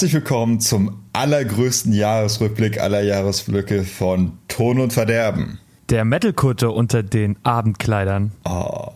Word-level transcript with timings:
Herzlich 0.00 0.14
willkommen 0.14 0.60
zum 0.60 0.96
allergrößten 1.12 1.92
Jahresrückblick 1.92 2.80
aller 2.80 3.02
Jahresblöcke 3.02 3.84
von 3.84 4.32
Ton 4.48 4.80
und 4.80 4.94
Verderben. 4.94 5.58
Der 5.90 6.06
Metalkutte 6.06 6.70
unter 6.70 7.02
den 7.02 7.36
Abendkleidern. 7.42 8.32
Oh. 8.46 8.92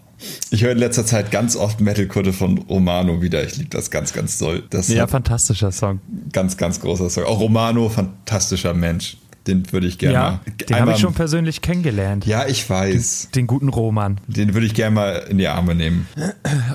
Ich 0.50 0.64
höre 0.64 0.72
in 0.72 0.78
letzter 0.78 1.04
Zeit 1.04 1.30
ganz 1.30 1.56
oft 1.56 1.82
Metalkutte 1.82 2.32
von 2.32 2.56
Romano 2.56 3.20
wieder. 3.20 3.44
Ich 3.44 3.58
liebe 3.58 3.68
das 3.68 3.90
ganz, 3.90 4.14
ganz 4.14 4.38
doll. 4.38 4.62
Das 4.70 4.88
ja, 4.88 5.06
fantastischer 5.06 5.72
Song. 5.72 6.00
Ganz, 6.32 6.56
ganz 6.56 6.80
großer 6.80 7.10
Song. 7.10 7.24
Auch 7.24 7.38
Romano, 7.38 7.91
fantastischer 7.91 8.72
Mensch. 8.72 9.18
Den 9.47 9.71
würde 9.73 9.87
ich 9.87 9.98
gerne 9.98 10.15
ja. 10.15 10.41
Den 10.69 10.80
habe 10.80 10.93
ich 10.93 10.98
schon 10.98 11.12
persönlich 11.12 11.61
kennengelernt. 11.61 12.25
Ja, 12.25 12.47
ich 12.47 12.69
weiß. 12.69 13.29
Den, 13.34 13.43
den 13.43 13.47
guten 13.47 13.69
Roman. 13.69 14.19
Den 14.27 14.55
würde 14.55 14.67
ich 14.67 14.75
gerne 14.75 14.95
mal 14.95 15.27
in 15.28 15.39
die 15.39 15.48
Arme 15.48 15.75
nehmen. 15.75 16.09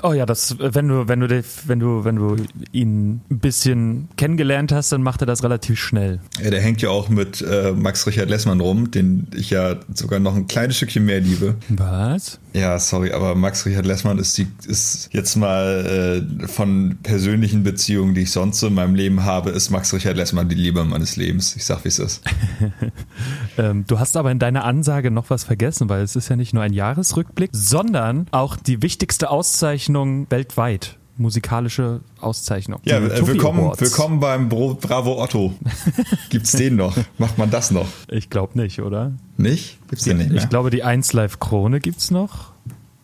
Oh 0.02 0.12
ja, 0.12 0.24
das, 0.24 0.56
wenn 0.58 0.88
du, 0.88 1.08
wenn 1.08 1.20
du, 1.20 1.42
wenn 1.66 1.80
du, 1.80 2.04
wenn 2.04 2.16
du 2.16 2.36
ihn 2.72 3.20
ein 3.30 3.38
bisschen 3.38 4.08
kennengelernt 4.16 4.72
hast, 4.72 4.92
dann 4.92 5.02
macht 5.02 5.22
er 5.22 5.26
das 5.26 5.42
relativ 5.42 5.78
schnell. 5.80 6.20
Ja, 6.42 6.50
der 6.50 6.60
hängt 6.60 6.80
ja 6.82 6.90
auch 6.90 7.08
mit 7.08 7.42
äh, 7.42 7.72
Max 7.72 8.06
Richard 8.06 8.30
Lessmann 8.30 8.60
rum, 8.60 8.90
den 8.90 9.26
ich 9.34 9.50
ja 9.50 9.76
sogar 9.92 10.20
noch 10.20 10.36
ein 10.36 10.46
kleines 10.46 10.76
Stückchen 10.76 11.04
mehr 11.04 11.20
liebe. 11.20 11.56
Was? 11.68 12.38
Ja, 12.52 12.78
sorry, 12.78 13.12
aber 13.12 13.34
Max 13.34 13.66
Richard 13.66 13.86
Lessmann 13.86 14.18
ist, 14.18 14.36
die, 14.38 14.46
ist 14.66 15.08
jetzt 15.12 15.36
mal 15.36 16.24
äh, 16.42 16.46
von 16.48 16.98
persönlichen 17.02 17.62
Beziehungen, 17.62 18.14
die 18.14 18.22
ich 18.22 18.32
sonst 18.32 18.60
so 18.60 18.66
in 18.68 18.74
meinem 18.74 18.94
Leben 18.94 19.24
habe, 19.24 19.50
ist 19.50 19.70
Max 19.70 19.92
Richard 19.92 20.16
Lessmann 20.16 20.48
die 20.48 20.56
Liebe 20.56 20.84
meines 20.84 21.16
Lebens. 21.16 21.54
Ich 21.56 21.64
sag, 21.64 21.84
wie 21.84 21.88
es 21.88 21.98
ist. 21.98 22.22
ähm, 23.58 23.84
du 23.86 23.98
hast 23.98 24.16
aber 24.16 24.30
in 24.30 24.38
deiner 24.38 24.64
Ansage 24.64 25.10
noch 25.10 25.30
was 25.30 25.44
vergessen, 25.44 25.88
weil 25.88 26.02
es 26.02 26.16
ist 26.16 26.28
ja 26.28 26.36
nicht 26.36 26.54
nur 26.54 26.62
ein 26.62 26.72
Jahresrückblick, 26.72 27.50
sondern 27.52 28.26
auch 28.30 28.56
die 28.56 28.82
wichtigste 28.82 29.30
Auszeichnung 29.30 30.26
weltweit 30.30 30.96
musikalische 31.20 32.00
Auszeichnung. 32.20 32.80
Ja, 32.84 32.96
äh, 32.96 33.26
willkommen, 33.26 33.70
willkommen 33.76 34.20
beim 34.20 34.48
Bro 34.48 34.78
Bravo 34.80 35.22
Otto. 35.22 35.52
Gibt's 36.30 36.52
den 36.52 36.76
noch? 36.76 36.96
Macht 37.18 37.36
man 37.36 37.50
das 37.50 37.70
noch? 37.70 37.86
Ich 38.08 38.30
glaube 38.30 38.58
nicht, 38.58 38.80
oder? 38.80 39.12
Nicht? 39.36 39.78
Gibt's 39.88 40.04
den 40.04 40.16
nicht 40.16 40.30
mehr? 40.30 40.42
Ich 40.42 40.48
glaube, 40.48 40.70
die 40.70 40.82
1 40.82 41.12
Live 41.12 41.38
Krone 41.38 41.80
gibt's 41.80 42.10
noch. 42.10 42.52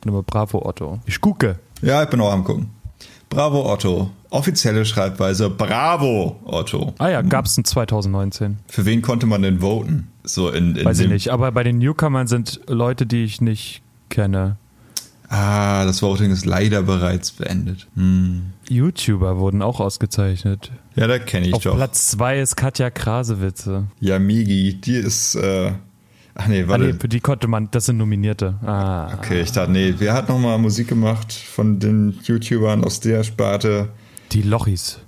Aber 0.07 0.23
Bravo 0.23 0.65
Otto. 0.65 1.01
Ich 1.05 1.21
gucke. 1.21 1.59
Ja, 1.83 2.03
ich 2.03 2.09
bin 2.09 2.21
auch 2.21 2.33
am 2.33 2.45
gucken. 2.45 2.71
Bravo 3.29 3.71
Otto. 3.71 4.11
Offizielle 4.37 4.85
Schreibweise 4.85 5.49
Bravo 5.49 6.39
Otto. 6.45 6.93
Ah 6.99 7.09
ja, 7.09 7.23
gab 7.23 7.47
es 7.47 7.57
in 7.57 7.65
2019. 7.65 8.59
Für 8.69 8.85
wen 8.85 9.01
konnte 9.01 9.25
man 9.25 9.41
denn 9.41 9.61
voten? 9.61 10.09
So 10.25 10.51
in, 10.51 10.77
in 10.77 10.85
Weiß 10.85 11.01
ich 11.01 11.09
nicht, 11.09 11.31
aber 11.31 11.53
bei 11.53 11.63
den 11.63 11.79
Newcomern 11.79 12.27
sind 12.27 12.61
Leute, 12.69 13.07
die 13.07 13.25
ich 13.25 13.41
nicht 13.41 13.81
kenne. 14.11 14.59
Ah, 15.31 15.87
das 15.87 16.03
Voting 16.03 16.31
ist 16.31 16.45
leider 16.45 16.83
bereits 16.83 17.33
beendet. 17.33 17.87
Hm. 17.97 18.53
YouTuber 18.69 19.39
wurden 19.39 19.63
auch 19.63 19.81
ausgezeichnet. 19.81 20.71
Ja, 20.97 21.07
da 21.07 21.19
kenne 21.19 21.49
ich 21.49 21.55
Auf 21.55 21.63
doch. 21.63 21.75
Platz 21.75 22.09
2 22.11 22.41
ist 22.41 22.57
Katja 22.57 22.91
Krasewitze. 22.91 23.87
Ja, 24.01 24.19
Migi, 24.19 24.75
die 24.79 24.97
ist. 24.97 25.35
Äh, 25.35 25.73
ach 26.35 26.47
nee, 26.47 26.69
warte. 26.69 26.85
Ah, 26.85 26.87
nee, 26.89 26.93
für 26.93 27.09
die 27.09 27.21
konnte 27.21 27.49
man, 27.49 27.71
das 27.71 27.87
sind 27.87 27.97
Nominierte. 27.97 28.57
Ah. 28.63 29.15
Okay, 29.15 29.41
ich 29.41 29.53
dachte, 29.53 29.73
nee, 29.73 29.95
wer 29.97 30.13
hat 30.13 30.29
nochmal 30.29 30.59
Musik 30.59 30.89
gemacht 30.89 31.33
von 31.33 31.79
den 31.79 32.19
YouTubern 32.23 32.85
aus 32.85 33.01
der 33.01 33.25
Sparte? 33.25 33.89
Die 34.33 34.43
Lochis. 34.43 34.99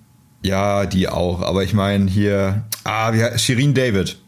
Ja, 0.43 0.87
die 0.87 1.09
auch. 1.09 1.43
Aber 1.43 1.65
ich 1.65 1.75
meine 1.75 2.09
hier, 2.09 2.65
ah, 2.85 3.13
wie, 3.13 3.39
Shirin 3.39 3.75
David. 3.75 4.19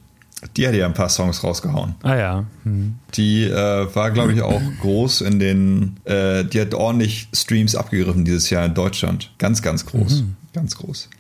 Die 0.56 0.66
hat 0.66 0.74
ja 0.74 0.86
ein 0.86 0.94
paar 0.94 1.10
Songs 1.10 1.44
rausgehauen. 1.44 1.96
Ah 2.02 2.16
ja. 2.16 2.44
Hm. 2.64 2.94
Die 3.14 3.44
äh, 3.44 3.94
war, 3.94 4.10
glaube 4.10 4.32
ich, 4.32 4.40
auch 4.40 4.62
groß 4.80 5.20
in 5.20 5.38
den, 5.38 5.96
äh, 6.04 6.44
die 6.44 6.62
hat 6.62 6.72
ordentlich 6.72 7.28
Streams 7.34 7.74
abgegriffen 7.74 8.24
dieses 8.24 8.48
Jahr 8.48 8.64
in 8.64 8.72
Deutschland. 8.72 9.32
Ganz, 9.36 9.60
ganz 9.60 9.84
groß. 9.84 10.22
Mhm. 10.22 10.36
Ganz 10.54 10.76
groß. 10.76 11.10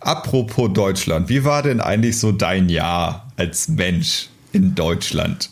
Apropos 0.00 0.70
Deutschland, 0.74 1.30
wie 1.30 1.44
war 1.44 1.62
denn 1.62 1.80
eigentlich 1.80 2.18
so 2.18 2.32
dein 2.32 2.68
Jahr 2.68 3.28
als 3.36 3.68
Mensch 3.68 4.28
in 4.52 4.74
Deutschland? 4.74 5.50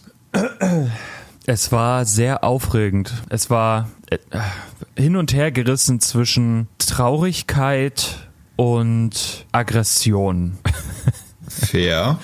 Es 1.46 1.72
war 1.72 2.04
sehr 2.04 2.44
aufregend. 2.44 3.14
Es 3.30 3.48
war 3.48 3.88
hin 4.96 5.16
und 5.16 5.32
her 5.32 5.52
gerissen 5.52 6.00
zwischen 6.00 6.68
Traurigkeit 6.78 8.28
und 8.56 9.46
Aggression. 9.52 10.58
Fair. 11.48 12.18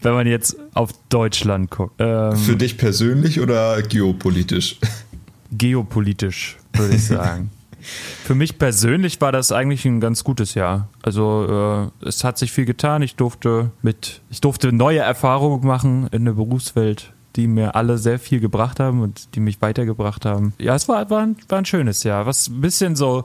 Wenn 0.00 0.12
man 0.12 0.26
jetzt 0.26 0.56
auf 0.74 0.90
Deutschland 1.08 1.70
guckt. 1.70 1.94
Ähm, 1.98 2.36
Für 2.36 2.56
dich 2.56 2.76
persönlich 2.76 3.40
oder 3.40 3.80
geopolitisch? 3.82 4.78
Geopolitisch, 5.50 6.58
würde 6.74 6.94
ich 6.94 7.04
sagen. 7.04 7.50
Für 8.24 8.34
mich 8.34 8.58
persönlich 8.58 9.20
war 9.20 9.32
das 9.32 9.52
eigentlich 9.52 9.84
ein 9.84 10.00
ganz 10.00 10.24
gutes 10.24 10.54
Jahr. 10.54 10.88
Also 11.02 11.90
äh, 12.02 12.06
es 12.06 12.24
hat 12.24 12.36
sich 12.38 12.52
viel 12.52 12.64
getan. 12.64 13.02
Ich 13.02 13.16
durfte 13.16 13.70
mit, 13.82 14.20
ich 14.30 14.40
durfte 14.40 14.72
neue 14.72 14.98
Erfahrungen 14.98 15.66
machen 15.66 16.08
in 16.12 16.24
der 16.24 16.32
Berufswelt, 16.32 17.12
die 17.38 17.46
mir 17.46 17.76
alle 17.76 17.98
sehr 17.98 18.18
viel 18.18 18.40
gebracht 18.40 18.80
haben 18.80 19.00
und 19.00 19.34
die 19.36 19.40
mich 19.40 19.62
weitergebracht 19.62 20.26
haben. 20.26 20.54
Ja, 20.58 20.74
es 20.74 20.88
war, 20.88 21.08
war, 21.08 21.22
ein, 21.22 21.36
war 21.48 21.58
ein 21.58 21.64
schönes 21.64 22.02
Jahr. 22.02 22.26
Was 22.26 22.48
ein 22.48 22.60
bisschen 22.60 22.96
so 22.96 23.24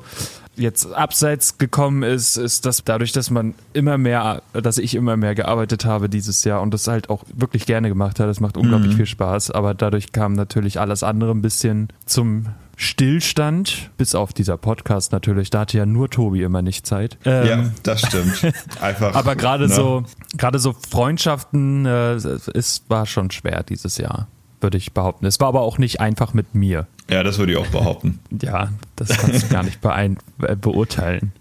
jetzt 0.56 0.94
abseits 0.94 1.58
gekommen 1.58 2.04
ist, 2.04 2.38
ist, 2.38 2.68
dass 2.68 2.84
dadurch, 2.86 3.12
dass 3.12 3.32
man 3.32 3.56
immer 3.74 3.98
mehr, 3.98 4.44
dass 4.54 4.78
ich 4.78 4.94
immer 4.94 5.18
mehr 5.18 5.34
gearbeitet 5.34 5.86
habe 5.86 6.10
dieses 6.10 6.44
Jahr 6.44 6.62
und 6.62 6.76
das 6.76 6.88
halt 6.88 7.10
auch 7.10 7.24
wirklich 7.34 7.66
gerne 7.66 7.90
gemacht 7.90 8.20
habe, 8.20 8.28
das 8.28 8.40
macht 8.40 8.56
unglaublich 8.56 8.92
mhm. 8.94 8.98
viel 8.98 9.06
Spaß, 9.08 9.50
aber 9.50 9.74
dadurch 9.74 10.12
kam 10.12 10.34
natürlich 10.34 10.80
alles 10.80 11.02
andere 11.02 11.32
ein 11.32 11.42
bisschen 11.42 11.88
zum 12.06 12.46
Stillstand, 12.76 13.92
bis 13.98 14.16
auf 14.16 14.34
dieser 14.34 14.58
Podcast 14.58 15.12
natürlich. 15.12 15.50
Da 15.50 15.62
hatte 15.62 15.78
ja 15.78 15.86
nur 15.86 16.10
Tobi 16.10 16.42
immer 16.42 16.62
nicht 16.62 16.86
Zeit. 16.86 17.18
Ähm, 17.26 17.48
ja, 17.48 17.72
das 17.84 18.02
stimmt. 18.02 18.54
Einfach. 18.82 19.16
aber 19.16 19.36
gerade 19.36 19.68
ne? 19.68 19.74
so, 19.74 20.04
gerade 20.38 20.60
so 20.60 20.74
Freundschaften, 20.74 21.86
äh, 21.86 22.14
es 22.14 22.84
war 22.88 23.06
schon 23.06 23.32
schwer 23.32 23.64
dieses 23.64 23.98
Jahr, 23.98 24.28
würde 24.62 24.78
ich 24.78 24.94
behaupten. 24.94 25.26
Es 25.26 25.40
war 25.40 25.48
aber 25.50 25.62
auch 25.62 25.78
nicht 25.78 26.00
einfach 26.00 26.34
mit 26.34 26.56
mir. 26.56 26.88
Ja, 27.10 27.24
das 27.24 27.38
würde 27.38 27.52
ich 27.54 27.58
auch 27.58 27.68
behaupten. 27.68 28.20
ja, 28.42 28.70
das 28.96 29.10
kannst 29.10 29.44
du 29.44 29.48
gar 29.50 29.64
nicht 29.64 29.82
beein 29.82 30.18
äh, 30.42 30.56
beurteilen. 30.56 31.32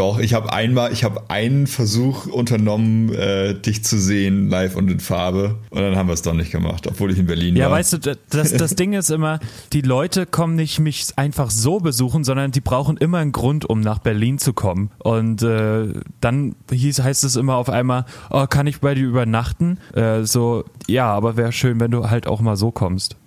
Doch, 0.00 0.18
ich 0.18 0.32
habe 0.32 0.50
einmal, 0.50 0.94
ich 0.94 1.04
habe 1.04 1.24
einen 1.28 1.66
Versuch 1.66 2.24
unternommen, 2.24 3.12
äh, 3.12 3.52
dich 3.52 3.84
zu 3.84 3.98
sehen, 3.98 4.48
live 4.48 4.74
und 4.74 4.90
in 4.90 4.98
Farbe. 4.98 5.56
Und 5.68 5.82
dann 5.82 5.94
haben 5.94 6.06
wir 6.06 6.14
es 6.14 6.22
doch 6.22 6.32
nicht 6.32 6.50
gemacht, 6.50 6.86
obwohl 6.86 7.10
ich 7.10 7.18
in 7.18 7.26
Berlin 7.26 7.54
ja, 7.54 7.66
war. 7.66 7.72
Ja, 7.72 7.76
weißt 7.76 7.92
du, 7.92 8.16
das, 8.30 8.52
das 8.54 8.74
Ding 8.76 8.94
ist 8.94 9.10
immer, 9.10 9.40
die 9.74 9.82
Leute 9.82 10.24
kommen 10.24 10.54
nicht 10.54 10.78
mich 10.78 11.08
einfach 11.16 11.50
so 11.50 11.80
besuchen, 11.80 12.24
sondern 12.24 12.50
die 12.50 12.62
brauchen 12.62 12.96
immer 12.96 13.18
einen 13.18 13.32
Grund, 13.32 13.68
um 13.68 13.82
nach 13.82 13.98
Berlin 13.98 14.38
zu 14.38 14.54
kommen. 14.54 14.90
Und 15.00 15.42
äh, 15.42 15.88
dann 16.22 16.54
hieß, 16.72 17.02
heißt 17.02 17.22
es 17.24 17.36
immer 17.36 17.56
auf 17.56 17.68
einmal, 17.68 18.06
oh, 18.30 18.46
kann 18.46 18.66
ich 18.66 18.80
bei 18.80 18.94
dir 18.94 19.06
übernachten? 19.06 19.80
Äh, 19.92 20.22
so, 20.22 20.64
ja, 20.86 21.12
aber 21.12 21.36
wäre 21.36 21.52
schön, 21.52 21.78
wenn 21.78 21.90
du 21.90 22.08
halt 22.08 22.26
auch 22.26 22.40
mal 22.40 22.56
so 22.56 22.70
kommst. 22.70 23.18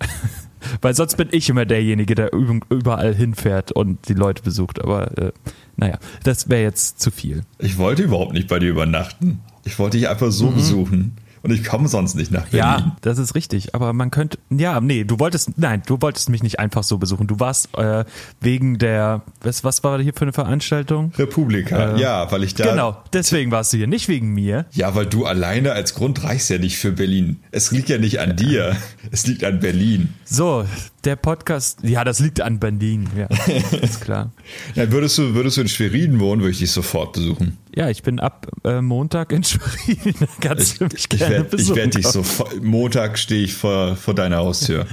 Weil 0.80 0.94
sonst 0.94 1.16
bin 1.16 1.28
ich 1.30 1.48
immer 1.48 1.64
derjenige, 1.64 2.14
der 2.14 2.32
überall 2.32 3.14
hinfährt 3.14 3.72
und 3.72 4.08
die 4.08 4.14
Leute 4.14 4.42
besucht. 4.42 4.82
Aber 4.82 5.16
äh, 5.18 5.32
naja, 5.76 5.98
das 6.22 6.48
wäre 6.48 6.62
jetzt 6.62 7.00
zu 7.00 7.10
viel. 7.10 7.42
Ich 7.58 7.78
wollte 7.78 8.02
überhaupt 8.02 8.32
nicht 8.32 8.48
bei 8.48 8.58
dir 8.58 8.70
übernachten. 8.70 9.40
Ich 9.64 9.78
wollte 9.78 9.98
dich 9.98 10.08
einfach 10.08 10.30
so 10.30 10.50
mhm. 10.50 10.54
besuchen. 10.54 11.16
Und 11.44 11.50
ich 11.50 11.62
komme 11.62 11.88
sonst 11.88 12.14
nicht 12.14 12.30
nach 12.30 12.46
Berlin. 12.46 12.58
Ja, 12.58 12.96
das 13.02 13.18
ist 13.18 13.34
richtig. 13.34 13.74
Aber 13.74 13.92
man 13.92 14.10
könnte, 14.10 14.38
ja, 14.48 14.80
nee, 14.80 15.04
du 15.04 15.18
wolltest, 15.18 15.58
nein, 15.58 15.82
du 15.84 16.00
wolltest 16.00 16.30
mich 16.30 16.42
nicht 16.42 16.58
einfach 16.58 16.82
so 16.82 16.96
besuchen. 16.96 17.26
Du 17.26 17.38
warst 17.38 17.76
äh, 17.76 18.06
wegen 18.40 18.78
der, 18.78 19.20
was, 19.42 19.62
was 19.62 19.84
war 19.84 20.00
hier 20.00 20.14
für 20.14 20.22
eine 20.22 20.32
Veranstaltung? 20.32 21.12
Republika, 21.18 21.96
äh, 21.96 22.00
ja, 22.00 22.32
weil 22.32 22.44
ich 22.44 22.54
da. 22.54 22.70
Genau, 22.70 22.96
deswegen 23.12 23.50
warst 23.50 23.74
du 23.74 23.76
hier, 23.76 23.86
nicht 23.86 24.08
wegen 24.08 24.32
mir. 24.32 24.64
Ja, 24.72 24.94
weil 24.94 25.04
du 25.04 25.26
alleine 25.26 25.72
als 25.72 25.94
Grund 25.94 26.24
reichst 26.24 26.48
ja 26.48 26.56
nicht 26.56 26.78
für 26.78 26.92
Berlin. 26.92 27.40
Es 27.50 27.70
liegt 27.70 27.90
ja 27.90 27.98
nicht 27.98 28.20
an 28.20 28.36
dir, 28.36 28.74
es 29.10 29.26
liegt 29.26 29.44
an 29.44 29.60
Berlin. 29.60 30.14
So, 30.34 30.66
der 31.04 31.14
Podcast, 31.14 31.78
ja, 31.84 32.02
das 32.02 32.18
liegt 32.18 32.40
an 32.40 32.58
Berlin, 32.58 33.08
ja, 33.16 33.26
ist 33.82 34.00
klar. 34.00 34.32
ja, 34.74 34.90
würdest 34.90 35.16
du, 35.16 35.32
würdest 35.32 35.58
du 35.58 35.60
in 35.60 35.68
Schwerin 35.68 36.18
wohnen, 36.18 36.40
würde 36.40 36.50
ich 36.50 36.58
dich 36.58 36.72
sofort 36.72 37.12
besuchen. 37.12 37.56
Ja, 37.72 37.88
ich 37.88 38.02
bin 38.02 38.18
ab 38.18 38.48
äh, 38.64 38.80
Montag 38.80 39.30
in 39.30 39.44
Schwerin. 39.44 40.14
Kannst 40.40 40.82
ich, 40.82 40.92
mich 40.92 41.08
gerne 41.08 41.36
werd, 41.36 41.54
ich 41.54 41.72
werde 41.72 41.90
dich 41.90 42.08
so, 42.08 42.24
Montag 42.60 43.16
stehe 43.16 43.44
ich 43.44 43.54
vor, 43.54 43.94
vor 43.94 44.12
deiner 44.14 44.38
Haustür. 44.38 44.88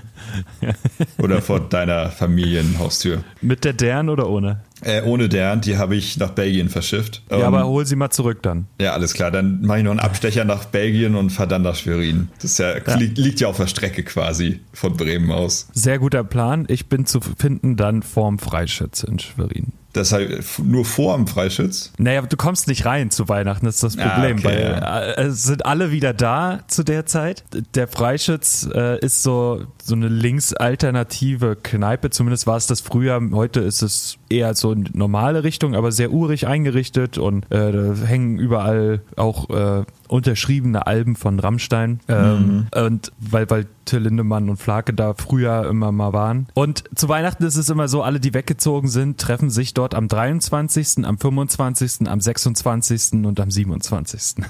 oder 1.18 1.42
vor 1.42 1.60
deiner 1.60 2.12
Familienhaustür. 2.12 3.24
Mit 3.42 3.64
der 3.64 3.74
Dern 3.74 4.10
oder 4.10 4.30
ohne? 4.30 4.62
Äh, 4.82 5.04
ohne 5.04 5.30
deren, 5.30 5.62
die 5.62 5.78
habe 5.78 5.96
ich 5.96 6.18
nach 6.18 6.32
Belgien 6.32 6.70
verschifft. 6.70 7.22
Ja, 7.30 7.38
um, 7.38 7.44
aber 7.44 7.68
hol 7.68 7.86
sie 7.86 7.96
mal 7.96 8.10
zurück 8.10 8.42
dann. 8.42 8.68
Ja, 8.80 8.94
alles 8.94 9.14
klar. 9.14 9.32
Dann 9.32 9.62
mache 9.62 9.80
ich 9.80 9.84
noch 9.84 9.92
einen 9.92 10.00
Abstecher 10.00 10.46
nach 10.46 10.66
Belgien 10.66 11.16
und 11.16 11.30
fahre 11.30 11.50
dann 11.50 11.62
nach 11.62 11.76
Schwerin. 11.76 12.30
Das 12.42 12.58
ja, 12.58 12.78
ja. 12.78 12.96
Liegt, 12.96 13.18
liegt, 13.18 13.40
ja 13.40 13.48
auf 13.48 13.58
der 13.58 13.68
Strecke 13.68 14.04
quasi 14.04 14.60
von 14.74 14.98
Bremen 14.98 15.32
aus. 15.32 15.68
Sehr 15.74 16.00
guter 16.00 16.24
Plan. 16.24 16.66
Ich 16.68 16.88
bin 16.90 17.06
zu 17.06 17.20
finden 17.22 17.76
dann 17.78 18.02
vorm 18.02 18.40
Freischütz 18.40 19.04
in 19.04 19.20
Schwerin. 19.20 19.74
Das 19.94 20.14
heißt, 20.14 20.60
nur 20.60 20.86
vor 20.86 21.18
dem 21.18 21.28
Freischütz? 21.28 21.92
Naja, 21.98 22.22
du 22.22 22.38
kommst 22.38 22.68
nicht 22.68 22.86
rein 22.86 23.12
zu 23.12 23.28
Weihnachten, 23.28 23.66
das 23.66 23.76
ist 23.76 23.84
das 23.84 23.98
ah, 23.98 24.10
Problem, 24.10 24.38
ah, 24.38 24.40
okay, 24.40 24.46
weil 24.46 24.62
ja. 24.62 25.00
Äh, 25.00 25.24
es 25.24 25.44
sind 25.44 25.66
alle 25.66 25.92
wieder 25.92 26.14
da 26.14 26.60
zu 26.68 26.84
der 26.84 27.06
Zeit. 27.06 27.44
Der 27.76 27.88
Freischütz 27.88 28.70
äh, 28.74 29.00
ist 29.00 29.22
so, 29.22 29.66
so 29.84 29.96
eine 29.96 30.08
linksalternative 30.08 31.58
Kneipe, 31.62 32.10
zumindest 32.10 32.48
war 32.48 32.56
es 32.56 32.68
das 32.68 32.80
früher, 32.80 33.22
heute 33.34 33.60
ist 33.60 33.82
es 33.82 34.18
eher 34.32 34.56
so 34.56 34.72
eine 34.72 34.86
normale 34.94 35.44
Richtung, 35.44 35.76
aber 35.76 35.92
sehr 35.92 36.12
urig 36.12 36.48
eingerichtet 36.48 37.18
und 37.18 37.46
äh, 37.52 37.72
da 37.72 37.94
hängen 38.06 38.40
überall 38.40 39.02
auch 39.18 39.50
äh, 39.50 39.84
unterschriebene 40.08 40.88
Alben 40.88 41.16
von 41.16 41.40
Rammstein. 41.40 42.00
Ähm, 42.08 42.68
Und 42.76 43.12
weil, 43.20 43.50
weil 43.50 43.68
Till 43.86 44.00
Lindemann 44.00 44.50
und 44.50 44.58
Flake 44.58 44.94
da 44.94 45.14
früher 45.14 45.68
immer 45.68 45.92
mal 45.92 46.14
waren. 46.14 46.48
Und 46.54 46.84
zu 46.96 47.10
Weihnachten 47.10 47.44
ist 47.44 47.56
es 47.56 47.70
immer 47.70 47.88
so, 47.88 48.04
alle, 48.04 48.20
die 48.20 48.34
weggezogen 48.34 48.88
sind, 48.90 49.20
treffen 49.20 49.50
sich 49.50 49.74
dort 49.74 49.96
am 49.96 50.08
23., 50.08 51.06
am 51.06 51.18
25., 51.18 52.08
am 52.08 52.20
26. 52.20 53.26
und 53.26 53.40
am 53.40 53.52
27. 53.52 54.36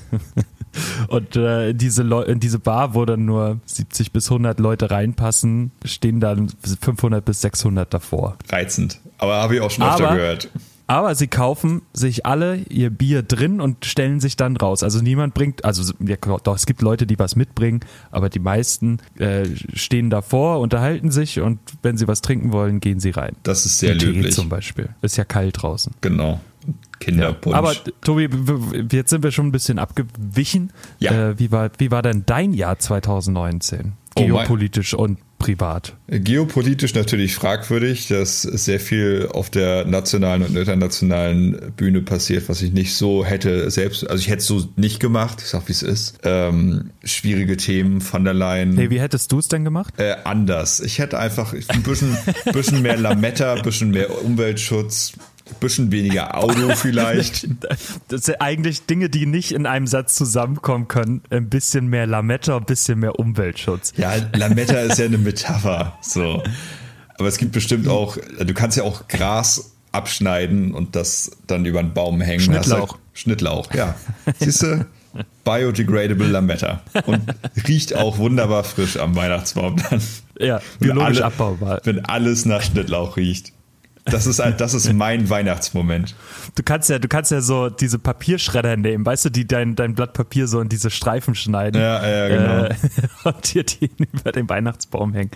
Und 1.07 1.35
äh, 1.35 1.71
in, 1.71 1.77
diese 1.77 2.03
Leu 2.03 2.21
in 2.23 2.39
diese 2.39 2.59
Bar, 2.59 2.93
wo 2.95 3.05
dann 3.05 3.25
nur 3.25 3.59
70 3.65 4.11
bis 4.11 4.29
100 4.29 4.59
Leute 4.59 4.89
reinpassen, 4.91 5.71
stehen 5.85 6.19
dann 6.19 6.51
500 6.81 7.23
bis 7.23 7.41
600 7.41 7.93
davor. 7.93 8.37
Reizend. 8.49 8.99
Aber 9.17 9.35
habe 9.35 9.55
ich 9.55 9.61
auch 9.61 9.71
schon 9.71 9.83
öfter 9.85 10.07
Aber- 10.07 10.15
gehört. 10.15 10.49
Aber 10.87 11.15
sie 11.15 11.27
kaufen 11.27 11.83
sich 11.93 12.25
alle 12.25 12.57
ihr 12.67 12.89
Bier 12.89 13.23
drin 13.23 13.61
und 13.61 13.85
stellen 13.85 14.19
sich 14.19 14.35
dann 14.35 14.57
raus. 14.57 14.83
Also 14.83 14.99
niemand 15.01 15.33
bringt, 15.33 15.63
also 15.63 15.93
ja, 16.05 16.17
doch, 16.17 16.55
es 16.57 16.65
gibt 16.65 16.81
Leute, 16.81 17.07
die 17.07 17.17
was 17.17 17.37
mitbringen, 17.37 17.79
aber 18.11 18.27
die 18.27 18.39
meisten 18.39 18.97
äh, 19.17 19.45
stehen 19.73 20.09
davor, 20.09 20.59
unterhalten 20.59 21.09
sich 21.09 21.39
und 21.39 21.59
wenn 21.81 21.95
sie 21.95 22.09
was 22.09 22.19
trinken 22.19 22.51
wollen, 22.51 22.81
gehen 22.81 22.99
sie 22.99 23.11
rein. 23.11 23.37
Das 23.43 23.65
ist 23.65 23.79
sehr 23.79 23.97
Tee 23.97 24.07
löblich. 24.07 24.35
zum 24.35 24.49
Beispiel. 24.49 24.89
Ist 25.01 25.15
ja 25.15 25.23
kalt 25.23 25.61
draußen. 25.61 25.93
Genau. 26.01 26.41
Kinderpunsch. 27.01 27.55
Aber 27.57 27.73
Tobi, 28.01 28.29
jetzt 28.91 29.09
sind 29.09 29.23
wir 29.23 29.31
schon 29.31 29.47
ein 29.47 29.51
bisschen 29.51 29.79
abgewichen. 29.79 30.71
Ja. 30.99 31.31
Äh, 31.31 31.39
wie, 31.39 31.51
war, 31.51 31.69
wie 31.77 31.91
war 31.91 32.01
denn 32.01 32.23
dein 32.25 32.53
Jahr 32.53 32.79
2019? 32.79 33.93
Oh, 34.15 34.21
mein- 34.21 34.27
Geopolitisch 34.27 34.93
und 34.93 35.19
privat. 35.37 35.95
Geopolitisch 36.07 36.93
natürlich 36.93 37.33
fragwürdig, 37.33 38.07
dass 38.09 38.43
sehr 38.43 38.79
viel 38.79 39.27
auf 39.33 39.49
der 39.49 39.85
nationalen 39.85 40.43
und 40.43 40.55
internationalen 40.55 41.73
Bühne 41.75 42.01
passiert, 42.01 42.47
was 42.47 42.61
ich 42.61 42.71
nicht 42.73 42.93
so 42.95 43.25
hätte 43.25 43.71
selbst, 43.71 44.07
also 44.07 44.21
ich 44.21 44.27
hätte 44.27 44.39
es 44.39 44.45
so 44.45 44.67
nicht 44.75 44.99
gemacht, 44.99 45.39
ich 45.41 45.47
sag 45.47 45.67
wie 45.67 45.71
es 45.71 45.81
ist. 45.81 46.19
Ähm, 46.23 46.91
schwierige 47.03 47.57
Themen, 47.57 48.01
von 48.01 48.23
der 48.23 48.35
Leyen. 48.35 48.75
Hey, 48.77 48.91
wie 48.91 48.99
hättest 49.01 49.31
du 49.31 49.39
es 49.39 49.47
denn 49.47 49.63
gemacht? 49.63 49.95
Äh, 49.97 50.15
anders. 50.25 50.79
Ich 50.79 50.99
hätte 50.99 51.17
einfach 51.17 51.53
ein 51.69 51.81
bisschen, 51.81 52.15
bisschen 52.53 52.83
mehr 52.83 52.97
Lametta, 52.97 53.53
ein 53.55 53.63
bisschen 53.63 53.89
mehr 53.89 54.23
Umweltschutz, 54.23 55.13
bisschen 55.59 55.91
weniger 55.91 56.37
Auto 56.37 56.69
vielleicht. 56.75 57.47
Das 58.07 58.25
sind 58.25 58.41
eigentlich 58.41 58.85
Dinge, 58.85 59.09
die 59.09 59.25
nicht 59.25 59.51
in 59.51 59.65
einem 59.65 59.87
Satz 59.87 60.15
zusammenkommen 60.15 60.87
können. 60.87 61.21
Ein 61.29 61.49
bisschen 61.49 61.87
mehr 61.87 62.07
Lametta, 62.07 62.57
ein 62.57 62.65
bisschen 62.65 62.99
mehr 62.99 63.19
Umweltschutz. 63.19 63.93
Ja, 63.97 64.13
Lametta 64.33 64.79
ist 64.79 64.97
ja 64.99 65.05
eine 65.05 65.17
Metapher. 65.17 65.97
So. 66.01 66.41
Aber 67.17 67.27
es 67.27 67.37
gibt 67.37 67.51
bestimmt 67.51 67.87
auch, 67.87 68.17
du 68.17 68.53
kannst 68.53 68.77
ja 68.77 68.83
auch 68.83 69.07
Gras 69.07 69.73
abschneiden 69.91 70.73
und 70.73 70.95
das 70.95 71.31
dann 71.47 71.65
über 71.65 71.79
einen 71.79 71.93
Baum 71.93 72.21
hängen. 72.21 72.39
Schnittlauch. 72.39 72.93
Halt- 72.93 73.01
Schnittlauch, 73.13 73.73
ja. 73.73 73.95
Siehst 74.39 74.63
du? 74.63 74.85
Biodegradable 75.43 76.27
Lametta. 76.27 76.81
Und 77.05 77.21
riecht 77.67 77.95
auch 77.97 78.17
wunderbar 78.17 78.63
frisch 78.63 78.95
am 78.97 79.15
Weihnachtsbaum 79.15 79.75
dann. 79.89 80.01
Ja, 80.39 80.61
biologisch 80.79 81.17
alle- 81.17 81.25
abbaubar. 81.25 81.81
Wenn 81.83 82.05
alles 82.05 82.45
nach 82.45 82.61
Schnittlauch 82.61 83.17
riecht. 83.17 83.51
Das 84.05 84.25
ist, 84.25 84.39
ein- 84.39 84.57
das 84.57 84.73
ist 84.73 84.91
mein 84.93 85.29
Weihnachtsmoment. 85.29 86.15
Du 86.55 86.63
kannst 86.63 86.89
ja, 86.89 86.97
du 86.99 87.07
kannst 87.07 87.31
ja 87.31 87.41
so 87.41 87.69
diese 87.69 87.99
Papierschredder 87.99 88.75
nehmen, 88.77 89.05
weißt 89.05 89.25
du, 89.25 89.29
die 89.29 89.45
dein, 89.47 89.75
dein 89.75 89.93
Blatt 89.93 90.13
Papier 90.13 90.47
so 90.47 90.59
in 90.59 90.69
diese 90.69 90.89
Streifen 90.89 91.35
schneiden. 91.35 91.79
Ja, 91.79 92.07
ja, 92.07 92.27
genau. 92.27 92.63
Äh, 92.65 92.75
und 93.25 93.53
dir 93.53 93.63
die 93.63 93.91
über 94.11 94.31
den 94.31 94.49
Weihnachtsbaum 94.49 95.13
hängen. 95.13 95.31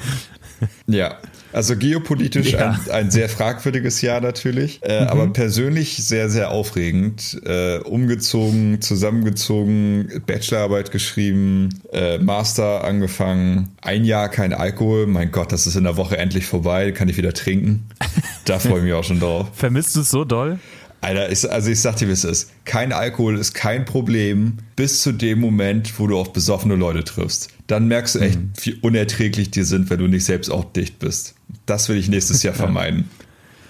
Ja, 0.88 1.16
also 1.56 1.78
geopolitisch 1.78 2.52
Ja. 2.52 2.72
ein, 2.72 2.92
ein 2.92 3.12
sehr 3.12 3.30
fragwürdiges 3.30 4.02
Jahr 4.02 4.20
natürlich, 4.20 4.82
äh, 4.84 5.06
aber 5.08 5.28
persönlich 5.28 5.96
sehr, 6.06 6.30
sehr 6.30 6.52
aufregend. 6.52 7.40
Äh, 7.46 7.78
umgezogen, 7.80 8.82
zusammengezogen, 8.82 10.22
Bachelorarbeit 10.26 10.92
geschrieben, 10.92 11.70
äh, 11.94 12.18
Master 12.18 12.84
angefangen, 12.84 13.70
ein 13.82 14.04
Jahr 14.04 14.28
kein 14.28 14.54
Alkohol. 14.54 15.08
Mein 15.08 15.32
Gott, 15.32 15.54
das 15.54 15.66
ist 15.66 15.76
in 15.76 15.86
der 15.86 15.96
Woche 15.96 16.18
endlich 16.18 16.46
vorbei, 16.46 16.92
kann 16.92 17.08
ich 17.08 17.16
wieder 17.16 17.34
trinken. 17.34 17.88
Da 18.44 18.60
freue 18.60 18.80
ich 18.80 18.84
mich 18.84 18.94
auch 18.94 19.04
schon 19.04 19.20
drauf. 19.22 19.48
Vermisst 19.54 19.96
du 19.96 20.02
es 20.02 20.10
so 20.10 20.26
doll? 20.26 20.60
Alter, 21.06 21.32
ich, 21.32 21.50
also 21.52 21.70
ich 21.70 21.80
sag 21.80 21.98
dir, 21.98 22.08
wie 22.08 22.14
es 22.14 22.24
ist. 22.24 22.52
Kein 22.66 22.92
Alkohol 22.92 23.38
ist 23.38 23.54
kein 23.54 23.86
Problem 23.86 24.58
bis 24.76 25.02
zu 25.02 25.12
dem 25.12 25.40
Moment, 25.40 26.00
wo 26.00 26.08
du 26.08 26.18
auf 26.18 26.34
besoffene 26.34 26.76
Leute 26.76 27.04
triffst. 27.04 27.50
Dann 27.68 27.88
merkst 27.88 28.16
du 28.16 28.20
echt, 28.20 28.40
wie 28.64 28.74
unerträglich 28.76 29.52
die 29.52 29.64
sind, 29.64 29.90
wenn 29.90 30.00
du 30.00 30.08
nicht 30.08 30.26
selbst 30.26 30.50
auch 30.50 30.66
dicht 30.66 30.98
bist. 31.00 31.36
Das 31.68 31.90
will 31.90 31.98
ich 31.98 32.10
nächstes 32.10 32.42
Jahr 32.44 32.54
vermeiden. 32.56 33.10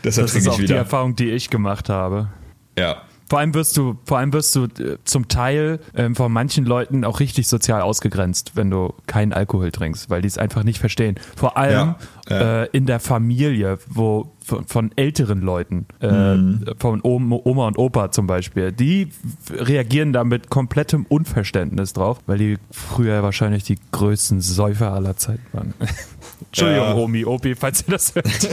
Deshalb 0.03 0.27
Das 0.27 0.35
ist 0.35 0.43
trinke 0.43 0.49
auch 0.51 0.53
ich 0.53 0.65
die 0.65 0.69
wieder. 0.69 0.77
Erfahrung, 0.77 1.15
die 1.15 1.29
ich 1.31 1.49
gemacht 1.49 1.89
habe. 1.89 2.29
Ja. 2.77 3.01
Vor 3.29 3.39
allem 3.39 3.53
wirst 3.53 3.75
du, 3.77 3.97
vor 4.05 4.19
allem 4.19 4.33
wirst 4.33 4.55
du 4.55 4.65
äh, 4.65 4.97
zum 5.03 5.27
Teil 5.27 5.79
ähm, 5.95 6.15
von 6.15 6.31
manchen 6.31 6.65
Leuten 6.65 7.03
auch 7.03 7.19
richtig 7.19 7.47
sozial 7.47 7.81
ausgegrenzt, 7.81 8.51
wenn 8.55 8.69
du 8.69 8.93
keinen 9.07 9.33
Alkohol 9.33 9.71
trinkst, 9.71 10.09
weil 10.09 10.21
die 10.21 10.27
es 10.27 10.37
einfach 10.37 10.63
nicht 10.63 10.79
verstehen. 10.79 11.15
Vor 11.35 11.57
allem 11.57 11.95
Ja, 12.29 12.29
ja. 12.29 12.63
Äh, 12.63 12.69
in 12.71 12.85
der 12.85 12.99
Familie, 12.99 13.77
wo 13.87 14.31
von, 14.43 14.65
von 14.67 14.91
älteren 14.95 15.41
Leuten, 15.41 15.85
äh, 16.01 16.35
Mhm. 16.35 16.65
von 16.79 16.99
Oma, 17.03 17.67
und 17.67 17.77
Opa 17.77 18.11
zum 18.11 18.27
Beispiel, 18.27 18.71
die 18.71 19.09
reagieren 19.51 20.13
da 20.13 20.23
mit 20.23 20.49
komplettem 20.49 21.05
Unverständnis 21.07 21.93
drauf, 21.93 22.19
weil 22.27 22.37
die 22.37 22.57
früher 22.71 23.23
wahrscheinlich 23.23 23.63
die 23.63 23.77
größten 23.91 24.41
Säufer 24.41 24.91
aller 24.93 25.17
Zeiten 25.17 25.45
waren. 25.51 25.73
Entschuldigung, 26.47 26.87
Ja. 26.87 26.93
Omi, 26.95 27.25
Opi, 27.25 27.55
falls 27.55 27.83
ihr 27.87 27.91
das 27.91 28.15
hört. 28.15 28.27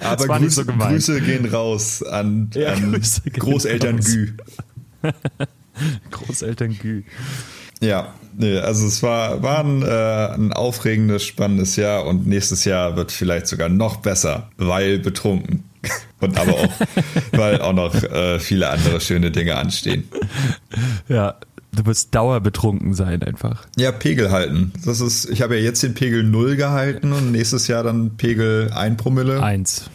Aber 0.00 0.28
war 0.28 0.38
nicht 0.38 0.48
Grüße, 0.48 0.54
so 0.62 0.64
gemeint. 0.64 0.92
Grüße 0.92 1.20
gehen 1.20 1.46
raus 1.46 2.02
an, 2.02 2.50
Ja, 2.54 2.72
an 2.72 3.00
Großeltern 3.32 3.96
raus. 3.96 4.06
Gü. 4.06 4.32
Großeltern 6.10 6.78
Gü. 6.78 7.02
Ja, 7.82 8.14
nee, 8.36 8.58
also 8.58 8.86
es 8.86 9.02
war, 9.02 9.42
war 9.42 9.62
ein, 9.62 9.82
äh, 9.82 10.34
ein 10.34 10.52
aufregendes, 10.52 11.24
spannendes 11.24 11.76
Jahr 11.76 12.06
und 12.06 12.26
nächstes 12.26 12.64
Jahr 12.64 12.96
wird 12.96 13.12
vielleicht 13.12 13.46
sogar 13.46 13.68
noch 13.68 13.96
besser, 13.96 14.50
weil 14.56 14.98
betrunken. 14.98 15.64
Und 16.20 16.36
aber 16.38 16.54
auch, 16.54 16.72
weil 17.32 17.60
auch 17.60 17.74
noch 17.74 17.94
äh, 17.94 18.40
viele 18.40 18.70
andere 18.70 19.00
schöne 19.00 19.30
Dinge 19.30 19.54
anstehen. 19.56 20.08
Ja, 21.08 21.36
du 21.76 21.86
wirst 21.86 22.14
dauerbetrunken 22.14 22.94
sein 22.94 23.22
einfach. 23.22 23.66
Ja, 23.76 23.92
Pegel 23.92 24.30
halten. 24.30 24.72
Das 24.84 25.00
ist, 25.00 25.28
ich 25.30 25.42
habe 25.42 25.56
ja 25.56 25.62
jetzt 25.62 25.82
den 25.82 25.94
Pegel 25.94 26.24
0 26.24 26.56
gehalten 26.56 27.12
und 27.12 27.32
nächstes 27.32 27.68
Jahr 27.68 27.82
dann 27.82 28.16
Pegel 28.16 28.72
1 28.72 28.96
Promille 29.02 29.42
Eins. 29.42 29.90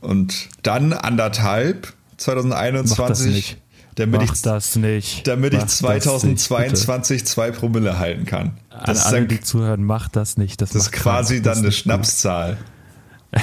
und 0.00 0.48
dann 0.62 0.92
anderthalb 0.92 1.92
2021. 2.16 2.98
Mach 2.98 3.08
das 3.08 3.24
nicht. 3.24 3.58
Damit 3.96 4.22
Mach 4.22 4.34
ich, 4.34 4.42
das 4.42 4.76
nicht. 4.76 5.26
damit 5.26 5.52
Mach 5.52 5.58
ich 5.58 5.64
das 5.64 6.22
nicht, 6.22 6.38
2022 6.40 7.26
2 7.26 7.50
Promille 7.50 7.98
halten 7.98 8.24
kann. 8.24 8.52
Das 8.70 8.80
An 8.88 8.94
ist, 8.94 9.02
alle, 9.06 9.18
dann, 9.18 9.28
die 9.28 9.40
zuhören, 9.40 9.84
mach 9.84 10.08
das 10.08 10.36
nicht. 10.36 10.62
Das, 10.62 10.70
das 10.70 10.82
ist 10.82 10.92
macht 10.92 11.02
quasi 11.02 11.34
krank. 11.34 11.44
dann 11.44 11.52
Das 11.54 11.62
eine 11.62 11.72
Schnapszahl. 11.72 12.56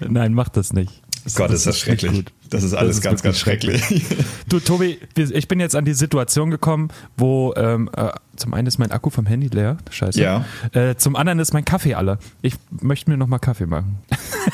Nein, 0.00 0.34
mach 0.34 0.48
das 0.48 0.72
nicht. 0.72 1.01
Gott, 1.34 1.50
ist 1.50 1.66
das 1.66 1.78
schrecklich. 1.78 2.12
gut. 2.12 2.32
Das 2.50 2.62
ist 2.62 2.74
alles 2.74 2.96
ist 2.96 3.02
ganz, 3.02 3.22
ganz 3.22 3.38
schrecklich. 3.38 3.82
Du, 4.48 4.60
Tobi, 4.60 4.98
ich 5.16 5.48
bin 5.48 5.60
jetzt 5.60 5.74
an 5.74 5.86
die 5.86 5.94
Situation 5.94 6.50
gekommen, 6.50 6.88
wo 7.16 7.54
ähm, 7.56 7.88
äh, 7.96 8.10
zum 8.36 8.52
einen 8.52 8.66
ist 8.66 8.78
mein 8.78 8.90
Akku 8.90 9.08
vom 9.08 9.24
Handy 9.24 9.46
leer, 9.46 9.78
scheiße. 9.90 10.20
Ja. 10.20 10.44
Äh, 10.72 10.96
zum 10.96 11.16
anderen 11.16 11.38
ist 11.38 11.54
mein 11.54 11.64
Kaffee 11.64 11.94
alle. 11.94 12.18
Ich 12.42 12.54
möchte 12.82 13.10
mir 13.10 13.16
nochmal 13.16 13.38
Kaffee 13.38 13.64
machen. 13.64 14.00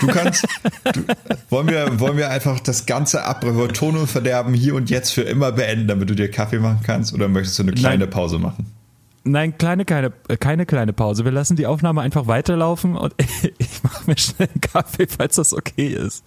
Du 0.01 0.07
kannst, 0.07 0.47
du, 0.93 1.03
wollen, 1.49 1.69
wir, 1.69 1.99
wollen 1.99 2.17
wir 2.17 2.31
einfach 2.31 2.61
das 2.61 2.87
ganze 2.87 3.25
Abbrechen, 3.25 3.69
Ton 3.75 3.97
und 3.97 4.07
Verderben 4.07 4.55
hier 4.55 4.75
und 4.75 4.91
jetzt 4.91 5.11
für 5.11 5.23
immer 5.23 5.51
beenden, 5.51 5.89
damit 5.89 6.09
du 6.09 6.15
dir 6.15 6.31
Kaffee 6.31 6.61
machen 6.61 6.81
kannst? 6.85 7.13
Oder 7.13 7.29
möchtest 7.29 7.59
du 7.59 7.65
eine 7.65 7.73
kleine 7.73 8.05
Nein. 8.05 8.11
Pause 8.11 8.39
machen? 8.39 8.67
Nein, 9.31 9.57
kleine, 9.59 9.85
keine, 9.85 10.13
äh, 10.29 10.37
keine 10.37 10.67
kleine 10.67 10.93
Pause. 10.93 11.25
Wir 11.25 11.33
lassen 11.33 11.57
die 11.57 11.67
Aufnahme 11.67 12.01
einfach 12.01 12.27
weiterlaufen 12.27 12.97
und 12.97 13.15
ich 13.59 13.83
mache 13.83 14.05
mir 14.07 14.17
schnell 14.19 14.49
einen 14.53 14.61
Kaffee, 14.61 15.07
falls 15.07 15.37
das 15.37 15.53
okay 15.53 15.89
ist. 15.89 16.25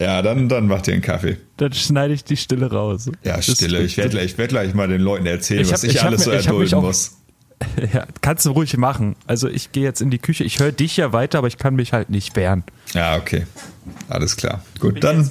Ja, 0.00 0.22
dann, 0.22 0.48
dann 0.48 0.66
mach 0.66 0.82
dir 0.82 0.92
einen 0.92 1.02
Kaffee. 1.02 1.36
Dann 1.56 1.72
schneide 1.72 2.14
ich 2.14 2.24
die 2.24 2.36
Stille 2.36 2.70
raus. 2.70 3.10
Ja, 3.24 3.36
Das- 3.36 3.46
Stille. 3.46 3.82
Ich 3.82 3.96
werde 3.96 4.10
gleich, 4.10 4.24
ich 4.26 4.38
werd 4.38 4.50
gleich 4.50 4.74
mal 4.74 4.88
den 4.88 5.00
Leuten 5.00 5.26
erzählen, 5.26 5.62
Ich 5.62 5.72
was 5.72 5.82
hab- 5.82 5.88
ich, 5.90 5.96
ich 5.96 6.00
hab 6.02 6.08
alles 6.08 6.20
mir- 6.26 6.32
so 6.32 6.38
ich 6.38 6.46
erdulden 6.46 6.74
auch- 6.78 6.82
muss. 6.82 7.16
Ja, 7.92 8.06
kannst 8.22 8.44
du 8.44 8.50
ruhig 8.50 8.76
machen. 8.76 9.14
Also 9.28 9.48
ich 9.48 9.70
gehe 9.70 9.84
jetzt 9.84 10.00
in 10.02 10.10
die 10.10 10.18
Küche. 10.18 10.42
Ich 10.42 10.58
höre 10.58 10.72
dich 10.72 10.96
ja 10.96 11.12
weiter, 11.12 11.38
aber 11.38 11.46
ich 11.46 11.58
kann 11.58 11.76
mich 11.76 11.92
halt 11.92 12.10
nicht 12.10 12.34
wehren. 12.34 12.64
Ja, 12.92 13.16
okay. 13.16 13.46
Alles 14.08 14.36
klar. 14.36 14.64
Gut, 14.80 15.04
dann, 15.04 15.30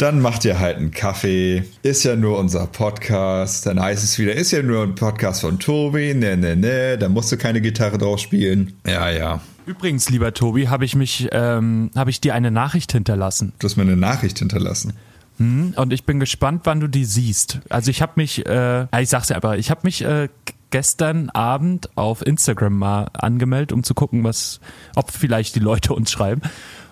dann 0.00 0.20
macht 0.20 0.44
ihr 0.46 0.58
halt 0.58 0.78
einen 0.78 0.92
Kaffee. 0.92 1.64
Ist 1.82 2.04
ja 2.04 2.16
nur 2.16 2.38
unser 2.38 2.66
Podcast. 2.66 3.66
Dann 3.66 3.78
heißt 3.80 4.02
es 4.02 4.18
wieder, 4.18 4.34
ist 4.34 4.50
ja 4.50 4.62
nur 4.62 4.82
ein 4.82 4.94
Podcast 4.94 5.42
von 5.42 5.58
Tobi. 5.58 6.14
Ne, 6.14 6.36
ne, 6.38 6.56
ne. 6.56 6.96
Da 6.96 7.08
musst 7.10 7.30
du 7.32 7.36
keine 7.36 7.60
Gitarre 7.60 7.98
drauf 7.98 8.18
spielen. 8.18 8.72
Ja, 8.86 9.10
ja. 9.10 9.40
Übrigens, 9.66 10.08
lieber 10.08 10.32
Tobi, 10.32 10.68
habe 10.68 10.86
ich 10.86 10.96
mich, 10.96 11.28
ähm, 11.32 11.90
habe 11.94 12.08
ich 12.08 12.20
dir 12.20 12.34
eine 12.34 12.50
Nachricht 12.50 12.92
hinterlassen. 12.92 13.52
Du 13.58 13.66
hast 13.66 13.76
mir 13.76 13.82
eine 13.82 13.96
Nachricht 13.96 14.38
hinterlassen. 14.38 14.94
Hm? 15.36 15.74
Und 15.76 15.92
ich 15.92 16.04
bin 16.04 16.18
gespannt, 16.18 16.62
wann 16.64 16.80
du 16.80 16.88
die 16.88 17.04
siehst. 17.04 17.60
Also 17.68 17.90
ich 17.90 18.00
habe 18.00 18.12
mich, 18.16 18.46
äh, 18.46 18.86
ich 19.02 19.10
sag's 19.10 19.28
ja 19.28 19.36
aber, 19.36 19.58
ich 19.58 19.70
habe 19.70 19.80
mich 19.84 20.02
äh, 20.02 20.28
gestern 20.70 21.28
Abend 21.30 21.90
auf 21.96 22.26
Instagram 22.26 22.78
mal 22.78 23.10
angemeldet, 23.12 23.72
um 23.72 23.84
zu 23.84 23.92
gucken, 23.92 24.24
was, 24.24 24.60
ob 24.96 25.10
vielleicht 25.10 25.56
die 25.56 25.60
Leute 25.60 25.92
uns 25.92 26.10
schreiben. 26.10 26.40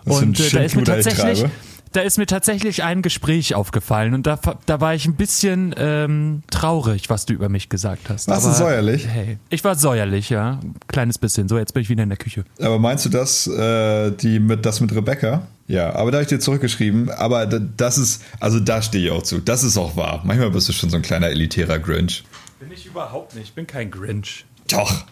Und 0.05 0.39
äh, 0.41 0.51
da 0.51 0.61
ist 0.61 0.77
mir 0.77 0.85
tatsächlich. 0.85 1.47
Da 1.93 2.01
ist 2.01 2.19
mir 2.19 2.27
tatsächlich 2.27 2.83
ein 2.83 3.03
Gespräch 3.03 3.55
aufgefallen 3.55 4.15
und 4.15 4.27
da, 4.27 4.39
da 4.67 4.81
war 4.81 4.95
ich 4.95 5.07
ein 5.07 5.15
bisschen 5.15 5.75
ähm, 5.77 6.43
traurig, 6.51 7.11
was 7.11 7.27
du 7.27 7.35
über 7.35 7.49
mich 7.49 7.69
gesagt 7.69 8.09
hast. 8.09 8.29
Warst 8.29 8.45
du 8.45 8.49
Aber, 8.51 8.59
säuerlich? 8.59 9.07
Hey, 9.07 9.39
ich 9.51 9.65
war 9.65 9.75
säuerlich, 9.75 10.31
ja, 10.31 10.61
kleines 10.87 11.19
bisschen. 11.19 11.49
So, 11.49 11.59
jetzt 11.59 11.75
bin 11.75 11.83
ich 11.83 11.89
wieder 11.89 12.03
in 12.03 12.09
der 12.09 12.19
Küche. 12.19 12.45
Aber 12.61 12.79
meinst 12.79 13.05
du 13.05 13.09
das, 13.09 13.47
äh, 13.47 14.11
die 14.13 14.39
mit, 14.39 14.67
das 14.67 14.81
mit 14.81 14.95
Rebecca? 14.95 15.47
Ja, 15.67 15.95
aber 15.95 16.11
da 16.11 16.17
habe 16.17 16.23
ich 16.23 16.29
dir 16.29 16.41
zurückgeschrieben. 16.41 17.11
Aber 17.11 17.47
das 17.47 17.99
ist, 17.99 18.25
also 18.41 18.59
da 18.59 18.81
stehe 18.81 19.07
ich 19.07 19.11
auch 19.11 19.23
zu. 19.23 19.39
Das 19.39 19.63
ist 19.63 19.77
auch 19.77 19.97
wahr. 19.97 20.23
Manchmal 20.25 20.51
bist 20.51 20.69
du 20.69 20.73
schon 20.73 20.89
so 20.89 20.97
ein 20.97 21.03
kleiner 21.03 21.29
elitärer 21.29 21.79
Grinch. 21.79 22.25
Bin 22.59 22.73
ich 22.73 22.87
überhaupt 22.87 23.35
nicht. 23.35 23.49
Ich 23.49 23.55
bin 23.55 23.67
kein 23.67 23.91
Grinch. 23.91 24.47
Doch, 24.71 25.05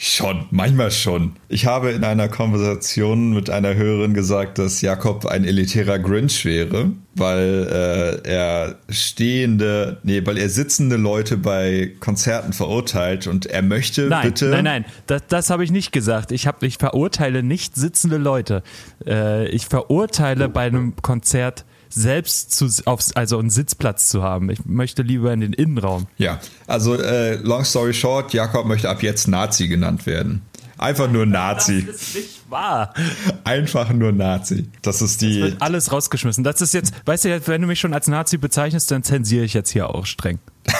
schon, 0.00 0.46
manchmal 0.52 0.92
schon. 0.92 1.32
Ich 1.48 1.66
habe 1.66 1.90
in 1.90 2.04
einer 2.04 2.28
Konversation 2.28 3.34
mit 3.34 3.50
einer 3.50 3.74
Hörerin 3.74 4.14
gesagt, 4.14 4.58
dass 4.58 4.80
Jakob 4.80 5.26
ein 5.26 5.44
elitärer 5.44 5.98
Grinch 5.98 6.44
wäre, 6.44 6.92
weil 7.16 7.66
äh, 8.24 8.28
er 8.28 8.76
stehende, 8.88 9.98
nee, 10.04 10.24
weil 10.24 10.38
er 10.38 10.48
sitzende 10.50 10.96
Leute 10.96 11.36
bei 11.36 11.92
Konzerten 11.98 12.52
verurteilt 12.52 13.26
und 13.26 13.46
er 13.46 13.62
möchte 13.62 14.02
Nein, 14.02 14.28
bitte. 14.28 14.46
nein, 14.46 14.64
nein, 14.64 14.84
das, 15.08 15.22
das 15.26 15.50
habe 15.50 15.64
ich 15.64 15.72
nicht 15.72 15.90
gesagt. 15.90 16.30
Ich, 16.30 16.46
hab, 16.46 16.62
ich 16.62 16.78
verurteile 16.78 17.42
nicht 17.42 17.74
sitzende 17.74 18.18
Leute. 18.18 18.62
Äh, 19.04 19.48
ich 19.48 19.66
verurteile 19.66 20.48
bei 20.48 20.66
einem 20.66 20.94
Konzert 21.02 21.64
selbst 21.88 22.52
zu, 22.52 22.68
aufs, 22.84 23.12
also 23.12 23.38
einen 23.38 23.50
Sitzplatz 23.50 24.08
zu 24.08 24.22
haben. 24.22 24.50
Ich 24.50 24.64
möchte 24.64 25.02
lieber 25.02 25.32
in 25.32 25.40
den 25.40 25.52
Innenraum. 25.52 26.06
Ja, 26.16 26.40
also 26.66 26.94
äh, 26.94 27.36
long 27.36 27.64
story 27.64 27.94
short, 27.94 28.32
Jakob 28.32 28.66
möchte 28.66 28.88
ab 28.88 29.02
jetzt 29.02 29.28
Nazi 29.28 29.68
genannt 29.68 30.06
werden. 30.06 30.42
Einfach 30.78 31.10
nur 31.10 31.26
Nazi. 31.26 31.84
Das 31.84 31.96
ist 31.96 32.14
nicht 32.14 32.50
wahr. 32.50 32.94
Einfach 33.42 33.92
nur 33.92 34.12
Nazi. 34.12 34.68
Das 34.80 35.02
ist 35.02 35.20
die. 35.20 35.42
Wird 35.42 35.60
alles 35.60 35.90
rausgeschmissen. 35.90 36.44
Das 36.44 36.60
ist 36.60 36.72
jetzt, 36.72 36.94
weißt 37.04 37.24
du, 37.24 37.48
wenn 37.48 37.62
du 37.62 37.66
mich 37.66 37.80
schon 37.80 37.92
als 37.92 38.06
Nazi 38.06 38.38
bezeichnest, 38.38 38.88
dann 38.92 39.02
zensiere 39.02 39.44
ich 39.44 39.54
jetzt 39.54 39.70
hier 39.70 39.92
auch 39.92 40.06
streng. 40.06 40.38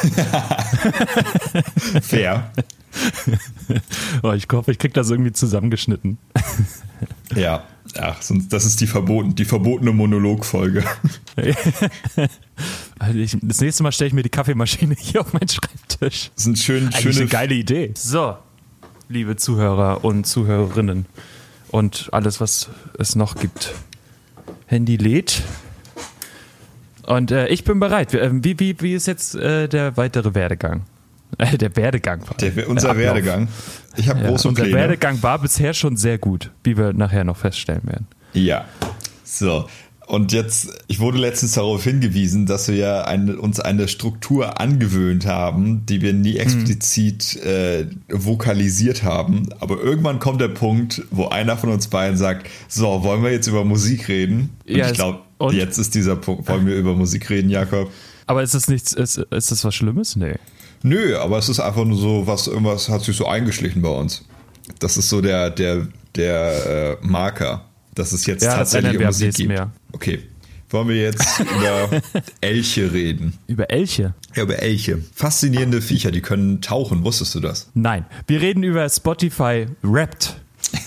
fair. 2.02 2.52
Oh, 4.22 4.32
ich 4.32 4.46
hoffe, 4.50 4.72
ich 4.72 4.78
krieg 4.78 4.94
das 4.94 5.10
irgendwie 5.10 5.32
zusammengeschnitten. 5.32 6.18
Ja. 7.34 7.62
Ach, 7.96 8.20
sonst, 8.20 8.52
das 8.52 8.64
ist 8.64 8.80
die, 8.80 8.86
verboten, 8.86 9.34
die 9.34 9.44
verbotene 9.44 9.92
Monologfolge. 9.92 10.84
Also 12.98 13.18
ich, 13.20 13.36
das 13.40 13.60
nächste 13.60 13.84
Mal 13.84 13.92
stelle 13.92 14.08
ich 14.08 14.14
mir 14.14 14.24
die 14.24 14.28
Kaffeemaschine 14.28 14.96
hier 14.98 15.20
auf 15.20 15.32
meinen 15.32 15.48
Schreibtisch. 15.48 16.32
Das 16.34 16.44
sind 16.44 16.58
schön, 16.58 16.86
Eigentlich 16.86 17.02
schöne 17.02 17.16
eine 17.16 17.26
geile 17.26 17.54
Idee. 17.54 17.92
So, 17.94 18.36
liebe 19.08 19.36
Zuhörer 19.36 20.04
und 20.04 20.26
Zuhörerinnen 20.26 21.06
und 21.68 22.08
alles, 22.12 22.40
was 22.40 22.68
es 22.98 23.14
noch 23.14 23.36
gibt. 23.36 23.72
Handy 24.66 24.96
lädt. 24.96 25.42
Und 27.06 27.30
äh, 27.30 27.48
ich 27.48 27.64
bin 27.64 27.80
bereit. 27.80 28.12
Wie, 28.12 28.18
äh, 28.18 28.30
wie, 28.32 28.58
wie, 28.58 28.80
wie 28.80 28.94
ist 28.94 29.06
jetzt 29.06 29.34
äh, 29.34 29.68
der 29.68 29.96
weitere 29.96 30.34
Werdegang? 30.34 30.82
Äh, 31.36 31.58
der 31.58 31.76
Werdegang. 31.76 32.22
allem. 32.22 32.54
Der, 32.54 32.68
unser 32.68 32.90
Ablauf. 32.90 33.04
Werdegang. 33.04 33.48
Ich 33.96 34.08
habe 34.08 34.20
Ja, 34.20 34.28
große 34.28 34.48
unser 34.48 34.62
Pläne. 34.62 34.76
Werdegang 34.78 35.22
war 35.22 35.38
bisher 35.38 35.74
schon 35.74 35.96
sehr 35.96 36.18
gut, 36.18 36.50
wie 36.64 36.76
wir 36.78 36.92
nachher 36.94 37.24
noch 37.24 37.36
feststellen 37.36 37.82
werden. 37.84 38.06
Ja. 38.32 38.64
So. 39.24 39.68
Und 40.06 40.32
jetzt, 40.32 40.70
ich 40.86 41.00
wurde 41.00 41.18
letztens 41.18 41.52
darauf 41.52 41.84
hingewiesen, 41.84 42.46
dass 42.46 42.68
wir 42.68 43.06
eine, 43.06 43.36
uns 43.36 43.60
eine 43.60 43.88
Struktur 43.88 44.58
angewöhnt 44.58 45.26
haben, 45.26 45.84
die 45.84 46.00
wir 46.00 46.14
Mhm. 46.14 46.22
nie 46.22 46.36
explizit 46.38 47.36
äh, 47.44 47.84
vokalisiert 48.10 49.02
haben. 49.02 49.50
Aber 49.60 49.78
irgendwann 49.78 50.18
kommt 50.18 50.40
der 50.40 50.48
Punkt, 50.48 51.02
wo 51.10 51.28
einer 51.28 51.58
von 51.58 51.70
uns 51.70 51.88
beiden 51.88 52.16
sagt, 52.16 52.48
so, 52.68 53.02
wollen 53.02 53.22
wir 53.22 53.32
jetzt 53.32 53.48
über 53.48 53.64
Musik 53.66 54.08
reden? 54.08 54.48
Und 54.66 54.76
Ja, 54.76 54.86
ich 54.86 54.94
glaube, 54.94 55.20
jetzt 55.52 55.76
ist 55.76 55.94
dieser 55.94 56.16
Punkt, 56.16 56.48
wollen 56.48 56.66
wir 56.66 56.76
über 56.76 56.94
Musik 56.94 57.28
reden, 57.28 57.50
Jakob? 57.50 57.90
Aber 58.26 58.42
ist 58.42 58.54
das 58.54 58.66
nichts, 58.68 58.94
ist, 58.94 59.18
ist 59.18 59.50
das 59.50 59.62
was 59.64 59.74
Schlimmes? 59.74 60.16
Nee. 60.16 60.36
Nö, 60.82 61.16
aber 61.18 61.38
es 61.38 61.48
ist 61.48 61.60
einfach 61.60 61.84
nur 61.84 61.98
so, 61.98 62.26
was 62.26 62.46
irgendwas 62.46 62.88
hat 62.88 63.02
sich 63.02 63.16
so 63.16 63.26
eingeschlichen 63.26 63.82
bei 63.82 63.88
uns. 63.90 64.24
Das 64.78 64.96
ist 64.96 65.08
so 65.08 65.20
der, 65.20 65.50
der, 65.50 65.86
der 66.14 66.98
äh, 67.02 67.06
Marker, 67.06 67.64
dass 67.94 68.12
es 68.12 68.26
jetzt 68.26 68.44
Ja, 68.44 68.56
tatsächlich 68.56 68.98
um 68.98 69.04
Musik 69.04 69.34
geht. 69.34 69.50
Jahr. 69.50 69.72
Okay. 69.92 70.20
Wollen 70.70 70.88
wir 70.88 70.96
jetzt 70.96 71.24
über 71.40 72.02
Elche 72.42 72.92
reden? 72.92 73.32
Über 73.46 73.70
Elche? 73.70 74.14
Ja, 74.36 74.42
über 74.42 74.58
Elche. 74.60 75.02
Faszinierende 75.14 75.80
Viecher, 75.80 76.10
die 76.10 76.20
können 76.20 76.60
tauchen. 76.60 77.04
Wusstest 77.04 77.34
du 77.34 77.40
das? 77.40 77.70
Nein. 77.74 78.04
Wir 78.26 78.40
reden 78.42 78.62
über 78.62 78.88
Spotify 78.88 79.66
Wrapped. 79.82 80.36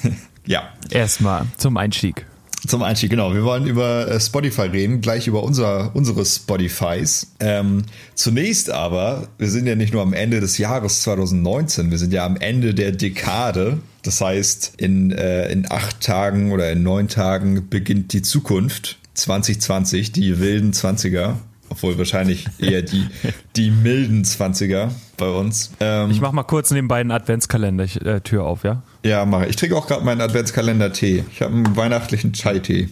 Ja. 0.48 0.70
Erstmal 0.90 1.46
zum 1.58 1.78
Einstieg. 1.78 2.26
Zum 2.72 2.84
Einstieg, 2.84 3.10
genau. 3.10 3.34
Wir 3.34 3.44
wollen 3.44 3.68
über 3.68 4.08
äh, 4.08 4.18
Spotify 4.18 4.62
reden, 4.62 5.02
gleich 5.02 5.28
über 5.28 5.44
unser, 5.44 5.94
unsere 5.94 6.26
Spotifys. 6.26 7.28
Ähm, 7.42 7.84
zunächst 8.16 8.70
aber, 8.70 9.28
wir 9.38 9.50
sind 9.50 9.68
ja 9.68 9.76
nicht 9.76 9.92
nur 9.92 10.02
am 10.02 10.14
Ende 10.14 10.40
des 10.40 10.58
Jahres 10.58 11.02
2019, 11.02 11.92
wir 11.92 11.98
sind 11.98 12.14
ja 12.14 12.26
am 12.26 12.38
Ende 12.38 12.74
der 12.74 12.94
Dekade. 12.94 13.80
Das 14.04 14.22
heißt, 14.22 14.76
in, 14.78 15.12
äh, 15.12 15.52
in 15.52 15.70
acht 15.70 16.00
Tagen 16.00 16.54
oder 16.54 16.72
in 16.72 16.82
neun 16.82 17.10
Tagen 17.10 17.68
beginnt 17.70 18.14
die 18.14 18.22
Zukunft 18.22 19.00
2020, 19.16 20.14
die 20.14 20.40
wilden 20.40 20.72
20er. 20.72 21.34
Obwohl 21.72 21.98
wahrscheinlich 21.98 22.48
eher 22.60 22.82
die, 22.82 23.08
die 23.56 23.72
milden 23.72 24.26
20er 24.26 24.90
bei 25.16 25.30
uns. 25.30 25.72
Ähm, 25.80 26.12
Ich 26.12 26.20
mach 26.20 26.34
mal 26.34 26.44
kurz 26.44 26.70
neben 26.72 26.90
beiden 26.90 27.12
Adventskalender 27.14 27.86
äh, 28.06 28.20
Tür 28.20 28.44
auf, 28.44 28.66
ja? 28.66 28.84
ja, 29.06 29.26
mache 29.26 29.46
ich. 29.46 29.52
Ich 29.52 29.56
trinke 29.56 29.78
auch 29.78 29.88
gerade 29.88 30.04
meinen 30.04 30.20
Adventskalender-Tee. 30.20 31.24
Ich 31.32 31.42
habe 31.42 31.54
einen 31.54 31.76
weihnachtlichen 31.78 32.34
Chai-Tee. 32.34 32.90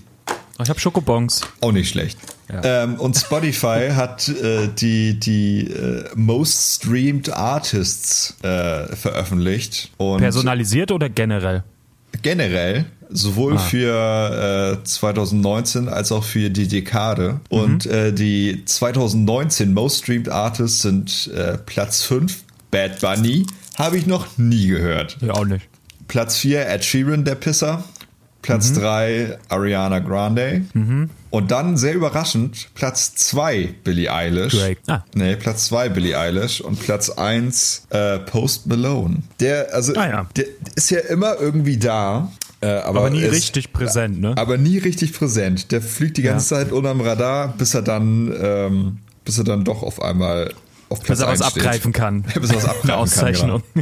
Oh, 0.57 0.63
Ich 0.63 0.69
habe 0.69 0.79
Schokobons. 0.79 1.41
Auch 1.59 1.73
nicht 1.73 1.89
schlecht. 1.89 2.17
Ja. 2.51 2.83
Ähm, 2.83 2.95
und 2.95 3.17
Spotify 3.17 3.89
hat 3.95 4.29
äh, 4.29 4.69
die, 4.73 5.19
die 5.19 5.67
äh, 5.67 6.05
Most 6.15 6.81
Streamed 6.81 7.29
Artists 7.33 8.37
äh, 8.43 8.95
veröffentlicht. 8.95 9.91
Und 9.97 10.19
Personalisiert 10.19 10.91
oder 10.93 11.09
generell? 11.09 11.63
generell, 12.21 12.85
sowohl 13.11 13.55
Ah. 13.55 13.59
für 13.59 14.77
äh, 14.81 14.83
2019 14.83 15.89
als 15.89 16.11
auch 16.11 16.23
für 16.23 16.49
die 16.49 16.67
Dekade. 16.67 17.39
Und 17.49 17.85
Mhm. 17.85 17.91
äh, 17.91 18.11
die 18.11 18.63
2019 18.65 19.73
Most 19.73 20.03
Streamed 20.03 20.29
Artists 20.29 20.81
sind 20.81 21.29
äh, 21.35 21.57
Platz 21.57 22.03
5, 22.03 22.43
Bad 22.71 22.99
Bunny. 23.01 23.45
Habe 23.77 23.97
ich 23.97 24.05
noch 24.05 24.37
nie 24.37 24.67
gehört. 24.67 25.17
Ja, 25.21 25.33
auch 25.33 25.45
nicht. 25.45 25.67
Platz 26.07 26.37
4 26.37 26.67
Ed 26.67 26.83
Sheeran, 26.85 27.23
der 27.25 27.35
Pisser. 27.35 27.83
Platz 28.41 28.71
3 28.73 29.37
Ariana 29.49 29.99
Grande. 29.99 30.61
Und 31.29 31.51
dann, 31.51 31.75
sehr 31.75 31.93
überraschend, 31.93 32.69
Platz 32.73 33.13
2 33.15 33.75
Billie 33.83 34.11
Eilish. 34.11 34.53
Drake. 34.57 34.79
Ah. 34.87 35.03
Nee, 35.13 35.35
Platz 35.35 35.65
2 35.65 35.89
Billie 35.89 36.17
Eilish 36.17 36.61
und 36.61 36.79
Platz 36.79 37.09
1 37.09 37.83
äh, 37.89 38.17
Post 38.19 38.65
Malone. 38.67 39.17
Der, 39.41 39.73
also, 39.73 39.93
Ah, 39.95 40.07
ja. 40.07 40.27
der 40.37 40.45
ist 40.75 40.89
ja 40.89 40.99
immer 40.99 41.35
irgendwie 41.39 41.77
da. 41.77 42.31
Äh, 42.61 42.67
aber, 42.67 42.99
Aber 42.99 43.09
nie 43.09 43.21
ist- 43.21 43.31
richtig 43.33 43.71
präsent, 43.73 44.19
ne? 44.19 44.33
Aber 44.37 44.57
nie 44.57 44.77
richtig 44.79 45.13
präsent. 45.13 45.71
Der 45.71 45.81
fliegt 45.81 46.17
die 46.17 46.23
ganze 46.23 46.47
Zeit 46.47 46.71
unterm 46.71 46.99
Radar, 47.01 47.53
bis 47.57 47.73
er 47.73 47.81
dann, 47.81 48.33
ähm, 48.41 48.97
bis 49.23 49.37
er 49.37 49.45
dann 49.45 49.63
doch 49.63 49.81
auf 49.83 50.01
einmal 50.01 50.53
auf 50.89 50.99
Platz 51.03 51.19
Bis 51.19 51.25
er 51.27 51.31
was 51.31 51.41
1 51.41 51.51
steht. 51.51 51.63
abgreifen 51.65 51.93
kann. 51.93 52.21
Bis 52.41 52.49
er 52.49 52.55
was 52.57 52.65
abgreifen 52.65 52.81
Eine 52.83 52.91
kann, 52.91 52.99
Auszeichnung. 52.99 53.63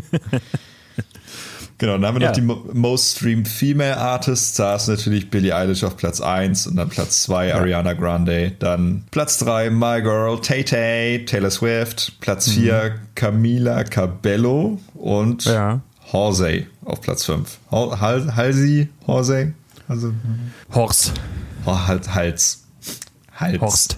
Genau, 1.80 1.94
dann 1.94 2.08
haben 2.08 2.16
wir 2.16 2.22
Ja. 2.24 2.28
noch 2.30 2.36
die 2.36 2.42
Mo- 2.42 2.66
Most 2.74 3.18
Streamed 3.18 3.48
Female 3.48 3.98
Artists. 3.98 4.56
Da 4.58 4.76
ist 4.76 4.88
natürlich 4.88 5.30
Billie 5.30 5.56
Eilish 5.56 5.84
auf 5.84 5.96
Platz 5.96 6.20
1 6.22 6.66
und 6.66 6.76
dann 6.76 6.90
Platz 6.90 7.22
2 7.24 7.54
Ariana 7.54 7.94
Grande. 7.94 8.54
Dann 8.58 9.04
Platz 9.12 9.38
3 9.38 9.70
My 9.70 10.02
Girl 10.02 10.40
Tay 10.42 10.64
Tay, 10.64 11.24
Taylor 11.26 11.52
Swift. 11.52 12.14
Platz 12.20 12.50
4 12.50 12.96
Camila 13.14 13.84
Cabello 13.84 14.80
und 14.96 15.46
Mhm. 15.46 15.52
Ja. 15.52 15.82
Horsey 16.12 16.68
auf 16.86 17.02
Platz 17.02 17.26
5. 17.26 17.60
Hal 17.72 18.00
Hal 18.00 18.36
Halsey? 18.36 18.88
Horsey? 19.06 19.54
Also, 19.88 20.14
Horst. 20.74 21.14
oh, 21.66 21.78
Hals. 21.88 22.14
Hals. 22.14 22.64
Hals. 23.36 23.62
Horst. 23.62 23.98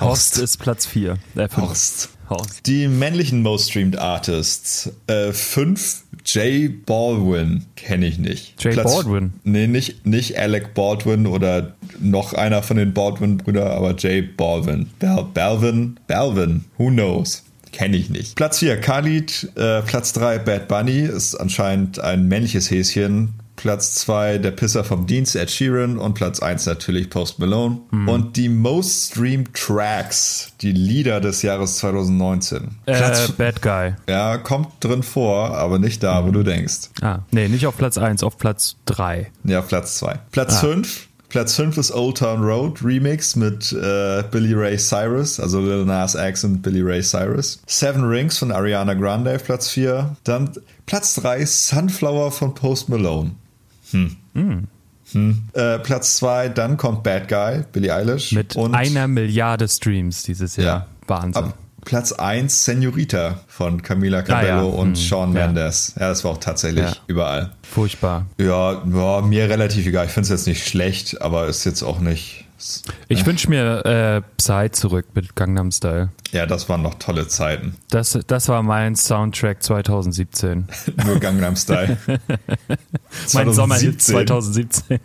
Horst 0.00 0.38
ist 0.38 0.58
Platz 0.58 0.86
4. 0.86 1.18
Äh. 1.36 1.48
Horst. 1.56 2.10
Horst. 2.28 2.66
Die 2.66 2.88
männlichen 2.88 3.42
Most 3.42 3.70
Streamed 3.70 3.98
Artists. 3.98 4.90
Äh, 5.06 5.32
fünf, 5.32 6.02
Jay 6.24 6.68
Baldwin. 6.68 7.66
Kenne 7.76 8.06
ich 8.06 8.18
nicht. 8.18 8.62
Jay 8.62 8.74
Baldwin? 8.74 9.34
Nee, 9.44 9.66
nicht, 9.68 10.06
nicht 10.06 10.38
Alec 10.38 10.74
Baldwin 10.74 11.26
oder 11.26 11.76
noch 12.00 12.32
einer 12.34 12.62
von 12.62 12.76
den 12.76 12.92
Baldwin-Brüdern, 12.94 13.68
aber 13.68 13.94
Jay 13.96 14.22
Baldwin. 14.22 14.90
Bal 14.98 15.24
Balvin? 15.32 16.00
Balvin. 16.08 16.64
Who 16.78 16.88
knows? 16.88 17.44
Kenne 17.76 17.96
ich 17.98 18.08
nicht. 18.08 18.36
Platz 18.36 18.58
4, 18.60 18.80
Khalid. 18.80 19.50
Äh, 19.54 19.82
Platz 19.82 20.14
3, 20.14 20.38
Bad 20.38 20.66
Bunny. 20.66 21.00
Ist 21.00 21.34
anscheinend 21.34 21.98
ein 22.00 22.26
männliches 22.26 22.70
Häschen. 22.70 23.34
Platz 23.56 23.94
2 23.96 24.38
der 24.38 24.50
Pisser 24.50 24.82
vom 24.84 25.06
Dienst 25.06 25.34
Ed 25.36 25.50
Sheeran 25.50 25.98
und 25.98 26.14
Platz 26.14 26.40
1 26.40 26.64
natürlich 26.66 27.10
Post 27.10 27.38
Malone. 27.38 27.78
Mhm. 27.90 28.08
Und 28.08 28.36
die 28.36 28.48
Most 28.48 29.12
Streamed 29.12 29.52
Tracks, 29.54 30.52
die 30.62 30.72
Lieder 30.72 31.20
des 31.20 31.42
Jahres 31.42 31.76
2019. 31.78 32.76
Äh, 32.86 32.96
Platz, 32.96 33.32
Bad 33.32 33.60
Guy. 33.62 33.94
ja, 34.08 34.38
kommt 34.38 34.68
drin 34.80 35.02
vor, 35.02 35.54
aber 35.56 35.78
nicht 35.78 36.02
da, 36.02 36.20
Mhm. 36.22 36.26
wo 36.26 36.30
du 36.32 36.42
denkst. 36.44 36.90
Ah, 37.02 37.18
nee, 37.30 37.48
nicht 37.48 37.66
auf 37.66 37.76
Platz 37.76 37.98
1, 37.98 38.22
auf 38.22 38.38
Platz 38.38 38.76
3. 38.86 39.30
Ja, 39.44 39.60
Platz 39.62 39.96
2. 39.98 40.18
Platz 40.32 40.54
Ah. 40.56 40.60
5. 40.60 41.08
Platz 41.36 41.54
5 41.56 41.76
ist 41.76 41.92
Old 41.92 42.16
Town 42.16 42.42
Road 42.42 42.82
Remix 42.82 43.36
mit 43.36 43.70
äh, 43.70 44.24
Billy 44.30 44.54
Ray 44.54 44.78
Cyrus, 44.78 45.38
also 45.38 45.60
Lil 45.60 45.84
Nas 45.84 46.14
X 46.14 46.44
und 46.44 46.62
Billy 46.62 46.80
Ray 46.80 47.02
Cyrus. 47.02 47.60
Seven 47.66 48.04
Rings 48.04 48.38
von 48.38 48.50
Ariana 48.50 48.94
Grande 48.94 49.34
auf 49.34 49.44
Platz 49.44 49.68
4. 49.68 50.16
Dann 50.24 50.50
Platz 50.86 51.16
3 51.16 51.44
Sunflower 51.44 52.32
von 52.32 52.54
Post 52.54 52.88
Malone. 52.88 53.32
Hm. 53.90 54.16
Hm. 54.32 55.42
Äh, 55.52 55.78
Platz 55.80 56.16
2, 56.16 56.48
dann 56.48 56.78
kommt 56.78 57.02
Bad 57.02 57.28
Guy, 57.28 57.64
Billie 57.70 57.94
Eilish. 57.94 58.32
Mit 58.32 58.56
und 58.56 58.74
einer 58.74 59.06
Milliarde 59.06 59.68
Streams 59.68 60.22
dieses 60.22 60.56
Jahr. 60.56 60.64
Ja. 60.66 60.86
Wahnsinn. 61.06 61.44
ab 61.44 61.58
Platz 61.86 62.12
1 62.12 62.64
Senorita 62.66 63.40
von 63.46 63.80
Camila 63.80 64.20
Cabello 64.20 64.52
Ah, 64.52 64.56
ja. 64.56 64.62
und 64.62 64.98
Hm, 64.98 65.08
ja. 65.08 65.26
Mendes. 65.26 65.94
Ja, 65.98 66.08
das 66.08 66.22
war 66.24 66.32
auch 66.32 66.38
tatsächlich 66.40 66.84
Ja. 66.84 66.92
überall. 67.06 67.52
Furchtbar. 67.62 68.26
Ja, 68.38 68.82
ja, 68.84 69.20
mir 69.22 69.48
relativ 69.48 69.86
egal. 69.86 70.04
Ich 70.06 70.12
finde 70.12 70.24
es 70.24 70.30
jetzt 70.30 70.46
nicht 70.46 70.66
schlecht, 70.68 71.22
aber 71.22 71.46
ist 71.46 71.64
jetzt 71.64 71.82
auch 71.82 72.00
nicht. 72.00 72.44
Ich 73.08 73.24
wünsche 73.26 73.48
mir 73.50 73.84
äh, 73.84 74.22
Psy 74.38 74.70
zurück 74.72 75.06
mit 75.14 75.36
Gangnam 75.36 75.70
Style. 75.70 76.08
Ja, 76.32 76.46
das 76.46 76.68
waren 76.68 76.82
noch 76.82 76.94
tolle 76.94 77.28
Zeiten. 77.28 77.76
Das, 77.90 78.18
das 78.26 78.48
war 78.48 78.62
mein 78.62 78.96
Soundtrack 78.96 79.62
2017. 79.62 80.66
Nur 81.06 81.20
Gangnam 81.20 81.54
Style. 81.54 81.98
Mein 83.34 83.52
Sommerhit 83.52 84.02
2017. 84.02 84.98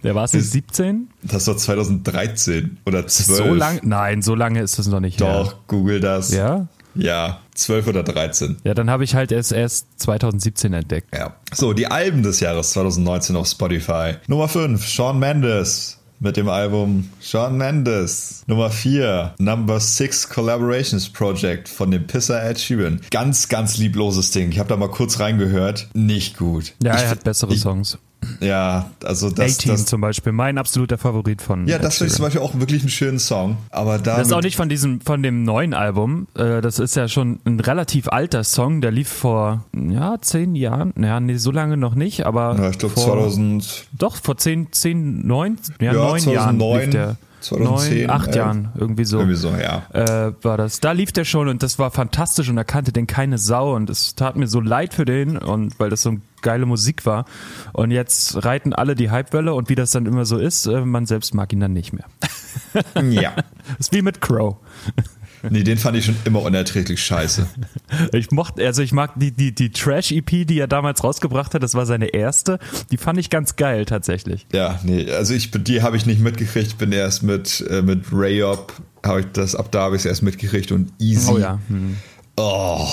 2017. 0.00 0.02
Der 0.02 0.14
war 0.14 0.24
es 0.24 0.32
nicht 0.32 0.50
17? 0.50 1.08
Das 1.22 1.46
war 1.46 1.56
2013 1.56 2.78
oder 2.86 3.06
12. 3.06 3.38
So 3.38 3.54
lang? 3.54 3.80
Nein, 3.82 4.22
so 4.22 4.34
lange 4.34 4.60
ist 4.62 4.78
das 4.78 4.86
noch 4.86 5.00
nicht 5.00 5.20
Doch, 5.20 5.56
google 5.66 6.00
das. 6.00 6.32
her. 6.32 6.38
Ja? 6.38 6.68
Ja, 6.94 7.40
12 7.54 7.86
oder 7.88 8.02
13. 8.02 8.56
Ja, 8.64 8.74
dann 8.74 8.90
habe 8.90 9.04
ich 9.04 9.14
halt 9.14 9.30
erst, 9.30 9.52
erst 9.52 9.86
2017 10.00 10.72
entdeckt. 10.72 11.14
Ja. 11.14 11.36
So, 11.52 11.72
die 11.72 11.86
Alben 11.86 12.22
des 12.22 12.40
Jahres 12.40 12.70
2019 12.70 13.36
auf 13.36 13.46
Spotify. 13.46 14.14
Nummer 14.26 14.48
5, 14.48 14.84
Shawn 14.84 15.18
Mendes. 15.18 15.94
Mit 16.20 16.36
dem 16.36 16.48
Album 16.48 17.10
Shawn 17.20 17.56
Mendes. 17.56 18.42
Nummer 18.48 18.70
4, 18.70 19.34
Number 19.38 19.78
6 19.78 20.28
Collaborations 20.28 21.08
Project 21.10 21.68
von 21.68 21.92
dem 21.92 22.08
Pisser 22.08 22.42
Ed 22.42 22.58
Sheeran. 22.58 23.00
Ganz, 23.12 23.48
ganz 23.48 23.78
liebloses 23.78 24.32
Ding. 24.32 24.50
Ich 24.50 24.58
habe 24.58 24.68
da 24.68 24.76
mal 24.76 24.90
kurz 24.90 25.20
reingehört. 25.20 25.88
Nicht 25.94 26.36
gut. 26.36 26.74
Ja, 26.82 26.96
ich, 26.96 27.02
er 27.02 27.10
hat 27.10 27.22
bessere 27.22 27.52
ich, 27.54 27.60
Songs. 27.60 27.98
Ja, 28.40 28.90
also 29.04 29.30
das, 29.30 29.58
A-Team 29.58 29.76
zum 29.76 30.00
Beispiel, 30.00 30.32
mein 30.32 30.58
absoluter 30.58 30.98
Favorit 30.98 31.40
von. 31.42 31.66
ja, 31.66 31.78
das 31.78 31.98
finde 31.98 32.10
ich 32.10 32.16
zum. 32.16 32.24
Beispiel 32.24 32.40
auch 32.42 32.58
wirklich 32.58 32.82
einen 32.82 32.90
schönen 32.90 33.18
Song. 33.18 33.56
Aber 33.70 33.98
da 33.98 34.16
Das 34.18 34.28
ist 34.28 34.32
auch 34.32 34.42
nicht 34.42 34.56
von 34.56 34.68
diesem, 34.68 35.00
von 35.00 35.22
dem 35.22 35.44
neuen 35.44 35.72
Album. 35.74 36.26
Äh, 36.36 36.60
Das 36.60 36.78
ist 36.78 36.96
ja 36.96 37.08
schon 37.08 37.40
ein 37.44 37.60
relativ 37.60 38.08
alter 38.08 38.44
Song. 38.44 38.80
Der 38.80 38.90
lief 38.90 39.08
vor, 39.08 39.64
ja, 39.74 40.16
zehn 40.20 40.54
Jahren. 40.54 40.92
Ja, 41.00 41.20
nee, 41.20 41.36
so 41.36 41.50
lange 41.50 41.76
noch 41.76 41.94
nicht, 41.94 42.26
aber. 42.26 42.56
ja, 42.58 42.70
ich 42.70 42.78
glaube 42.78 42.94
vor, 42.94 43.04
2000. 43.14 43.88
Doch, 43.96 44.16
vor 44.16 44.36
zehn, 44.36 44.68
zehn, 44.72 45.26
neun, 45.26 45.58
ja, 45.80 45.92
Ja, 45.92 45.92
neun 45.92 46.22
Jahren 46.24 46.58
2009, 46.58 46.80
lief 46.80 46.90
der. 46.90 47.16
2010, 47.40 48.06
neun, 48.06 48.10
acht 48.10 48.26
elf. 48.28 48.36
Jahren, 48.36 48.68
irgendwie 48.74 49.04
so. 49.04 49.18
Irgendwie 49.18 49.36
so, 49.36 49.50
ja. 49.50 49.82
Äh, 49.92 50.32
war 50.42 50.56
das. 50.56 50.80
Da 50.80 50.92
lief 50.92 51.12
der 51.12 51.24
schon 51.24 51.48
und 51.48 51.62
das 51.62 51.78
war 51.78 51.90
fantastisch 51.90 52.48
und 52.48 52.56
er 52.56 52.64
kannte 52.64 52.92
den 52.92 53.06
keine 53.06 53.38
Sau 53.38 53.74
und 53.74 53.90
es 53.90 54.14
tat 54.14 54.36
mir 54.36 54.46
so 54.46 54.60
leid 54.60 54.94
für 54.94 55.04
den 55.04 55.38
und 55.38 55.78
weil 55.78 55.90
das 55.90 56.02
so 56.02 56.16
geile 56.42 56.66
Musik 56.66 57.06
war. 57.06 57.24
Und 57.72 57.90
jetzt 57.90 58.44
reiten 58.44 58.72
alle 58.72 58.94
die 58.94 59.10
Hypewelle 59.10 59.54
und 59.54 59.68
wie 59.68 59.74
das 59.74 59.90
dann 59.90 60.06
immer 60.06 60.24
so 60.24 60.38
ist, 60.38 60.66
äh, 60.66 60.80
man 60.84 61.06
selbst 61.06 61.34
mag 61.34 61.52
ihn 61.52 61.60
dann 61.60 61.72
nicht 61.72 61.92
mehr. 61.92 62.06
Ja. 63.02 63.32
Ist 63.78 63.92
wie 63.92 64.02
mit 64.02 64.20
Crow. 64.20 64.56
Nee, 65.50 65.62
den 65.62 65.78
fand 65.78 65.96
ich 65.96 66.04
schon 66.04 66.16
immer 66.24 66.42
unerträglich 66.42 67.02
scheiße. 67.02 67.46
Ich 68.12 68.30
mochte, 68.30 68.64
also 68.64 68.82
ich 68.82 68.92
mag 68.92 69.12
die, 69.16 69.30
die, 69.30 69.54
die 69.54 69.70
Trash-EP, 69.70 70.46
die 70.46 70.58
er 70.58 70.66
damals 70.66 71.02
rausgebracht 71.02 71.54
hat, 71.54 71.62
das 71.62 71.74
war 71.74 71.86
seine 71.86 72.06
erste, 72.06 72.58
die 72.90 72.96
fand 72.96 73.18
ich 73.18 73.30
ganz 73.30 73.56
geil 73.56 73.84
tatsächlich. 73.84 74.46
Ja, 74.52 74.78
nee, 74.82 75.10
also 75.10 75.34
ich 75.34 75.50
die 75.50 75.82
habe 75.82 75.96
ich 75.96 76.06
nicht 76.06 76.20
mitgekriegt, 76.20 76.78
bin 76.78 76.92
erst 76.92 77.22
mit 77.22 77.64
äh, 77.70 77.82
mit 77.82 78.06
Rayop 78.12 78.72
habe 79.04 79.20
ich 79.20 79.26
das 79.32 79.54
ab 79.54 79.70
da 79.70 79.82
habe 79.82 79.96
ich 79.96 80.02
es 80.02 80.06
erst 80.06 80.22
mitgekriegt 80.22 80.72
und 80.72 80.92
Easy. 80.98 81.32
Oh 81.32 81.38
ja. 81.38 81.58
Hm. 81.68 81.96
Oh, 82.36 82.86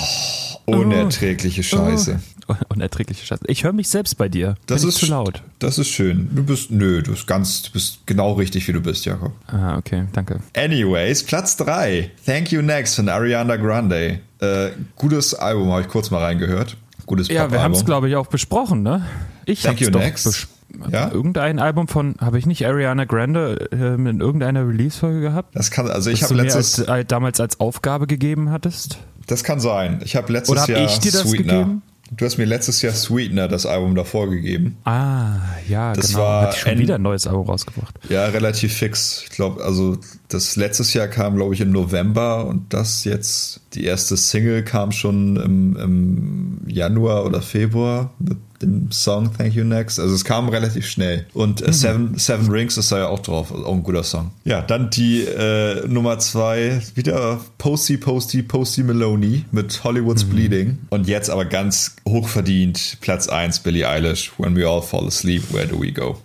unerträgliche 0.65 1.61
Scheiße. 1.61 2.19
Unerträgliche 2.69 3.25
Scheiße. 3.25 3.43
Ich 3.47 3.63
höre 3.63 3.73
mich 3.73 3.89
selbst 3.89 4.17
bei 4.17 4.29
dir. 4.29 4.55
Das 4.67 4.81
Bin 4.81 4.89
ist 4.89 4.97
zu 4.99 5.07
laut. 5.07 5.41
Das 5.59 5.77
ist 5.77 5.89
schön. 5.89 6.29
Du 6.33 6.43
bist 6.43 6.71
nö, 6.71 7.01
du 7.01 7.11
bist 7.11 7.27
ganz 7.27 7.63
du 7.63 7.71
bist 7.71 7.99
genau 8.05 8.33
richtig 8.33 8.67
wie 8.67 8.73
du 8.73 8.81
bist, 8.81 9.05
Jakob. 9.05 9.33
Ah, 9.47 9.77
okay, 9.77 10.05
danke. 10.13 10.39
Anyways, 10.55 11.23
Platz 11.23 11.57
3. 11.57 12.11
Thank 12.25 12.51
You 12.51 12.61
Next 12.61 12.95
von 12.95 13.09
Ariana 13.09 13.55
Grande. 13.55 14.19
Äh, 14.39 14.69
gutes 14.95 15.33
Album, 15.33 15.71
habe 15.71 15.81
ich 15.81 15.87
kurz 15.87 16.11
mal 16.11 16.21
reingehört. 16.21 16.77
Gutes 17.05 17.27
Ja, 17.29 17.51
wir 17.51 17.61
haben 17.61 17.73
es, 17.73 17.85
glaube 17.85 18.09
ich, 18.09 18.15
auch 18.15 18.27
besprochen, 18.27 18.83
ne? 18.83 19.05
Ich 19.45 19.61
Thank 19.61 19.81
You 19.81 19.89
doch 19.89 19.99
Next. 19.99 20.47
Ja? 20.91 21.09
Irgendein 21.11 21.59
Album 21.59 21.87
von, 21.87 22.15
habe 22.19 22.37
ich 22.37 22.45
nicht 22.47 22.65
Ariana 22.65 23.05
Grande 23.05 23.69
äh, 23.71 23.93
in 23.93 24.19
irgendeiner 24.19 24.67
Release-Folge 24.67 25.21
gehabt? 25.21 25.55
Das 25.55 25.71
kann, 25.71 25.87
also 25.87 26.09
ich 26.09 26.23
habe 26.23 26.33
letztes, 26.33 26.79
als, 26.79 26.89
als, 26.89 27.07
damals 27.07 27.39
als 27.39 27.59
Aufgabe 27.59 28.07
gegeben 28.07 28.49
hattest? 28.49 28.97
das 29.27 29.43
kann 29.43 29.59
sein. 29.59 30.01
Ich 30.03 30.15
habe 30.15 30.31
letztes 30.31 30.51
Oder 30.51 30.61
hab 30.61 30.69
Jahr 30.69 30.85
ich 30.85 30.99
dir 30.99 31.11
das 31.11 31.21
Sweetener. 31.21 31.53
gegeben? 31.53 31.81
Du 32.11 32.23
hast 32.25 32.37
mir 32.37 32.45
letztes 32.45 32.81
Jahr 32.81 32.93
Sweetener, 32.93 33.47
das 33.47 33.65
Album 33.65 33.95
davor 33.95 34.29
gegeben. 34.29 34.77
Ah, 34.85 35.37
ja, 35.67 35.93
Das 35.93 36.09
genau. 36.09 36.19
war 36.19 36.41
Hat 36.43 36.55
schon 36.55 36.71
ein- 36.73 36.79
wieder 36.79 36.95
ein 36.95 37.01
neues 37.01 37.25
Album 37.25 37.47
rausgebracht. 37.49 37.95
Ja, 38.09 38.25
relativ 38.27 38.73
fix. 38.73 39.23
Ich 39.23 39.29
glaube, 39.31 39.63
also 39.63 39.97
das 40.27 40.55
letztes 40.55 40.93
Jahr 40.93 41.07
kam, 41.07 41.35
glaube 41.35 41.53
ich, 41.55 41.61
im 41.61 41.71
November 41.71 42.45
und 42.45 42.73
das 42.73 43.03
jetzt, 43.05 43.61
die 43.73 43.85
erste 43.85 44.17
Single 44.17 44.63
kam 44.63 44.91
schon 44.91 45.35
im, 45.37 45.77
im 45.77 46.57
Januar 46.67 47.25
oder 47.25 47.41
Februar 47.41 48.11
mit 48.19 48.37
dem 48.65 48.91
Song 48.91 49.31
Thank 49.37 49.53
You 49.53 49.63
Next. 49.63 49.99
Also 49.99 50.13
es 50.15 50.23
kam 50.25 50.49
relativ 50.49 50.85
schnell. 50.87 51.25
Und 51.33 51.61
Mhm. 51.61 51.67
äh, 51.67 51.73
Seven, 51.73 52.17
Seven 52.17 52.49
Rings 52.49 52.77
ist 52.77 52.91
da 52.91 52.97
ja 52.99 53.07
auch 53.07 53.19
drauf, 53.19 53.51
also 53.51 53.65
auch 53.65 53.73
ein 53.73 53.83
guter 53.83 54.03
Song. 54.03 54.31
Ja, 54.43 54.61
dann 54.61 54.89
die 54.89 55.21
äh, 55.21 55.87
Nummer 55.87 56.19
zwei, 56.19 56.81
wieder 56.95 57.39
Posty, 57.57 57.97
Posty, 57.97 58.43
Posty 58.43 58.83
Maloney 58.83 59.45
mit 59.51 59.83
Hollywood's 59.83 60.25
Mhm. 60.25 60.29
Bleeding. 60.29 60.77
Und 60.89 61.07
jetzt 61.07 61.29
aber 61.29 61.45
ganz 61.45 61.95
hochverdient, 62.07 62.97
Platz 63.01 63.27
eins 63.27 63.59
Billie 63.59 63.87
Eilish, 63.87 64.31
When 64.37 64.55
We 64.55 64.67
All 64.67 64.81
Fall 64.81 65.07
Asleep, 65.07 65.53
Where 65.53 65.67
Do 65.67 65.81
We 65.81 65.91
Go? 65.91 66.17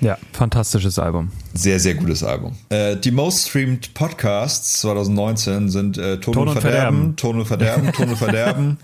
Ja, 0.00 0.18
fantastisches 0.32 0.98
Album. 0.98 1.30
Sehr, 1.54 1.80
sehr 1.80 1.94
gutes 1.94 2.22
Album. 2.22 2.52
Äh, 2.68 2.96
die 2.96 3.10
most 3.10 3.48
streamed 3.48 3.94
Podcasts 3.94 4.80
2019 4.80 5.70
sind 5.70 5.96
äh, 5.98 6.18
Ton, 6.18 6.34
Ton 6.34 6.48
und 6.48 6.58
Verderben, 6.60 7.16
Ton 7.16 7.38
und 7.40 7.46
Verderben, 7.46 7.92
Ton 7.92 8.08
und 8.10 8.16
Verderben, 8.16 8.62
Ton 8.72 8.74
und 8.74 8.76
Verderben 8.76 8.78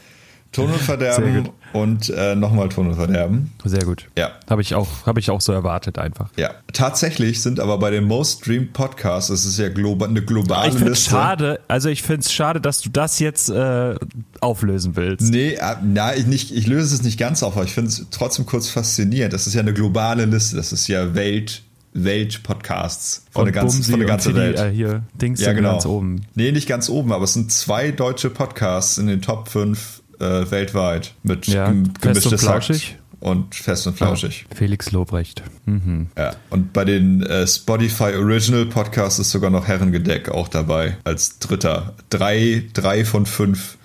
gut. 1.43 1.53
und 1.73 2.11
äh, 2.11 2.35
nochmal 2.35 2.69
Ton 2.69 2.89
und 2.89 2.95
Verderben. 2.97 3.53
Sehr 3.65 3.85
gut. 3.85 4.07
Ja. 4.19 4.33
Habe 4.49 4.63
ich, 4.63 4.75
auch, 4.75 4.89
hab 5.07 5.17
ich 5.19 5.31
auch 5.31 5.41
so 5.41 5.53
erwartet 5.53 5.99
einfach. 5.99 6.29
Ja, 6.37 6.51
tatsächlich 6.73 7.41
sind 7.41 7.61
aber 7.61 7.79
bei 7.79 7.91
den 7.91 8.05
most 8.05 8.41
streamed 8.41 8.73
Podcasts, 8.73 9.31
das 9.31 9.45
ist 9.45 9.59
ja 9.59 9.69
globa 9.69 10.07
eine 10.07 10.23
globale 10.23 10.69
Ich 10.71 10.75
es 10.75 10.81
Liste. 10.81 11.11
schade, 11.11 11.61
also 11.69 11.89
ich 11.89 12.03
finde 12.03 12.23
es 12.23 12.33
schade, 12.33 12.61
dass 12.61 12.81
du 12.81 12.91
das 12.91 13.21
jetzt 13.21 13.49
äh, 13.49 13.95
auflösen 14.41 14.97
willst. 14.97 15.31
Nee, 15.31 15.53
äh, 15.55 15.77
na, 15.85 16.17
ich, 16.17 16.27
nicht, 16.27 16.51
ich 16.51 16.67
löse 16.67 16.95
es 16.95 17.03
nicht 17.03 17.19
ganz 17.19 17.43
auf, 17.43 17.55
aber 17.57 17.65
ich 17.65 17.73
finde 17.73 17.91
es 17.91 18.07
trotzdem 18.11 18.47
kurz 18.47 18.69
faszinierend. 18.69 19.33
Das 19.33 19.47
ist 19.47 19.55
ja 19.55 19.61
eine 19.61 19.73
globale 19.73 20.25
Liste, 20.25 20.57
das 20.57 20.73
ist 20.73 20.89
ja 20.89 21.15
Welt, 21.15 21.63
Weltpodcasts 21.93 23.25
von 23.31 23.45
der 23.45 23.53
ganzen, 23.53 23.83
von 23.83 23.99
der 23.99 24.09
ganzen 24.09 24.35
Welt. 24.35 24.59
Äh, 24.59 24.71
hier, 24.73 25.03
Dings 25.15 25.41
Ja, 25.41 25.53
genau. 25.53 25.73
ganz 25.73 25.87
oben. 25.87 26.23
Nee, 26.35 26.53
nicht 26.53 26.69
ganz 26.69 26.89
oben, 26.89 27.13
aber 27.13 27.25
es 27.25 27.35
sind 27.35 27.53
zwei 27.53 27.91
deutsche 27.91 28.31
Podcasts 28.31 28.99
in 28.99 29.07
den 29.07 29.23
Top 29.23 29.49
5 29.49 30.00
äh, 30.21 30.51
weltweit 30.51 31.15
mit 31.23 31.47
Ja, 31.47 31.67
gem 31.69 31.85
Fest 31.87 31.95
und 31.97 32.01
gemischtes 32.03 32.33
Hack 32.49 32.65
Flauschig. 32.65 32.97
und 33.21 33.55
fest 33.55 33.87
und 33.87 33.97
flauschig. 33.97 34.47
Felix 34.55 34.93
Lobrecht. 34.93 35.43
Mhm. 35.67 36.09
Ja. 36.17 36.33
Und 36.51 36.73
bei 36.73 36.85
den 36.85 37.23
äh, 37.23 37.47
Spotify 37.47 38.15
Original 38.17 38.67
Podcasts 38.67 39.19
ist 39.19 39.31
sogar 39.31 39.51
noch 39.51 39.67
Herrengedeck 39.69 40.29
auch 40.29 40.49
dabei 40.49 40.97
als 41.05 41.39
dritter. 41.39 41.95
Drei, 42.11 42.65
drei 42.73 43.05
von 43.05 43.27
fünf 43.27 43.77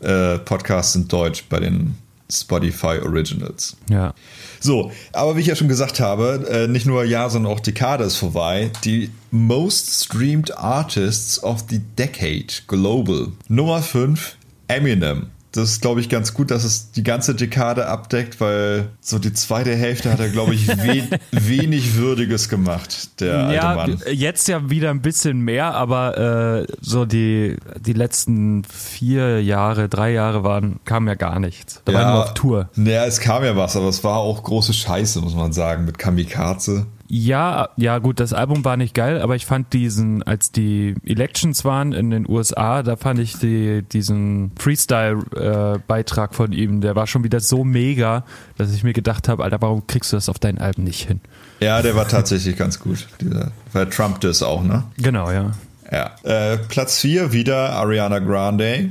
äh, 0.00 0.38
Podcasts 0.38 0.92
sind 0.94 1.12
deutsch 1.12 1.44
bei 1.48 1.60
den 1.60 1.94
Spotify 2.32 3.00
Originals. 3.04 3.76
Ja. 3.90 4.14
So, 4.60 4.92
aber 5.12 5.36
wie 5.36 5.40
ich 5.40 5.46
ja 5.48 5.56
schon 5.56 5.66
gesagt 5.68 5.98
habe, 6.00 6.46
äh, 6.48 6.68
nicht 6.68 6.86
nur 6.86 7.02
Jahr, 7.04 7.28
sondern 7.28 7.52
auch 7.52 7.60
Dekade 7.60 8.04
ist 8.04 8.16
vorbei. 8.16 8.70
Die 8.84 9.10
Most 9.32 10.04
Streamed 10.04 10.56
Artists 10.56 11.42
of 11.42 11.64
the 11.68 11.80
Decade 11.98 12.46
Global. 12.68 13.28
Nummer 13.48 13.82
5, 13.82 14.36
Eminem. 14.68 15.26
Das 15.52 15.70
ist, 15.70 15.82
glaube 15.82 16.00
ich, 16.00 16.08
ganz 16.08 16.32
gut, 16.34 16.50
dass 16.50 16.64
es 16.64 16.92
die 16.92 17.02
ganze 17.02 17.34
Dekade 17.34 17.86
abdeckt, 17.86 18.40
weil 18.40 18.90
so 19.00 19.18
die 19.18 19.32
zweite 19.32 19.74
Hälfte 19.74 20.12
hat 20.12 20.20
er, 20.20 20.28
glaube 20.28 20.54
ich, 20.54 20.68
we 20.68 21.08
wenig 21.32 21.96
Würdiges 21.96 22.48
gemacht, 22.48 23.20
der 23.20 23.38
alte 23.38 23.54
ja, 23.56 23.74
Mann. 23.74 24.02
jetzt 24.12 24.48
ja 24.48 24.70
wieder 24.70 24.90
ein 24.90 25.02
bisschen 25.02 25.40
mehr, 25.40 25.74
aber 25.74 26.66
äh, 26.68 26.72
so 26.80 27.04
die, 27.04 27.56
die 27.80 27.92
letzten 27.92 28.64
vier 28.64 29.42
Jahre, 29.42 29.88
drei 29.88 30.12
Jahre 30.12 30.44
waren, 30.44 30.78
kam 30.84 31.08
ja 31.08 31.14
gar 31.14 31.40
nichts. 31.40 31.82
Da 31.84 31.92
waren 31.94 32.14
wir 32.14 32.24
auf 32.24 32.34
Tour. 32.34 32.68
Naja, 32.76 33.04
es 33.06 33.20
kam 33.20 33.44
ja 33.44 33.56
was, 33.56 33.76
aber 33.76 33.88
es 33.88 34.04
war 34.04 34.18
auch 34.18 34.42
große 34.42 34.72
Scheiße, 34.72 35.20
muss 35.20 35.34
man 35.34 35.52
sagen, 35.52 35.84
mit 35.84 35.98
Kamikaze. 35.98 36.86
Ja, 37.12 37.70
ja 37.76 37.98
gut, 37.98 38.20
das 38.20 38.32
Album 38.32 38.64
war 38.64 38.76
nicht 38.76 38.94
geil, 38.94 39.20
aber 39.20 39.34
ich 39.34 39.44
fand 39.44 39.72
diesen, 39.72 40.22
als 40.22 40.52
die 40.52 40.94
Elections 41.04 41.64
waren 41.64 41.92
in 41.92 42.10
den 42.10 42.24
USA, 42.28 42.84
da 42.84 42.94
fand 42.94 43.18
ich 43.18 43.36
die, 43.36 43.82
diesen 43.82 44.52
Freestyle-Beitrag 44.56 46.36
von 46.36 46.52
ihm, 46.52 46.80
der 46.80 46.94
war 46.94 47.08
schon 47.08 47.24
wieder 47.24 47.40
so 47.40 47.64
mega, 47.64 48.24
dass 48.58 48.72
ich 48.72 48.84
mir 48.84 48.92
gedacht 48.92 49.28
habe, 49.28 49.42
Alter, 49.42 49.60
warum 49.60 49.88
kriegst 49.88 50.12
du 50.12 50.16
das 50.18 50.28
auf 50.28 50.38
deinen 50.38 50.58
Alben 50.58 50.84
nicht 50.84 51.08
hin? 51.08 51.20
Ja, 51.58 51.82
der 51.82 51.96
war 51.96 52.06
tatsächlich 52.06 52.56
ganz 52.56 52.78
gut. 52.78 53.08
Dieser, 53.20 53.50
weil 53.72 53.86
Trump 53.86 54.20
das 54.20 54.44
auch, 54.44 54.62
ne? 54.62 54.84
Genau, 54.96 55.32
ja. 55.32 55.50
Ja. 55.90 56.12
Äh, 56.22 56.58
Platz 56.58 57.00
4 57.00 57.32
wieder 57.32 57.70
Ariana 57.70 58.20
Grande 58.20 58.90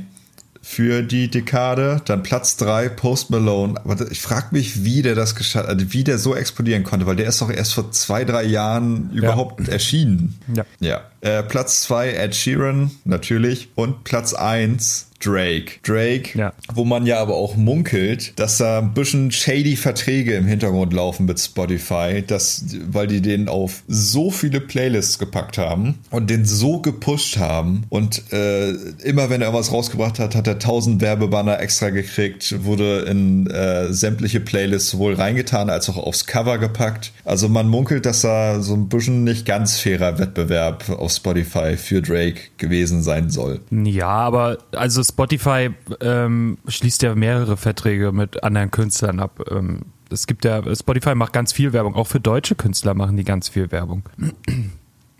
für 0.62 1.02
die 1.02 1.28
Dekade. 1.28 2.02
Dann 2.04 2.22
Platz 2.22 2.56
3 2.56 2.88
Post 2.90 3.30
Malone. 3.30 3.80
Aber 3.84 4.10
ich 4.10 4.20
frage 4.20 4.48
mich, 4.50 4.84
wie 4.84 5.02
der 5.02 5.14
das 5.14 5.34
geschafft 5.34 5.68
also 5.68 5.92
wie 5.92 6.04
der 6.04 6.18
so 6.18 6.34
explodieren 6.34 6.84
konnte, 6.84 7.06
weil 7.06 7.16
der 7.16 7.26
ist 7.26 7.40
doch 7.40 7.50
erst 7.50 7.74
vor 7.74 7.90
zwei, 7.92 8.24
drei 8.24 8.44
Jahren 8.44 9.10
überhaupt 9.12 9.66
ja. 9.66 9.72
erschienen. 9.72 10.38
Ja. 10.54 10.64
ja. 10.80 11.00
Äh, 11.20 11.42
Platz 11.42 11.82
2 11.82 12.12
Ed 12.12 12.34
Sheeran, 12.34 12.90
natürlich. 13.04 13.68
Und 13.74 14.04
Platz 14.04 14.32
1 14.34 15.10
Drake. 15.20 15.74
Drake, 15.82 16.38
ja. 16.38 16.52
wo 16.74 16.84
man 16.84 17.04
ja 17.04 17.20
aber 17.20 17.34
auch 17.34 17.56
munkelt, 17.56 18.32
dass 18.36 18.56
da 18.56 18.78
ein 18.78 18.94
bisschen 18.94 19.30
shady 19.30 19.76
Verträge 19.76 20.34
im 20.34 20.46
Hintergrund 20.46 20.92
laufen 20.92 21.26
mit 21.26 21.38
Spotify, 21.38 22.24
dass, 22.26 22.64
weil 22.86 23.06
die 23.06 23.20
den 23.20 23.48
auf 23.48 23.82
so 23.86 24.30
viele 24.30 24.60
Playlists 24.60 25.18
gepackt 25.18 25.58
haben 25.58 25.98
und 26.10 26.30
den 26.30 26.46
so 26.46 26.80
gepusht 26.80 27.36
haben 27.36 27.84
und 27.90 28.32
äh, 28.32 28.70
immer 29.04 29.28
wenn 29.28 29.42
er 29.42 29.52
was 29.52 29.72
rausgebracht 29.72 30.18
hat, 30.18 30.34
hat 30.34 30.46
er 30.46 30.58
tausend 30.58 31.02
Werbebanner 31.02 31.60
extra 31.60 31.90
gekriegt, 31.90 32.64
wurde 32.64 33.00
in 33.00 33.46
äh, 33.48 33.92
sämtliche 33.92 34.40
Playlists 34.40 34.90
sowohl 34.90 35.14
reingetan 35.14 35.68
als 35.68 35.90
auch 35.90 35.98
aufs 35.98 36.26
Cover 36.26 36.56
gepackt. 36.56 37.12
Also 37.24 37.48
man 37.48 37.68
munkelt, 37.68 38.06
dass 38.06 38.22
da 38.22 38.60
so 38.60 38.74
ein 38.74 38.88
bisschen 38.88 39.24
nicht 39.24 39.44
ganz 39.44 39.78
fairer 39.78 40.18
Wettbewerb 40.18 40.88
auf 40.88 41.09
Spotify 41.10 41.76
für 41.76 42.00
Drake 42.00 42.40
gewesen 42.56 43.02
sein 43.02 43.30
soll. 43.30 43.60
Ja, 43.70 44.08
aber 44.08 44.58
also 44.72 45.02
Spotify 45.02 45.70
ähm, 46.00 46.58
schließt 46.66 47.02
ja 47.02 47.14
mehrere 47.14 47.56
Verträge 47.56 48.12
mit 48.12 48.42
anderen 48.42 48.70
Künstlern 48.70 49.20
ab. 49.20 49.40
Ähm, 49.50 49.80
es 50.10 50.26
gibt 50.26 50.44
ja, 50.44 50.62
Spotify 50.74 51.14
macht 51.14 51.32
ganz 51.32 51.52
viel 51.52 51.72
Werbung, 51.72 51.94
auch 51.94 52.06
für 52.06 52.20
deutsche 52.20 52.54
Künstler 52.54 52.94
machen 52.94 53.16
die 53.16 53.24
ganz 53.24 53.48
viel 53.48 53.70
Werbung. 53.70 54.02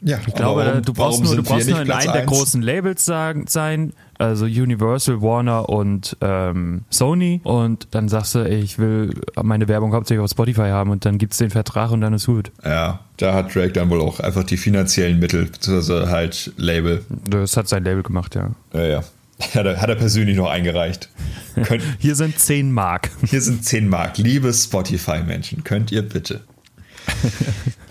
Ja, 0.02 0.18
ich 0.26 0.34
glaube, 0.34 0.64
warum, 0.64 0.82
du 0.82 0.92
brauchst 0.94 1.22
nur, 1.22 1.36
du 1.36 1.42
brauchst 1.42 1.68
nur 1.68 1.80
in 1.80 1.90
einem 1.90 2.12
der 2.12 2.24
großen 2.24 2.62
Labels 2.62 3.04
sagen, 3.04 3.44
sein, 3.48 3.92
also 4.20 4.44
Universal, 4.44 5.22
Warner 5.22 5.68
und 5.68 6.16
ähm, 6.20 6.82
Sony 6.90 7.40
und 7.42 7.88
dann 7.92 8.08
sagst 8.08 8.34
du, 8.34 8.40
ey, 8.40 8.60
ich 8.60 8.78
will 8.78 9.14
meine 9.42 9.66
Werbung 9.66 9.94
hauptsächlich 9.94 10.22
auf 10.22 10.30
Spotify 10.30 10.68
haben 10.68 10.90
und 10.90 11.04
dann 11.04 11.18
gibt 11.18 11.32
es 11.32 11.38
den 11.38 11.50
Vertrag 11.50 11.90
und 11.90 12.02
dann 12.02 12.12
ist 12.12 12.26
gut. 12.26 12.52
Ja, 12.64 13.00
da 13.16 13.32
hat 13.32 13.54
Drake 13.54 13.72
dann 13.72 13.88
wohl 13.88 14.00
auch 14.00 14.20
einfach 14.20 14.44
die 14.44 14.58
finanziellen 14.58 15.18
Mittel, 15.18 15.46
beziehungsweise 15.46 16.10
halt 16.10 16.52
Label. 16.56 17.04
Das 17.28 17.56
hat 17.56 17.68
sein 17.68 17.82
Label 17.82 18.02
gemacht, 18.02 18.34
ja. 18.34 18.50
Ja, 18.74 18.86
ja. 18.86 19.04
Hat 19.54 19.64
er, 19.64 19.80
hat 19.80 19.88
er 19.88 19.94
persönlich 19.94 20.36
noch 20.36 20.50
eingereicht. 20.50 21.08
Könnt, 21.64 21.82
hier 21.98 22.14
sind 22.14 22.38
10 22.38 22.72
Mark. 22.72 23.10
Hier 23.26 23.40
sind 23.40 23.64
10 23.64 23.88
Mark. 23.88 24.18
Liebe 24.18 24.52
Spotify-Menschen, 24.52 25.64
könnt 25.64 25.90
ihr 25.92 26.02
bitte. 26.02 26.42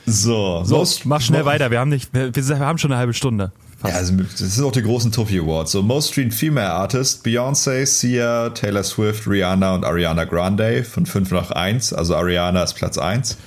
So, 0.05 0.63
so 0.63 0.77
most, 0.77 1.07
mach 1.07 1.21
schnell 1.21 1.45
weiter. 1.45 1.71
Wir 1.71 1.79
haben, 1.79 1.89
nicht, 1.89 2.13
wir, 2.13 2.35
wir 2.35 2.59
haben 2.59 2.77
schon 2.77 2.91
eine 2.91 2.99
halbe 2.99 3.15
Stunde. 3.15 3.51
Fast. 3.79 3.93
Ja, 3.93 3.99
also 3.99 4.13
das 4.13 4.39
sind 4.55 4.63
auch 4.65 4.71
die 4.71 4.81
großen 4.81 5.11
Tuffy 5.11 5.39
Awards. 5.39 5.71
So, 5.71 5.81
Most 5.81 6.11
Streamed 6.11 6.33
Female 6.33 6.71
Artist, 6.71 7.25
Beyoncé, 7.25 7.85
Sia, 7.85 8.49
Taylor 8.49 8.83
Swift, 8.83 9.25
Rihanna 9.25 9.75
und 9.75 9.85
Ariana 9.85 10.25
Grande 10.25 10.83
von 10.83 11.05
5 11.05 11.31
nach 11.31 11.51
1. 11.51 11.93
Also 11.93 12.15
Ariana 12.15 12.63
ist 12.63 12.73
Platz 12.73 12.97
1. 12.97 13.37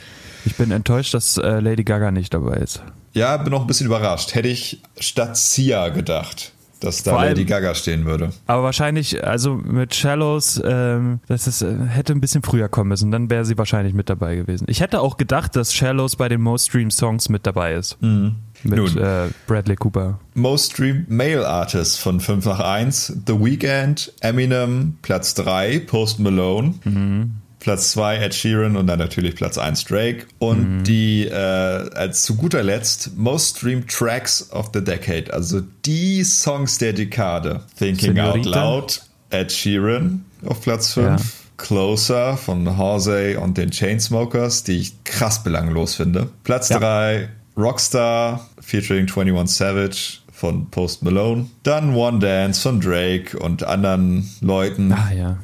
Ich 0.44 0.56
bin 0.56 0.70
enttäuscht, 0.70 1.14
dass 1.14 1.36
äh, 1.36 1.60
Lady 1.60 1.84
Gaga 1.84 2.10
nicht 2.10 2.32
dabei 2.32 2.56
ist. 2.56 2.82
Ja, 3.12 3.36
bin 3.36 3.52
auch 3.52 3.60
ein 3.60 3.66
bisschen 3.66 3.86
überrascht. 3.86 4.34
Hätte 4.34 4.48
ich 4.48 4.80
statt 4.98 5.36
Sia 5.36 5.90
gedacht 5.90 6.52
dass 6.82 7.02
da 7.02 7.16
allem, 7.16 7.30
Lady 7.30 7.44
Gaga 7.44 7.74
stehen 7.74 8.04
würde. 8.04 8.30
Aber 8.46 8.62
wahrscheinlich, 8.64 9.24
also 9.24 9.54
mit 9.54 9.94
Shallows, 9.94 10.60
ähm, 10.64 11.20
das 11.28 11.46
ist, 11.46 11.62
äh, 11.62 11.74
hätte 11.88 12.12
ein 12.12 12.20
bisschen 12.20 12.42
früher 12.42 12.68
kommen 12.68 12.88
müssen, 12.88 13.10
dann 13.10 13.30
wäre 13.30 13.44
sie 13.44 13.56
wahrscheinlich 13.56 13.94
mit 13.94 14.10
dabei 14.10 14.36
gewesen. 14.36 14.66
Ich 14.68 14.80
hätte 14.80 15.00
auch 15.00 15.16
gedacht, 15.16 15.56
dass 15.56 15.74
Shallows 15.74 16.16
bei 16.16 16.28
den 16.28 16.40
Most 16.40 16.68
Streamed 16.68 16.92
Songs 16.92 17.28
mit 17.28 17.46
dabei 17.46 17.74
ist. 17.74 18.00
Mhm. 18.02 18.36
Mit 18.64 18.76
Nun, 18.76 18.96
äh, 18.98 19.28
Bradley 19.46 19.76
Cooper. 19.76 20.18
Most 20.34 20.72
Streamed 20.72 21.10
Male 21.10 21.46
Artist 21.46 21.98
von 21.98 22.20
5 22.20 22.44
nach 22.46 22.60
1, 22.60 23.22
The 23.26 23.34
Weeknd, 23.34 24.12
Eminem, 24.20 24.98
Platz 25.02 25.34
3, 25.34 25.80
Post 25.80 26.20
Malone. 26.20 26.74
Mhm. 26.84 27.32
Platz 27.62 27.92
2 27.92 28.16
Ed 28.16 28.34
Sheeran 28.34 28.76
und 28.76 28.88
dann 28.88 28.98
natürlich 28.98 29.36
Platz 29.36 29.56
1 29.56 29.84
Drake. 29.84 30.26
Und 30.40 30.78
mhm. 30.78 30.82
die 30.82 31.28
äh, 31.28 31.32
als 31.32 32.24
zu 32.24 32.34
guter 32.34 32.64
Letzt 32.64 33.16
Most 33.16 33.58
Streamed 33.58 33.88
Tracks 33.88 34.50
of 34.50 34.72
the 34.74 34.82
Decade, 34.82 35.32
also 35.32 35.62
die 35.84 36.24
Songs 36.24 36.78
der 36.78 36.92
Dekade. 36.92 37.60
Thinking 37.78 38.16
Senorita. 38.16 38.64
Out 38.64 39.00
Loud, 39.00 39.02
Ed 39.30 39.52
Sheeran 39.52 40.24
auf 40.44 40.60
Platz 40.60 40.94
5. 40.94 41.06
Ja. 41.06 41.16
Closer 41.56 42.36
von 42.36 42.76
Halsey 42.76 43.36
und 43.36 43.56
den 43.56 43.70
Chainsmokers, 43.70 44.64
die 44.64 44.78
ich 44.78 45.04
krass 45.04 45.44
belanglos 45.44 45.94
finde. 45.94 46.30
Platz 46.42 46.68
3 46.68 47.20
ja. 47.20 47.28
Rockstar 47.56 48.48
featuring 48.60 49.06
21 49.06 49.56
Savage 49.56 50.18
von 50.32 50.68
Post 50.68 51.04
Malone. 51.04 51.46
Dann 51.62 51.94
One 51.94 52.18
Dance 52.18 52.60
von 52.60 52.80
Drake 52.80 53.38
und 53.38 53.62
anderen 53.62 54.28
Leuten. 54.40 54.90
Ah 54.92 55.12
ja. 55.16 55.36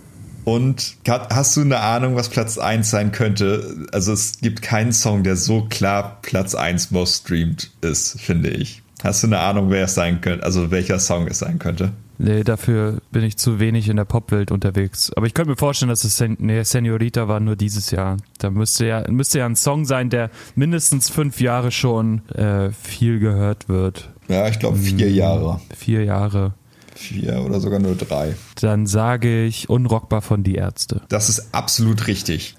Und 0.49 0.97
hast 1.05 1.59
du 1.59 1.61
eine 1.61 1.81
Ahnung, 1.81 2.17
was 2.17 2.31
Platz 2.31 2.57
1 2.57 2.89
sein 2.89 3.13
könnte? 3.13 3.87
Also 3.93 4.15
es 4.15 4.41
gibt 4.41 4.63
keinen 4.63 4.95
Song, 4.95 5.23
der 5.23 5.37
so 5.37 5.67
klar 5.69 6.21
Platz 6.23 6.55
1 6.55 6.91
most 6.91 7.25
streamed 7.25 7.71
ist, 7.83 8.19
finde 8.19 8.49
ich. 8.49 8.83
Hast 9.05 9.23
du 9.23 9.27
eine 9.27 9.41
Ahnung, 9.41 9.69
wer 9.69 9.85
es 9.85 9.95
sein 9.95 10.23
könnte, 10.23 10.47
also 10.47 10.71
welcher 10.71 11.01
Song 11.01 11.27
es 11.27 11.41
sein 11.41 11.59
könnte? 11.59 11.93
Nee, 12.17 12.45
dafür 12.45 13.03
bin 13.13 13.25
ich 13.25 13.37
zu 13.37 13.61
wenig 13.61 13.91
in 13.91 13.97
der 13.97 14.07
Popwelt 14.07 14.51
unterwegs. 14.51 15.13
Aber 15.15 15.27
ich 15.27 15.35
könnte 15.35 15.51
mir 15.51 15.57
vorstellen, 15.57 15.91
dass 15.91 16.05
es 16.05 16.17
Sen 16.17 16.39
nee, 16.41 16.63
Senorita 16.63 17.29
war 17.29 17.41
nur 17.41 17.55
dieses 17.55 17.91
Jahr. 17.91 18.17
Da 18.39 18.49
müsste 18.49 18.87
ja, 18.87 19.05
müsste 19.07 19.41
ja 19.41 19.47
ein 19.47 19.55
Song 19.55 19.85
sein, 19.85 20.09
der 20.09 20.31
mindestens 20.55 21.11
fünf 21.11 21.43
Jahre 21.43 21.71
schon 21.71 22.27
äh, 22.31 22.71
viel 22.71 23.19
gehört 23.19 23.69
wird. 23.69 24.09
Ja, 24.29 24.49
ich 24.49 24.59
glaube 24.59 24.79
vier 24.79 25.09
hm, 25.09 25.15
Jahre. 25.15 25.61
Vier 25.77 26.05
Jahre 26.05 26.55
vier 26.99 27.43
oder 27.45 27.61
sogar 27.61 27.79
nur 27.79 27.95
drei. 27.95 28.35
Dann 28.61 28.87
sage 28.87 29.45
ich 29.45 29.71
unrockbar 29.71 30.21
von 30.21 30.43
die 30.43 30.57
Ärzte. 30.57 31.03
Das 31.09 31.29
ist 31.29 31.55
absolut 31.55 32.07
richtig. 32.07 32.57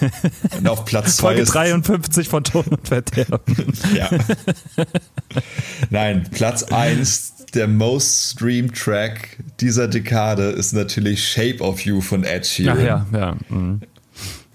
und 0.58 0.68
auf 0.68 0.84
Platz 0.84 1.16
zwei 1.16 1.28
Folge 1.28 1.42
ist 1.42 1.54
53 1.54 2.28
von 2.28 2.44
Ton 2.44 2.64
und 2.66 2.86
Verderben. 2.86 3.72
ja. 3.94 4.08
Nein, 5.90 6.28
Platz 6.30 6.62
eins 6.64 7.34
der 7.54 7.66
most 7.66 8.32
streamed 8.32 8.76
Track 8.76 9.38
dieser 9.60 9.88
Dekade 9.88 10.50
ist 10.50 10.72
natürlich 10.72 11.26
Shape 11.26 11.60
of 11.60 11.80
You 11.80 12.00
von 12.00 12.22
Ed 12.22 12.46
Sheeran. 12.46 12.78
Ach 12.78 12.84
ja, 12.84 13.06
ja. 13.12 13.36
Mhm. 13.48 13.80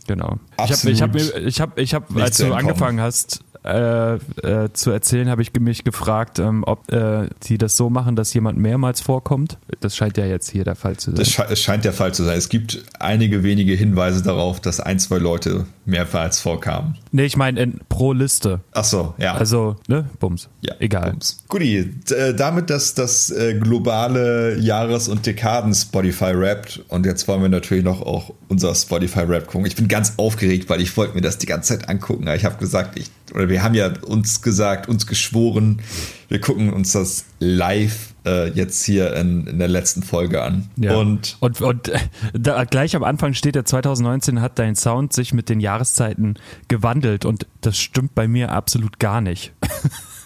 Genau. 0.07 0.39
Absolut 0.57 0.95
ich 0.95 1.01
habe, 1.01 1.19
ich 1.19 1.31
habe, 1.33 1.39
ich 1.45 1.59
habe, 1.59 1.81
ich 1.81 1.93
habe, 1.93 2.23
als 2.23 2.37
du 2.37 2.53
angefangen 2.53 3.01
hast, 3.01 3.41
äh, 3.65 4.15
äh, 4.15 4.71
zu 4.73 4.91
erzählen, 4.91 5.29
habe 5.29 5.41
ich 5.41 5.51
mich 5.59 5.83
gefragt, 5.83 6.39
ähm, 6.39 6.63
ob 6.65 6.91
äh, 6.91 7.27
sie 7.41 7.57
das 7.57 7.75
so 7.75 7.89
machen, 7.89 8.15
dass 8.15 8.33
jemand 8.33 8.57
mehrmals 8.57 9.01
vorkommt. 9.01 9.57
Das 9.79 9.95
scheint 9.95 10.17
ja 10.17 10.25
jetzt 10.25 10.51
hier 10.51 10.63
der 10.63 10.75
Fall 10.75 10.97
zu 10.97 11.11
sein. 11.11 11.15
Das 11.15 11.29
sche 11.29 11.45
es 11.49 11.59
scheint 11.59 11.85
der 11.85 11.93
Fall 11.93 12.13
zu 12.13 12.23
sein. 12.23 12.37
Es 12.37 12.49
gibt 12.49 12.83
einige 12.99 13.43
wenige 13.43 13.73
Hinweise 13.73 14.21
darauf, 14.21 14.59
dass 14.59 14.79
ein, 14.79 14.99
zwei 14.99 15.17
Leute 15.17 15.65
mehrmals 15.85 16.39
vorkamen. 16.39 16.97
Nee, 17.11 17.25
ich 17.25 17.37
meine 17.37 17.67
pro 17.89 18.13
Liste. 18.13 18.61
Ach 18.71 18.83
so, 18.83 19.13
ja. 19.17 19.33
Also, 19.35 19.75
ne, 19.87 20.09
Bums. 20.19 20.49
Ja, 20.61 20.75
egal. 20.79 21.11
Bums. 21.11 21.43
Guti, 21.47 21.91
äh, 22.11 22.33
damit, 22.33 22.69
dass 22.69 22.93
das 22.93 23.31
äh, 23.31 23.55
globale 23.55 24.59
Jahres- 24.59 25.07
und 25.07 25.25
Dekaden-Spotify 25.25 26.31
rappt 26.33 26.83
und 26.89 27.05
jetzt 27.05 27.27
wollen 27.27 27.41
wir 27.41 27.49
natürlich 27.49 27.83
noch 27.83 28.01
auch 28.01 28.33
unser 28.47 28.75
Spotify-Rap 28.75 29.47
gucken. 29.47 29.65
Ich 29.65 29.75
bin 29.75 29.87
ganz 29.87 30.13
aufgeregt, 30.17 30.69
weil 30.69 30.81
ich 30.81 30.95
wollte 30.97 31.15
mir 31.15 31.21
das 31.21 31.37
die 31.37 31.45
ganze 31.45 31.77
Zeit 31.77 31.89
angucken. 31.89 32.27
Ich 32.35 32.45
habe 32.45 32.57
gesagt, 32.57 32.97
ich, 32.97 33.09
oder 33.33 33.49
wir 33.49 33.54
haben 33.63 33.75
ja 33.75 33.91
uns 34.01 34.41
gesagt, 34.41 34.87
uns 34.87 35.07
geschworen, 35.07 35.81
wir 36.27 36.41
gucken 36.41 36.73
uns 36.73 36.93
das 36.93 37.25
live 37.39 38.13
äh, 38.25 38.49
jetzt 38.49 38.83
hier 38.83 39.15
in, 39.15 39.47
in, 39.47 39.59
der 39.59 39.67
letzten 39.67 40.03
Folge 40.03 40.41
an. 40.43 40.69
Ja. 40.77 40.95
Und, 40.95 41.37
und, 41.39 41.61
und 41.61 41.89
äh, 41.89 41.99
da, 42.33 42.63
gleich 42.65 42.95
am 42.95 43.03
Anfang 43.03 43.33
steht 43.33 43.55
ja 43.55 43.63
2019 43.63 44.41
hat 44.41 44.57
dein 44.59 44.75
Sound 44.75 45.13
sich 45.13 45.33
mit 45.33 45.49
den 45.49 45.59
Jahreszeiten 45.59 46.35
gewandelt 46.67 47.25
und 47.25 47.45
das 47.61 47.77
stimmt 47.77 48.15
bei 48.15 48.27
mir 48.27 48.51
absolut 48.51 48.99
gar 48.99 49.21
nicht. 49.21 49.53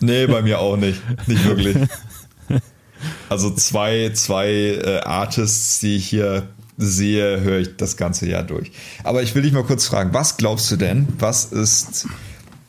Nee, 0.01 0.27
bei 0.27 0.41
mir 0.41 0.59
auch 0.59 0.77
nicht. 0.77 1.01
Nicht 1.27 1.45
wirklich. 1.45 1.75
Also 3.29 3.51
zwei, 3.51 4.11
zwei 4.13 4.49
äh, 4.49 5.01
Artists, 5.01 5.79
die 5.79 5.97
ich 5.97 6.07
hier 6.07 6.47
sehe, 6.77 7.41
höre 7.41 7.59
ich 7.59 7.75
das 7.75 7.97
ganze 7.97 8.27
Jahr 8.27 8.43
durch. 8.43 8.71
Aber 9.03 9.21
ich 9.21 9.35
will 9.35 9.41
dich 9.41 9.51
mal 9.51 9.63
kurz 9.63 9.85
fragen, 9.85 10.13
was 10.13 10.37
glaubst 10.37 10.71
du 10.71 10.77
denn, 10.77 11.07
was 11.19 11.45
ist 11.45 12.07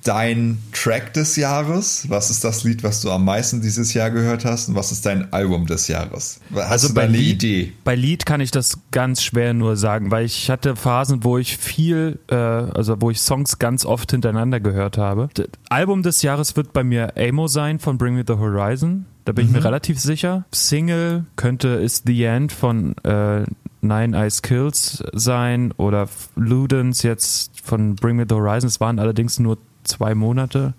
dein 0.05 0.59
Track 0.73 1.13
des 1.15 1.37
Jahres? 1.37 2.07
Was 2.09 2.31
ist 2.31 2.45
das 2.45 2.65
Lied, 2.65 2.83
was 2.83 3.01
du 3.01 3.11
am 3.11 3.25
meisten 3.25 3.61
dieses 3.61 3.93
Jahr 3.95 4.11
gehört 4.11 4.45
hast? 4.45 4.69
Und 4.69 4.75
was 4.75 4.93
ist 4.93 5.05
dein 5.07 5.33
Album 5.33 5.67
des 5.67 5.89
Jahres? 5.89 6.41
Hast 6.55 6.71
Also 6.71 6.89
du 6.89 6.95
bei 6.95 7.07
Lied, 7.07 7.43
Idee? 7.43 7.73
bei 7.85 7.95
Lied 7.95 8.27
kann 8.27 8.41
ich 8.41 8.51
das 8.51 8.79
ganz 8.91 9.23
schwer 9.23 9.55
nur 9.55 9.77
sagen, 9.77 10.11
weil 10.11 10.25
ich 10.25 10.51
hatte 10.51 10.77
Phasen, 10.77 11.25
wo 11.25 11.39
ich 11.39 11.57
viel, 11.57 12.19
äh, 12.29 12.35
also 12.35 12.97
wo 13.01 13.11
ich 13.11 13.21
Songs 13.21 13.59
ganz 13.59 13.85
oft 13.85 14.11
hintereinander 14.11 14.61
gehört 14.61 14.99
habe. 14.99 15.29
Das 15.35 15.47
Album 15.69 16.03
des 16.03 16.23
Jahres 16.23 16.57
wird 16.57 16.73
bei 16.73 16.85
mir 16.85 17.15
Amo 17.17 17.47
sein 17.47 17.79
von 17.79 17.99
Bring 17.99 18.15
Me 18.15 18.25
the 18.27 18.35
Horizon. 18.35 19.07
Da 19.27 19.33
bin 19.33 19.47
ich 19.47 19.53
mir 19.53 19.63
relativ 19.65 20.01
sicher. 20.01 20.45
Single 20.51 21.27
könnte 21.37 21.69
Is 21.69 22.03
the 22.07 22.25
End 22.25 22.53
von 22.53 22.97
äh, 23.05 23.45
Nine 23.83 24.17
Eyes 24.17 24.43
Kills 24.43 25.05
sein 25.13 25.73
oder 25.73 26.09
Ludens 26.37 27.03
jetzt 27.03 27.61
von 27.63 27.95
Bring 27.97 28.17
Me 28.17 28.27
the 28.29 28.35
Horizon. 28.35 28.67
Es 28.69 28.81
waren 28.81 28.99
allerdings 28.99 29.39
nur 29.39 29.59
zwei 29.85 30.15
Monate. 30.15 30.75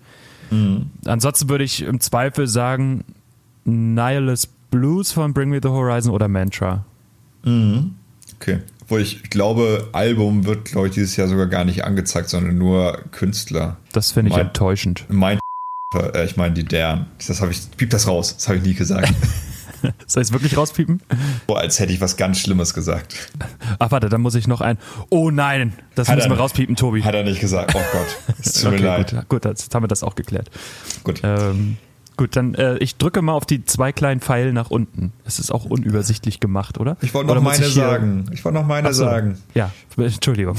Ansonsten 1.06 1.48
würde 1.48 1.64
ich 1.64 1.82
im 1.82 2.00
Zweifel 2.00 2.46
sagen 2.46 3.04
Nihilist 3.64 4.50
Blues 4.70 5.10
von 5.12 5.32
Bring 5.32 5.48
Me 5.48 5.60
the 5.62 5.68
Horizon 5.68 6.12
oder 6.12 6.28
Mantra. 6.28 6.84
Okay. 7.44 8.58
Wo 8.88 8.98
ich 8.98 9.22
glaube, 9.30 9.88
Album 9.92 10.44
wird, 10.44 10.66
glaube 10.66 10.88
ich, 10.88 10.94
dieses 10.94 11.16
Jahr 11.16 11.28
sogar 11.28 11.46
gar 11.46 11.64
nicht 11.64 11.84
angezeigt, 11.84 12.28
sondern 12.28 12.58
nur 12.58 12.98
Künstler. 13.12 13.78
Das 13.92 14.12
finde 14.12 14.30
ich 14.30 14.36
Mein- 14.36 14.46
enttäuschend. 14.48 15.06
Mein 15.08 15.38
äh, 15.94 16.24
ich 16.24 16.36
meine 16.36 16.54
die 16.54 16.64
deren. 16.64 17.06
Das 17.26 17.40
habe 17.40 17.52
ich, 17.52 17.70
piep 17.76 17.90
das 17.90 18.06
raus. 18.06 18.34
Das 18.36 18.48
habe 18.48 18.58
ich 18.58 18.64
nie 18.64 18.74
gesagt. 18.74 19.12
Soll 20.06 20.22
ich 20.22 20.28
es 20.28 20.32
wirklich 20.32 20.56
rauspiepen? 20.56 21.00
so 21.48 21.54
als 21.56 21.78
hätte 21.80 21.92
ich 21.92 22.00
was 22.00 22.16
ganz 22.16 22.38
Schlimmes 22.38 22.74
gesagt. 22.74 23.14
Ach 23.78 23.90
warte, 23.90 24.08
dann 24.08 24.20
muss 24.20 24.34
ich 24.34 24.46
noch 24.46 24.60
ein. 24.60 24.78
Oh 25.10 25.30
nein, 25.30 25.72
das 25.94 26.08
Hat 26.08 26.16
müssen 26.16 26.30
wir 26.30 26.38
rauspiepen, 26.38 26.76
Tobi. 26.76 27.02
Hat 27.02 27.14
er 27.14 27.24
nicht 27.24 27.40
gesagt. 27.40 27.74
Oh 27.74 27.80
Gott. 27.92 28.36
Es 28.42 28.54
tut 28.54 28.72
mir 28.72 28.76
okay, 28.78 28.86
leid. 28.86 29.10
gut, 29.12 29.28
gut, 29.28 29.44
jetzt 29.44 29.74
haben 29.74 29.84
wir 29.84 29.88
das 29.88 30.02
auch 30.02 30.14
geklärt. 30.14 30.50
Gut. 31.04 31.20
Ähm, 31.22 31.76
gut, 32.16 32.34
dann 32.34 32.54
äh, 32.54 32.76
ich 32.78 32.96
drücke 32.96 33.22
mal 33.22 33.32
auf 33.32 33.46
die 33.46 33.64
zwei 33.64 33.92
kleinen 33.92 34.20
Pfeile 34.20 34.52
nach 34.52 34.70
unten. 34.70 35.12
Es 35.24 35.38
ist 35.38 35.52
auch 35.52 35.64
unübersichtlich 35.64 36.40
gemacht, 36.40 36.78
oder? 36.78 36.96
Ich 37.02 37.14
wollte 37.14 37.28
noch 37.28 37.40
muss 37.40 37.58
meine 37.58 37.66
ich 37.66 37.74
sagen. 37.74 38.24
Ich 38.32 38.44
wollte 38.44 38.58
noch 38.58 38.66
meine 38.66 38.92
sagen. 38.92 39.38
Ja, 39.54 39.70
Entschuldigung. 39.96 40.56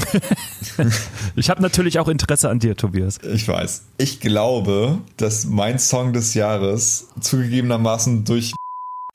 ich 1.36 1.50
habe 1.50 1.60
natürlich 1.62 1.98
auch 1.98 2.08
Interesse 2.08 2.48
an 2.48 2.58
dir, 2.58 2.76
Tobias. 2.76 3.18
Ich 3.18 3.46
weiß. 3.46 3.84
Ich 3.98 4.20
glaube, 4.20 4.98
dass 5.16 5.44
mein 5.46 5.78
Song 5.78 6.12
des 6.12 6.34
Jahres 6.34 7.08
zugegebenermaßen 7.20 8.24
durch 8.24 8.54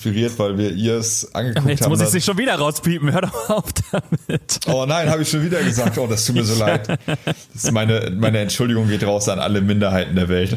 inspiriert, 0.02 0.40
weil 0.40 0.58
wir 0.58 0.72
ihr 0.72 0.96
es 0.96 1.36
angeguckt 1.36 1.68
Jetzt 1.68 1.82
haben. 1.82 1.90
muss 1.90 2.00
ich 2.00 2.08
sie 2.08 2.22
schon 2.22 2.38
wieder 2.38 2.56
rauspiepen. 2.56 3.12
Hör 3.12 3.22
doch 3.22 3.50
auf 3.50 3.66
damit. 3.92 4.60
Oh 4.68 4.86
nein, 4.88 5.10
habe 5.10 5.24
ich 5.24 5.30
schon 5.30 5.44
wieder 5.44 5.62
gesagt. 5.62 5.98
Oh, 5.98 6.08
das 6.08 6.26
tut 6.26 6.36
mir 6.36 6.46
so 6.46 6.58
leid. 6.58 6.88
Das 7.54 7.72
meine, 7.72 8.10
meine 8.18 8.40
Entschuldigung 8.40 8.88
geht 8.88 9.04
raus 9.04 9.28
an 9.28 9.40
alle 9.40 9.60
Minderheiten 9.60 10.16
der 10.16 10.30
Welt. 10.30 10.56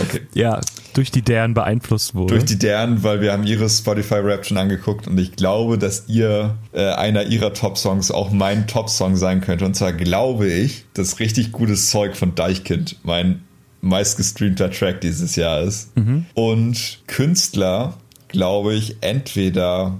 Okay. 0.00 0.22
Ja, 0.32 0.62
durch 0.94 1.10
die 1.10 1.20
deren 1.20 1.52
beeinflusst 1.52 2.14
wurde. 2.14 2.32
Durch 2.32 2.46
die 2.46 2.58
deren, 2.58 3.02
weil 3.02 3.20
wir 3.20 3.32
haben 3.32 3.44
ihre 3.44 3.68
Spotify-Rap 3.68 4.46
schon 4.46 4.56
angeguckt 4.56 5.06
und 5.06 5.18
ich 5.18 5.36
glaube, 5.36 5.76
dass 5.76 6.04
ihr 6.08 6.56
äh, 6.72 6.92
einer 6.92 7.24
ihrer 7.24 7.52
Top-Songs 7.52 8.10
auch 8.10 8.30
mein 8.30 8.66
Top-Song 8.68 9.16
sein 9.16 9.42
könnte. 9.42 9.66
Und 9.66 9.76
zwar 9.76 9.92
glaube 9.92 10.46
ich, 10.46 10.86
dass 10.94 11.20
richtig 11.20 11.52
gutes 11.52 11.90
Zeug 11.90 12.16
von 12.16 12.34
Deichkind 12.34 12.96
mein 13.02 13.42
meistgestreamter 13.88 14.70
Track 14.70 15.00
dieses 15.00 15.36
Jahr 15.36 15.62
ist. 15.62 15.90
Und 16.34 17.00
Künstler, 17.06 17.94
glaube 18.28 18.74
ich, 18.74 18.96
entweder 19.00 19.98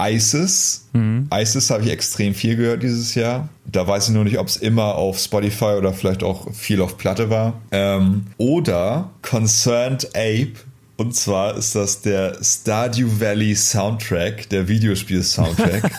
ISIS. 0.00 0.88
ISIS 1.34 1.70
habe 1.70 1.82
ich 1.84 1.90
extrem 1.90 2.34
viel 2.34 2.54
gehört 2.56 2.82
dieses 2.82 3.14
Jahr. 3.14 3.48
Da 3.66 3.86
weiß 3.86 4.08
ich 4.08 4.14
nur 4.14 4.24
nicht, 4.24 4.38
ob 4.38 4.46
es 4.46 4.56
immer 4.56 4.94
auf 4.94 5.18
Spotify 5.18 5.74
oder 5.76 5.92
vielleicht 5.92 6.22
auch 6.22 6.52
viel 6.54 6.80
auf 6.80 6.96
Platte 6.98 7.30
war. 7.30 7.54
Ähm, 7.72 8.26
oder 8.36 9.10
Concerned 9.22 10.08
Ape. 10.14 10.52
Und 10.98 11.14
zwar 11.14 11.56
ist 11.56 11.76
das 11.76 12.00
der 12.00 12.38
Stardew 12.42 13.20
Valley 13.20 13.54
Soundtrack, 13.54 14.48
der 14.48 14.66
Videospiel-Soundtrack. 14.66 15.92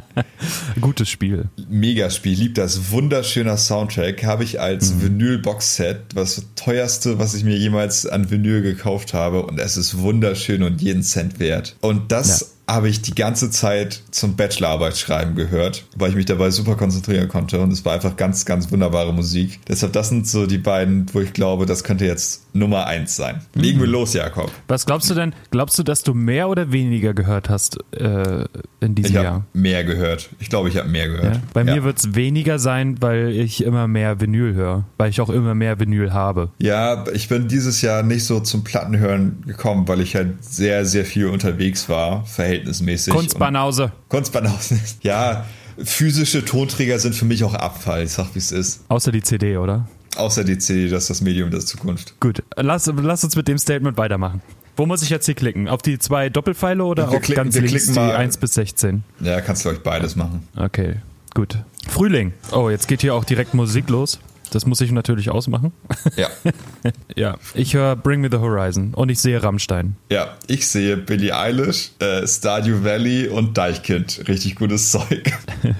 Gutes 0.80 1.08
Spiel. 1.08 1.48
Megaspiel, 1.68 2.36
lieb 2.36 2.56
das. 2.56 2.90
Wunderschöner 2.90 3.56
Soundtrack. 3.56 4.24
Habe 4.24 4.42
ich 4.42 4.60
als 4.60 5.00
Vinyl-Box-Set, 5.00 6.16
was 6.16 6.34
das 6.34 6.44
teuerste, 6.56 7.20
was 7.20 7.34
ich 7.34 7.44
mir 7.44 7.56
jemals 7.56 8.06
an 8.06 8.28
Vinyl 8.28 8.60
gekauft 8.60 9.14
habe. 9.14 9.46
Und 9.46 9.60
es 9.60 9.76
ist 9.76 9.98
wunderschön 9.98 10.64
und 10.64 10.82
jeden 10.82 11.04
Cent 11.04 11.38
wert. 11.38 11.76
Und 11.80 12.10
das 12.10 12.56
habe 12.68 12.88
ich 12.90 13.00
die 13.00 13.14
ganze 13.14 13.50
Zeit 13.50 14.02
zum 14.10 14.36
Bachelorarbeit 14.36 14.96
schreiben 14.98 15.34
gehört, 15.34 15.86
weil 15.96 16.10
ich 16.10 16.16
mich 16.16 16.26
dabei 16.26 16.50
super 16.50 16.74
konzentrieren 16.76 17.26
konnte. 17.28 17.60
Und 17.60 17.72
es 17.72 17.84
war 17.84 17.94
einfach 17.94 18.16
ganz, 18.16 18.44
ganz 18.44 18.70
wunderbare 18.70 19.12
Musik. 19.14 19.60
Deshalb, 19.66 19.94
das 19.94 20.10
sind 20.10 20.26
so 20.26 20.46
die 20.46 20.58
beiden, 20.58 21.06
wo 21.14 21.20
ich 21.20 21.32
glaube, 21.32 21.64
das 21.64 21.82
könnte 21.82 22.04
jetzt 22.04 22.44
Nummer 22.52 22.86
eins 22.86 23.16
sein. 23.16 23.40
Legen 23.54 23.80
wir 23.80 23.86
los, 23.86 24.12
Jakob. 24.14 24.50
Was 24.68 24.84
glaubst 24.84 25.08
du 25.08 25.14
denn? 25.14 25.34
Glaubst 25.50 25.78
du, 25.78 25.82
dass 25.82 26.02
du 26.02 26.12
mehr 26.12 26.48
oder 26.48 26.70
weniger 26.72 27.14
gehört 27.14 27.48
hast 27.48 27.78
äh, 27.92 28.44
in 28.80 28.94
diesem 28.94 29.10
Ich 29.16 29.22
Jahr? 29.22 29.46
mehr 29.54 29.84
gehört. 29.84 30.28
Ich 30.38 30.50
glaube, 30.50 30.68
ich 30.68 30.76
habe 30.76 30.88
mehr 30.88 31.08
gehört. 31.08 31.36
Ja? 31.36 31.42
Bei 31.54 31.62
Ja. 31.62 31.74
mir 31.76 31.84
wird 31.84 31.98
es 31.98 32.14
weniger 32.14 32.58
sein, 32.58 32.96
weil 33.00 33.30
ich 33.30 33.64
immer 33.64 33.88
mehr 33.88 34.20
Vinyl 34.20 34.54
höre, 34.54 34.84
weil 34.98 35.08
ich 35.10 35.20
auch 35.20 35.30
immer 35.30 35.54
mehr 35.54 35.80
Vinyl 35.80 36.12
habe. 36.12 36.50
Ja, 36.58 37.04
ich 37.14 37.28
bin 37.28 37.48
dieses 37.48 37.80
Jahr 37.80 38.02
nicht 38.02 38.24
so 38.24 38.40
zum 38.40 38.64
Plattenhören 38.64 39.42
gekommen, 39.46 39.86
weil 39.88 40.00
ich 40.00 40.14
halt 40.16 40.42
sehr, 40.44 40.84
sehr 40.84 41.04
viel 41.04 41.26
unterwegs 41.26 41.88
war, 41.88 42.24
verhältnismäßig. 42.26 42.57
Kunstbanause. 42.64 43.84
Und- 43.84 44.08
Kunstbanausen. 44.08 44.80
Ja, 45.02 45.46
physische 45.82 46.44
Tonträger 46.44 46.98
sind 46.98 47.14
für 47.14 47.24
mich 47.24 47.44
auch 47.44 47.54
Abfall, 47.54 48.04
ich 48.04 48.10
sag 48.12 48.34
wie 48.34 48.38
es 48.38 48.52
ist. 48.52 48.80
Außer 48.88 49.12
die 49.12 49.22
CD, 49.22 49.56
oder? 49.56 49.88
Außer 50.16 50.42
die 50.44 50.58
CD, 50.58 50.88
das 50.88 51.04
ist 51.04 51.10
das 51.10 51.20
Medium 51.20 51.50
der 51.50 51.60
Zukunft. 51.60 52.18
Gut, 52.20 52.42
lass, 52.56 52.90
lass 52.96 53.22
uns 53.24 53.36
mit 53.36 53.46
dem 53.48 53.58
Statement 53.58 53.96
weitermachen. 53.96 54.42
Wo 54.76 54.86
muss 54.86 55.02
ich 55.02 55.10
jetzt 55.10 55.26
hier 55.26 55.34
klicken? 55.34 55.68
Auf 55.68 55.82
die 55.82 55.98
zwei 55.98 56.28
Doppelpfeile 56.28 56.84
oder 56.84 57.10
Wir 57.10 57.16
auf 57.18 57.22
klicken- 57.22 57.34
ganz 57.44 57.54
wir 57.54 57.62
links 57.62 57.84
klicken 57.86 57.94
die 57.94 58.00
mal- 58.00 58.16
1 58.16 58.36
bis 58.38 58.54
16? 58.54 59.02
Ja, 59.20 59.40
kannst 59.40 59.64
du 59.64 59.68
euch 59.70 59.82
beides 59.82 60.16
machen. 60.16 60.46
Okay, 60.56 60.96
gut. 61.34 61.58
Frühling. 61.88 62.32
Oh, 62.52 62.70
jetzt 62.70 62.86
geht 62.88 63.00
hier 63.00 63.14
auch 63.14 63.24
direkt 63.24 63.54
Musik 63.54 63.88
los. 63.88 64.18
Das 64.50 64.66
muss 64.66 64.80
ich 64.80 64.92
natürlich 64.92 65.30
ausmachen. 65.30 65.72
Ja. 66.16 66.28
ja, 67.16 67.36
ich 67.54 67.74
höre 67.74 67.96
Bring 67.96 68.20
Me 68.20 68.28
the 68.30 68.38
Horizon 68.38 68.94
und 68.94 69.08
ich 69.08 69.20
sehe 69.20 69.42
Rammstein. 69.42 69.96
Ja, 70.10 70.36
ich 70.46 70.66
sehe 70.66 70.96
Billie 70.96 71.36
Eilish, 71.36 71.90
äh, 71.98 72.26
Stardew 72.26 72.84
Valley 72.84 73.28
und 73.28 73.56
Deichkind. 73.56 74.24
Richtig 74.28 74.56
gutes 74.56 74.90
Zeug. 74.90 75.32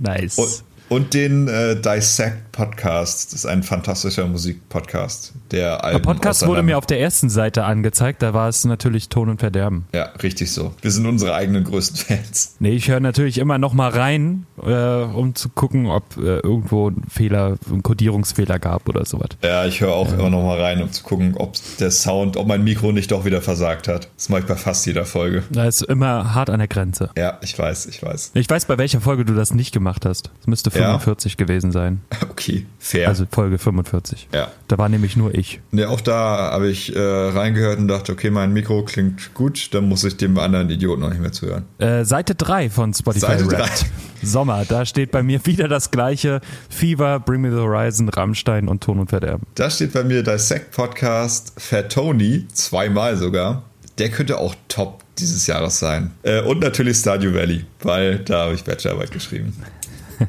Nice. 0.00 0.38
Und, 0.38 0.62
und 0.88 1.14
den 1.14 1.48
äh, 1.48 1.80
Dissect 1.80 2.52
Podcast. 2.54 3.32
Das 3.32 3.40
ist 3.40 3.46
ein 3.46 3.62
fantastischer 3.62 4.26
Musikpodcast. 4.26 5.32
Der 5.50 5.60
Der 5.78 5.84
Alben 5.84 6.02
Podcast 6.02 6.46
wurde 6.46 6.62
mir 6.62 6.78
auf 6.78 6.86
der 6.86 7.00
ersten 7.00 7.28
Seite 7.28 7.64
angezeigt, 7.64 8.22
da 8.22 8.32
war 8.32 8.48
es 8.48 8.64
natürlich 8.64 9.08
Ton 9.08 9.28
und 9.28 9.40
Verderben. 9.40 9.86
Ja, 9.92 10.04
richtig 10.22 10.52
so. 10.52 10.72
Wir 10.80 10.90
sind 10.90 11.06
unsere 11.06 11.34
eigenen 11.34 11.64
größten 11.64 11.96
Fans. 11.96 12.56
Nee, 12.60 12.70
ich 12.72 12.88
höre 12.88 13.00
natürlich 13.00 13.38
immer 13.38 13.58
noch 13.58 13.72
mal 13.72 13.90
rein, 13.90 14.46
äh, 14.64 14.72
um 15.02 15.34
zu 15.34 15.48
gucken, 15.48 15.86
ob 15.86 16.16
äh, 16.16 16.38
irgendwo 16.38 16.90
ein 16.90 17.02
Fehler, 17.08 17.56
ein 17.70 17.82
Kodierungsfehler 17.82 18.58
gab 18.58 18.88
oder 18.88 19.04
sowas. 19.04 19.30
Ja, 19.42 19.64
ich 19.66 19.80
höre 19.80 19.92
auch 19.92 20.12
immer 20.12 20.30
noch 20.30 20.42
mal 20.44 20.60
rein, 20.60 20.80
um 20.82 20.92
zu 20.92 21.02
gucken, 21.02 21.34
ob 21.36 21.54
der 21.80 21.90
Sound, 21.90 22.36
ob 22.36 22.46
mein 22.46 22.62
Mikro 22.62 22.92
nicht 22.92 23.10
doch 23.10 23.24
wieder 23.24 23.42
versagt 23.42 23.88
hat. 23.88 24.08
Das 24.16 24.28
mache 24.28 24.40
ich 24.40 24.46
bei 24.46 24.56
fast 24.56 24.86
jeder 24.86 25.04
Folge. 25.04 25.42
Da 25.50 25.64
ist 25.66 25.82
immer 25.82 26.34
hart 26.34 26.50
an 26.50 26.58
der 26.58 26.68
Grenze. 26.68 27.10
Ja, 27.16 27.38
ich 27.42 27.58
weiß, 27.58 27.86
ich 27.86 28.02
weiß. 28.02 28.30
Ich 28.34 28.48
weiß, 28.48 28.66
bei 28.66 28.78
welcher 28.78 29.00
Folge 29.00 29.24
du 29.24 29.34
das 29.34 29.52
nicht 29.54 29.72
gemacht 29.72 30.06
hast. 30.06 30.30
Es 30.40 30.46
müsste 30.46 30.70
Ja. 30.70 30.76
45 30.98 31.36
gewesen 31.36 31.72
sein. 31.72 32.00
Okay, 32.34 32.43
fair. 32.78 33.08
Also 33.08 33.26
Folge 33.30 33.58
45. 33.58 34.28
ja. 34.32 34.48
Da 34.68 34.78
war 34.78 34.88
nämlich 34.88 35.16
nur 35.16 35.34
ich. 35.34 35.60
Ne, 35.70 35.88
auch 35.88 36.00
da 36.00 36.50
habe 36.52 36.68
ich 36.68 36.94
äh, 36.94 36.98
reingehört 36.98 37.78
und 37.78 37.88
dachte, 37.88 38.12
okay, 38.12 38.30
mein 38.30 38.52
Mikro 38.52 38.82
klingt 38.84 39.34
gut, 39.34 39.74
dann 39.74 39.88
muss 39.88 40.04
ich 40.04 40.16
dem 40.16 40.38
anderen 40.38 40.70
Idioten 40.70 41.02
noch 41.02 41.10
nicht 41.10 41.20
mehr 41.20 41.32
zuhören. 41.32 41.64
Äh, 41.78 42.04
Seite 42.04 42.34
3 42.34 42.70
von 42.70 42.94
Spotify 42.94 43.26
Seite 43.26 43.50
Wrapped. 43.50 43.86
Sommer, 44.22 44.64
da 44.66 44.86
steht 44.86 45.10
bei 45.10 45.22
mir 45.22 45.44
wieder 45.44 45.68
das 45.68 45.90
gleiche. 45.90 46.40
Fever, 46.70 47.20
Bring 47.20 47.42
Me 47.42 47.50
the 47.50 47.58
Horizon, 47.58 48.08
Rammstein 48.08 48.68
und 48.68 48.82
Ton 48.82 48.98
und 49.00 49.10
Verderben. 49.10 49.46
Da 49.54 49.70
steht 49.70 49.92
bei 49.92 50.02
mir 50.04 50.22
Dissect 50.22 50.70
Podcast 50.72 51.52
Fat 51.56 51.92
Tony, 51.92 52.46
zweimal 52.52 53.16
sogar. 53.16 53.64
Der 53.98 54.08
könnte 54.10 54.38
auch 54.38 54.54
top 54.68 55.04
dieses 55.18 55.46
Jahres 55.46 55.78
sein. 55.78 56.10
Äh, 56.22 56.42
und 56.42 56.60
natürlich 56.60 56.96
Stardew 56.96 57.34
Valley, 57.34 57.64
weil 57.82 58.18
da 58.18 58.46
habe 58.46 58.54
ich 58.54 58.64
Bachelorarbeit 58.64 59.12
geschrieben. 59.12 59.54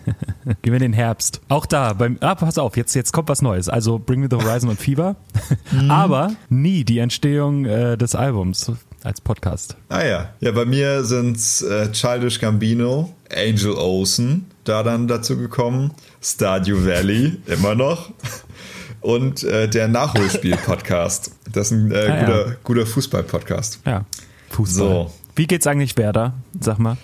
Gehen 0.61 0.73
wir 0.73 0.73
in 0.75 0.79
den 0.79 0.93
Herbst. 0.93 1.41
Auch 1.49 1.65
da, 1.65 1.93
beim, 1.93 2.17
ah, 2.21 2.35
pass 2.35 2.57
auf, 2.57 2.77
jetzt, 2.77 2.93
jetzt 2.95 3.11
kommt 3.13 3.29
was 3.29 3.41
Neues. 3.41 3.69
Also 3.69 3.99
Bring 3.99 4.19
Me 4.21 4.27
the 4.29 4.37
Horizon 4.37 4.69
und 4.69 4.79
Fever. 4.79 5.15
Aber 5.89 6.31
nie 6.49 6.83
die 6.83 6.99
Entstehung 6.99 7.65
äh, 7.65 7.97
des 7.97 8.15
Albums 8.15 8.71
als 9.03 9.21
Podcast. 9.21 9.75
Ah 9.89 10.03
ja. 10.03 10.29
Ja, 10.39 10.51
bei 10.51 10.65
mir 10.65 11.03
sind 11.03 11.37
äh, 11.69 11.91
Childish 11.91 12.39
Gambino, 12.39 13.13
Angel 13.31 13.73
Olsen, 13.73 14.47
da 14.63 14.81
dann 14.83 15.07
dazu 15.07 15.37
gekommen, 15.37 15.91
Stardew 16.21 16.85
Valley, 16.85 17.37
immer 17.45 17.75
noch. 17.75 18.11
Und 19.01 19.43
äh, 19.43 19.67
der 19.69 19.87
Nachholspiel-Podcast. 19.87 21.29
Das 21.53 21.67
ist 21.67 21.71
ein 21.77 21.91
äh, 21.91 21.95
Ah, 21.95 22.05
ja. 22.07 22.25
guter, 22.25 22.55
guter 22.63 22.85
Fußball-Podcast. 22.87 23.79
Ja. 23.85 24.03
Fußball. 24.49 24.87
So, 24.87 25.13
Wie 25.35 25.45
geht's 25.45 25.67
eigentlich 25.67 25.95
Werder? 25.95 26.33
Sag 26.59 26.79
mal. 26.79 26.97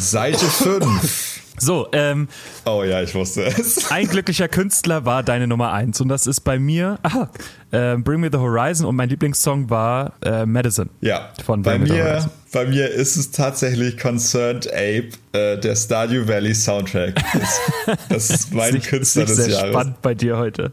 Seite 0.00 0.44
5. 0.46 1.36
So, 1.62 1.88
ähm, 1.92 2.28
Oh 2.64 2.82
ja, 2.84 3.02
ich 3.02 3.14
wusste 3.14 3.42
es. 3.44 3.90
ein 3.90 4.08
glücklicher 4.08 4.48
Künstler 4.48 5.04
war 5.04 5.22
deine 5.22 5.46
Nummer 5.46 5.72
eins 5.72 6.00
und 6.00 6.08
das 6.08 6.26
ist 6.26 6.40
bei 6.40 6.58
mir 6.58 6.98
ah, 7.02 7.28
äh, 7.70 7.98
Bring 7.98 8.20
Me 8.20 8.30
the 8.32 8.38
Horizon 8.38 8.86
und 8.86 8.96
mein 8.96 9.10
Lieblingssong 9.10 9.68
war 9.68 10.14
äh, 10.24 10.46
Medicine. 10.46 10.88
Ja, 11.02 11.32
Von 11.44 11.60
bei 11.60 11.72
Bring 11.76 11.82
Me 11.82 11.88
the 11.88 11.92
mir, 11.94 12.30
bei 12.52 12.64
mir 12.64 12.88
ist 12.88 13.16
es 13.16 13.30
tatsächlich 13.30 13.98
Concerned 13.98 14.68
Ape, 14.72 15.10
äh, 15.32 15.58
der 15.58 15.76
Stardew 15.76 16.26
Valley 16.26 16.54
Soundtrack. 16.54 17.16
Das, 17.34 17.60
das 18.08 18.30
ist 18.30 18.54
mein 18.54 18.72
Nicht- 18.74 18.86
Künstler 18.88 19.24
nicht 19.24 19.36
des 19.36 19.44
sehr 19.44 19.54
Jahres. 19.54 19.70
spannend 19.70 20.00
bei 20.00 20.14
dir 20.14 20.38
heute. 20.38 20.72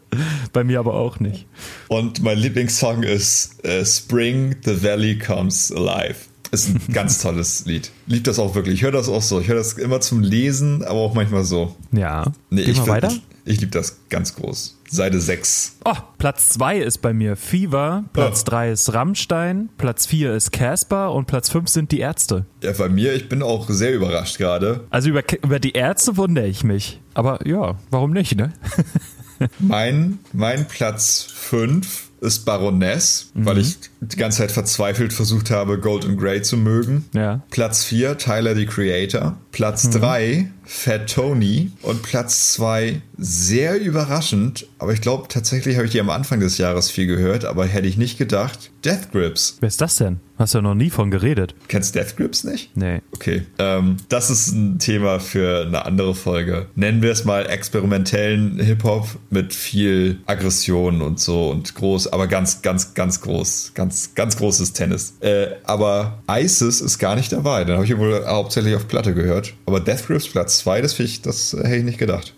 Bei 0.54 0.64
mir 0.64 0.80
aber 0.80 0.94
auch 0.94 1.20
nicht. 1.20 1.48
Und 1.90 2.24
mein 2.24 2.38
Lieblingssong 2.38 3.04
ist 3.04 3.62
äh, 3.66 3.84
Spring, 3.86 4.56
The 4.64 4.82
Valley 4.84 5.20
Comes 5.20 5.70
Alive. 5.76 6.16
Ist 6.52 6.70
ein 6.70 6.82
ganz 6.94 7.20
tolles 7.22 7.66
Lied. 7.66 7.92
Lieb 8.06 8.24
das 8.24 8.40
auch 8.40 8.56
wirklich. 8.56 8.76
Ich 8.76 8.82
höre 8.84 8.92
das 8.92 9.10
auch 9.10 9.22
so. 9.22 9.40
Ich 9.40 9.48
höre 9.48 9.56
das 9.56 9.74
immer 9.74 10.00
zum 10.02 10.22
Lesen, 10.22 10.84
aber 10.84 11.00
auch 11.00 11.14
manchmal 11.14 11.44
so. 11.44 11.76
Ja. 11.92 12.26
Nee, 12.50 12.64
Gehen 12.64 12.72
ich 12.72 12.86
wir 12.86 12.88
weiter? 12.88 13.10
Ich, 13.10 13.22
ich 13.56 13.60
liebe 13.60 13.72
das 13.72 13.98
ganz 14.10 14.36
groß. 14.36 14.78
Seite 14.90 15.20
6. 15.20 15.78
Oh, 15.84 15.94
Platz 16.18 16.50
2 16.50 16.80
ist 16.80 17.00
bei 17.00 17.14
mir 17.14 17.36
Fever, 17.36 18.06
Platz 18.14 18.40
Ja. 18.40 18.52
3 18.52 18.72
ist 18.72 18.94
Rammstein, 18.94 19.70
Platz 19.78 20.06
4 20.06 20.34
ist 20.34 20.52
Casper 20.52 21.12
und 21.14 21.28
Platz 21.28 21.50
5 21.50 21.68
sind 21.68 21.92
die 21.92 22.00
Ärzte. 22.00 22.46
Ja, 22.64 22.72
bei 22.72 22.88
mir, 22.88 23.14
ich 23.14 23.28
bin 23.28 23.44
auch 23.44 23.70
sehr 23.70 23.94
überrascht 23.94 24.38
gerade. 24.38 24.86
Also 24.90 25.10
über, 25.10 25.24
über 25.44 25.60
die 25.60 25.74
Ärzte 25.74 26.16
wundere 26.16 26.48
ich 26.48 26.64
mich. 26.64 27.02
Aber 27.14 27.46
ja, 27.46 27.76
warum 27.90 28.12
nicht, 28.12 28.38
ne? 28.38 28.54
Mein, 29.60 30.18
mein 30.34 30.68
Platz 30.68 31.28
5 31.32 32.07
ist 32.22 32.46
Baroness, 32.46 33.32
Mhm. 33.34 33.46
weil 33.46 33.58
ich 33.60 33.78
die 34.02 34.16
ganze 34.18 34.40
Zeit 34.40 34.52
verzweifelt 34.52 35.14
versucht 35.14 35.52
habe, 35.52 35.80
Golden 35.80 36.18
Grey 36.18 36.42
zu 36.42 36.58
mögen. 36.58 37.06
Ja. 37.14 37.42
Platz 37.52 37.84
4, 37.84 38.18
Tyler 38.18 38.56
the 38.56 38.66
Creator. 38.66 39.38
Platz 39.52 39.86
Mhm. 39.86 39.92
3, 39.92 40.52
Fat 40.64 41.10
Tony. 41.14 41.72
Und 41.84 42.02
Platz 42.04 42.54
2, 42.54 43.02
sehr 43.18 43.80
überraschend, 43.80 44.68
aber 44.80 44.94
ich 44.94 45.02
glaube 45.02 45.28
tatsächlich 45.28 45.76
habe 45.76 45.86
ich 45.86 45.92
die 45.92 46.00
am 46.00 46.10
Anfang 46.10 46.40
des 46.40 46.58
Jahres 46.58 46.90
viel 46.90 47.08
gehört, 47.08 47.46
aber 47.46 47.66
hätte 47.66 47.88
ich 47.88 47.98
nicht 47.98 48.18
gedacht, 48.18 48.72
Death 48.86 49.12
Grips. 49.12 49.58
Wer 49.60 49.68
ist 49.68 49.82
das 49.82 49.98
denn? 49.98 50.20
Hast 50.38 50.54
du 50.54 50.60
ja 50.60 50.62
noch 50.62 50.76
nie 50.76 50.92
von 50.92 51.10
geredet. 51.10 51.56
Kennst 51.68 51.96
Death 51.96 52.16
Grips 52.16 52.44
nicht? 52.44 52.78
Nee. 52.78 53.02
Okay, 53.12 53.44
ähm, 53.58 53.98
das 54.08 54.30
ist 54.30 54.50
ein 54.50 54.78
Thema 54.78 55.20
für 55.20 55.66
eine 55.66 55.86
andere 55.86 56.14
Folge. 56.14 56.68
Nennen 56.76 57.02
wir 57.02 57.12
es 57.12 57.26
mal 57.26 57.48
experimentellen 57.50 58.60
Hip-Hop 58.60 59.08
mit 59.32 59.54
viel 59.54 60.20
Aggression 60.28 61.02
und 61.02 61.20
so 61.20 61.50
und 61.50 61.74
groß, 61.74 62.14
aber 62.14 62.28
ganz, 62.28 62.62
ganz, 62.62 62.94
ganz 62.94 63.22
groß. 63.22 63.72
Ganz, 63.74 64.14
ganz 64.14 64.38
großes 64.38 64.74
Tennis. 64.74 65.16
Äh, 65.22 65.48
aber 65.64 66.22
ISIS 66.30 66.82
ist 66.82 67.00
gar 67.00 67.16
nicht 67.16 67.32
dabei. 67.32 67.64
Den 67.64 67.76
habe 67.76 67.86
ich 67.86 67.98
wohl 67.98 68.24
hauptsächlich 68.28 68.76
auf 68.76 68.88
Platte 68.88 69.16
gehört. 69.16 69.54
Aber 69.66 69.80
Death 69.80 70.06
Grips 70.06 70.28
Platz 70.28 70.60
2, 70.60 70.82
das, 70.82 71.00
ich, 71.00 71.24
das 71.24 71.54
hätte 71.54 71.78
ich 71.78 71.84
nicht 71.84 71.98
gedacht. 71.98 72.36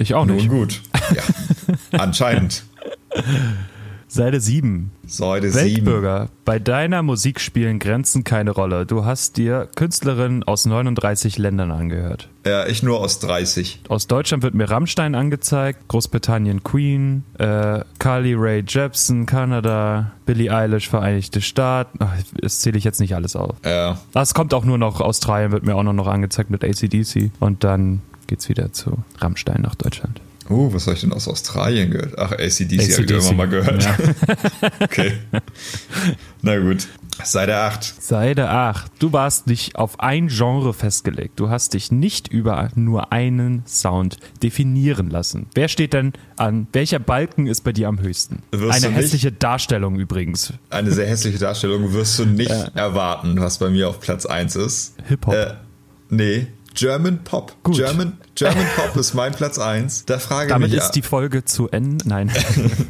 Ich 0.00 0.14
auch 0.14 0.24
Nun 0.24 0.36
nicht. 0.36 0.48
gut. 0.48 0.80
Ja, 1.14 1.98
anscheinend. 1.98 2.64
Seite 4.08 4.40
7. 4.40 4.90
Säule 5.06 5.50
7. 5.52 5.54
Weltbürger, 5.76 6.28
bei 6.44 6.58
deiner 6.58 7.00
Musik 7.02 7.38
spielen 7.38 7.78
Grenzen 7.78 8.24
keine 8.24 8.50
Rolle. 8.50 8.84
Du 8.84 9.04
hast 9.04 9.36
dir 9.36 9.68
Künstlerinnen 9.76 10.42
aus 10.42 10.66
39 10.66 11.38
Ländern 11.38 11.70
angehört. 11.70 12.28
Ja, 12.44 12.66
ich 12.66 12.82
nur 12.82 12.98
aus 13.00 13.20
30. 13.20 13.82
Aus 13.88 14.08
Deutschland 14.08 14.42
wird 14.42 14.54
mir 14.54 14.68
Rammstein 14.68 15.14
angezeigt, 15.14 15.86
Großbritannien 15.86 16.64
Queen, 16.64 17.22
äh, 17.38 17.84
Carly 18.00 18.34
Rae 18.36 18.64
Jepsen, 18.66 19.26
Kanada, 19.26 20.10
Billie 20.26 20.52
Eilish, 20.52 20.88
Vereinigte 20.88 21.40
Staaten. 21.40 21.98
Ach, 22.00 22.12
das 22.40 22.60
zähle 22.60 22.78
ich 22.78 22.84
jetzt 22.84 22.98
nicht 22.98 23.14
alles 23.14 23.36
auf. 23.36 23.54
Ja, 23.64 23.98
Das 24.12 24.34
kommt 24.34 24.54
auch 24.54 24.64
nur 24.64 24.78
noch, 24.78 25.00
Australien 25.00 25.52
wird 25.52 25.64
mir 25.64 25.76
auch 25.76 25.84
noch, 25.84 25.92
noch 25.92 26.08
angezeigt 26.08 26.50
mit 26.50 26.64
ACDC. 26.64 27.30
Und 27.38 27.62
dann 27.62 28.00
geht's 28.30 28.48
wieder 28.48 28.72
zu 28.72 28.96
Rammstein 29.18 29.60
nach 29.60 29.74
Deutschland. 29.74 30.20
Uh, 30.48 30.72
was 30.72 30.86
habe 30.86 30.94
ich 30.94 31.00
denn 31.00 31.12
aus 31.12 31.28
Australien 31.28 31.90
gehört? 31.90 32.16
Ach, 32.16 32.32
ACDC, 32.32 32.60
habe 32.60 32.82
ich 32.82 32.98
AC/DC. 32.98 33.10
irgendwann 33.10 33.36
mal 33.36 33.48
gehört. 33.48 33.84
Ja. 33.84 33.96
okay. 34.80 35.12
Na 36.42 36.58
gut. 36.58 36.88
Seite 37.24 37.56
8. 37.56 38.02
Seite 38.02 38.48
8. 38.48 38.90
Du 38.98 39.12
warst 39.12 39.46
nicht 39.46 39.76
auf 39.76 40.00
ein 40.00 40.28
Genre 40.28 40.72
festgelegt. 40.72 41.38
Du 41.38 41.50
hast 41.50 41.74
dich 41.74 41.92
nicht 41.92 42.28
über 42.28 42.70
nur 42.76 43.12
einen 43.12 43.62
Sound 43.66 44.16
definieren 44.42 45.10
lassen. 45.10 45.46
Wer 45.54 45.68
steht 45.68 45.92
denn 45.92 46.12
an? 46.36 46.68
Welcher 46.72 46.98
Balken 46.98 47.46
ist 47.46 47.62
bei 47.62 47.72
dir 47.72 47.88
am 47.88 48.00
höchsten? 48.00 48.42
Wirst 48.52 48.84
Eine 48.84 48.94
hässliche 48.94 49.32
Darstellung 49.32 49.98
übrigens. 49.98 50.52
Eine 50.70 50.92
sehr 50.92 51.06
hässliche 51.06 51.38
Darstellung 51.38 51.92
wirst 51.92 52.18
du 52.18 52.24
nicht 52.24 52.50
erwarten, 52.74 53.40
was 53.40 53.58
bei 53.58 53.70
mir 53.70 53.88
auf 53.88 54.00
Platz 54.00 54.24
1 54.24 54.56
ist. 54.56 54.94
Hip-Hop. 55.08 55.34
Äh, 55.34 55.54
nee, 56.08 56.46
German 56.74 57.22
Pop. 57.24 57.54
Gut. 57.62 57.76
German, 57.76 58.18
German 58.34 58.66
Pop 58.76 58.96
ist 58.96 59.14
mein 59.14 59.32
Platz 59.32 59.58
1. 59.58 60.04
Da 60.06 60.18
frage 60.18 60.48
Damit 60.48 60.68
ich 60.68 60.74
mich, 60.74 60.82
ist 60.82 60.92
die 60.92 61.02
Folge 61.02 61.44
zu 61.44 61.68
Ende. 61.70 62.06
Nein. 62.08 62.30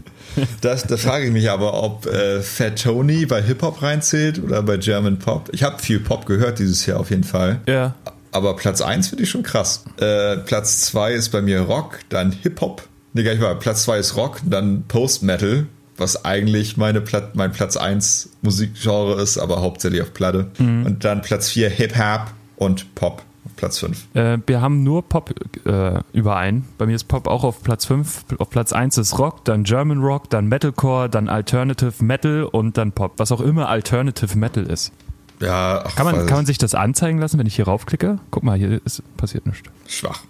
da, 0.61 0.75
da 0.75 0.97
frage 0.97 1.27
ich 1.27 1.33
mich 1.33 1.51
aber, 1.51 1.83
ob 1.83 2.07
äh, 2.07 2.40
Fat 2.43 2.83
Tony 2.83 3.27
bei 3.27 3.43
Hip-Hop 3.43 3.83
reinzählt 3.83 4.43
oder 4.43 4.62
bei 4.62 4.77
German 4.77 5.19
Pop. 5.19 5.49
Ich 5.53 5.62
habe 5.62 5.79
viel 5.81 6.01
Pop 6.01 6.27
gehört 6.27 6.59
dieses 6.59 6.87
Jahr 6.87 7.01
auf 7.01 7.11
jeden 7.11 7.25
Fall. 7.25 7.61
ja. 7.66 7.95
Aber 8.33 8.55
Platz 8.55 8.81
1 8.81 9.09
finde 9.09 9.25
ich 9.25 9.31
schon 9.31 9.43
krass. 9.43 9.85
Äh, 9.99 10.37
Platz 10.37 10.83
2 10.83 11.14
ist 11.14 11.31
bei 11.31 11.43
mir 11.43 11.62
Rock, 11.62 11.99
dann 12.11 12.31
Hip-Hop. 12.31 12.87
Nee, 13.12 13.25
gar 13.25 13.33
nicht 13.33 13.40
mal. 13.40 13.57
Platz 13.57 13.83
2 13.83 13.99
ist 13.99 14.16
Rock, 14.16 14.40
dann 14.45 14.85
Post-Metal, 14.87 15.66
was 15.97 16.25
eigentlich 16.25 16.77
meine 16.77 17.01
Plat 17.01 17.35
mein 17.35 17.51
Platz 17.51 17.77
1 17.77 18.29
Musikgenre 18.43 19.21
ist, 19.21 19.37
aber 19.37 19.61
hauptsächlich 19.62 20.01
auf 20.01 20.14
Platte. 20.14 20.47
Und 20.61 20.99
dann 21.05 21.23
Platz 21.23 21.49
4 21.49 21.71
Hip-Hop 21.71 22.27
und 22.55 22.95
Pop 22.95 23.25
Platz 23.61 23.79
5. 23.79 24.14
Äh, 24.14 24.38
wir 24.46 24.61
haben 24.62 24.83
nur 24.83 25.03
Pop 25.07 25.35
äh, 25.66 26.01
überein. 26.14 26.64
Bei 26.79 26.87
mir 26.87 26.96
ist 26.96 27.05
Pop 27.05 27.27
auch 27.29 27.44
auf 27.44 27.62
Platz 27.62 27.85
5. 27.85 28.25
Auf 28.38 28.49
Platz 28.49 28.73
1 28.73 28.96
ist 28.96 29.18
Rock, 29.18 29.44
dann 29.44 29.64
German 29.64 30.01
Rock, 30.03 30.31
dann 30.31 30.46
Metalcore, 30.46 31.11
dann 31.11 31.29
Alternative 31.29 31.92
Metal 32.03 32.44
und 32.44 32.79
dann 32.79 32.92
Pop. 32.92 33.12
Was 33.18 33.31
auch 33.33 33.40
immer 33.42 33.68
Alternative 33.68 34.37
Metal 34.38 34.64
ist. 34.64 34.92
Ja, 35.40 35.85
ach, 35.87 35.94
Kann 35.94 36.07
man, 36.07 36.14
kann 36.27 36.37
man 36.37 36.40
ich. 36.42 36.46
sich 36.49 36.59
das 36.59 36.75
anzeigen 36.75 37.18
lassen, 37.18 37.38
wenn 37.38 37.46
ich 37.46 37.57
hier 37.57 37.66
raufklicke? 37.66 38.18
Guck 38.31 38.42
mal, 38.42 38.57
hier 38.59 38.81
ist, 38.85 39.03
passiert 39.18 39.46
nichts. 39.46 39.68
schwach. 39.88 40.23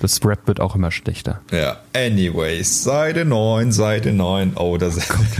Das 0.00 0.24
Rap 0.24 0.46
wird 0.46 0.60
auch 0.60 0.74
immer 0.76 0.90
schlechter. 0.92 1.40
Ja, 1.50 1.78
anyways, 1.92 2.84
Seite 2.84 3.24
9, 3.24 3.72
Seite 3.72 4.12
9. 4.12 4.52
Oh, 4.56 4.76
das 4.76 4.96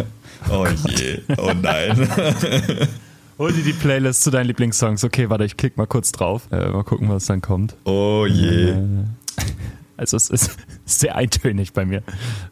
Oh 0.51 0.67
je, 0.89 1.21
oh 1.39 1.53
nein. 1.61 2.09
Hol 3.39 3.53
dir 3.53 3.65
die 3.65 3.73
Playlist 3.73 4.23
zu 4.23 4.31
deinen 4.31 4.47
Lieblingssongs. 4.47 5.03
Okay, 5.05 5.29
warte, 5.29 5.45
ich 5.45 5.57
klick 5.57 5.77
mal 5.77 5.87
kurz 5.87 6.13
drauf. 6.13 6.43
Äh, 6.53 6.69
mal 6.71 6.85
gucken, 6.85 7.09
was 7.09 7.27
dann 7.27 7.41
kommt. 7.41 7.75
Oh 7.85 8.27
je. 8.29 8.75
Also 9.97 10.17
es 10.17 10.31
ist 10.31 10.57
sehr 10.85 11.17
eintönig 11.17 11.73
bei 11.73 11.85
mir. 11.85 12.03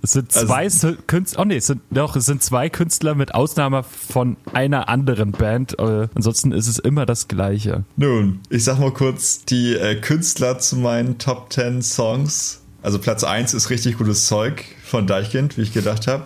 Es 0.02 0.12
sind 0.12 0.34
Also- 0.34 0.46
zwei 0.46 0.62
also, 0.64 0.92
Künstler, 1.06 1.40
oh 1.40 1.44
nee, 1.44 1.56
es 1.56 1.66
sind 1.66 1.82
doch, 1.90 2.16
es 2.16 2.26
sind 2.26 2.42
zwei 2.42 2.68
Künstler 2.68 3.14
mit 3.14 3.34
Ausnahme 3.34 3.84
von 3.84 4.36
einer 4.52 4.88
anderen 4.88 5.30
Band. 5.32 5.78
Äh, 5.78 6.08
ansonsten 6.14 6.50
ist 6.52 6.66
es 6.66 6.78
immer 6.80 7.06
das 7.06 7.28
Gleiche. 7.28 7.84
Nun, 7.96 8.40
ich 8.50 8.64
sag 8.64 8.80
mal 8.80 8.92
kurz 8.92 9.44
die 9.44 9.74
äh, 9.74 9.94
Künstler 10.00 10.58
zu 10.58 10.76
meinen 10.76 11.18
Top 11.18 11.52
10 11.52 11.82
Songs. 11.82 12.60
Also 12.82 12.98
Platz 12.98 13.22
1 13.22 13.54
ist 13.54 13.70
richtig 13.70 13.98
gutes 13.98 14.26
Zeug 14.26 14.64
von 14.82 15.06
Deichkind, 15.06 15.56
wie 15.56 15.62
ich 15.62 15.72
gedacht 15.72 16.08
habe. 16.08 16.24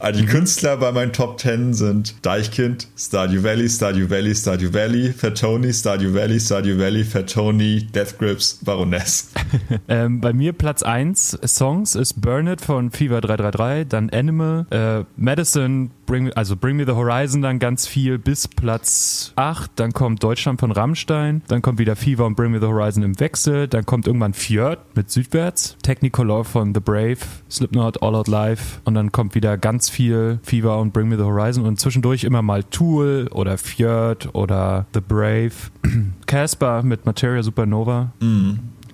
Aber 0.00 0.12
die 0.12 0.24
Künstler 0.24 0.78
bei 0.78 0.92
meinen 0.92 1.12
Top 1.12 1.38
10 1.38 1.74
sind 1.74 2.14
Deichkind, 2.24 2.88
Stardew 2.96 3.42
Valley, 3.42 3.68
Stardew 3.68 4.08
Valley, 4.08 4.34
Stardew 4.34 4.72
Valley, 4.72 5.12
Fat 5.12 5.38
Tony, 5.38 5.74
Stardew 5.74 6.14
Valley, 6.14 6.40
Stardew 6.40 6.78
Valley, 6.78 7.04
Fat 7.04 7.30
Tony, 7.30 7.86
Death 7.86 8.18
Grips, 8.18 8.58
Baroness. 8.64 9.30
Ähm, 9.88 10.20
bei 10.20 10.32
mir 10.32 10.52
Platz 10.52 10.82
1 10.82 11.38
Songs 11.44 11.94
ist 11.94 12.20
Burn 12.20 12.46
It 12.46 12.60
von 12.60 12.90
Fever 12.90 13.20
333, 13.20 13.88
dann 13.88 14.10
Animal, 14.10 14.66
äh, 14.70 15.04
Medicine, 15.16 15.90
Bring 16.06 16.32
also 16.32 16.56
Bring 16.56 16.76
Me 16.76 16.84
the 16.84 16.92
Horizon 16.92 17.42
dann 17.42 17.58
ganz 17.58 17.86
viel 17.86 18.18
bis 18.18 18.48
Platz 18.48 19.32
8, 19.36 19.70
dann 19.76 19.92
kommt 19.92 20.22
Deutschland 20.22 20.60
von 20.60 20.72
Rammstein, 20.72 21.42
dann 21.48 21.62
kommt 21.62 21.78
wieder 21.78 21.94
Fever 21.96 22.26
und 22.26 22.36
Bring 22.36 22.52
Me 22.52 22.60
the 22.60 22.66
Horizon 22.66 23.02
im 23.02 23.18
Wechsel, 23.20 23.68
dann 23.68 23.86
kommt 23.86 24.06
irgendwann 24.06 24.34
Fjord 24.34 24.78
mit 24.96 25.10
Südwärts, 25.10 25.76
Technicolor 25.82 26.44
von 26.44 26.74
The 26.74 26.80
Brave, 26.80 27.18
Slipknot, 27.50 28.02
All 28.02 28.14
Out 28.14 28.28
Live 28.28 28.80
und 28.84 28.94
dann 28.94 29.12
kommt 29.12 29.34
wieder 29.34 29.58
ganz 29.58 29.89
viel 29.90 30.38
Fever 30.42 30.78
und 30.78 30.92
Bring 30.92 31.08
Me 31.08 31.16
the 31.16 31.22
Horizon 31.24 31.64
und 31.66 31.78
zwischendurch 31.78 32.24
immer 32.24 32.40
mal 32.42 32.62
Tool 32.64 33.28
oder 33.32 33.58
Fjord 33.58 34.34
oder 34.34 34.86
The 34.94 35.00
Brave, 35.00 35.50
Casper 36.26 36.82
mit 36.82 37.04
Materia 37.06 37.42
Supernova. 37.42 38.12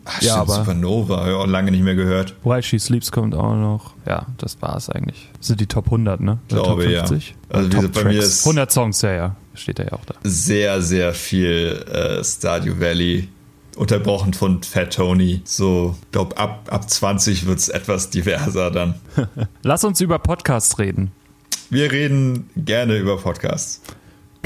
Ach, 0.08 0.22
Ja, 0.22 0.36
aber- 0.36 0.54
Supernova, 0.54 1.18
habe 1.20 1.30
ich 1.30 1.36
auch 1.36 1.46
lange 1.46 1.70
nicht 1.72 1.82
mehr 1.82 1.94
gehört. 1.96 2.34
While 2.44 2.62
She 2.62 2.78
Sleeps 2.78 3.10
kommt 3.12 3.34
auch 3.34 3.54
noch. 3.56 3.94
Ja, 4.06 4.26
das 4.38 4.60
war's 4.62 4.88
eigentlich. 4.88 5.30
Das 5.38 5.48
sind 5.48 5.60
die 5.60 5.66
Top 5.66 5.86
100, 5.86 6.20
ne? 6.20 6.38
Oder 6.50 6.62
Glaube, 6.62 6.82
Top 6.84 6.92
ja. 6.92 7.00
Also, 7.02 7.14
wie 7.16 7.22
Oder 7.50 7.68
gesagt, 7.68 7.92
bei 7.94 8.04
mir 8.04 8.18
ist- 8.20 8.44
100 8.46 8.70
Songs, 8.72 9.02
ja, 9.02 9.12
ja. 9.12 9.36
Steht 9.54 9.78
da 9.78 9.84
ja 9.84 9.92
auch 9.94 10.04
da. 10.04 10.14
Sehr, 10.22 10.82
sehr 10.82 11.12
viel 11.14 11.82
äh, 11.90 12.22
Stardew 12.22 12.78
Valley. 12.78 13.28
Unterbrochen 13.76 14.34
von 14.34 14.62
Fat 14.62 14.94
Tony. 14.94 15.42
So, 15.44 15.96
glaub, 16.12 16.40
ab, 16.40 16.68
ab 16.70 16.88
20 16.88 17.46
wird's 17.46 17.68
etwas 17.68 18.10
diverser 18.10 18.70
dann. 18.70 18.94
Lass 19.62 19.84
uns 19.84 20.00
über 20.00 20.18
Podcasts 20.18 20.78
reden. 20.78 21.12
Wir 21.70 21.92
reden 21.92 22.48
gerne 22.56 22.96
über 22.96 23.18
Podcasts. 23.18 23.82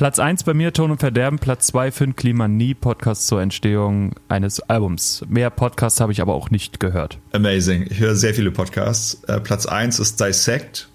Platz 0.01 0.19
1 0.19 0.45
bei 0.45 0.55
mir, 0.55 0.73
Ton 0.73 0.91
und 0.91 0.99
Verderben. 0.99 1.39
Platz 1.39 1.67
2, 1.67 1.93
Finn 1.93 2.17
Kliman 2.17 2.57
Nie, 2.57 2.73
Podcast 2.73 3.27
zur 3.27 3.43
Entstehung 3.43 4.15
eines 4.29 4.61
Albums. 4.61 5.23
Mehr 5.29 5.51
Podcasts 5.51 6.01
habe 6.01 6.11
ich 6.13 6.23
aber 6.23 6.35
auch 6.35 6.49
nicht 6.49 6.81
gehört. 6.81 7.19
Amazing. 7.33 7.87
Ich 7.91 8.01
höre 8.01 8.17
sehr 8.17 8.33
viele 8.33 8.51
Podcasts. 8.51 9.23
Äh, 9.25 9.41
Platz 9.41 9.67
1 9.67 9.99
ist 9.99 10.19
Dissect, 10.19 10.89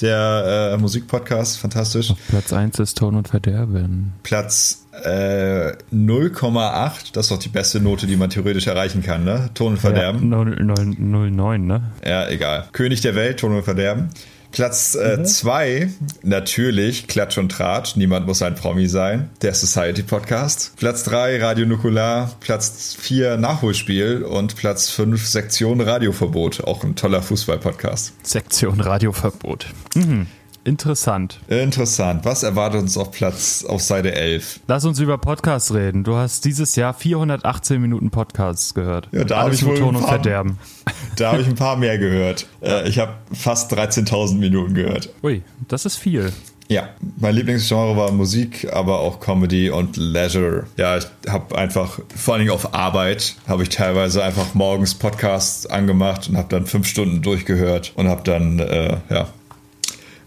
der 0.00 0.72
äh, 0.74 0.78
Musikpodcast. 0.78 1.60
Fantastisch. 1.60 2.12
Platz 2.28 2.52
1 2.52 2.80
ist 2.80 2.98
Ton 2.98 3.14
und 3.14 3.28
Verderben. 3.28 4.14
Platz 4.24 4.79
äh, 4.92 5.72
0,8. 5.92 7.12
Das 7.12 7.26
ist 7.26 7.30
doch 7.30 7.38
die 7.38 7.48
beste 7.48 7.80
Note, 7.80 8.06
die 8.06 8.16
man 8.16 8.30
theoretisch 8.30 8.66
erreichen 8.66 9.02
kann, 9.02 9.24
ne? 9.24 9.50
Ton 9.54 9.72
und 9.72 9.78
Verderben. 9.78 10.30
Ja, 10.30 10.38
0,9, 10.38 11.58
ne? 11.58 11.82
Ja, 12.04 12.28
egal. 12.28 12.68
König 12.72 13.00
der 13.00 13.14
Welt, 13.14 13.40
Ton 13.40 13.54
und 13.54 13.62
Verderben. 13.62 14.10
Platz 14.52 14.92
2, 14.92 15.68
äh, 15.68 15.84
mhm. 15.86 15.92
natürlich, 16.22 17.06
Klatsch 17.06 17.38
und 17.38 17.50
Tratsch, 17.50 17.94
niemand 17.96 18.26
muss 18.26 18.42
ein 18.42 18.56
Promi 18.56 18.88
sein, 18.88 19.30
der 19.42 19.54
Society 19.54 20.02
Podcast. 20.02 20.72
Platz 20.76 21.04
3, 21.04 21.40
Radio 21.40 21.66
Nukular. 21.66 22.34
Platz 22.40 22.96
4, 22.98 23.36
Nachholspiel. 23.36 24.24
Und 24.24 24.56
Platz 24.56 24.90
5, 24.90 25.24
Sektion 25.24 25.80
Radioverbot, 25.80 26.64
auch 26.64 26.82
ein 26.82 26.96
toller 26.96 27.22
Fußball-Podcast. 27.22 28.14
Sektion 28.26 28.80
Radioverbot. 28.80 29.66
Mhm. 29.94 30.26
Interessant. 30.64 31.40
Interessant. 31.48 32.24
Was 32.24 32.42
erwartet 32.42 32.82
uns 32.82 32.96
auf 32.98 33.10
Platz 33.12 33.64
auf 33.66 33.82
Seite 33.82 34.14
11? 34.14 34.60
Lass 34.66 34.84
uns 34.84 34.98
über 34.98 35.16
Podcasts 35.16 35.72
reden. 35.72 36.04
Du 36.04 36.16
hast 36.16 36.44
dieses 36.44 36.76
Jahr 36.76 36.92
418 36.92 37.80
Minuten 37.80 38.10
Podcasts 38.10 38.74
gehört. 38.74 39.08
Ja, 39.12 39.24
da 39.24 39.42
habe 39.42 39.54
ich 39.54 39.64
wohl 39.64 39.78
Ton 39.78 39.96
und 39.96 40.04
Verderben. 40.04 40.58
Da 41.16 41.32
habe 41.32 41.42
ich 41.42 41.48
ein 41.48 41.54
paar 41.54 41.76
mehr 41.76 41.98
gehört. 41.98 42.46
Äh, 42.62 42.88
ich 42.88 42.98
habe 42.98 43.12
fast 43.32 43.74
13.000 43.74 44.36
Minuten 44.36 44.72
gehört. 44.72 45.10
Ui, 45.22 45.42
das 45.68 45.84
ist 45.84 45.96
viel. 45.96 46.32
Ja, 46.70 46.88
mein 47.18 47.34
Lieblingsgenre 47.34 47.96
war 47.96 48.12
Musik, 48.12 48.68
aber 48.72 49.00
auch 49.00 49.18
Comedy 49.18 49.70
und 49.70 49.96
Leisure. 49.96 50.66
Ja, 50.76 50.96
ich 50.96 51.06
habe 51.28 51.58
einfach, 51.58 51.98
vor 52.14 52.34
allen 52.34 52.42
Dingen 52.42 52.54
auf 52.54 52.72
Arbeit, 52.74 53.34
habe 53.48 53.64
ich 53.64 53.70
teilweise 53.70 54.22
einfach 54.22 54.54
morgens 54.54 54.94
Podcasts 54.94 55.66
angemacht 55.66 56.28
und 56.28 56.36
habe 56.36 56.48
dann 56.48 56.66
fünf 56.66 56.86
Stunden 56.86 57.22
durchgehört 57.22 57.92
und 57.96 58.08
habe 58.08 58.22
dann, 58.22 58.60
äh, 58.60 58.98
ja, 59.10 59.28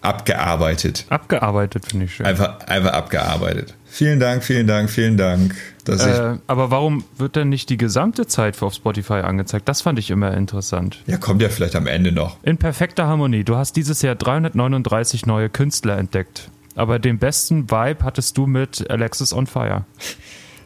abgearbeitet. 0.04 1.06
Abgearbeitet 1.10 1.86
finde 1.86 2.06
ich 2.06 2.16
schön. 2.16 2.26
Einfach, 2.26 2.60
einfach 2.68 2.93
abgearbeitet. 2.93 3.76
Vielen 3.86 4.20
Dank, 4.20 4.43
vielen 4.43 4.66
Dank, 4.68 4.89
vielen 4.89 5.18
Dank. 5.18 5.56
Äh, 5.88 6.38
aber 6.47 6.72
warum 6.72 7.04
wird 7.18 7.36
denn 7.36 7.49
nicht 7.49 7.70
die 7.70 7.78
gesamte 7.78 8.26
Zeit 8.26 8.62
auf 8.62 8.74
Spotify 8.74 9.22
angezeigt? 9.22 9.68
Das 9.68 9.82
fand 9.82 9.99
ich 9.99 10.10
immer 10.10 10.34
interessant. 10.34 11.04
Ja, 11.06 11.18
kommt 11.18 11.41
ja 11.41 11.49
vielleicht 11.49 11.76
am 11.76 11.88
Ende 11.88 12.12
noch. 12.12 12.38
In 12.43 12.58
perfekter 12.58 13.06
Harmonie. 13.06 13.43
Du 13.43 13.56
hast 13.56 13.76
dieses 13.76 14.01
Jahr 14.01 14.16
339 14.16 15.26
neue 15.26 15.49
Künstler 15.49 15.97
entdeckt. 15.97 16.49
Aber 16.76 16.97
den 16.97 17.20
besten 17.20 17.70
Vibe 17.70 18.04
hattest 18.04 18.38
du 18.38 18.47
mit 18.47 18.89
Alexis 18.89 19.34
on 19.34 19.45
Fire. 19.45 19.86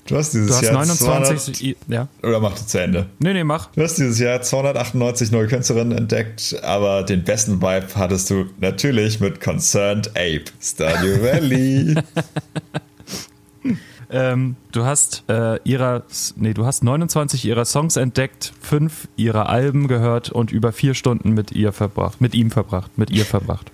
Du 0.07 0.15
hast 0.15 0.33
dieses 0.33 0.47
du 0.47 0.53
hast 0.53 0.63
Jahr 0.63 0.73
29, 0.73 1.57
200, 1.57 1.77
ja. 1.89 2.07
Oder 2.23 2.39
mach 2.39 2.57
du 2.57 2.65
zu 2.65 2.81
Ende? 2.81 3.07
Nee, 3.19 3.33
nee, 3.33 3.43
mach. 3.43 3.69
Du 3.71 3.83
hast 3.83 3.97
dieses 3.97 4.19
Jahr 4.19 4.41
298 4.41 5.31
neue 5.31 5.47
Künstlerinnen 5.47 5.97
entdeckt, 5.97 6.55
aber 6.63 7.03
den 7.03 7.23
besten 7.23 7.61
Vibe 7.61 7.87
hattest 7.95 8.29
du 8.29 8.45
natürlich 8.59 9.19
mit 9.19 9.41
Concerned 9.41 10.11
Ape, 10.11 10.45
Stadio 10.61 11.21
Valley. 11.21 11.95
ähm, 14.09 14.55
du 14.71 14.85
hast 14.85 15.25
äh, 15.27 15.59
ihrer, 15.65 16.03
nee, 16.37 16.53
du 16.53 16.65
hast 16.65 16.85
29 16.85 17.43
ihrer 17.43 17.65
Songs 17.65 17.97
entdeckt, 17.97 18.53
fünf 18.61 19.09
ihrer 19.17 19.49
Alben 19.49 19.89
gehört 19.89 20.29
und 20.29 20.53
über 20.53 20.71
vier 20.71 20.93
Stunden 20.93 21.33
mit 21.33 21.51
ihr 21.51 21.73
verbracht, 21.73 22.21
mit 22.21 22.33
ihm 22.33 22.49
verbracht, 22.49 22.97
mit 22.97 23.09
ihr 23.09 23.25
verbracht. 23.25 23.71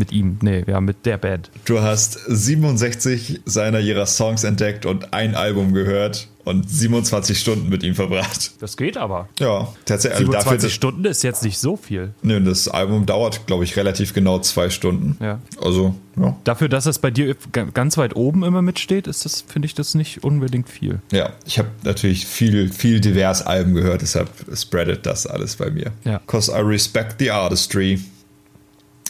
Mit 0.00 0.12
ihm, 0.12 0.38
nee, 0.40 0.64
ja, 0.66 0.80
mit 0.80 1.04
der 1.04 1.18
Band. 1.18 1.50
Du 1.66 1.82
hast 1.82 2.18
67 2.26 3.42
seiner 3.44 3.80
ihrer 3.80 4.06
Songs 4.06 4.44
entdeckt 4.44 4.86
und 4.86 5.12
ein 5.12 5.34
Album 5.34 5.74
gehört 5.74 6.26
und 6.44 6.70
27 6.70 7.38
Stunden 7.38 7.68
mit 7.68 7.82
ihm 7.82 7.94
verbracht. 7.94 8.52
Das 8.60 8.78
geht 8.78 8.96
aber. 8.96 9.28
Ja, 9.38 9.68
tatsächlich. 9.84 10.20
27 10.20 10.46
also 10.46 10.56
dafür, 10.56 10.70
Stunden 10.70 11.04
ist 11.04 11.22
jetzt 11.22 11.42
nicht 11.42 11.58
so 11.58 11.76
viel. 11.76 12.14
Nö, 12.22 12.40
das 12.40 12.66
Album 12.66 13.04
dauert, 13.04 13.46
glaube 13.46 13.64
ich, 13.64 13.76
relativ 13.76 14.14
genau 14.14 14.38
zwei 14.38 14.70
Stunden. 14.70 15.18
Ja. 15.22 15.38
Also, 15.62 15.94
ja. 16.16 16.34
Dafür, 16.44 16.70
dass 16.70 16.86
es 16.86 16.98
bei 16.98 17.10
dir 17.10 17.36
ganz 17.74 17.98
weit 17.98 18.16
oben 18.16 18.42
immer 18.42 18.62
mitsteht, 18.62 19.06
ist 19.06 19.26
das, 19.26 19.42
finde 19.42 19.66
ich, 19.66 19.74
das 19.74 19.94
nicht 19.94 20.24
unbedingt 20.24 20.70
viel. 20.70 21.02
Ja, 21.12 21.34
ich 21.44 21.58
habe 21.58 21.68
natürlich 21.84 22.24
viel, 22.24 22.72
viel 22.72 23.02
divers 23.02 23.42
Alben 23.42 23.74
gehört, 23.74 24.00
deshalb 24.00 24.30
spreadet 24.54 25.04
das 25.04 25.26
alles 25.26 25.56
bei 25.56 25.70
mir. 25.70 25.92
Ja. 26.04 26.22
Cause 26.26 26.50
I 26.50 26.62
respect 26.62 27.16
the 27.18 27.30
artistry. 27.30 28.00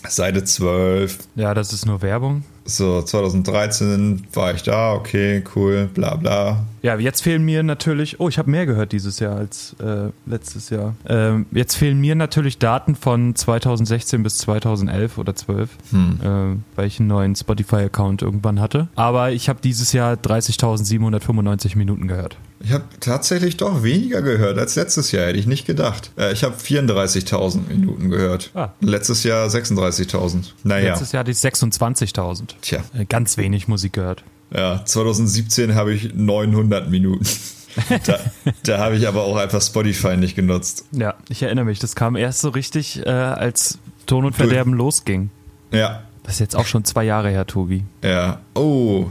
Seite 0.09 0.45
12. 0.45 1.19
Ja, 1.37 1.55
das 1.55 1.73
ist 1.73 1.87
nur 1.87 2.03
Werbung. 2.03 2.45
So, 2.65 3.03
2013 3.03 4.29
war 4.33 4.55
ich 4.55 4.63
da, 4.63 4.93
okay, 4.93 5.43
cool, 5.57 5.89
bla 5.93 6.15
bla. 6.15 6.65
Ja, 6.83 6.97
jetzt 6.97 7.23
fehlen 7.23 7.45
mir 7.45 7.63
natürlich, 7.63 8.21
oh, 8.21 8.29
ich 8.29 8.39
habe 8.39 8.51
mehr 8.51 8.65
gehört 8.65 8.93
dieses 8.93 9.19
Jahr 9.19 9.37
als 9.37 9.75
äh, 9.81 10.11
letztes 10.25 10.71
Jahr. 10.71 10.95
Ähm, 11.09 11.47
jetzt 11.51 11.75
fehlen 11.75 12.01
mir 12.01 12.15
natürlich 12.15 12.59
Daten 12.59 12.95
von 12.95 13.35
2016 13.35 14.23
bis 14.23 14.39
2011 14.39 15.19
oder 15.19 15.35
12, 15.35 15.71
hm. 15.91 16.21
äh, 16.23 16.77
weil 16.77 16.87
ich 16.87 17.01
einen 17.01 17.09
neuen 17.09 17.35
Spotify-Account 17.35 18.23
irgendwann 18.23 18.61
hatte. 18.61 18.89
Aber 18.95 19.33
ich 19.33 19.49
habe 19.49 19.61
dieses 19.63 19.93
Jahr 19.93 20.15
30.795 20.15 21.77
Minuten 21.77 22.07
gehört. 22.07 22.37
Ich 22.63 22.73
habe 22.73 22.85
tatsächlich 23.01 23.57
doch 23.57 23.83
weniger 23.83 24.21
gehört 24.21 24.59
als 24.59 24.77
letztes 24.77 25.13
Jahr, 25.13 25.27
hätte 25.27 25.39
ich 25.39 25.47
nicht 25.47 25.67
gedacht. 25.67 26.11
Äh, 26.19 26.33
ich 26.33 26.45
habe 26.45 26.55
34.000 26.57 27.69
Minuten 27.69 28.11
gehört. 28.11 28.51
Ah. 28.55 28.71
Letztes 28.81 29.25
Jahr 29.25 29.49
36.000. 29.49 30.53
Naja. 30.63 30.91
Letztes 30.91 31.13
Jahr 31.13 31.21
hatte 31.21 31.31
ich 31.31 31.39
26.000. 31.39 32.55
Tja. 32.61 32.81
Äh, 32.95 33.07
ganz 33.07 33.39
wenig 33.39 33.67
Musik 33.67 33.95
gehört. 33.95 34.25
Ja, 34.55 34.85
2017 34.85 35.75
habe 35.75 35.95
ich 35.95 36.13
900 36.15 36.91
Minuten. 36.91 37.27
da, 38.05 38.19
da 38.65 38.79
habe 38.79 38.97
ich 38.97 39.09
aber 39.09 39.25
auch 39.25 39.37
einfach 39.37 39.63
Spotify 39.63 40.17
nicht 40.17 40.35
genutzt. 40.35 40.85
Ja, 40.93 41.15
ich 41.29 41.43
erinnere 41.43 41.65
mich. 41.65 41.79
Das 41.79 41.95
kam 41.95 42.17
erst 42.17 42.41
so 42.41 42.51
richtig, 42.51 43.05
äh, 43.07 43.09
als 43.09 43.79
Ton 44.07 44.25
und 44.25 44.35
Verderben 44.35 44.75
losging. 44.75 45.31
Ja. 45.71 46.03
Das 46.25 46.35
ist 46.35 46.41
jetzt 46.41 46.57
auch 46.57 46.67
schon 46.67 46.85
zwei 46.85 47.05
Jahre 47.05 47.31
her, 47.31 47.47
Tobi. 47.47 47.85
Ja. 48.03 48.41
Oh, 48.55 49.07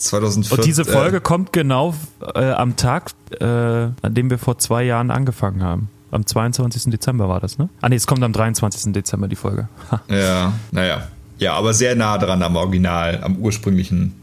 2014. 0.00 0.58
Und 0.58 0.66
diese 0.66 0.84
Folge 0.84 1.18
äh, 1.18 1.20
kommt 1.20 1.52
genau 1.52 1.94
äh, 2.34 2.50
am 2.52 2.76
Tag, 2.76 3.12
äh, 3.38 3.44
an 3.44 3.94
dem 4.02 4.30
wir 4.30 4.38
vor 4.38 4.58
zwei 4.58 4.82
Jahren 4.84 5.10
angefangen 5.10 5.62
haben. 5.62 5.88
Am 6.10 6.26
22. 6.26 6.90
Dezember 6.90 7.28
war 7.28 7.38
das, 7.38 7.58
ne? 7.58 7.68
Ah, 7.80 7.88
nee, 7.88 7.94
es 7.94 8.06
kommt 8.06 8.22
am 8.24 8.32
23. 8.32 8.92
Dezember 8.92 9.28
die 9.28 9.36
Folge. 9.36 9.68
Ja, 10.08 10.52
naja. 10.72 11.06
Ja, 11.38 11.54
aber 11.54 11.72
sehr 11.72 11.94
nah 11.94 12.18
dran 12.18 12.42
am 12.42 12.56
Original, 12.56 13.22
am 13.22 13.36
ursprünglichen 13.36 14.14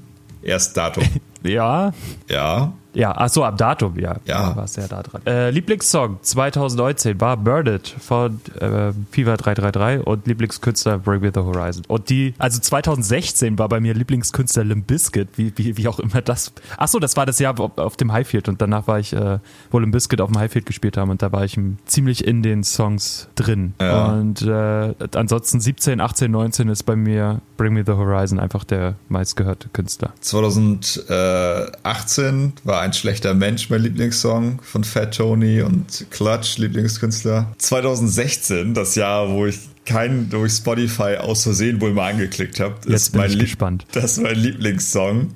Erstdatum. 0.42 1.04
ja. 1.44 1.94
Ja. 2.30 2.74
Ja, 2.98 3.14
ach 3.16 3.30
so, 3.30 3.44
ab 3.44 3.58
Datum, 3.58 4.00
ja. 4.00 4.16
Ja. 4.26 4.56
War 4.56 4.68
sehr 4.68 4.88
da 4.88 5.04
dran. 5.04 5.22
Äh, 5.28 5.52
Lieblingssong 5.52 6.18
2019 6.22 7.22
war 7.22 7.38
Birded 7.38 7.88
von 7.88 8.42
äh, 8.60 8.92
Fever 9.12 9.38
333 9.38 10.08
und 10.08 10.26
Lieblingskünstler 10.26 10.98
Break 10.98 11.22
With 11.22 11.34
The 11.36 11.42
Horizon. 11.42 11.84
Und 11.88 12.10
die, 12.10 12.34
also 12.40 12.60
2016 12.60 13.60
war 13.60 13.70
bei 13.70 13.80
mir 13.80 13.94
Lieblingskünstler 13.94 14.64
Limp 14.64 14.88
Bizkit, 14.88 15.28
wie, 15.36 15.54
wie, 15.58 15.78
wie 15.78 15.88
auch 15.88 16.00
immer 16.00 16.24
das. 16.24 16.52
Ach 16.78 16.88
so, 16.88 16.98
das 16.98 17.16
war 17.16 17.28
das 17.28 17.38
Jahr 17.38 17.60
auf, 17.60 17.78
auf 17.78 17.98
dem 17.98 18.12
Highfield 18.12 18.50
und 18.50 18.64
danach 18.64 18.88
war 18.88 18.98
ich, 18.98 19.14
äh, 19.14 19.38
wo 19.70 19.78
Limp 19.78 19.94
Bizkit 19.94 20.20
auf 20.20 20.32
dem 20.32 20.40
Highfield 20.40 20.66
gespielt 20.66 20.98
haben 20.98 21.12
und 21.12 21.22
da 21.22 21.32
war 21.32 21.46
ich 21.46 21.56
ziemlich 21.86 22.26
in 22.26 22.42
den 22.42 22.64
Songs 22.64 23.30
drin. 23.36 23.76
Ja. 23.80 24.08
Und 24.08 24.42
äh, 24.42 24.96
ansonsten 25.14 25.60
17, 25.60 26.02
18, 26.02 26.32
19 26.32 26.70
ist 26.70 26.82
bei 26.84 26.96
mir 26.96 27.42
Bring 27.58 27.74
Me 27.74 27.84
The 27.86 27.92
Horizon 27.92 28.40
einfach 28.40 28.64
der 28.64 28.96
meistgehörte 29.08 29.70
Künstler. 29.70 30.14
2018 30.22 32.54
war 32.64 32.87
ein 32.87 32.87
schlechter 32.96 33.34
Mensch 33.34 33.70
mein 33.70 33.82
Lieblingssong 33.82 34.62
von 34.62 34.84
Fat 34.84 35.16
Tony 35.16 35.62
und 35.62 36.06
Clutch, 36.12 36.58
Lieblingskünstler. 36.58 37.54
2016, 37.58 38.74
das 38.74 38.96
Jahr, 38.96 39.30
wo 39.30 39.46
ich 39.46 39.58
keinen 39.86 40.30
durch 40.30 40.54
Spotify 40.54 41.18
aus 41.18 41.44
Versehen 41.44 41.82
wohl 41.82 41.94
mal 41.94 42.12
angeklickt 42.12 42.60
habe. 42.60 42.76
Jetzt 42.88 43.14
bin 43.14 43.24
ich 43.24 43.40
gespannt. 43.40 43.86
Das 43.92 44.14
ist 44.14 44.24
mein 44.24 44.36
Lieblingssong. 44.36 45.32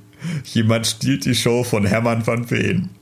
Jemand 0.46 0.86
stiehlt 0.86 1.26
die 1.26 1.34
Show 1.34 1.64
von 1.64 1.86
Hermann 1.86 2.26
van 2.26 2.50
Veen. 2.50 2.90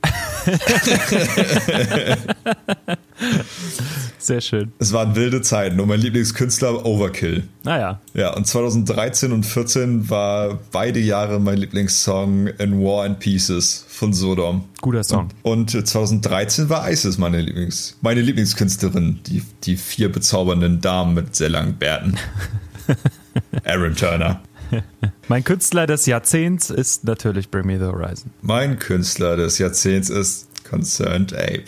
Sehr 4.20 4.42
schön. 4.42 4.72
Es 4.78 4.92
waren 4.92 5.16
wilde 5.16 5.40
Zeiten 5.40 5.80
und 5.80 5.88
mein 5.88 6.00
Lieblingskünstler 6.00 6.84
Overkill. 6.84 7.44
Naja. 7.64 8.00
Ah, 8.14 8.18
ja, 8.18 8.34
und 8.34 8.46
2013 8.46 9.32
und 9.32 9.44
14 9.44 10.10
war 10.10 10.58
beide 10.70 11.00
Jahre 11.00 11.40
mein 11.40 11.56
Lieblingssong 11.56 12.48
In 12.58 12.82
War 12.82 13.06
and 13.06 13.18
Pieces 13.18 13.86
von 13.88 14.12
Sodom. 14.12 14.64
Guter 14.82 15.04
Song. 15.04 15.28
Und 15.42 15.70
2013 15.70 16.68
war 16.68 16.90
Isis 16.90 17.16
meine 17.16 17.40
Lieblings, 17.40 17.96
meine 18.02 18.20
Lieblingskünstlerin, 18.20 19.20
die, 19.26 19.42
die 19.64 19.76
vier 19.76 20.12
bezaubernden 20.12 20.82
Damen 20.82 21.14
mit 21.14 21.34
sehr 21.34 21.48
langen 21.48 21.76
Bärten. 21.76 22.16
Aaron 23.64 23.96
Turner. 23.96 24.42
Mein 25.28 25.44
Künstler 25.44 25.86
des 25.86 26.06
Jahrzehnts 26.06 26.70
ist 26.70 27.04
natürlich 27.04 27.50
Bring 27.50 27.66
Me 27.66 27.78
the 27.78 27.86
Horizon. 27.86 28.30
Mein 28.42 28.78
Künstler 28.78 29.36
des 29.36 29.58
Jahrzehnts 29.58 30.10
ist 30.10 30.48
Concerned 30.68 31.32
Ape. 31.34 31.64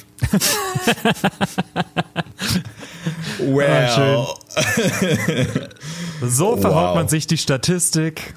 well. 3.39 4.27
So 6.25 6.57
verhaut 6.57 6.91
wow. 6.91 6.95
man 6.95 7.09
sich 7.09 7.27
die 7.27 7.37
Statistik. 7.37 8.35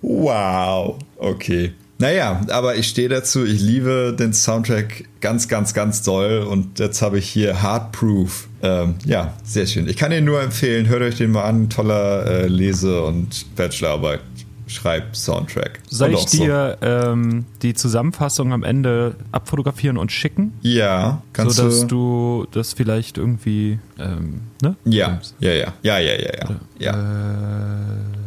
Wow, 0.00 0.98
okay. 1.18 1.72
Naja, 1.98 2.40
aber 2.48 2.74
ich 2.74 2.88
stehe 2.88 3.08
dazu, 3.08 3.44
ich 3.44 3.60
liebe 3.60 4.16
den 4.18 4.32
Soundtrack 4.32 5.04
ganz, 5.20 5.46
ganz, 5.46 5.72
ganz 5.72 6.02
doll 6.02 6.38
und 6.38 6.80
jetzt 6.80 7.00
habe 7.00 7.18
ich 7.18 7.28
hier 7.28 7.62
Hard 7.62 7.92
Proof. 7.92 8.48
Ähm, 8.60 8.96
ja, 9.04 9.34
sehr 9.44 9.66
schön. 9.66 9.88
Ich 9.88 9.96
kann 9.96 10.10
ihn 10.10 10.24
nur 10.24 10.42
empfehlen, 10.42 10.88
hört 10.88 11.02
euch 11.02 11.14
den 11.14 11.30
mal 11.30 11.44
an. 11.44 11.70
Toller 11.70 12.26
äh, 12.26 12.46
Lese- 12.48 13.04
und 13.04 13.54
Bachelorarbeit. 13.54 14.18
Schreib-Soundtrack. 14.72 15.80
Soll 15.88 16.14
ich 16.14 16.24
dir 16.26 16.78
so. 16.80 16.86
ähm, 16.86 17.44
die 17.62 17.74
Zusammenfassung 17.74 18.52
am 18.52 18.64
Ende 18.64 19.14
abfotografieren 19.30 19.98
und 19.98 20.10
schicken? 20.10 20.54
Ja, 20.62 21.22
kannst 21.32 21.56
so, 21.56 21.64
dass 21.64 21.86
du, 21.86 22.46
das 22.50 22.72
vielleicht 22.72 23.18
irgendwie, 23.18 23.78
ähm, 23.98 24.42
ne? 24.60 24.76
Ja, 24.84 25.20
ja, 25.38 25.52
ja, 25.52 25.74
ja, 25.82 25.98
ja, 25.98 26.12
ja, 26.14 26.32
ja. 26.38 26.60
ja. 26.78 26.92
Äh, 26.92 28.22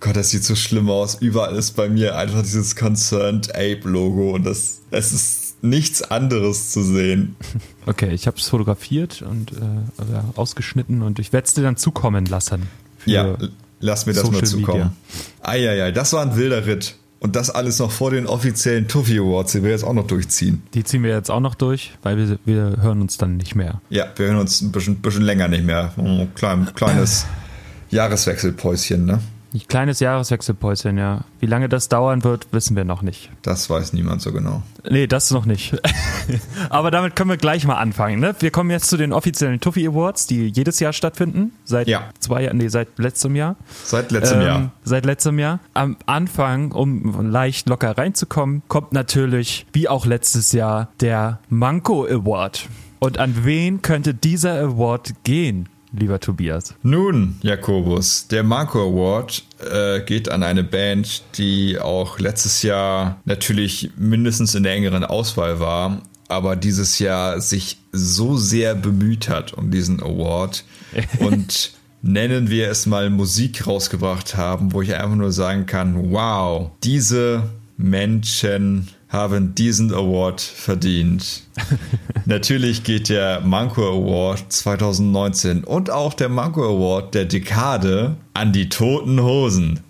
Gott, 0.00 0.16
das 0.16 0.30
sieht 0.30 0.44
so 0.44 0.54
schlimm 0.54 0.90
aus. 0.90 1.14
Überall 1.14 1.56
ist 1.56 1.72
bei 1.72 1.88
mir 1.88 2.16
einfach 2.16 2.42
dieses 2.42 2.76
Concerned 2.76 3.54
Ape-Logo 3.54 4.34
und 4.34 4.44
das, 4.44 4.82
es 4.90 5.12
ist 5.12 5.62
nichts 5.64 6.02
anderes 6.02 6.70
zu 6.70 6.82
sehen. 6.82 7.36
Okay, 7.86 8.14
ich 8.14 8.26
habe 8.26 8.38
es 8.38 8.48
fotografiert 8.48 9.20
und 9.20 9.52
äh, 9.52 10.36
ausgeschnitten 10.36 11.02
und 11.02 11.18
ich 11.18 11.34
werde 11.34 11.46
es 11.46 11.52
dir 11.52 11.60
dann 11.60 11.76
zukommen 11.76 12.24
lassen. 12.24 12.62
Ja, 13.04 13.36
lass 13.84 14.06
mir 14.06 14.14
das 14.14 14.22
Social 14.22 14.40
mal 14.40 14.46
zukommen. 14.46 14.96
Eieiei, 15.42 15.92
das 15.92 16.12
war 16.12 16.22
ein 16.22 16.36
wilder 16.36 16.66
Ritt. 16.66 16.96
Und 17.20 17.36
das 17.36 17.48
alles 17.48 17.78
noch 17.78 17.90
vor 17.90 18.10
den 18.10 18.26
offiziellen 18.26 18.86
Tuffy 18.86 19.18
Awards, 19.18 19.52
die 19.52 19.62
wir 19.62 19.70
jetzt 19.70 19.84
auch 19.84 19.94
noch 19.94 20.06
durchziehen. 20.06 20.62
Die 20.74 20.84
ziehen 20.84 21.02
wir 21.02 21.10
jetzt 21.10 21.30
auch 21.30 21.40
noch 21.40 21.54
durch, 21.54 21.92
weil 22.02 22.18
wir, 22.18 22.38
wir 22.44 22.82
hören 22.82 23.00
uns 23.00 23.16
dann 23.16 23.38
nicht 23.38 23.54
mehr. 23.54 23.80
Ja, 23.88 24.06
wir 24.16 24.26
hören 24.26 24.36
uns 24.36 24.60
ein 24.60 24.72
bisschen, 24.72 24.96
bisschen 24.96 25.22
länger 25.22 25.48
nicht 25.48 25.64
mehr. 25.64 25.94
Ein 25.96 26.34
klein, 26.34 26.68
kleines 26.74 27.24
Jahreswechselpäuschen, 27.90 29.06
ne? 29.06 29.20
Kleines 29.60 30.00
Jahreswechselpäuschen, 30.00 30.98
ja. 30.98 31.20
Wie 31.38 31.46
lange 31.46 31.68
das 31.68 31.88
dauern 31.88 32.24
wird, 32.24 32.48
wissen 32.52 32.74
wir 32.74 32.84
noch 32.84 33.02
nicht. 33.02 33.30
Das 33.42 33.70
weiß 33.70 33.92
niemand 33.92 34.20
so 34.20 34.32
genau. 34.32 34.62
Nee, 34.88 35.06
das 35.06 35.30
noch 35.30 35.46
nicht. 35.46 35.76
Aber 36.70 36.90
damit 36.90 37.14
können 37.14 37.30
wir 37.30 37.36
gleich 37.36 37.64
mal 37.64 37.76
anfangen. 37.76 38.18
Ne? 38.18 38.34
Wir 38.40 38.50
kommen 38.50 38.70
jetzt 38.70 38.88
zu 38.88 38.96
den 38.96 39.12
offiziellen 39.12 39.60
Tuffy 39.60 39.86
Awards, 39.86 40.26
die 40.26 40.48
jedes 40.48 40.80
Jahr 40.80 40.92
stattfinden. 40.92 41.52
Seit 41.64 41.86
ja. 41.86 42.10
zwei 42.18 42.42
Jahren, 42.42 42.56
nee, 42.56 42.68
seit 42.68 42.98
letztem 42.98 43.36
Jahr. 43.36 43.56
Seit 43.84 44.10
letztem 44.10 44.40
ähm, 44.40 44.46
Jahr. 44.46 44.72
Seit 44.82 45.06
letztem 45.06 45.38
Jahr. 45.38 45.60
Am 45.72 45.96
Anfang, 46.06 46.72
um 46.72 47.30
leicht 47.30 47.68
locker 47.68 47.96
reinzukommen, 47.96 48.62
kommt 48.66 48.92
natürlich, 48.92 49.66
wie 49.72 49.88
auch 49.88 50.04
letztes 50.04 50.50
Jahr, 50.52 50.88
der 51.00 51.38
Manko 51.48 52.04
Award. 52.06 52.68
Und 52.98 53.18
an 53.18 53.44
wen 53.44 53.82
könnte 53.82 54.14
dieser 54.14 54.58
Award 54.58 55.12
gehen? 55.24 55.68
Lieber 55.98 56.20
Tobias? 56.20 56.74
Nun, 56.82 57.36
Jakobus, 57.42 58.28
der 58.28 58.42
Marco 58.42 58.80
Award 58.80 59.44
äh, 59.60 60.00
geht 60.00 60.28
an 60.28 60.42
eine 60.42 60.64
Band, 60.64 61.22
die 61.36 61.78
auch 61.78 62.18
letztes 62.18 62.62
Jahr 62.62 63.20
natürlich 63.24 63.90
mindestens 63.96 64.54
in 64.54 64.62
der 64.62 64.74
engeren 64.74 65.04
Auswahl 65.04 65.60
war, 65.60 66.02
aber 66.28 66.56
dieses 66.56 66.98
Jahr 66.98 67.40
sich 67.40 67.78
so 67.92 68.36
sehr 68.36 68.74
bemüht 68.74 69.28
hat 69.28 69.52
um 69.52 69.70
diesen 69.70 70.02
Award 70.02 70.64
und 71.18 71.72
nennen 72.02 72.50
wir 72.50 72.70
es 72.70 72.86
mal 72.86 73.08
Musik 73.10 73.66
rausgebracht 73.66 74.36
haben, 74.36 74.72
wo 74.72 74.82
ich 74.82 74.94
einfach 74.94 75.16
nur 75.16 75.32
sagen 75.32 75.66
kann, 75.66 76.12
wow, 76.12 76.70
diese 76.82 77.50
Menschen 77.76 78.88
haben 79.14 79.54
diesen 79.54 79.94
Award 79.94 80.42
verdient. 80.42 81.44
Natürlich 82.26 82.84
geht 82.84 83.08
der 83.08 83.40
Manko 83.40 83.82
Award 83.82 84.52
2019 84.52 85.64
und 85.64 85.88
auch 85.88 86.12
der 86.12 86.28
Manko 86.28 86.62
Award 86.62 87.14
der 87.14 87.24
Dekade 87.24 88.16
an 88.34 88.52
die 88.52 88.68
Toten 88.68 89.22
Hosen. 89.22 89.80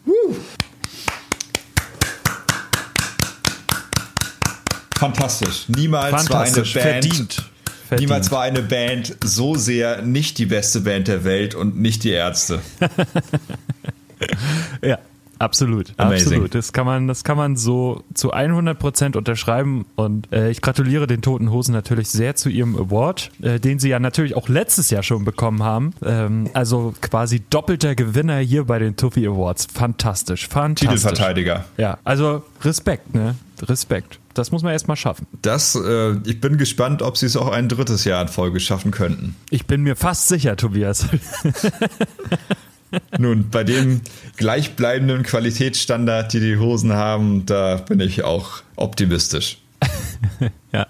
Fantastisch. 4.96 5.68
Niemals 5.68 6.26
Fantastisch. 6.26 6.76
war 6.76 6.82
eine 6.82 6.92
Band. 6.92 7.04
Verdient. 7.04 7.50
Verdient. 7.88 8.00
Niemals 8.00 8.30
war 8.30 8.42
eine 8.42 8.62
Band 8.62 9.16
so 9.22 9.56
sehr 9.56 10.02
nicht 10.02 10.38
die 10.38 10.46
beste 10.46 10.82
Band 10.82 11.08
der 11.08 11.24
Welt 11.24 11.54
und 11.54 11.78
nicht 11.78 12.04
die 12.04 12.10
Ärzte. 12.10 12.60
ja, 14.82 14.98
Absolut, 15.44 15.92
Amazing. 15.98 16.26
absolut. 16.26 16.54
Das 16.54 16.72
kann 16.72 16.86
man, 16.86 17.06
das 17.06 17.22
kann 17.22 17.36
man 17.36 17.56
so 17.56 18.02
zu 18.14 18.32
100 18.32 18.78
Prozent 18.78 19.14
unterschreiben 19.14 19.84
und 19.94 20.32
äh, 20.32 20.50
ich 20.50 20.62
gratuliere 20.62 21.06
den 21.06 21.20
Toten 21.20 21.50
Hosen 21.50 21.72
natürlich 21.72 22.08
sehr 22.08 22.34
zu 22.34 22.48
ihrem 22.48 22.76
Award, 22.76 23.30
äh, 23.42 23.60
den 23.60 23.78
sie 23.78 23.90
ja 23.90 23.98
natürlich 23.98 24.36
auch 24.36 24.48
letztes 24.48 24.88
Jahr 24.88 25.02
schon 25.02 25.26
bekommen 25.26 25.62
haben. 25.62 25.92
Ähm, 26.02 26.48
also 26.54 26.94
quasi 27.02 27.42
doppelter 27.50 27.94
Gewinner 27.94 28.38
hier 28.38 28.64
bei 28.64 28.78
den 28.78 28.96
Tuffy 28.96 29.26
Awards. 29.26 29.68
Fantastisch, 29.72 30.48
fantastisch. 30.48 30.88
Titelverteidiger. 30.88 31.66
Ja, 31.76 31.98
also 32.04 32.42
Respekt, 32.62 33.14
ne? 33.14 33.34
Respekt. 33.60 34.18
Das 34.32 34.50
muss 34.50 34.62
man 34.62 34.72
erstmal 34.72 34.96
schaffen. 34.96 35.26
Das, 35.42 35.76
äh, 35.76 36.16
ich 36.24 36.40
bin 36.40 36.56
gespannt, 36.56 37.02
ob 37.02 37.18
sie 37.18 37.26
es 37.26 37.36
auch 37.36 37.50
ein 37.52 37.68
drittes 37.68 38.04
Jahr 38.04 38.22
in 38.22 38.28
Folge 38.28 38.60
schaffen 38.60 38.90
könnten. 38.92 39.36
Ich 39.50 39.66
bin 39.66 39.82
mir 39.82 39.94
fast 39.94 40.28
sicher, 40.28 40.56
Tobias. 40.56 41.06
Nun, 43.18 43.50
bei 43.50 43.64
dem 43.64 44.00
gleichbleibenden 44.36 45.22
Qualitätsstandard, 45.22 46.32
die 46.32 46.40
die 46.40 46.58
Hosen 46.58 46.92
haben, 46.92 47.46
da 47.46 47.76
bin 47.76 48.00
ich 48.00 48.24
auch 48.24 48.62
optimistisch. 48.76 49.58
ja. 50.72 50.86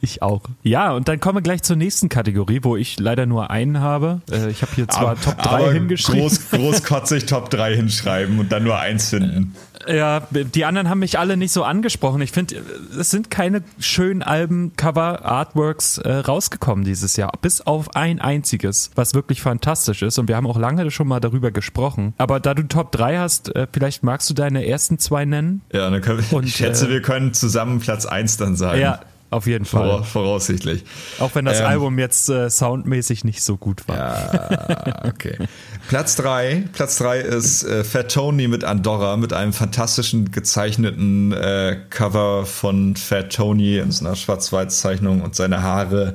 Ich 0.00 0.22
auch. 0.22 0.42
Ja, 0.62 0.92
und 0.92 1.08
dann 1.08 1.18
kommen 1.18 1.38
wir 1.38 1.42
gleich 1.42 1.62
zur 1.62 1.76
nächsten 1.76 2.08
Kategorie, 2.08 2.60
wo 2.62 2.76
ich 2.76 3.00
leider 3.00 3.26
nur 3.26 3.50
einen 3.50 3.80
habe. 3.80 4.20
Äh, 4.30 4.50
ich 4.50 4.62
habe 4.62 4.72
hier 4.74 4.86
zwar 4.86 5.08
aber, 5.08 5.20
Top 5.20 5.42
3 5.42 5.72
hingeschrieben. 5.72 6.20
Groß, 6.20 6.50
großkotzig 6.50 7.26
Top 7.26 7.50
3 7.50 7.74
hinschreiben 7.74 8.38
und 8.38 8.52
dann 8.52 8.62
nur 8.62 8.78
eins 8.78 9.10
finden. 9.10 9.54
Ja, 9.88 10.26
die 10.30 10.64
anderen 10.64 10.88
haben 10.88 10.98
mich 10.98 11.18
alle 11.18 11.36
nicht 11.36 11.52
so 11.52 11.64
angesprochen. 11.64 12.20
Ich 12.20 12.32
finde, 12.32 12.56
es 12.98 13.10
sind 13.10 13.30
keine 13.30 13.62
schönen 13.78 14.22
Alben, 14.22 14.72
Cover, 14.76 15.24
Artworks 15.24 15.98
äh, 15.98 16.12
rausgekommen 16.12 16.84
dieses 16.84 17.16
Jahr. 17.16 17.32
Bis 17.40 17.60
auf 17.60 17.96
ein 17.96 18.20
einziges, 18.20 18.90
was 18.94 19.14
wirklich 19.14 19.40
fantastisch 19.40 20.02
ist. 20.02 20.18
Und 20.18 20.28
wir 20.28 20.36
haben 20.36 20.46
auch 20.46 20.58
lange 20.58 20.90
schon 20.90 21.08
mal 21.08 21.20
darüber 21.20 21.50
gesprochen. 21.50 22.14
Aber 22.18 22.40
da 22.40 22.54
du 22.54 22.64
Top 22.64 22.92
3 22.92 23.18
hast, 23.18 23.54
äh, 23.54 23.66
vielleicht 23.72 24.02
magst 24.02 24.28
du 24.28 24.34
deine 24.34 24.66
ersten 24.66 24.98
zwei 24.98 25.24
nennen. 25.24 25.62
Ja, 25.72 25.88
dann 25.88 26.00
können 26.00 26.22
wir, 26.30 26.36
Und, 26.36 26.44
ich 26.44 26.56
schätze, 26.56 26.86
äh, 26.86 26.90
wir 26.90 27.02
können 27.02 27.32
zusammen 27.32 27.80
Platz 27.80 28.04
1 28.06 28.36
dann 28.36 28.56
sagen. 28.56 28.80
Ja, 28.80 29.00
auf 29.30 29.46
jeden 29.46 29.64
Fall. 29.64 30.04
voraussichtlich. 30.04 30.84
Auch 31.18 31.34
wenn 31.34 31.44
das 31.44 31.60
ähm, 31.60 31.66
Album 31.66 31.98
jetzt 31.98 32.28
äh, 32.30 32.48
soundmäßig 32.48 33.24
nicht 33.24 33.42
so 33.42 33.56
gut 33.56 33.86
war. 33.86 33.96
Ja, 33.96 35.04
okay. 35.04 35.36
Platz 35.88 36.16
3. 36.16 36.64
Platz 36.72 36.98
3 36.98 37.20
ist 37.20 37.64
äh, 37.64 37.84
Fat 37.84 38.12
Tony 38.12 38.48
mit 38.48 38.64
Andorra, 38.64 39.16
mit 39.16 39.32
einem 39.32 39.52
fantastischen 39.52 40.30
gezeichneten 40.30 41.32
äh, 41.32 41.78
Cover 41.90 42.46
von 42.46 42.96
Fat 42.96 43.32
Tony 43.32 43.78
in 43.78 43.90
so 43.90 44.06
einer 44.06 44.16
Schwarz-Weiß-Zeichnung 44.16 45.20
und 45.20 45.34
seine 45.34 45.62
Haare 45.62 46.14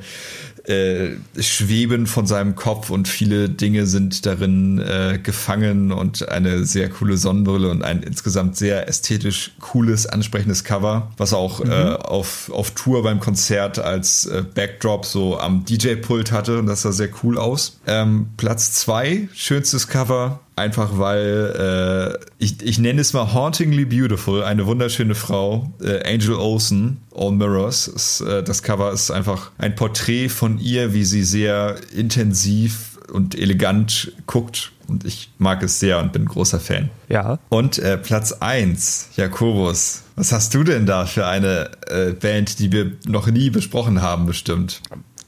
äh, 0.65 1.17
schweben 1.39 2.07
von 2.07 2.25
seinem 2.25 2.55
Kopf 2.55 2.89
und 2.89 3.07
viele 3.07 3.49
Dinge 3.49 3.85
sind 3.85 4.25
darin 4.25 4.79
äh, 4.79 5.19
gefangen 5.21 5.91
und 5.91 6.29
eine 6.29 6.65
sehr 6.65 6.89
coole 6.89 7.17
Sonnenbrille 7.17 7.69
und 7.69 7.83
ein 7.83 8.01
insgesamt 8.01 8.55
sehr 8.55 8.87
ästhetisch 8.87 9.51
cooles, 9.59 10.05
ansprechendes 10.05 10.63
Cover, 10.63 11.11
was 11.17 11.33
auch 11.33 11.63
mhm. 11.63 11.71
äh, 11.71 11.93
auf, 11.95 12.49
auf 12.53 12.71
Tour 12.71 13.03
beim 13.03 13.19
Konzert 13.19 13.79
als 13.79 14.25
äh, 14.25 14.43
Backdrop 14.43 15.05
so 15.05 15.37
am 15.37 15.65
DJ-Pult 15.65 16.31
hatte 16.31 16.59
und 16.59 16.67
das 16.67 16.83
sah 16.83 16.91
sehr 16.91 17.09
cool 17.23 17.37
aus. 17.37 17.79
Ähm, 17.85 18.27
Platz 18.37 18.73
zwei 18.73 19.27
schönstes 19.33 19.87
Cover, 19.87 20.39
Einfach 20.55 20.99
weil 20.99 22.19
äh, 22.19 22.25
ich, 22.37 22.61
ich 22.61 22.77
nenne 22.77 23.01
es 23.01 23.13
mal 23.13 23.33
Hauntingly 23.33 23.85
Beautiful, 23.85 24.43
eine 24.43 24.67
wunderschöne 24.67 25.15
Frau, 25.15 25.71
äh, 25.81 26.03
Angel 26.07 26.35
Olsen, 26.35 26.97
All 27.15 27.31
Mirrors. 27.31 27.87
Ist, 27.87 28.21
äh, 28.21 28.43
das 28.43 28.61
Cover 28.61 28.91
ist 28.91 29.09
einfach 29.09 29.51
ein 29.57 29.75
Porträt 29.75 30.29
von 30.29 30.59
ihr, 30.59 30.93
wie 30.93 31.05
sie 31.05 31.23
sehr 31.23 31.77
intensiv 31.95 32.99
und 33.11 33.37
elegant 33.37 34.11
guckt. 34.27 34.71
Und 34.87 35.05
ich 35.05 35.31
mag 35.39 35.63
es 35.63 35.79
sehr 35.79 35.99
und 35.99 36.13
bin 36.13 36.25
großer 36.25 36.59
Fan. 36.59 36.89
Ja. 37.09 37.39
Und 37.49 37.79
äh, 37.79 37.97
Platz 37.97 38.33
1, 38.33 39.09
Jakobus. 39.15 40.03
Was 40.15 40.31
hast 40.31 40.53
du 40.53 40.63
denn 40.63 40.85
da 40.85 41.05
für 41.05 41.25
eine 41.25 41.71
äh, 41.87 42.11
Band, 42.11 42.59
die 42.59 42.71
wir 42.71 42.91
noch 43.07 43.27
nie 43.27 43.49
besprochen 43.49 44.01
haben, 44.01 44.27
bestimmt? 44.27 44.81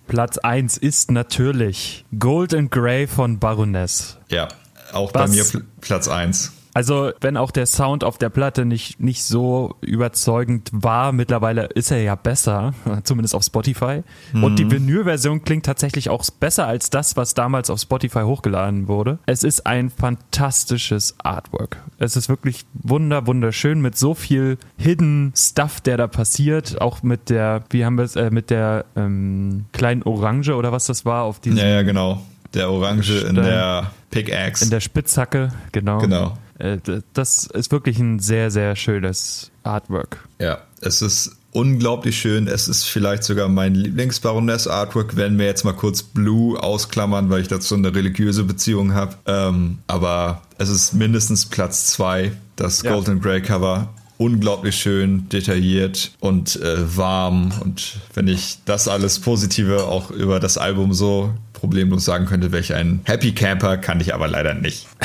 Platz 0.08 0.38
1 0.38 0.78
ist 0.78 1.10
natürlich 1.10 2.06
Gold 2.20 2.54
and 2.54 2.70
Grey 2.70 3.08
von 3.08 3.40
Baroness. 3.40 4.18
Ja, 4.30 4.50
auch 4.96 5.14
Was? 5.14 5.30
bei 5.32 5.36
mir 5.36 5.46
Platz 5.82 6.08
1. 6.08 6.52
Also, 6.76 7.14
wenn 7.22 7.38
auch 7.38 7.52
der 7.52 7.68
Sound 7.68 8.04
auf 8.04 8.18
der 8.18 8.28
Platte 8.28 8.66
nicht, 8.66 9.00
nicht 9.00 9.24
so 9.24 9.76
überzeugend 9.80 10.70
war, 10.74 11.14
mittlerweile 11.14 11.68
ist 11.68 11.90
er 11.90 12.02
ja 12.02 12.16
besser, 12.16 12.74
zumindest 13.06 13.34
auf 13.34 13.44
Spotify. 13.44 14.04
Mhm. 14.34 14.44
Und 14.44 14.60
die 14.60 14.70
Vinyl-Version 14.70 15.46
klingt 15.46 15.66
tatsächlich 15.66 16.10
auch 16.10 16.26
besser 16.38 16.68
als 16.68 16.90
das, 16.90 17.16
was 17.16 17.34
damals 17.34 17.70
auf 17.70 17.80
Spotify 17.80 18.24
hochgeladen 18.24 18.90
wurde. 18.90 19.20
Es 19.26 19.46
ist 19.46 19.66
ein 19.66 19.90
fantastisches 19.90 21.16
Artwork. 21.20 21.78
Es 21.98 22.18
ist 22.18 22.28
wirklich 22.28 22.66
wunder, 22.74 23.26
wunderschön 23.26 23.80
mit 23.80 23.98
so 23.98 24.14
viel 24.14 24.58
Hidden 24.76 25.32
Stuff, 25.34 25.80
der 25.80 25.96
da 25.96 26.08
passiert. 26.08 26.82
Auch 26.82 27.04
mit 27.04 27.30
der, 27.30 27.64
wie 27.70 27.86
haben 27.86 27.98
wir 27.98 28.04
es, 28.04 28.18
äh, 28.18 28.32
mit 28.32 28.50
der 28.50 28.84
ähm, 28.98 29.64
kleinen 29.72 30.04
Orange 30.04 30.54
oder 30.54 30.74
was 30.74 30.88
das 30.88 31.06
war 31.06 31.24
auf 31.24 31.40
diesem. 31.40 31.60
Ja, 31.60 31.68
ja, 31.68 31.82
genau 31.84 32.22
der 32.56 32.72
Orange 32.72 33.26
in 33.28 33.36
der 33.36 33.92
Pickaxe. 34.10 34.64
In 34.64 34.72
der 34.72 34.80
Spitzhacke, 34.80 35.50
genau. 35.72 36.00
Genau. 36.00 36.38
Äh, 36.58 36.78
das 37.14 37.46
ist 37.46 37.72
wirklich 37.72 38.00
ein 38.00 38.20
sehr, 38.20 38.50
sehr 38.52 38.76
schönes 38.76 39.52
Artwork. 39.64 40.28
Ja, 40.40 40.60
es 40.82 41.02
ist 41.02 41.36
unglaublich 41.56 42.20
schön. 42.20 42.48
Es 42.48 42.68
ist 42.68 42.84
vielleicht 42.84 43.24
sogar 43.24 43.48
mein 43.48 43.76
Lieblingsbaroness-Artwork, 43.76 45.16
wenn 45.16 45.40
wir 45.40 45.46
jetzt 45.46 45.64
mal 45.64 45.74
kurz 45.74 46.04
Blue 46.04 46.62
ausklammern, 46.62 47.30
weil 47.30 47.42
ich 47.42 47.48
dazu 47.48 47.76
eine 47.76 47.96
religiöse 47.96 48.44
Beziehung 48.44 48.94
habe. 48.94 49.16
Ähm, 49.26 49.80
aber 49.88 50.42
es 50.58 50.70
ist 50.70 50.94
mindestens 50.94 51.46
Platz 51.46 51.88
zwei, 51.88 52.34
das 52.56 52.84
ja. 52.84 52.94
Golden 52.94 53.22
Grey 53.22 53.42
Cover. 53.42 53.90
Unglaublich 54.18 54.78
schön, 54.78 55.28
detailliert 55.28 56.12
und 56.22 56.56
äh, 56.62 56.98
warm. 56.98 57.52
Und 57.62 57.98
wenn 58.14 58.30
ich 58.30 58.60
das 58.64 58.88
alles 58.88 59.20
Positive 59.20 59.84
auch 59.86 60.10
über 60.10 60.40
das 60.40 60.58
Album 60.58 60.94
so 60.94 61.34
problemlos 61.66 62.06
sagen 62.06 62.28
könnte, 62.28 62.52
welch 62.52 62.76
ein 62.76 63.00
Happy 63.06 63.34
Camper, 63.34 63.78
kann 63.78 64.00
ich 64.00 64.14
aber 64.14 64.28
leider 64.28 64.54
nicht. 64.54 64.88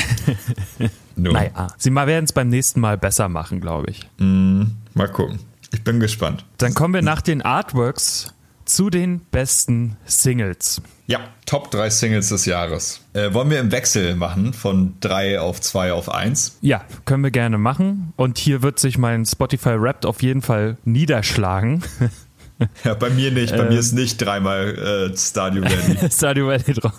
Naja, 1.17 1.69
sie 1.77 1.95
werden 1.95 2.25
es 2.25 2.33
beim 2.33 2.49
nächsten 2.49 2.81
Mal 2.81 2.97
besser 2.97 3.29
machen, 3.29 3.61
glaube 3.61 3.91
ich. 3.91 4.09
Mm, 4.17 4.63
mal 4.95 5.09
gucken. 5.09 5.39
Ich 5.71 5.85
bin 5.85 6.01
gespannt. 6.01 6.47
Dann 6.57 6.73
kommen 6.73 6.95
wir 6.95 7.03
nach 7.03 7.21
den 7.21 7.43
Artworks 7.43 8.33
zu 8.65 8.89
den 8.89 9.21
besten 9.31 9.99
Singles. 10.07 10.81
Ja, 11.09 11.21
Top 11.45 11.71
3 11.73 11.91
Singles 11.91 12.31
des 12.31 12.47
Jahres. 12.47 13.05
Äh, 13.13 13.35
wollen 13.35 13.51
wir 13.51 13.61
im 13.61 13.71
Wechsel 13.71 14.15
machen 14.15 14.55
von 14.55 14.95
3 15.01 15.41
auf 15.41 15.61
2 15.61 15.93
auf 15.93 16.11
1? 16.11 16.57
Ja, 16.63 16.83
können 17.05 17.23
wir 17.23 17.33
gerne 17.33 17.59
machen. 17.59 18.15
Und 18.17 18.39
hier 18.39 18.63
wird 18.63 18.79
sich 18.79 18.97
mein 18.97 19.27
Spotify 19.27 19.71
Rap 19.71 20.07
auf 20.07 20.23
jeden 20.23 20.41
Fall 20.41 20.79
niederschlagen. 20.85 21.83
Ja, 22.85 22.95
bei 22.95 23.11
mir 23.11 23.31
nicht. 23.31 23.57
Bei 23.57 23.63
ähm, 23.63 23.69
mir 23.69 23.79
ist 23.79 23.93
nicht 23.93 24.19
dreimal 24.19 25.11
äh, 25.13 25.17
Stadio 25.17 25.63
Valley. 25.63 26.11
Stadio 26.11 26.47
Valley 26.47 26.75
drauf. 26.75 26.99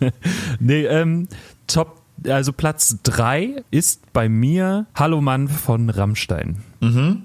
nee, 0.60 0.84
ähm, 0.84 1.28
Top, 1.66 2.02
also 2.26 2.52
Platz 2.52 2.98
3 3.02 3.62
ist 3.70 4.12
bei 4.12 4.28
mir 4.28 4.86
Hallo 4.94 5.20
Mann 5.20 5.48
von 5.48 5.90
Rammstein. 5.90 6.62
Mhm. 6.80 7.22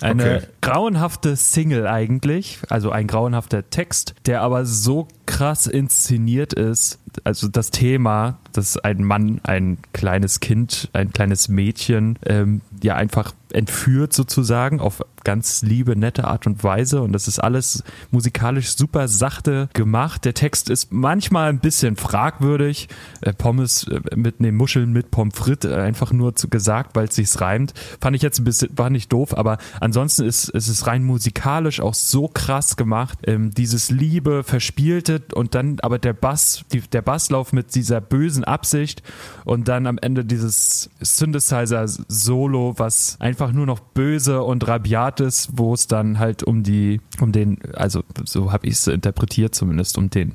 Eine 0.00 0.22
okay. 0.22 0.46
Grauenhafte 0.64 1.36
Single 1.36 1.86
eigentlich, 1.86 2.60
also 2.70 2.90
ein 2.90 3.06
grauenhafter 3.06 3.68
Text, 3.68 4.14
der 4.24 4.40
aber 4.40 4.64
so 4.64 5.08
krass 5.26 5.66
inszeniert 5.66 6.54
ist. 6.54 6.98
Also 7.22 7.48
das 7.48 7.70
Thema, 7.70 8.38
dass 8.52 8.78
ein 8.78 9.04
Mann, 9.04 9.40
ein 9.44 9.76
kleines 9.92 10.40
Kind, 10.40 10.88
ein 10.94 11.12
kleines 11.12 11.48
Mädchen 11.48 12.18
ähm, 12.24 12.62
ja 12.82 12.96
einfach 12.96 13.34
entführt 13.52 14.12
sozusagen 14.12 14.80
auf 14.80 15.02
ganz 15.22 15.62
liebe, 15.62 15.96
nette 15.96 16.24
Art 16.24 16.46
und 16.46 16.62
Weise. 16.64 17.00
Und 17.00 17.12
das 17.12 17.28
ist 17.28 17.38
alles 17.38 17.82
musikalisch 18.10 18.76
super 18.76 19.08
sachte 19.08 19.68
gemacht. 19.72 20.24
Der 20.24 20.34
Text 20.34 20.68
ist 20.68 20.92
manchmal 20.92 21.48
ein 21.48 21.60
bisschen 21.60 21.96
fragwürdig. 21.96 22.88
Äh, 23.22 23.32
Pommes 23.32 23.86
äh, 23.88 24.00
mit 24.16 24.40
ne 24.40 24.52
Muscheln 24.52 24.92
mit 24.92 25.10
Pommes 25.10 25.36
frites 25.36 25.70
äh, 25.70 25.74
einfach 25.74 26.12
nur 26.12 26.34
zu 26.34 26.48
gesagt, 26.48 26.94
weil 26.94 27.06
es 27.06 27.14
sich 27.14 27.40
reimt. 27.40 27.72
Fand 28.00 28.16
ich 28.16 28.22
jetzt 28.22 28.40
ein 28.40 28.44
bisschen, 28.44 28.76
war 28.76 28.90
nicht 28.90 29.12
doof, 29.12 29.36
aber 29.36 29.58
ansonsten 29.80 30.24
ist, 30.24 30.48
ist 30.54 30.68
es 30.68 30.86
rein 30.86 31.04
musikalisch 31.04 31.80
auch 31.80 31.94
so 31.94 32.28
krass 32.28 32.76
gemacht. 32.76 33.18
Ähm, 33.26 33.50
dieses 33.50 33.90
Liebe, 33.90 34.44
Verspielte 34.44 35.22
und 35.34 35.54
dann 35.54 35.78
aber 35.82 35.98
der 35.98 36.12
Bass, 36.12 36.64
die, 36.72 36.80
der 36.80 37.02
Basslauf 37.02 37.52
mit 37.52 37.74
dieser 37.74 38.00
bösen 38.00 38.44
Absicht 38.44 39.02
und 39.44 39.68
dann 39.68 39.86
am 39.86 39.98
Ende 39.98 40.24
dieses 40.24 40.90
Synthesizer-Solo, 41.00 42.74
was 42.76 43.20
einfach 43.20 43.52
nur 43.52 43.66
noch 43.66 43.80
böse 43.80 44.42
und 44.42 44.66
rabiat 44.66 45.20
ist, 45.20 45.50
wo 45.54 45.74
es 45.74 45.86
dann 45.88 46.18
halt 46.18 46.44
um 46.44 46.62
die, 46.62 47.00
um 47.20 47.32
den, 47.32 47.58
also 47.74 48.04
so 48.24 48.52
habe 48.52 48.66
ich 48.66 48.74
es 48.74 48.86
interpretiert 48.86 49.54
zumindest, 49.54 49.98
um 49.98 50.08
den 50.08 50.34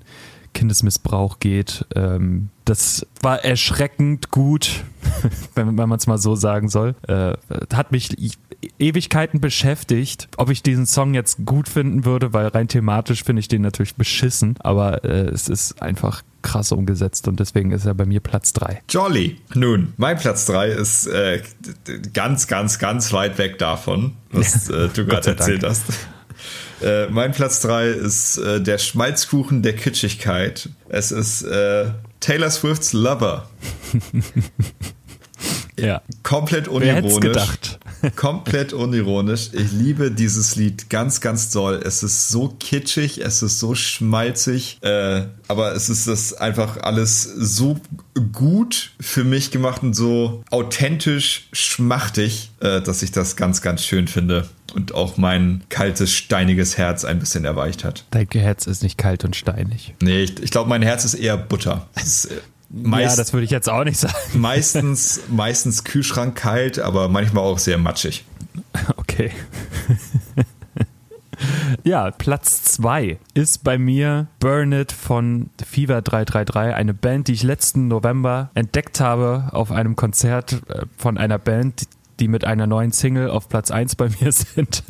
Kindesmissbrauch 0.54 1.40
geht. 1.40 1.86
Ähm, 1.96 2.50
das 2.66 3.06
war 3.22 3.44
erschreckend 3.44 4.32
gut, 4.32 4.84
wenn, 5.56 5.78
wenn 5.78 5.90
man 5.90 5.98
es 5.98 6.08
mal 6.08 6.18
so 6.18 6.36
sagen 6.36 6.70
soll. 6.70 6.96
Äh, 7.08 7.34
hat 7.74 7.92
mich 7.92 8.16
Ewigkeiten 8.78 9.40
beschäftigt, 9.40 10.28
ob 10.38 10.50
ich 10.50 10.62
diesen 10.64 10.86
Song 10.86 11.14
jetzt 11.14 11.46
gut 11.46 11.70
finden 11.70 12.06
würde, 12.06 12.34
weil 12.34 12.48
rein 12.48 12.68
thematisch 12.68 13.24
finde 13.24 13.40
ich 13.40 13.48
den 13.48 13.62
natürlich 13.62 13.96
beschissen, 13.96 14.56
aber 14.60 15.04
äh, 15.04 15.30
es 15.30 15.48
ist 15.48 15.82
einfach 15.82 16.24
krass 16.42 16.72
umgesetzt 16.72 17.28
und 17.28 17.40
deswegen 17.40 17.72
ist 17.72 17.86
er 17.86 17.94
bei 17.94 18.06
mir 18.06 18.20
Platz 18.20 18.54
3. 18.54 18.82
Jolly. 18.90 19.38
Nun, 19.54 19.94
mein 19.98 20.18
Platz 20.18 20.46
3 20.46 20.70
ist 20.70 21.08
äh, 21.08 21.42
ganz, 22.14 22.48
ganz, 22.48 22.80
ganz 22.80 23.12
weit 23.14 23.38
weg 23.38 23.58
davon, 23.60 24.16
was 24.32 24.70
äh, 24.70 24.90
du 24.90 25.06
gerade 25.06 25.30
erzählt 25.30 25.64
hast. 25.64 25.86
Äh, 26.82 27.08
mein 27.08 27.32
Platz 27.32 27.60
3 27.62 27.88
ist 27.90 28.38
äh, 28.38 28.62
der 28.62 28.78
Schmalzkuchen 28.78 29.62
der 29.62 29.76
Kitschigkeit. 29.76 30.70
Es 30.88 31.12
ist 31.12 31.42
äh, 31.44 31.92
Taylor 32.20 32.50
Swifts 32.50 32.94
Lover. 32.94 33.50
ja. 35.80 36.02
Komplett 36.24 36.68
unironisch. 36.68 37.14
Wer 37.14 37.20
gedacht? 37.20 37.80
komplett 38.16 38.74
unironisch. 38.74 39.50
Ich 39.54 39.72
liebe 39.72 40.12
dieses 40.12 40.56
Lied 40.56 40.90
ganz, 40.90 41.20
ganz 41.22 41.52
doll. 41.52 41.82
Es 41.84 42.04
ist 42.04 42.30
so 42.30 42.56
kitschig, 42.60 43.20
es 43.20 43.42
ist 43.42 43.60
so 43.60 43.76
schmalzig, 43.76 44.80
äh, 44.82 45.24
aber 45.48 45.74
es 45.74 45.90
ist 45.90 46.08
das 46.08 46.34
einfach 46.34 46.78
alles 46.78 47.24
so 47.24 47.80
gut 48.32 48.92
für 49.00 49.24
mich 49.24 49.52
gemacht 49.52 49.84
und 49.84 49.94
so 49.94 50.44
authentisch 50.50 51.50
schmachtig, 51.52 52.52
äh, 52.62 52.82
dass 52.82 53.02
ich 53.02 53.12
das 53.12 53.36
ganz, 53.36 53.62
ganz 53.62 53.84
schön 53.84 54.08
finde 54.08 54.48
und 54.72 54.94
auch 54.94 55.18
mein 55.18 55.64
kaltes, 55.70 56.12
steiniges 56.12 56.78
Herz 56.78 57.06
ein 57.06 57.20
bisschen 57.20 57.46
erweicht 57.46 57.84
hat. 57.84 58.06
Dein 58.12 58.28
Herz 58.32 58.68
ist 58.68 58.84
nicht 58.84 58.98
kalt 58.98 59.24
und 59.26 59.36
steinig. 59.36 59.94
Nee, 60.02 60.24
ich, 60.24 60.42
ich 60.42 60.52
glaube, 60.52 60.70
mein 60.70 60.82
Herz 60.82 61.06
ist 61.06 61.16
eher 61.16 61.38
Butter. 61.38 61.88
Ist, 61.96 62.26
äh, 62.26 62.36
Meist, 62.72 63.18
ja, 63.18 63.24
das 63.24 63.34
würde 63.34 63.46
ich 63.46 63.52
jetzt 63.52 63.68
auch 63.68 63.84
nicht 63.84 63.98
sagen. 63.98 64.16
Meistens, 64.36 65.22
meistens 65.28 65.84
Kühlschrank 65.84 66.36
kalt, 66.36 66.78
aber 66.78 67.10
manchmal 67.10 67.44
auch 67.44 67.58
sehr 67.58 67.80
matschig. 67.80 68.26
Okay. 68.96 69.32
ja, 71.84 72.12
Platz 72.12 72.64
2 72.64 73.18
ist 73.34 73.64
bei 73.64 73.80
mir 73.80 74.28
Burn 74.40 74.72
It 74.72 74.92
von 74.92 75.50
Fever 75.66 76.04
333, 76.04 76.76
eine 76.76 76.94
Band, 76.94 77.28
die 77.28 77.34
ich 77.34 77.44
letzten 77.44 77.88
November 77.88 78.52
entdeckt 78.54 79.00
habe 79.00 79.50
auf 79.52 79.72
einem 79.72 79.96
Konzert 79.96 80.62
äh, 80.70 80.86
von 80.96 81.18
einer 81.18 81.40
Band, 81.40 81.88
die 82.20 82.28
mit 82.28 82.46
einer 82.46 82.68
neuen 82.68 82.92
Single 82.92 83.30
auf 83.30 83.50
Platz 83.50 83.72
1 83.72 83.96
bei 83.96 84.10
mir 84.20 84.32
sind. 84.32 84.84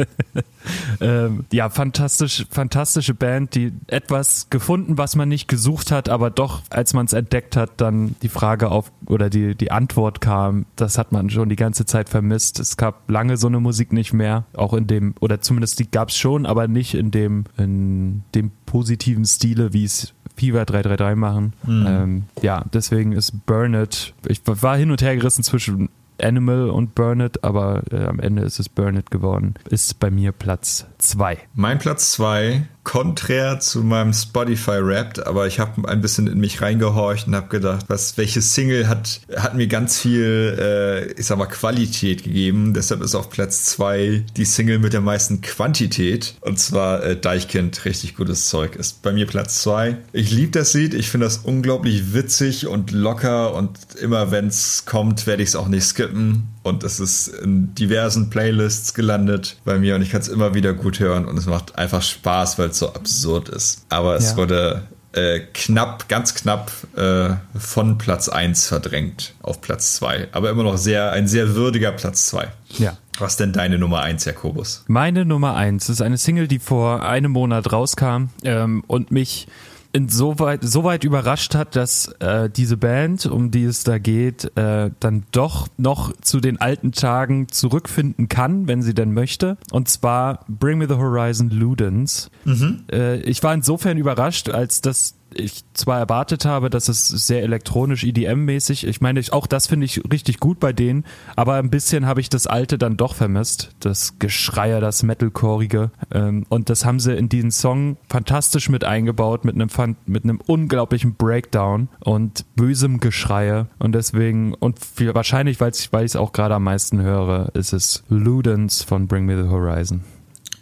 ähm, 1.01 1.45
ja, 1.51 1.69
fantastisch, 1.69 2.45
fantastische 2.49 3.13
Band, 3.13 3.55
die 3.55 3.71
etwas 3.87 4.49
gefunden, 4.49 4.97
was 4.97 5.15
man 5.15 5.29
nicht 5.29 5.47
gesucht 5.47 5.91
hat, 5.91 6.09
aber 6.09 6.29
doch, 6.29 6.61
als 6.69 6.93
man 6.93 7.05
es 7.05 7.13
entdeckt 7.13 7.55
hat, 7.55 7.71
dann 7.77 8.15
die 8.21 8.29
Frage 8.29 8.69
auf 8.69 8.91
oder 9.05 9.29
die, 9.29 9.55
die 9.55 9.71
Antwort 9.71 10.21
kam, 10.21 10.65
das 10.75 10.97
hat 10.97 11.11
man 11.11 11.29
schon 11.29 11.49
die 11.49 11.55
ganze 11.55 11.85
Zeit 11.85 12.09
vermisst. 12.09 12.59
Es 12.59 12.77
gab 12.77 13.09
lange 13.09 13.37
so 13.37 13.47
eine 13.47 13.59
Musik 13.59 13.93
nicht 13.93 14.13
mehr, 14.13 14.45
auch 14.53 14.73
in 14.73 14.87
dem, 14.87 15.15
oder 15.19 15.41
zumindest 15.41 15.79
die 15.79 15.89
gab 15.89 16.09
es 16.09 16.17
schon, 16.17 16.45
aber 16.45 16.67
nicht 16.67 16.93
in 16.93 17.11
dem, 17.11 17.45
in 17.57 18.23
dem 18.35 18.51
positiven 18.65 19.25
Stile, 19.25 19.73
wie 19.73 19.85
es 19.85 20.13
Fever 20.35 20.65
333 20.65 21.17
machen. 21.17 21.53
Mhm. 21.65 21.85
Ähm, 21.87 22.23
ja, 22.41 22.63
deswegen 22.73 23.11
ist 23.11 23.45
Burn 23.45 23.73
It. 23.73 24.13
Ich 24.25 24.41
war 24.45 24.77
hin 24.77 24.91
und 24.91 25.01
her 25.01 25.15
gerissen 25.15 25.43
zwischen 25.43 25.89
Animal 26.23 26.69
und 26.69 26.95
Burn 26.95 27.19
It, 27.19 27.43
aber 27.43 27.83
äh, 27.91 28.05
am 28.05 28.19
Ende 28.19 28.43
ist 28.43 28.59
es 28.59 28.69
Burn 28.69 28.97
It 28.97 29.11
geworden. 29.11 29.55
Ist 29.69 29.99
bei 29.99 30.11
mir 30.11 30.31
Platz 30.31 30.85
2. 30.97 31.37
Mein 31.53 31.79
Platz 31.79 32.11
2 32.11 32.67
konträr 32.83 33.59
zu 33.59 33.83
meinem 33.83 34.13
Spotify-Rap, 34.13 35.27
aber 35.27 35.47
ich 35.47 35.59
habe 35.59 35.87
ein 35.87 36.01
bisschen 36.01 36.27
in 36.27 36.39
mich 36.39 36.61
reingehorcht 36.61 37.27
und 37.27 37.35
habe 37.35 37.47
gedacht, 37.47 37.85
was, 37.87 38.17
welche 38.17 38.41
Single 38.41 38.87
hat, 38.87 39.21
hat 39.35 39.55
mir 39.55 39.67
ganz 39.67 39.99
viel, 39.99 40.57
äh, 40.59 41.11
ich 41.13 41.25
sag 41.25 41.37
mal, 41.37 41.45
Qualität 41.45 42.23
gegeben. 42.23 42.73
Deshalb 42.73 43.01
ist 43.01 43.15
auf 43.15 43.29
Platz 43.29 43.65
zwei 43.65 44.23
die 44.37 44.45
Single 44.45 44.79
mit 44.79 44.93
der 44.93 45.01
meisten 45.01 45.41
Quantität. 45.41 46.35
Und 46.41 46.59
zwar 46.59 47.03
äh, 47.03 47.15
Deichkind, 47.19 47.85
richtig 47.85 48.15
gutes 48.15 48.47
Zeug, 48.47 48.75
ist 48.75 49.01
bei 49.01 49.11
mir 49.11 49.27
Platz 49.27 49.61
zwei. 49.61 49.97
Ich 50.11 50.31
liebe 50.31 50.51
das 50.51 50.73
Lied, 50.73 50.93
ich 50.93 51.09
finde 51.09 51.25
das 51.25 51.37
unglaublich 51.37 52.13
witzig 52.13 52.67
und 52.67 52.91
locker 52.91 53.53
und 53.53 53.95
immer 54.01 54.31
wenn 54.31 54.47
es 54.47 54.85
kommt, 54.85 55.27
werde 55.27 55.43
ich 55.43 55.49
es 55.49 55.55
auch 55.55 55.67
nicht 55.67 55.83
skippen 55.83 56.47
und 56.69 56.83
es 56.83 56.99
ist 56.99 57.27
in 57.27 57.75
diversen 57.75 58.29
Playlists 58.29 58.93
gelandet 58.93 59.57
bei 59.65 59.77
mir 59.77 59.95
und 59.95 60.01
ich 60.01 60.11
kann 60.11 60.21
es 60.21 60.27
immer 60.27 60.53
wieder 60.53 60.73
gut 60.73 60.99
hören 60.99 61.25
und 61.25 61.37
es 61.37 61.45
macht 61.45 61.77
einfach 61.77 62.01
Spaß, 62.01 62.57
weil 62.59 62.69
es 62.69 62.79
so 62.79 62.93
absurd 62.93 63.49
ist. 63.49 63.85
Aber 63.89 64.15
es 64.15 64.31
ja. 64.31 64.37
wurde 64.37 64.83
äh, 65.13 65.39
knapp, 65.53 66.07
ganz 66.07 66.35
knapp 66.35 66.71
äh, 66.95 67.31
von 67.57 67.97
Platz 67.97 68.29
1 68.29 68.67
verdrängt 68.67 69.33
auf 69.41 69.61
Platz 69.61 69.95
2. 69.95 70.29
Aber 70.31 70.49
immer 70.49 70.63
noch 70.63 70.77
sehr, 70.77 71.11
ein 71.11 71.27
sehr 71.27 71.55
würdiger 71.55 71.91
Platz 71.91 72.27
2. 72.27 72.47
Ja. 72.77 72.97
Was 73.17 73.35
denn 73.35 73.51
deine 73.51 73.77
Nummer 73.77 74.01
1, 74.01 74.25
Jakobus? 74.25 74.85
Meine 74.87 75.25
Nummer 75.25 75.55
1 75.55 75.89
ist 75.89 76.01
eine 76.01 76.17
Single, 76.17 76.47
die 76.47 76.59
vor 76.59 77.03
einem 77.03 77.31
Monat 77.31 77.71
rauskam 77.73 78.29
ähm, 78.43 78.83
und 78.87 79.11
mich 79.11 79.47
insoweit 79.91 80.63
so 80.63 80.83
weit 80.83 81.03
überrascht 81.03 81.55
hat, 81.55 81.75
dass 81.75 82.07
äh, 82.19 82.49
diese 82.49 82.77
Band, 82.77 83.25
um 83.25 83.51
die 83.51 83.63
es 83.63 83.83
da 83.83 83.97
geht, 83.97 84.55
äh, 84.57 84.91
dann 84.99 85.23
doch 85.31 85.67
noch 85.77 86.13
zu 86.21 86.39
den 86.39 86.61
alten 86.61 86.91
Tagen 86.91 87.47
zurückfinden 87.49 88.29
kann, 88.29 88.67
wenn 88.67 88.81
sie 88.81 88.93
denn 88.93 89.13
möchte. 89.13 89.57
Und 89.71 89.89
zwar 89.89 90.45
Bring 90.47 90.77
Me 90.77 90.87
the 90.87 90.95
Horizon 90.95 91.49
Ludens. 91.49 92.29
Mhm. 92.45 92.83
Äh, 92.91 93.17
ich 93.21 93.41
war 93.43 93.53
insofern 93.53 93.97
überrascht, 93.97 94.49
als 94.49 94.81
dass 94.81 95.15
ich 95.33 95.63
zwar 95.73 95.99
erwartet 95.99 96.45
habe, 96.45 96.69
dass 96.69 96.87
es 96.87 97.07
sehr 97.07 97.43
elektronisch 97.43 98.03
EDM-mäßig, 98.03 98.87
ich 98.87 99.01
meine, 99.01 99.21
auch 99.31 99.47
das 99.47 99.67
finde 99.67 99.85
ich 99.85 100.01
richtig 100.11 100.39
gut 100.39 100.59
bei 100.59 100.73
denen, 100.73 101.05
aber 101.35 101.55
ein 101.55 101.69
bisschen 101.69 102.05
habe 102.05 102.21
ich 102.21 102.29
das 102.29 102.47
alte 102.47 102.77
dann 102.77 102.97
doch 102.97 103.15
vermisst, 103.15 103.71
das 103.79 104.19
Geschreier, 104.19 104.81
das 104.81 105.03
Metalcoreige 105.03 105.91
ähm, 106.11 106.45
und 106.49 106.69
das 106.69 106.85
haben 106.85 106.99
sie 106.99 107.15
in 107.15 107.29
diesen 107.29 107.51
Song 107.51 107.97
fantastisch 108.09 108.69
mit 108.69 108.83
eingebaut, 108.83 109.45
mit 109.45 109.55
einem, 109.55 109.95
mit 110.05 110.23
einem 110.23 110.39
unglaublichen 110.45 111.15
Breakdown 111.15 111.89
und 111.99 112.45
bösem 112.55 112.99
Geschreie 112.99 113.67
und 113.79 113.93
deswegen, 113.93 114.53
und 114.53 114.79
viel, 114.79 115.13
wahrscheinlich, 115.13 115.59
weil 115.59 115.71
ich 115.71 115.89
es 115.91 116.15
auch 116.15 116.31
gerade 116.31 116.55
am 116.55 116.63
meisten 116.63 117.01
höre, 117.01 117.53
ist 117.55 117.73
es 117.73 118.03
Ludens 118.09 118.83
von 118.83 119.07
Bring 119.07 119.25
Me 119.25 119.41
the 119.41 119.49
Horizon. 119.49 120.03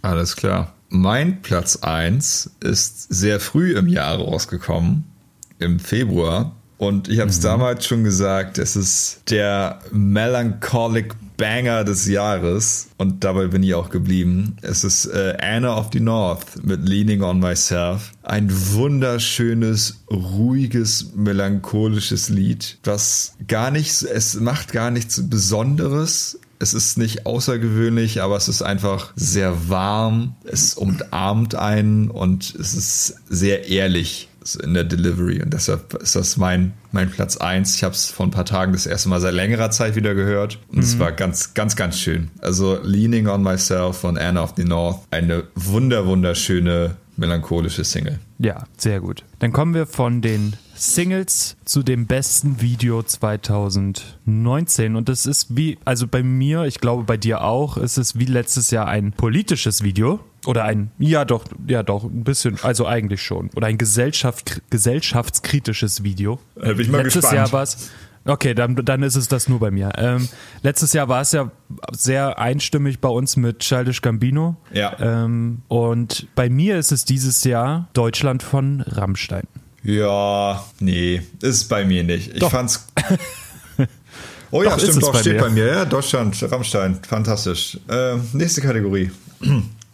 Alles 0.02 0.36
klar. 0.36 0.74
Mein 0.90 1.42
Platz 1.42 1.78
1 1.78 2.52
ist 2.62 3.14
sehr 3.14 3.40
früh 3.40 3.78
im 3.78 3.88
Jahr 3.88 4.18
rausgekommen, 4.18 5.04
im 5.60 5.80
Februar. 5.80 6.56
Und 6.78 7.10
ich 7.10 7.20
habe 7.20 7.30
es 7.30 7.40
mhm. 7.40 7.44
damals 7.44 7.86
schon 7.86 8.04
gesagt, 8.04 8.58
es 8.58 8.76
ist 8.76 9.22
der 9.30 9.80
Melancholic 9.92 11.16
Banger 11.38 11.84
des 11.84 12.08
Jahres. 12.08 12.90
Und 12.98 13.24
dabei 13.24 13.48
bin 13.48 13.64
ich 13.64 13.74
auch 13.76 13.90
geblieben. 13.90 14.58
Es 14.62 14.84
ist 14.84 15.06
äh, 15.06 15.38
Anna 15.40 15.78
of 15.78 15.90
the 15.94 16.00
North 16.00 16.64
mit 16.64 16.88
Leaning 16.88 17.22
on 17.22 17.40
Myself. 17.40 18.12
Ein 18.24 18.50
wunderschönes, 18.52 20.04
ruhiges, 20.12 21.14
melancholisches 21.16 22.30
Lied, 22.30 22.80
das 22.82 23.36
gar 23.48 23.72
nichts, 23.72 24.02
es 24.02 24.36
macht 24.36 24.74
gar 24.74 24.92
nichts 24.92 25.30
Besonderes 25.30 26.40
es 26.60 26.74
ist 26.74 26.98
nicht 26.98 27.26
außergewöhnlich, 27.26 28.22
aber 28.22 28.36
es 28.36 28.48
ist 28.48 28.62
einfach 28.62 29.14
sehr 29.16 29.70
warm. 29.70 30.36
Es 30.44 30.74
umarmt 30.74 31.56
einen 31.56 32.10
und 32.10 32.56
es 32.56 32.74
ist 32.74 33.16
sehr 33.30 33.68
ehrlich 33.70 34.30
in 34.56 34.74
der 34.74 34.84
Delivery. 34.84 35.42
Und 35.42 35.54
deshalb 35.54 35.94
ist 35.96 36.16
das 36.16 36.38
mein, 36.38 36.74
mein 36.92 37.10
Platz 37.10 37.38
eins. 37.38 37.76
Ich 37.76 37.84
habe 37.84 37.94
es 37.94 38.10
vor 38.10 38.26
ein 38.26 38.32
paar 38.32 38.46
Tagen 38.46 38.72
das 38.72 38.86
erste 38.86 39.10
Mal 39.10 39.20
seit 39.20 39.34
längerer 39.34 39.72
Zeit 39.72 39.96
wieder 39.96 40.16
gehört. 40.16 40.60
Und 40.70 40.78
mhm. 40.78 40.84
es 40.84 41.00
war 41.00 41.12
ganz, 41.12 41.54
ganz, 41.54 41.76
ganz 41.76 42.00
schön. 42.00 42.32
Also 42.40 42.80
Leaning 42.82 43.28
on 43.28 43.44
Myself 43.44 43.98
von 43.98 44.18
Anna 44.18 44.44
of 44.44 44.54
the 44.56 44.64
North. 44.64 45.00
Eine 45.12 45.44
wunder, 45.56 46.06
wunderschöne 46.06 46.96
melancholische 47.18 47.84
Single. 47.84 48.20
Ja, 48.40 48.66
sehr 48.78 49.02
gut. 49.02 49.24
Dann 49.40 49.52
kommen 49.52 49.74
wir 49.74 49.86
von 49.86 50.22
den 50.22 50.56
Singles 50.78 51.58
zu 51.66 51.84
dem 51.84 52.06
besten 52.06 52.62
Video 52.62 53.04
2019. 53.04 54.96
Und 54.96 55.10
das 55.10 55.26
ist 55.26 55.58
wie, 55.58 55.78
also 55.86 56.08
bei 56.08 56.24
mir, 56.24 56.64
ich 56.64 56.80
glaube 56.80 57.04
bei 57.04 57.18
dir 57.18 57.42
auch, 57.42 57.78
ist 57.78 57.98
es 57.98 58.18
wie 58.18 58.26
letztes 58.26 58.72
Jahr 58.72 58.88
ein 58.88 59.12
politisches 59.12 59.84
Video. 59.84 60.20
Oder 60.46 60.64
ein, 60.64 60.92
ja 61.00 61.26
doch, 61.26 61.46
ja 61.68 61.84
doch, 61.84 62.04
ein 62.06 62.24
bisschen, 62.24 62.58
also 62.62 62.86
eigentlich 62.86 63.22
schon. 63.22 63.50
Oder 63.56 63.68
ein 63.68 63.78
Gesellschaft, 63.78 64.62
gesellschaftskritisches 64.70 66.04
Video. 66.04 66.40
Da 66.56 66.74
bin 66.74 66.80
ich 66.80 66.90
mal 66.90 67.00
letztes 67.00 67.24
gespannt. 67.24 67.36
Jahr 67.36 67.52
war 67.52 67.64
es 67.64 67.90
Okay, 68.28 68.54
dann, 68.54 68.76
dann 68.76 69.04
ist 69.04 69.16
es 69.16 69.30
das 69.30 69.48
nur 69.48 69.60
bei 69.60 69.72
mir. 69.72 69.94
Ähm, 69.98 70.28
letztes 70.62 70.92
Jahr 70.92 71.08
war 71.08 71.22
es 71.22 71.32
ja 71.32 71.50
sehr 71.92 72.38
einstimmig 72.38 73.00
bei 73.00 73.08
uns 73.08 73.38
mit 73.38 73.60
Childish 73.60 74.02
Gambino. 74.02 74.58
Ja. 74.74 75.00
Ähm, 75.00 75.62
und 75.70 76.28
bei 76.36 76.50
mir 76.50 76.78
ist 76.78 76.92
es 76.92 77.06
dieses 77.06 77.46
Jahr 77.46 77.88
Deutschland 77.94 78.44
von 78.44 78.82
Rammstein. 78.82 79.48
Ja, 79.88 80.66
nee, 80.82 81.22
ist 81.42 81.70
bei 81.70 81.86
mir 81.86 82.04
nicht. 82.04 82.34
Ich 82.34 82.40
doch. 82.40 82.52
fand's. 82.52 82.88
Oh 84.50 84.64
ja, 84.64 84.70
doch, 84.70 84.80
stimmt, 84.80 85.04
doch, 85.04 85.12
bei 85.12 85.20
steht 85.20 85.34
mir. 85.34 85.42
bei 85.42 85.50
mir. 85.50 85.68
Ja, 85.68 85.84
Deutschland, 85.84 86.42
Rammstein, 86.42 86.98
fantastisch. 87.06 87.78
Ähm, 87.90 88.22
nächste 88.32 88.62
Kategorie. 88.62 89.12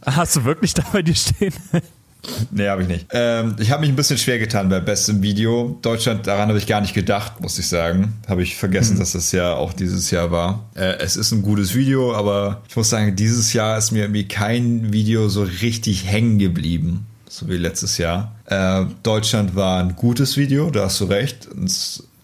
Hast 0.05 0.35
du 0.35 0.43
wirklich 0.45 0.75
da 0.75 0.83
bei 0.93 1.01
dir 1.01 1.15
stehen? 1.15 1.53
Nee, 2.51 2.69
habe 2.69 2.83
ich 2.83 2.87
nicht. 2.87 3.07
Ähm, 3.11 3.55
ich 3.59 3.71
habe 3.71 3.81
mich 3.81 3.89
ein 3.89 3.97
bisschen 3.97 4.17
schwer 4.17 4.39
getan 4.39 4.69
bei 4.69 4.79
bestem 4.79 5.21
Video. 5.21 5.77
Deutschland, 5.81 6.25
daran 6.25 6.47
habe 6.47 6.57
ich 6.57 6.67
gar 6.67 6.79
nicht 6.79 6.93
gedacht, 6.93 7.41
muss 7.41 7.59
ich 7.59 7.67
sagen. 7.67 8.13
Habe 8.29 8.43
ich 8.43 8.55
vergessen, 8.55 8.93
mhm. 8.95 8.99
dass 8.99 9.11
das 9.11 9.33
ja 9.33 9.55
auch 9.55 9.73
dieses 9.73 10.09
Jahr 10.09 10.31
war. 10.31 10.69
Äh, 10.75 10.99
es 10.99 11.17
ist 11.17 11.33
ein 11.33 11.41
gutes 11.41 11.75
Video, 11.75 12.15
aber 12.15 12.61
ich 12.69 12.77
muss 12.77 12.89
sagen, 12.89 13.17
dieses 13.17 13.51
Jahr 13.51 13.77
ist 13.77 13.91
mir 13.91 14.03
irgendwie 14.03 14.27
kein 14.27 14.93
Video 14.93 15.27
so 15.27 15.43
richtig 15.43 16.05
hängen 16.05 16.39
geblieben. 16.39 17.07
So 17.33 17.49
wie 17.49 17.57
letztes 17.57 17.97
Jahr. 17.97 18.35
Äh, 18.45 18.85
Deutschland 19.01 19.55
war 19.55 19.81
ein 19.83 19.95
gutes 19.95 20.37
Video, 20.37 20.69
da 20.69 20.83
hast 20.83 21.01
du 21.01 21.05
recht. 21.05 21.47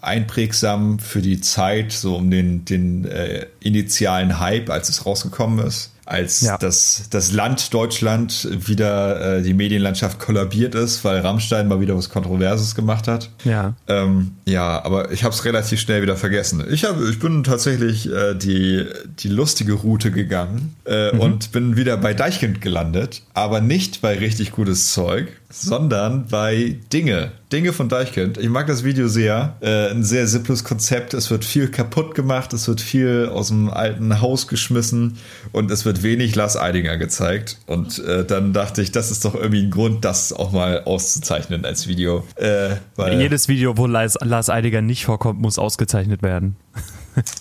Einprägsam 0.01 0.99
für 0.99 1.23
die 1.23 1.41
Zeit, 1.41 1.91
so 1.91 2.15
um 2.15 2.29
den, 2.29 2.63
den 2.63 3.05
äh, 3.05 3.47
initialen 3.59 4.39
Hype, 4.39 4.69
als 4.69 4.87
es 4.87 5.07
rausgekommen 5.07 5.65
ist 5.65 5.91
als 6.09 6.41
ja. 6.41 6.57
das, 6.57 7.03
das 7.09 7.31
Land 7.31 7.73
Deutschland 7.73 8.47
wieder 8.67 9.37
äh, 9.37 9.41
die 9.43 9.53
Medienlandschaft 9.53 10.19
kollabiert 10.19 10.75
ist, 10.75 11.03
weil 11.03 11.19
Rammstein 11.19 11.67
mal 11.67 11.79
wieder 11.79 11.95
was 11.95 12.09
Kontroverses 12.09 12.75
gemacht 12.75 13.07
hat. 13.07 13.29
Ja. 13.43 13.73
Ähm, 13.87 14.31
ja, 14.45 14.83
aber 14.83 15.11
ich 15.11 15.23
habe 15.23 15.33
es 15.33 15.45
relativ 15.45 15.79
schnell 15.79 16.01
wieder 16.01 16.17
vergessen. 16.17 16.63
Ich, 16.69 16.83
hab, 16.83 16.99
ich 17.01 17.19
bin 17.19 17.43
tatsächlich 17.43 18.11
äh, 18.11 18.33
die, 18.33 18.85
die 19.19 19.27
lustige 19.27 19.73
Route 19.73 20.11
gegangen 20.11 20.75
äh, 20.85 21.13
mhm. 21.13 21.19
und 21.19 21.51
bin 21.51 21.77
wieder 21.77 21.97
bei 21.97 22.13
Deichkind 22.13 22.61
gelandet, 22.61 23.21
aber 23.33 23.61
nicht 23.61 24.01
bei 24.01 24.17
richtig 24.17 24.51
gutes 24.51 24.91
Zeug, 24.91 25.27
sondern 25.49 26.27
bei 26.27 26.77
Dinge. 26.93 27.31
Dinge 27.51 27.73
von 27.73 27.89
Deichkind. 27.89 28.37
Ich 28.37 28.49
mag 28.49 28.67
das 28.67 28.83
Video 28.83 29.07
sehr. 29.07 29.57
Äh, 29.61 29.89
ein 29.89 30.03
sehr 30.03 30.27
simples 30.27 30.63
Konzept. 30.63 31.15
Es 31.15 31.31
wird 31.31 31.43
viel 31.43 31.69
kaputt 31.69 32.13
gemacht, 32.13 32.53
es 32.53 32.67
wird 32.67 32.81
viel 32.81 33.29
aus 33.33 33.47
dem 33.47 33.69
alten 33.69 34.21
Haus 34.21 34.47
geschmissen 34.47 35.17
und 35.51 35.71
es 35.71 35.85
wird 35.85 36.03
wenig 36.03 36.35
Lars 36.35 36.55
Eidinger 36.55 36.97
gezeigt. 36.97 37.57
Und 37.65 37.97
äh, 37.99 38.23
dann 38.23 38.53
dachte 38.53 38.83
ich, 38.83 38.91
das 38.91 39.09
ist 39.09 39.25
doch 39.25 39.33
irgendwie 39.33 39.63
ein 39.63 39.71
Grund, 39.71 40.05
das 40.05 40.31
auch 40.31 40.51
mal 40.51 40.83
auszuzeichnen 40.83 41.65
als 41.65 41.87
Video. 41.87 42.23
Äh, 42.35 42.75
Jedes 43.17 43.47
Video, 43.47 43.77
wo 43.77 43.87
Lars, 43.87 44.17
Lars 44.21 44.49
Eidinger 44.49 44.81
nicht 44.81 45.05
vorkommt, 45.05 45.41
muss 45.41 45.57
ausgezeichnet 45.57 46.21
werden. 46.21 46.55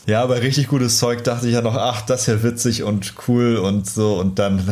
Ja, 0.06 0.22
aber 0.22 0.40
richtig 0.40 0.68
gutes 0.68 0.98
Zeug 0.98 1.22
dachte 1.24 1.46
ich 1.46 1.54
ja 1.54 1.60
noch, 1.60 1.74
ach, 1.74 2.02
das 2.02 2.22
ist 2.22 2.26
ja 2.28 2.42
witzig 2.42 2.82
und 2.82 3.14
cool 3.28 3.56
und 3.56 3.86
so. 3.86 4.18
Und 4.18 4.38
dann 4.38 4.62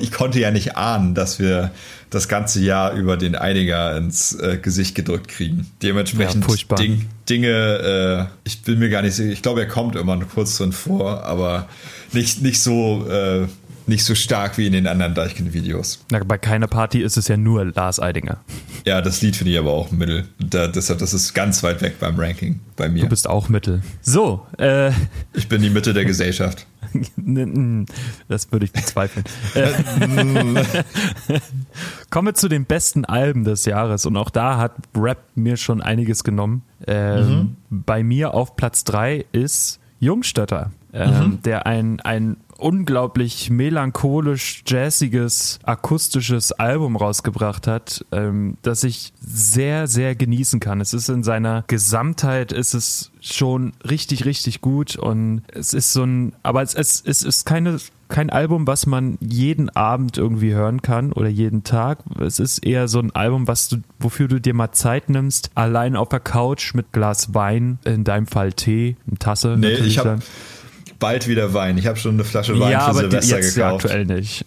ich 0.00 0.12
konnte 0.12 0.38
ja 0.38 0.50
nicht 0.50 0.76
ahnen, 0.76 1.14
dass 1.14 1.38
wir 1.38 1.70
das 2.10 2.28
ganze 2.28 2.60
Jahr 2.60 2.92
über 2.92 3.16
den 3.16 3.34
Einiger 3.34 3.96
ins 3.96 4.34
äh, 4.34 4.58
Gesicht 4.58 4.94
gedrückt 4.94 5.28
kriegen. 5.28 5.66
Dementsprechend 5.82 6.44
ja, 6.46 6.76
Ding, 6.76 7.06
Dinge, 7.28 8.28
äh, 8.28 8.48
ich 8.48 8.62
bin 8.62 8.78
mir 8.78 8.90
gar 8.90 9.00
nicht 9.00 9.14
sicher, 9.14 9.32
ich 9.32 9.40
glaube, 9.40 9.60
er 9.60 9.68
kommt 9.68 9.96
immer 9.96 10.18
kurz 10.26 10.58
drin 10.58 10.72
vor, 10.72 11.24
aber 11.24 11.68
nicht, 12.12 12.42
nicht 12.42 12.60
so 12.60 13.06
äh, 13.08 13.46
nicht 13.86 14.04
so 14.04 14.14
stark 14.14 14.58
wie 14.58 14.66
in 14.66 14.72
den 14.72 14.86
anderen 14.86 15.14
Deichkind-Videos. 15.14 16.04
Bei 16.26 16.38
keiner 16.38 16.66
Party 16.66 17.00
ist 17.02 17.16
es 17.16 17.28
ja 17.28 17.36
nur 17.36 17.64
Lars 17.64 18.00
Eidinger. 18.00 18.38
Ja, 18.86 19.00
das 19.00 19.22
Lied 19.22 19.36
finde 19.36 19.52
ich 19.52 19.58
aber 19.58 19.72
auch 19.72 19.90
Mittel. 19.90 20.28
Da, 20.38 20.68
deshalb, 20.68 20.98
das 20.98 21.14
ist 21.14 21.34
ganz 21.34 21.62
weit 21.62 21.82
weg 21.82 21.98
beim 21.98 22.18
Ranking 22.18 22.60
bei 22.76 22.88
mir. 22.88 23.02
Du 23.02 23.08
bist 23.08 23.28
auch 23.28 23.48
Mittel. 23.48 23.82
So, 24.00 24.46
äh. 24.58 24.92
Ich 25.34 25.48
bin 25.48 25.62
die 25.62 25.70
Mitte 25.70 25.94
der 25.94 26.04
Gesellschaft. 26.04 26.66
das 28.28 28.52
würde 28.52 28.64
ich 28.64 28.72
bezweifeln. 28.72 29.24
Kommen 32.10 32.28
wir 32.28 32.34
zu 32.34 32.48
den 32.48 32.64
besten 32.64 33.04
Alben 33.04 33.44
des 33.44 33.64
Jahres 33.64 34.06
und 34.06 34.16
auch 34.16 34.30
da 34.30 34.58
hat 34.58 34.74
Rap 34.96 35.18
mir 35.34 35.56
schon 35.56 35.80
einiges 35.80 36.24
genommen. 36.24 36.62
Ähm, 36.86 37.56
mhm. 37.70 37.84
Bei 37.84 38.02
mir 38.02 38.34
auf 38.34 38.56
Platz 38.56 38.84
3 38.84 39.24
ist 39.32 39.80
Jungstötter, 40.00 40.72
ähm, 40.92 41.10
mhm. 41.10 41.42
der 41.42 41.66
ein, 41.66 42.00
ein 42.00 42.36
unglaublich 42.58 43.50
melancholisch, 43.50 44.62
jazziges, 44.66 45.58
akustisches 45.62 46.52
Album 46.52 46.96
rausgebracht 46.96 47.66
hat, 47.66 48.04
ähm, 48.12 48.56
das 48.62 48.84
ich 48.84 49.12
sehr, 49.20 49.86
sehr 49.86 50.14
genießen 50.14 50.60
kann. 50.60 50.80
Es 50.80 50.94
ist 50.94 51.08
in 51.08 51.22
seiner 51.24 51.64
Gesamtheit, 51.66 52.52
ist 52.52 52.74
es 52.74 53.10
schon 53.20 53.72
richtig, 53.88 54.24
richtig 54.24 54.60
gut 54.60 54.96
und 54.96 55.42
es 55.52 55.74
ist 55.74 55.92
so 55.92 56.04
ein, 56.04 56.32
aber 56.42 56.62
es, 56.62 56.74
es, 56.74 57.02
es 57.04 57.22
ist 57.22 57.46
keine 57.46 57.78
kein 58.12 58.28
Album, 58.28 58.66
was 58.66 58.84
man 58.86 59.16
jeden 59.20 59.70
Abend 59.70 60.18
irgendwie 60.18 60.52
hören 60.52 60.82
kann 60.82 61.12
oder 61.12 61.28
jeden 61.28 61.64
Tag. 61.64 62.00
Es 62.20 62.38
ist 62.38 62.58
eher 62.58 62.86
so 62.86 62.98
ein 63.00 63.10
Album, 63.12 63.48
was 63.48 63.70
du, 63.70 63.78
wofür 63.98 64.28
du 64.28 64.38
dir 64.38 64.52
mal 64.52 64.70
Zeit 64.70 65.08
nimmst, 65.08 65.50
allein 65.54 65.96
auf 65.96 66.10
der 66.10 66.20
Couch 66.20 66.74
mit 66.74 66.92
Glas 66.92 67.32
Wein, 67.32 67.78
in 67.84 68.04
deinem 68.04 68.26
Fall 68.26 68.52
Tee, 68.52 68.96
eine 69.08 69.18
Tasse. 69.18 69.56
Nee, 69.58 69.72
ich 69.76 69.98
habe 69.98 70.18
bald 71.02 71.28
wieder 71.28 71.52
Wein. 71.52 71.76
Ich 71.78 71.86
habe 71.86 71.98
schon 71.98 72.14
eine 72.14 72.24
Flasche 72.24 72.58
Wein 72.58 72.70
ja, 72.72 72.88
für 72.88 72.94
Silvester 72.94 73.36
jetzt 73.36 73.54
gekauft. 73.56 73.84
aktuell 73.84 74.06
nicht. 74.06 74.46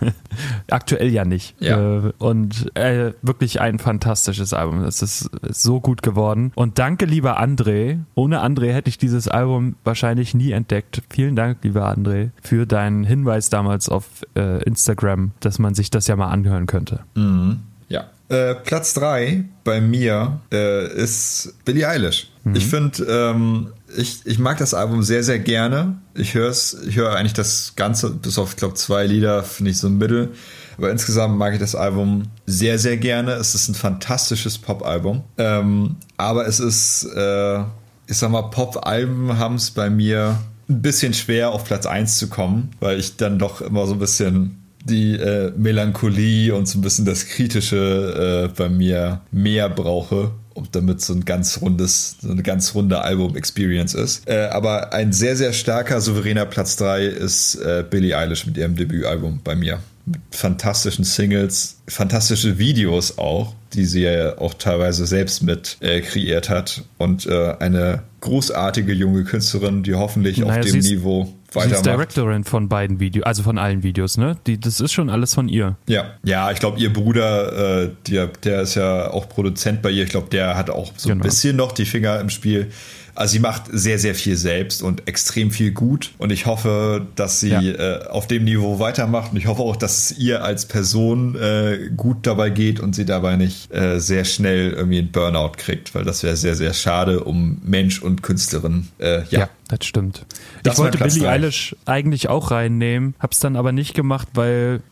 aktuell 0.70 1.10
ja 1.10 1.24
nicht. 1.24 1.54
Ja. 1.60 2.06
Äh, 2.06 2.12
und 2.18 2.74
äh, 2.74 3.12
wirklich 3.20 3.60
ein 3.60 3.78
fantastisches 3.78 4.54
Album. 4.54 4.82
Es 4.84 5.02
ist, 5.02 5.30
ist 5.42 5.62
so 5.62 5.80
gut 5.80 6.02
geworden. 6.02 6.50
Und 6.54 6.78
danke, 6.78 7.04
lieber 7.04 7.40
André. 7.40 7.98
Ohne 8.14 8.42
André 8.42 8.72
hätte 8.72 8.88
ich 8.88 8.96
dieses 8.96 9.28
Album 9.28 9.76
wahrscheinlich 9.84 10.34
nie 10.34 10.52
entdeckt. 10.52 11.02
Vielen 11.10 11.36
Dank, 11.36 11.58
lieber 11.62 11.86
André, 11.88 12.30
für 12.42 12.66
deinen 12.66 13.04
Hinweis 13.04 13.50
damals 13.50 13.88
auf 13.90 14.06
äh, 14.34 14.62
Instagram, 14.64 15.32
dass 15.40 15.58
man 15.58 15.74
sich 15.74 15.90
das 15.90 16.06
ja 16.06 16.16
mal 16.16 16.30
anhören 16.30 16.66
könnte. 16.66 17.00
Mhm. 17.14 17.60
Ja. 17.88 18.06
Äh, 18.30 18.54
Platz 18.54 18.94
3 18.94 19.44
bei 19.62 19.82
mir 19.82 20.40
äh, 20.50 20.90
ist 20.94 21.54
Billie 21.66 21.86
Eilish. 21.86 22.28
Mhm. 22.44 22.56
Ich 22.56 22.66
finde, 22.66 23.04
ähm, 23.04 23.68
ich, 23.96 24.20
ich 24.24 24.38
mag 24.38 24.58
das 24.58 24.74
Album 24.74 25.02
sehr, 25.02 25.22
sehr 25.22 25.38
gerne. 25.38 25.98
Ich 26.14 26.34
höre 26.34 26.50
ich 26.50 26.96
höre 26.96 27.14
eigentlich 27.14 27.32
das 27.32 27.74
Ganze, 27.76 28.10
bis 28.10 28.38
auf, 28.38 28.50
ich 28.50 28.56
glaube, 28.56 28.74
zwei 28.74 29.06
Lieder, 29.06 29.42
finde 29.42 29.70
ich 29.70 29.78
so 29.78 29.88
ein 29.88 29.98
Mittel. 29.98 30.32
Aber 30.78 30.90
insgesamt 30.90 31.36
mag 31.36 31.52
ich 31.52 31.60
das 31.60 31.74
Album 31.74 32.24
sehr, 32.46 32.78
sehr 32.78 32.96
gerne. 32.96 33.32
Es 33.32 33.54
ist 33.54 33.68
ein 33.68 33.74
fantastisches 33.74 34.58
Pop-Album. 34.58 35.22
Ähm, 35.38 35.96
aber 36.16 36.46
es 36.46 36.60
ist, 36.60 37.04
äh, 37.14 37.60
ich 38.06 38.16
sag 38.16 38.30
mal, 38.30 38.42
Pop-Alben 38.42 39.38
haben 39.38 39.56
es 39.56 39.70
bei 39.70 39.90
mir 39.90 40.38
ein 40.68 40.82
bisschen 40.82 41.14
schwer, 41.14 41.50
auf 41.50 41.64
Platz 41.64 41.86
1 41.86 42.18
zu 42.18 42.28
kommen, 42.28 42.70
weil 42.80 42.98
ich 42.98 43.16
dann 43.16 43.38
doch 43.38 43.60
immer 43.60 43.86
so 43.86 43.92
ein 43.92 43.98
bisschen 43.98 44.58
die 44.84 45.14
äh, 45.14 45.52
Melancholie 45.56 46.54
und 46.54 46.66
so 46.66 46.78
ein 46.78 46.82
bisschen 46.82 47.04
das 47.04 47.26
Kritische 47.26 48.50
äh, 48.50 48.54
bei 48.56 48.68
mir 48.68 49.20
mehr 49.30 49.68
brauche 49.68 50.32
und 50.54 50.74
damit 50.74 51.00
so 51.00 51.12
ein 51.14 51.24
ganz 51.24 51.60
rundes, 51.60 52.16
so 52.20 52.30
eine 52.30 52.42
ganz 52.42 52.74
runde 52.74 53.02
Album-Experience 53.02 53.94
ist. 53.94 54.28
Äh, 54.28 54.48
aber 54.50 54.92
ein 54.92 55.12
sehr, 55.12 55.36
sehr 55.36 55.52
starker, 55.52 56.00
souveräner 56.00 56.46
Platz 56.46 56.76
3 56.76 57.06
ist 57.06 57.56
äh, 57.56 57.84
Billie 57.88 58.16
Eilish 58.16 58.46
mit 58.46 58.56
ihrem 58.56 58.76
Debütalbum 58.76 59.40
bei 59.42 59.54
mir. 59.54 59.80
Mit 60.04 60.20
fantastischen 60.32 61.04
Singles, 61.04 61.80
fantastische 61.86 62.58
Videos 62.58 63.18
auch, 63.18 63.54
die 63.72 63.84
sie 63.84 64.02
ja 64.02 64.36
auch 64.38 64.54
teilweise 64.54 65.06
selbst 65.06 65.42
mit 65.42 65.76
äh, 65.80 66.00
kreiert 66.00 66.48
hat. 66.48 66.82
Und 66.98 67.26
äh, 67.26 67.54
eine 67.60 68.02
großartige 68.20 68.92
junge 68.92 69.24
Künstlerin, 69.24 69.82
die 69.82 69.94
hoffentlich 69.94 70.38
naja, 70.38 70.60
auf 70.60 70.66
dem 70.66 70.80
Niveau 70.80 71.32
weitermacht. 71.52 71.68
Sie 71.68 71.74
ist 71.74 71.86
Directorin 71.86 72.44
von 72.44 72.68
beiden 72.68 73.00
Videos, 73.00 73.26
also 73.26 73.42
von 73.42 73.58
allen 73.58 73.82
Videos, 73.82 74.16
ne? 74.16 74.36
Die, 74.46 74.58
das 74.58 74.80
ist 74.80 74.92
schon 74.92 75.10
alles 75.10 75.34
von 75.34 75.48
ihr. 75.48 75.76
Ja, 75.86 76.14
ja, 76.24 76.50
ich 76.50 76.58
glaube, 76.58 76.80
ihr 76.80 76.92
Bruder, 76.92 77.82
äh, 77.82 77.90
der, 78.08 78.28
der 78.28 78.62
ist 78.62 78.74
ja 78.74 79.10
auch 79.10 79.28
Produzent 79.28 79.82
bei 79.82 79.90
ihr. 79.90 80.04
Ich 80.04 80.10
glaube, 80.10 80.28
der 80.30 80.56
hat 80.56 80.70
auch 80.70 80.92
so 80.96 81.08
genau. 81.08 81.20
ein 81.20 81.24
bisschen 81.24 81.56
noch 81.56 81.72
die 81.72 81.84
Finger 81.84 82.20
im 82.20 82.30
Spiel. 82.30 82.70
Also 83.14 83.32
sie 83.32 83.38
macht 83.40 83.64
sehr, 83.70 83.98
sehr 83.98 84.14
viel 84.14 84.36
selbst 84.36 84.82
und 84.82 85.06
extrem 85.06 85.50
viel 85.50 85.72
gut. 85.72 86.12
Und 86.18 86.32
ich 86.32 86.46
hoffe, 86.46 87.06
dass 87.14 87.40
sie 87.40 87.50
ja. 87.50 87.60
äh, 87.60 88.06
auf 88.08 88.26
dem 88.26 88.44
Niveau 88.44 88.78
weitermacht. 88.78 89.32
Und 89.32 89.38
ich 89.38 89.46
hoffe 89.46 89.62
auch, 89.62 89.76
dass 89.76 90.10
es 90.10 90.18
ihr 90.18 90.42
als 90.42 90.66
Person 90.66 91.36
äh, 91.36 91.90
gut 91.96 92.26
dabei 92.26 92.50
geht 92.50 92.80
und 92.80 92.94
sie 92.94 93.04
dabei 93.04 93.36
nicht 93.36 93.72
äh, 93.72 94.00
sehr 94.00 94.24
schnell 94.24 94.72
irgendwie 94.72 94.98
einen 94.98 95.12
Burnout 95.12 95.52
kriegt, 95.56 95.94
weil 95.94 96.04
das 96.04 96.22
wäre 96.22 96.36
sehr, 96.36 96.54
sehr 96.54 96.72
schade 96.72 97.24
um 97.24 97.60
Mensch 97.64 98.00
und 98.00 98.22
Künstlerin. 98.22 98.88
Äh, 98.98 99.22
ja. 99.30 99.40
ja. 99.40 99.48
Das 99.68 99.86
stimmt. 99.86 100.26
Das 100.62 100.74
ich 100.74 100.78
wollte 100.80 100.98
Billie 100.98 101.26
Eilish 101.26 101.74
eigentlich 101.86 102.28
auch 102.28 102.50
reinnehmen, 102.50 103.14
hab's 103.18 103.38
dann 103.38 103.56
aber 103.56 103.72
nicht 103.72 103.94
gemacht, 103.94 104.28
weil 104.34 104.82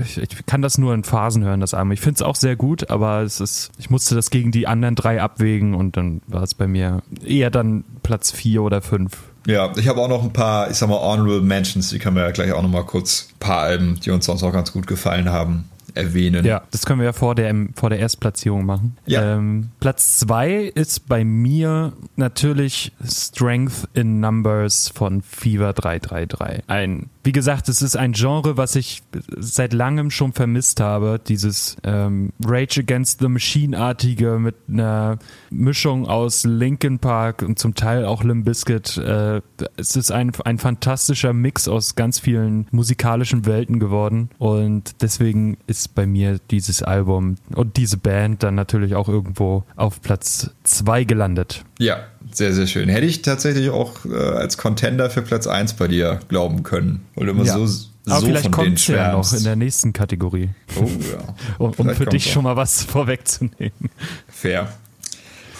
ich, 0.00 0.18
ich 0.18 0.46
kann 0.46 0.62
das 0.62 0.78
nur 0.78 0.94
in 0.94 1.04
Phasen 1.04 1.44
hören, 1.44 1.60
das 1.60 1.74
Album. 1.74 1.92
Ich 1.92 2.00
finde 2.00 2.16
es 2.16 2.22
auch 2.22 2.36
sehr 2.36 2.56
gut, 2.56 2.90
aber 2.90 3.22
es 3.22 3.40
ist, 3.40 3.70
ich 3.78 3.90
musste 3.90 4.14
das 4.14 4.30
gegen 4.30 4.50
die 4.50 4.66
anderen 4.66 4.94
drei 4.94 5.20
abwägen 5.20 5.74
und 5.74 5.96
dann 5.96 6.22
war 6.26 6.42
es 6.42 6.54
bei 6.54 6.66
mir 6.66 7.02
eher 7.24 7.50
dann 7.50 7.84
Platz 8.02 8.30
vier 8.30 8.62
oder 8.62 8.82
fünf. 8.82 9.18
Ja, 9.46 9.72
ich 9.76 9.88
habe 9.88 10.00
auch 10.00 10.08
noch 10.08 10.22
ein 10.22 10.32
paar, 10.32 10.70
ich 10.70 10.76
sag 10.76 10.88
mal, 10.88 11.00
Honorable 11.00 11.40
Mentions, 11.40 11.90
die 11.90 11.98
können 11.98 12.16
wir 12.16 12.22
ja 12.22 12.30
gleich 12.30 12.52
auch 12.52 12.62
noch 12.62 12.70
mal 12.70 12.84
kurz, 12.84 13.28
ein 13.32 13.38
paar 13.40 13.58
Alben, 13.58 13.98
die 14.00 14.10
uns 14.10 14.26
sonst 14.26 14.42
auch 14.42 14.52
ganz 14.52 14.72
gut 14.72 14.86
gefallen 14.86 15.30
haben, 15.30 15.64
erwähnen. 15.94 16.44
Ja, 16.44 16.62
das 16.70 16.86
können 16.86 17.00
wir 17.00 17.06
ja 17.06 17.12
vor 17.12 17.34
der, 17.34 17.54
vor 17.74 17.90
der 17.90 17.98
Erstplatzierung 17.98 18.64
machen. 18.64 18.96
Ja. 19.06 19.36
Ähm, 19.36 19.70
Platz 19.80 20.18
zwei 20.18 20.70
ist 20.74 21.08
bei 21.08 21.24
mir 21.24 21.92
natürlich 22.16 22.92
Strength 23.04 23.88
in 23.94 24.20
Numbers 24.20 24.88
von 24.88 25.22
Fever 25.22 25.72
333. 25.72 26.64
Ein 26.68 27.08
wie 27.24 27.32
gesagt, 27.32 27.68
es 27.68 27.82
ist 27.82 27.96
ein 27.96 28.12
Genre, 28.12 28.56
was 28.56 28.74
ich 28.74 29.02
seit 29.36 29.72
langem 29.72 30.10
schon 30.10 30.32
vermisst 30.32 30.80
habe. 30.80 31.20
Dieses 31.24 31.76
ähm, 31.84 32.32
Rage 32.44 32.80
Against 32.80 33.20
the 33.20 33.28
Machine-artige 33.28 34.38
mit 34.38 34.56
einer 34.68 35.18
Mischung 35.50 36.08
aus 36.08 36.44
Linkin 36.44 36.98
Park 36.98 37.42
und 37.42 37.58
zum 37.58 37.74
Teil 37.74 38.04
auch 38.04 38.24
Limp 38.24 38.44
Bizkit. 38.44 38.96
Äh, 38.96 39.40
es 39.76 39.94
ist 39.94 40.10
ein, 40.10 40.32
ein 40.44 40.58
fantastischer 40.58 41.32
Mix 41.32 41.68
aus 41.68 41.94
ganz 41.94 42.18
vielen 42.18 42.66
musikalischen 42.72 43.46
Welten 43.46 43.78
geworden. 43.78 44.30
Und 44.38 45.02
deswegen 45.02 45.58
ist 45.66 45.94
bei 45.94 46.06
mir 46.06 46.40
dieses 46.50 46.82
Album 46.82 47.36
und 47.54 47.76
diese 47.76 47.98
Band 47.98 48.42
dann 48.42 48.56
natürlich 48.56 48.96
auch 48.96 49.08
irgendwo 49.08 49.64
auf 49.76 50.02
Platz 50.02 50.50
zwei 50.64 51.04
gelandet. 51.04 51.64
Ja, 51.78 51.98
sehr, 52.30 52.52
sehr 52.52 52.66
schön. 52.66 52.88
Hätte 52.88 53.06
ich 53.06 53.22
tatsächlich 53.22 53.70
auch 53.70 54.04
äh, 54.04 54.14
als 54.14 54.58
Contender 54.58 55.10
für 55.10 55.22
Platz 55.22 55.46
1 55.46 55.74
bei 55.74 55.88
dir 55.88 56.20
glauben 56.28 56.62
können. 56.62 57.04
Weil 57.14 57.28
immer 57.28 57.44
ja. 57.44 57.54
so, 57.54 57.66
so 57.66 57.88
Aber 58.08 58.26
vielleicht 58.26 58.52
kommt 58.52 58.78
es 58.78 58.86
ja 58.86 59.12
noch 59.12 59.32
in 59.32 59.44
der 59.44 59.56
nächsten 59.56 59.92
Kategorie. 59.92 60.50
Oh 60.76 60.84
ja. 60.84 61.34
um, 61.58 61.72
um 61.72 61.90
für 61.90 62.06
dich 62.06 62.30
schon 62.30 62.44
mal 62.44 62.56
was 62.56 62.82
vorwegzunehmen. 62.84 63.90
Fair. 64.28 64.72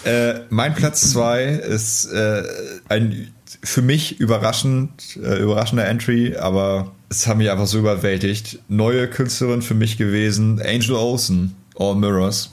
Äh, 0.05 0.41
mein 0.49 0.73
Platz 0.73 1.11
2 1.11 1.45
ist 1.45 2.05
äh, 2.05 2.43
ein 2.89 3.29
für 3.63 3.81
mich 3.81 4.19
überraschend, 4.19 5.17
äh, 5.23 5.41
überraschender 5.41 5.85
Entry, 5.85 6.35
aber 6.35 6.91
es 7.09 7.27
hat 7.27 7.37
mich 7.37 7.49
einfach 7.49 7.67
so 7.67 7.79
überwältigt. 7.79 8.59
Neue 8.67 9.07
Künstlerin 9.07 9.61
für 9.61 9.75
mich 9.75 9.97
gewesen, 9.97 10.61
Angel 10.61 10.95
Olsen, 10.95 11.55
All 11.77 11.95
Mirrors. 11.95 12.51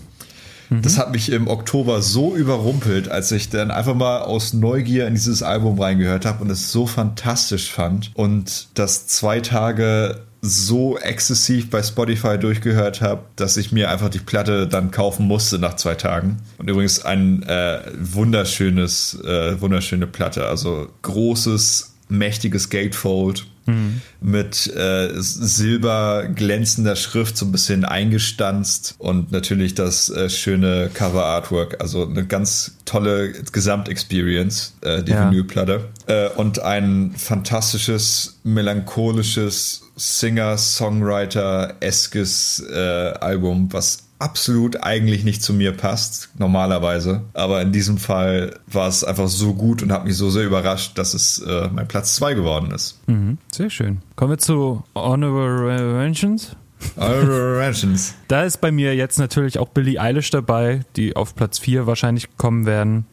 Das 0.70 0.98
hat 0.98 1.12
mich 1.12 1.32
im 1.32 1.48
Oktober 1.48 2.00
so 2.00 2.34
überrumpelt, 2.34 3.08
als 3.08 3.32
ich 3.32 3.48
dann 3.50 3.70
einfach 3.70 3.94
mal 3.94 4.20
aus 4.20 4.52
Neugier 4.52 5.06
in 5.06 5.14
dieses 5.14 5.42
Album 5.42 5.80
reingehört 5.80 6.24
habe 6.24 6.44
und 6.44 6.50
es 6.50 6.70
so 6.70 6.86
fantastisch 6.86 7.70
fand 7.70 8.12
und 8.14 8.68
das 8.74 9.06
zwei 9.08 9.40
Tage 9.40 10.20
so 10.42 10.96
exzessiv 10.98 11.68
bei 11.70 11.82
Spotify 11.82 12.38
durchgehört 12.38 13.02
habe, 13.02 13.22
dass 13.36 13.56
ich 13.56 13.72
mir 13.72 13.90
einfach 13.90 14.08
die 14.08 14.20
Platte 14.20 14.66
dann 14.66 14.90
kaufen 14.90 15.26
musste 15.26 15.58
nach 15.58 15.74
zwei 15.74 15.94
Tagen. 15.96 16.38
Und 16.56 16.70
übrigens 16.70 17.04
ein 17.04 17.42
äh, 17.42 17.80
wunderschönes, 17.98 19.20
äh, 19.22 19.60
wunderschöne 19.60 20.06
Platte, 20.06 20.46
also 20.46 20.88
großes, 21.02 21.94
mächtiges 22.08 22.70
Gatefold 22.70 23.46
mhm. 23.70 24.00
mit 24.20 24.66
äh, 24.74 25.10
silber 25.16 26.28
glänzender 26.28 26.96
Schrift 26.96 27.36
so 27.36 27.46
ein 27.46 27.52
bisschen 27.52 27.84
eingestanzt 27.84 28.96
und 28.98 29.30
natürlich 29.32 29.74
das 29.74 30.10
äh, 30.10 30.28
schöne 30.28 30.90
Cover 30.92 31.24
Artwork. 31.24 31.80
Also 31.80 32.06
eine 32.06 32.26
ganz 32.26 32.76
tolle 32.84 33.32
Gesamtexperience, 33.32 34.74
äh, 34.82 35.02
die 35.02 35.12
ja. 35.12 35.30
Vinylplatte. 35.30 35.88
Äh, 36.06 36.28
und 36.30 36.58
ein 36.60 37.14
fantastisches, 37.16 38.40
melancholisches 38.42 39.82
Singer-Songwriter-eskes 39.96 42.64
äh, 42.70 43.14
Album, 43.20 43.72
was 43.72 44.09
absolut 44.20 44.82
eigentlich 44.82 45.24
nicht 45.24 45.42
zu 45.42 45.52
mir 45.52 45.72
passt, 45.72 46.30
normalerweise. 46.38 47.22
Aber 47.32 47.62
in 47.62 47.72
diesem 47.72 47.98
Fall 47.98 48.58
war 48.66 48.88
es 48.88 49.02
einfach 49.02 49.28
so 49.28 49.54
gut 49.54 49.82
und 49.82 49.90
hat 49.90 50.04
mich 50.04 50.16
so 50.16 50.30
sehr 50.30 50.44
überrascht, 50.44 50.96
dass 50.98 51.14
es 51.14 51.38
äh, 51.38 51.68
mein 51.72 51.88
Platz 51.88 52.14
2 52.16 52.34
geworden 52.34 52.70
ist. 52.70 53.00
Mhm, 53.08 53.38
sehr 53.52 53.70
schön. 53.70 54.02
Kommen 54.16 54.32
wir 54.32 54.38
zu 54.38 54.84
Honorable 54.94 55.94
Mentions. 55.94 56.54
Da 58.28 58.44
ist 58.44 58.60
bei 58.62 58.72
mir 58.72 58.94
jetzt 58.94 59.18
natürlich 59.18 59.58
auch 59.58 59.68
Billie 59.68 60.00
Eilish 60.00 60.30
dabei, 60.30 60.80
die 60.96 61.14
auf 61.14 61.34
Platz 61.34 61.58
4 61.58 61.86
wahrscheinlich 61.86 62.36
kommen 62.38 62.64
werden. 62.64 63.04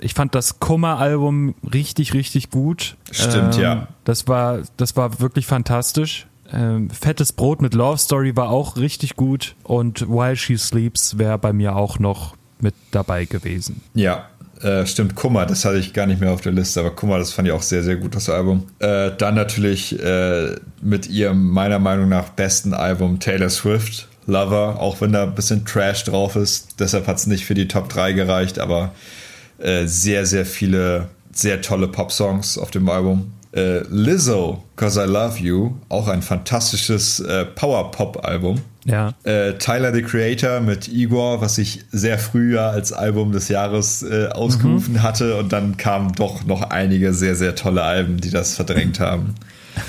Ich 0.00 0.14
fand 0.14 0.34
das 0.34 0.58
Kummer-Album 0.58 1.54
richtig, 1.72 2.12
richtig 2.12 2.50
gut. 2.50 2.96
Stimmt, 3.10 3.56
ähm, 3.56 3.62
ja. 3.62 3.88
Das 4.04 4.26
war, 4.26 4.62
das 4.76 4.96
war 4.96 5.20
wirklich 5.20 5.46
fantastisch. 5.46 6.26
Ähm, 6.52 6.90
Fettes 6.90 7.32
Brot 7.32 7.62
mit 7.62 7.74
Love 7.74 7.98
Story 7.98 8.36
war 8.36 8.50
auch 8.50 8.76
richtig 8.76 9.16
gut 9.16 9.54
und 9.62 10.08
While 10.08 10.36
She 10.36 10.56
Sleeps 10.56 11.18
wäre 11.18 11.38
bei 11.38 11.52
mir 11.52 11.76
auch 11.76 11.98
noch 11.98 12.36
mit 12.60 12.74
dabei 12.90 13.24
gewesen. 13.24 13.82
Ja, 13.94 14.28
äh, 14.62 14.86
stimmt, 14.86 15.14
Kummer, 15.14 15.46
das 15.46 15.64
hatte 15.64 15.78
ich 15.78 15.92
gar 15.92 16.06
nicht 16.06 16.20
mehr 16.20 16.32
auf 16.32 16.40
der 16.40 16.52
Liste, 16.52 16.80
aber 16.80 16.90
Kummer, 16.90 17.18
das 17.18 17.32
fand 17.32 17.48
ich 17.48 17.52
auch 17.52 17.62
sehr, 17.62 17.82
sehr 17.82 17.96
gut, 17.96 18.14
das 18.14 18.28
Album. 18.28 18.64
Äh, 18.78 19.10
dann 19.16 19.34
natürlich 19.34 19.98
äh, 20.00 20.56
mit 20.80 21.08
ihrem 21.08 21.50
meiner 21.50 21.78
Meinung 21.78 22.08
nach 22.08 22.30
besten 22.30 22.72
Album 22.72 23.20
Taylor 23.20 23.50
Swift, 23.50 24.08
Lover, 24.26 24.80
auch 24.80 25.00
wenn 25.00 25.12
da 25.12 25.24
ein 25.24 25.34
bisschen 25.34 25.64
Trash 25.66 26.04
drauf 26.04 26.36
ist. 26.36 26.80
Deshalb 26.80 27.06
hat 27.06 27.16
es 27.16 27.26
nicht 27.26 27.44
für 27.44 27.54
die 27.54 27.68
Top 27.68 27.88
3 27.88 28.12
gereicht, 28.12 28.58
aber 28.58 28.92
äh, 29.58 29.86
sehr, 29.86 30.24
sehr 30.24 30.46
viele 30.46 31.08
sehr 31.34 31.60
tolle 31.60 31.88
Pop-Songs 31.88 32.58
auf 32.58 32.70
dem 32.70 32.88
Album. 32.88 33.32
Äh, 33.54 33.84
Lizzo, 33.88 34.64
Cause 34.74 35.04
I 35.04 35.06
Love 35.06 35.38
You, 35.38 35.74
auch 35.88 36.08
ein 36.08 36.22
fantastisches 36.22 37.20
äh, 37.20 37.44
Power-Pop-Album. 37.44 38.60
Ja. 38.84 39.14
Äh, 39.22 39.54
Tyler 39.54 39.94
the 39.94 40.02
Creator 40.02 40.60
mit 40.60 40.88
Igor, 40.88 41.40
was 41.40 41.58
ich 41.58 41.84
sehr 41.92 42.18
früh 42.18 42.56
ja 42.56 42.70
als 42.70 42.92
Album 42.92 43.30
des 43.30 43.48
Jahres 43.48 44.02
äh, 44.02 44.28
ausgerufen 44.28 44.94
mhm. 44.94 45.02
hatte. 45.02 45.36
Und 45.36 45.52
dann 45.52 45.76
kamen 45.76 46.12
doch 46.12 46.44
noch 46.44 46.62
einige 46.62 47.14
sehr, 47.14 47.36
sehr 47.36 47.54
tolle 47.54 47.82
Alben, 47.82 48.20
die 48.20 48.30
das 48.30 48.56
verdrängt 48.56 48.98
haben. 48.98 49.36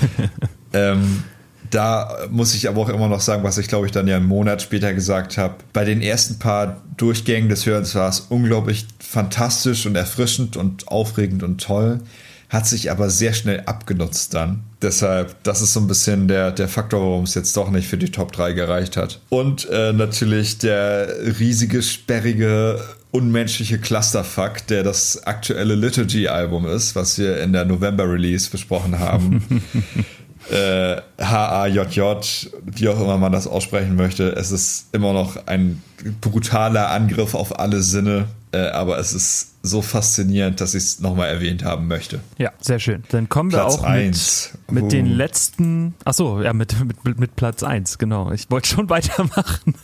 ähm, 0.72 1.24
da 1.68 2.08
muss 2.30 2.54
ich 2.54 2.68
aber 2.68 2.82
auch 2.82 2.88
immer 2.88 3.08
noch 3.08 3.20
sagen, 3.20 3.42
was 3.42 3.58
ich 3.58 3.66
glaube 3.66 3.86
ich 3.86 3.92
dann 3.92 4.06
ja 4.06 4.16
einen 4.16 4.26
Monat 4.26 4.62
später 4.62 4.94
gesagt 4.94 5.36
habe. 5.36 5.56
Bei 5.72 5.84
den 5.84 6.00
ersten 6.00 6.38
paar 6.38 6.82
Durchgängen 6.96 7.48
des 7.48 7.66
Hörens 7.66 7.96
war 7.96 8.08
es 8.08 8.20
unglaublich 8.20 8.86
fantastisch 9.00 9.86
und 9.86 9.96
erfrischend 9.96 10.56
und 10.56 10.86
aufregend 10.86 11.42
und 11.42 11.60
toll 11.60 12.00
hat 12.48 12.66
sich 12.66 12.90
aber 12.90 13.10
sehr 13.10 13.32
schnell 13.32 13.62
abgenutzt 13.66 14.34
dann. 14.34 14.62
Deshalb, 14.82 15.42
das 15.42 15.62
ist 15.62 15.72
so 15.72 15.80
ein 15.80 15.88
bisschen 15.88 16.28
der, 16.28 16.52
der 16.52 16.68
Faktor, 16.68 17.00
warum 17.00 17.24
es 17.24 17.34
jetzt 17.34 17.56
doch 17.56 17.70
nicht 17.70 17.88
für 17.88 17.98
die 17.98 18.10
Top 18.10 18.32
3 18.32 18.52
gereicht 18.52 18.96
hat. 18.96 19.20
Und 19.30 19.68
äh, 19.70 19.92
natürlich 19.92 20.58
der 20.58 21.08
riesige, 21.38 21.82
sperrige 21.82 22.80
unmenschliche 23.10 23.78
Clusterfuck, 23.78 24.66
der 24.66 24.82
das 24.82 25.26
aktuelle 25.26 25.74
Liturgy-Album 25.74 26.66
ist, 26.66 26.94
was 26.94 27.18
wir 27.18 27.40
in 27.40 27.52
der 27.52 27.64
November-Release 27.64 28.50
besprochen 28.50 28.98
haben. 28.98 29.42
äh, 30.50 30.96
H-A-J-J, 31.18 32.50
wie 32.66 32.88
auch 32.88 33.00
immer 33.00 33.16
man 33.16 33.32
das 33.32 33.46
aussprechen 33.46 33.96
möchte. 33.96 34.32
Es 34.32 34.52
ist 34.52 34.88
immer 34.92 35.14
noch 35.14 35.46
ein 35.46 35.82
brutaler 36.20 36.90
Angriff 36.90 37.34
auf 37.34 37.58
alle 37.58 37.82
Sinne, 37.82 38.26
äh, 38.56 38.70
aber 38.70 38.98
es 38.98 39.12
ist 39.12 39.52
so 39.62 39.82
faszinierend, 39.82 40.60
dass 40.60 40.74
ich 40.74 40.84
es 40.84 41.00
nochmal 41.00 41.28
erwähnt 41.28 41.64
haben 41.64 41.88
möchte. 41.88 42.20
Ja, 42.38 42.52
sehr 42.60 42.78
schön. 42.78 43.02
Dann 43.10 43.28
kommen 43.28 43.50
wir 43.50 43.58
Platz 43.58 43.78
auch 43.78 43.82
eins. 43.82 44.50
mit, 44.68 44.84
mit 44.84 44.92
den 44.92 45.06
Uh. 45.06 45.14
letzten, 45.14 45.94
achso, 46.04 46.40
ja, 46.40 46.52
mit, 46.52 46.76
mit, 47.04 47.18
mit 47.18 47.36
Platz 47.36 47.62
1, 47.62 47.98
genau. 47.98 48.30
Ich 48.30 48.50
wollte 48.50 48.68
schon 48.68 48.88
weitermachen. 48.96 49.74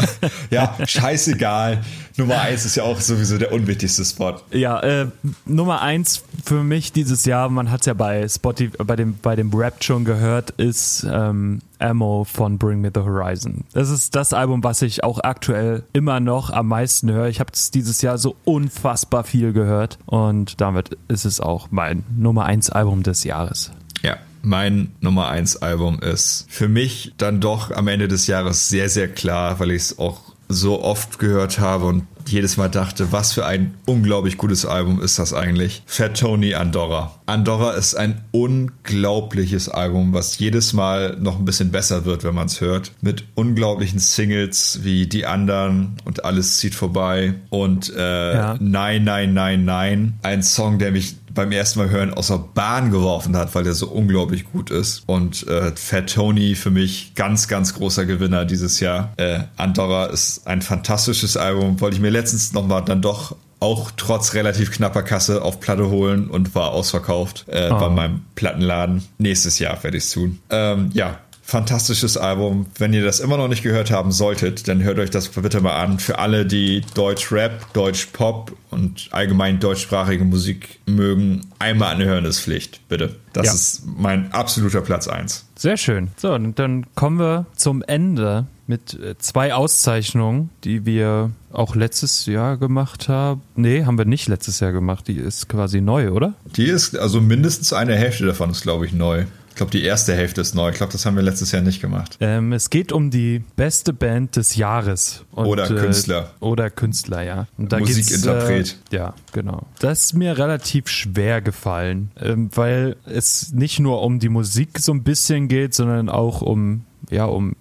Ja, 0.51 0.77
scheißegal. 0.87 1.83
Nummer 2.17 2.41
eins 2.41 2.65
ist 2.65 2.77
ja 2.77 2.85
auch 2.85 3.01
sowieso 3.01 3.39
der 3.39 3.53
unwichtigste 3.53 4.05
Spot. 4.05 4.37
Ja, 4.53 4.81
äh, 4.81 5.07
Nummer 5.47 5.83
eins 5.83 6.23
für 6.45 6.63
mich 6.63 6.93
dieses 6.93 7.25
Jahr, 7.25 7.49
man 7.49 7.71
hat 7.71 7.81
es 7.81 7.87
ja 7.87 7.95
bei 7.95 8.29
Spotify, 8.29 8.77
bei 8.85 8.97
dem, 8.97 9.19
bei 9.21 9.35
dem 9.35 9.53
Rap 9.53 9.83
schon 9.83 10.05
gehört, 10.05 10.51
ist 10.53 11.05
ähm, 11.11 11.61
Ammo 11.83 12.25
von 12.25 12.59
Bring 12.59 12.81
Me 12.81 12.91
the 12.95 13.01
Horizon. 13.01 13.65
Das 13.73 13.91
ist 13.91 14.15
das 14.15 14.33
Album, 14.33 14.63
was 14.65 14.83
ich 14.83 15.05
auch 15.05 15.21
aktuell 15.23 15.85
immer 15.93 16.21
noch 16.21 16.51
am 16.51 16.69
meisten 16.69 17.11
höre. 17.11 17.29
Ich 17.29 17.41
habe 17.41 17.51
es 17.53 17.71
dieses 17.71 18.03
Jahr 18.03 18.19
so 18.19 18.37
unfassbar 18.45 19.25
viel 19.25 19.53
gehört 19.53 19.99
und 20.07 20.61
damit 20.61 20.97
ist 21.09 21.25
es 21.25 21.41
auch 21.41 21.69
mein 21.71 22.05
Nummer 22.17 22.45
eins 22.45 22.71
Album 22.71 23.03
des 23.03 23.25
Jahres. 23.25 23.73
Ja, 24.03 24.17
mein 24.43 24.93
Nummer 25.01 25.29
1 25.29 25.63
Album 25.63 26.01
ist 26.01 26.47
für 26.49 26.69
mich 26.69 27.15
dann 27.17 27.41
doch 27.41 27.71
am 27.71 27.87
Ende 27.89 28.09
des 28.09 28.27
Jahres 28.27 28.69
sehr, 28.69 28.89
sehr 28.89 29.09
klar, 29.09 29.61
weil 29.61 29.71
ich 29.71 29.83
es 29.83 29.99
auch 29.99 30.32
so 30.53 30.83
oft 30.83 31.19
gehört 31.19 31.59
habe 31.59 31.87
und 31.87 32.07
jedes 32.29 32.57
Mal 32.57 32.69
dachte, 32.69 33.11
was 33.11 33.33
für 33.33 33.45
ein 33.47 33.75
unglaublich 33.85 34.39
gutes 34.39 34.65
Album 34.65 35.03
ist 35.03 35.19
das 35.19 35.35
eigentlich. 35.35 35.83
Fat 35.87 36.19
Tony 36.19 36.55
Andorra. 36.55 37.21
Andorra 37.27 37.73
ist 37.73 37.97
ein 37.97 38.21
unglaubliches 38.31 39.69
Album, 39.69 40.13
was 40.13 40.39
jedes 40.39 40.73
Mal 40.73 41.17
noch 41.21 41.39
ein 41.39 41.45
bisschen 41.45 41.71
besser 41.73 42.05
wird, 42.05 42.23
wenn 42.25 42.35
man 42.35 42.47
es 42.47 42.61
hört. 42.61 42.93
Mit 43.01 43.25
unglaublichen 43.35 43.99
Singles 43.99 44.81
wie 44.83 45.07
Die 45.07 45.27
anderen 45.27 45.97
und 46.05 46.25
Alles 46.25 46.59
zieht 46.59 46.75
vorbei 46.75 47.35
und 47.51 47.93
äh, 47.97 48.35
Ja. 48.35 48.57
Nein, 48.61 49.05
nein, 49.05 49.35
nein, 49.35 49.65
nein. 49.65 50.15
Ein 50.23 50.43
Song, 50.43 50.79
der 50.79 50.93
mich 50.93 51.17
beim 51.35 51.53
ersten 51.53 51.79
Mal 51.79 51.91
hören 51.91 52.13
aus 52.15 52.29
der 52.29 52.39
Bahn 52.39 52.91
geworfen 52.91 53.37
hat, 53.37 53.55
weil 53.55 53.65
der 53.65 53.75
so 53.75 53.89
unglaublich 53.89 54.45
gut 54.51 54.71
ist. 54.71 55.03
Und 55.07 55.47
äh, 55.49 55.73
Fat 55.75 56.13
Tony 56.13 56.55
für 56.55 56.71
mich 56.71 57.15
ganz, 57.15 57.49
ganz 57.49 57.75
großer 57.75 58.05
Gewinner 58.07 58.45
dieses 58.45 58.81
Jahr. 58.81 59.13
Äh, 59.17 59.41
Andorra 59.57 60.07
ist 60.07 60.47
ein 60.47 60.63
fantastisches 60.63 61.37
Album. 61.37 61.81
Wollte 61.81 61.97
ich 61.97 62.03
mir 62.03 62.11
letztens 62.11 62.53
nochmal 62.53 62.83
dann 62.85 63.03
doch 63.03 63.37
auch 63.61 63.93
trotz 63.97 64.35
relativ 64.35 64.73
knapper 64.73 65.03
Kasse 65.05 65.43
auf 65.43 65.61
Platte 65.61 65.89
holen 65.89 66.29
und 66.29 66.55
war 66.57 66.73
ausverkauft 66.73 67.45
äh, 67.49 67.71
Oh. 67.71 67.79
bei 67.79 67.89
meinem 67.91 68.23
Plattenladen. 68.35 69.05
Nächstes 69.19 69.59
Jahr 69.61 69.81
werde 69.85 69.99
ich 69.99 70.05
es 70.05 70.11
tun. 70.11 70.41
Ähm, 70.51 70.91
ja, 70.95 71.21
fantastisches 71.53 72.17
Album. 72.17 72.67
Wenn 72.79 72.93
ihr 72.95 73.05
das 73.05 73.21
immer 73.21 73.37
noch 73.37 73.47
nicht 73.49 73.63
gehört 73.63 73.91
haben 73.91 74.11
solltet, 74.11 74.67
dann 74.69 74.83
hört 74.83 74.99
euch 74.99 75.11
das 75.11 75.29
bitte 75.29 75.61
mal 75.61 75.77
an. 75.81 75.99
Für 75.99 76.19
alle, 76.19 76.47
die 76.47 76.83
Deutsch 76.95 77.31
Rap, 77.31 77.73
Deutsch 77.75 78.07
Pop 78.13 78.53
und 78.71 79.09
allgemein 79.13 79.61
deutschsprachige 79.61 80.25
Musik 80.25 80.81
mögen, 80.87 81.43
einmal 81.59 81.95
anhören 81.95 82.25
ist 82.25 82.41
Pflicht, 82.41 82.81
bitte. 82.89 83.17
Das 83.35 83.47
Ja. 83.47 83.53
ist 83.53 83.83
mein 83.87 84.33
absoluter 84.33 84.81
Platz 84.81 85.07
1. 85.09 85.45
Sehr 85.55 85.77
schön. 85.77 86.09
So, 86.17 86.33
und 86.35 86.59
dann 86.59 86.87
kommen 86.95 87.19
wir 87.19 87.47
zum 87.55 87.83
Ende 87.83 88.47
mit 88.67 88.95
äh, 88.95 89.17
zwei 89.19 89.53
Auszeichnungen, 89.53 90.49
die 90.65 90.87
wir 90.87 91.31
auch 91.53 91.75
letztes 91.77 92.25
Jahr 92.27 92.57
gemacht 92.57 93.09
haben. 93.09 93.43
Nee, 93.57 93.85
haben 93.85 93.99
wir 93.99 94.07
nicht 94.07 94.29
letztes 94.29 94.61
Jahr 94.61 94.73
gemacht. 94.73 95.07
Die 95.09 95.17
ist 95.19 95.49
quasi 95.49 95.81
neu, 95.83 96.11
oder? 96.13 96.33
Die 96.57 96.65
ist, 96.65 96.97
also 96.97 97.21
mindestens 97.21 97.73
eine 97.75 97.95
Hälfte 97.95 98.25
davon 98.25 98.51
ist, 98.51 98.63
glaube 98.63 98.87
ich, 98.87 98.93
neu. 98.95 99.27
Glaube, 99.63 99.79
die 99.79 99.85
erste 99.85 100.13
Hälfte 100.17 100.41
ist 100.41 100.57
neu. 100.57 100.71
Ich 100.71 100.77
glaube, 100.77 100.91
das 100.91 101.07
haben 101.07 101.15
wir 101.15 101.23
letztes 101.23 101.53
Jahr 101.53 101.63
nicht 101.63 101.81
gemacht. 101.81 102.17
Ähm, 102.19 102.53
es 102.53 102.69
geht 102.69 102.91
um 102.91 103.13
die 103.13 103.45
beste 103.55 103.93
Band 103.93 104.35
des 104.35 104.57
Jahres. 104.57 105.25
Und, 105.31 105.47
Oder 105.47 105.69
Künstler. 105.69 106.33
Äh, 106.41 106.45
oder 106.45 106.69
Künstler, 106.69 107.23
ja. 107.23 107.47
Musikinterpret. 107.57 108.77
Äh, 108.91 108.97
ja, 108.97 109.15
genau. 109.31 109.69
Das 109.79 110.07
ist 110.07 110.15
mir 110.15 110.37
relativ 110.37 110.89
schwer 110.89 111.41
gefallen, 111.41 112.11
ähm, 112.21 112.51
weil 112.57 112.97
es 113.07 113.53
nicht 113.53 113.79
nur 113.79 114.03
um 114.03 114.19
die 114.19 114.31
Musik 114.31 114.81
so 114.81 114.91
ein 114.91 115.05
bisschen 115.05 115.47
geht, 115.47 115.75
sondern 115.75 116.09
auch 116.09 116.43
um 116.43 116.85
ja, 117.11 117.27
um, 117.27 117.55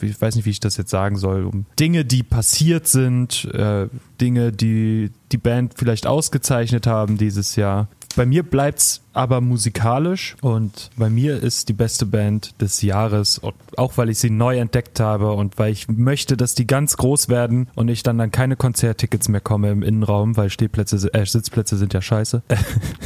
ich 0.00 0.20
weiß 0.20 0.36
nicht, 0.36 0.44
wie 0.44 0.50
ich 0.50 0.60
das 0.60 0.76
jetzt 0.76 0.90
sagen 0.90 1.16
soll, 1.16 1.44
um 1.44 1.66
Dinge, 1.78 2.04
die 2.04 2.22
passiert 2.22 2.86
sind, 2.86 3.44
äh, 3.52 3.88
Dinge, 4.20 4.52
die 4.52 5.10
die 5.32 5.38
Band 5.38 5.74
vielleicht 5.76 6.06
ausgezeichnet 6.06 6.86
haben 6.86 7.18
dieses 7.18 7.56
Jahr. 7.56 7.88
Bei 8.16 8.24
mir 8.24 8.42
bleibt's 8.42 9.02
aber 9.16 9.40
musikalisch 9.40 10.36
und 10.42 10.90
bei 10.96 11.08
mir 11.08 11.42
ist 11.42 11.70
die 11.70 11.72
beste 11.72 12.04
Band 12.04 12.60
des 12.60 12.82
Jahres, 12.82 13.40
auch 13.76 13.96
weil 13.96 14.10
ich 14.10 14.18
sie 14.18 14.28
neu 14.28 14.58
entdeckt 14.58 15.00
habe 15.00 15.32
und 15.32 15.58
weil 15.58 15.72
ich 15.72 15.88
möchte, 15.88 16.36
dass 16.36 16.54
die 16.54 16.66
ganz 16.66 16.98
groß 16.98 17.30
werden 17.30 17.68
und 17.74 17.88
ich 17.88 18.02
dann 18.02 18.20
an 18.20 18.30
keine 18.30 18.56
Konzerttickets 18.56 19.28
mehr 19.28 19.40
komme 19.40 19.70
im 19.70 19.82
Innenraum, 19.82 20.36
weil 20.36 20.50
Stehplätze, 20.50 21.12
äh, 21.14 21.24
Sitzplätze 21.24 21.78
sind 21.78 21.94
ja 21.94 22.02
scheiße, 22.02 22.42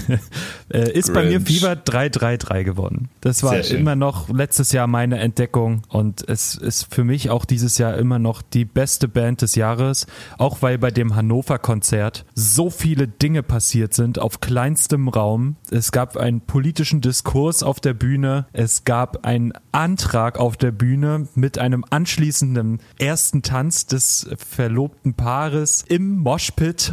äh, 0.72 0.92
ist 0.92 1.14
bei 1.14 1.22
mir 1.22 1.38
Grinch. 1.38 1.60
Fieber 1.60 1.76
333 1.76 2.64
geworden. 2.64 3.08
Das 3.20 3.44
war 3.44 3.60
immer 3.60 3.94
noch 3.94 4.28
letztes 4.28 4.72
Jahr 4.72 4.88
meine 4.88 5.18
Entdeckung 5.18 5.82
und 5.88 6.28
es 6.28 6.56
ist 6.56 6.92
für 6.92 7.04
mich 7.04 7.30
auch 7.30 7.44
dieses 7.44 7.78
Jahr 7.78 7.96
immer 7.96 8.18
noch 8.18 8.42
die 8.42 8.64
beste 8.64 9.06
Band 9.06 9.42
des 9.42 9.54
Jahres, 9.54 10.08
auch 10.38 10.60
weil 10.60 10.76
bei 10.76 10.90
dem 10.90 11.14
Hannover 11.14 11.58
Konzert 11.60 12.24
so 12.34 12.68
viele 12.68 13.06
Dinge 13.06 13.44
passiert 13.44 13.94
sind 13.94 14.18
auf 14.18 14.40
kleinstem 14.40 15.08
Raum. 15.08 15.54
Es 15.70 15.92
gab 15.92 15.99
einen 16.16 16.40
politischen 16.40 17.00
Diskurs 17.00 17.62
auf 17.62 17.80
der 17.80 17.94
Bühne, 17.94 18.46
es 18.52 18.84
gab 18.84 19.24
einen 19.24 19.52
Antrag 19.72 20.38
auf 20.38 20.56
der 20.56 20.72
Bühne 20.72 21.28
mit 21.34 21.58
einem 21.58 21.84
anschließenden 21.88 22.80
ersten 22.98 23.42
Tanz 23.42 23.86
des 23.86 24.28
verlobten 24.36 25.14
Paares 25.14 25.84
im 25.86 26.18
Moshpit. 26.18 26.92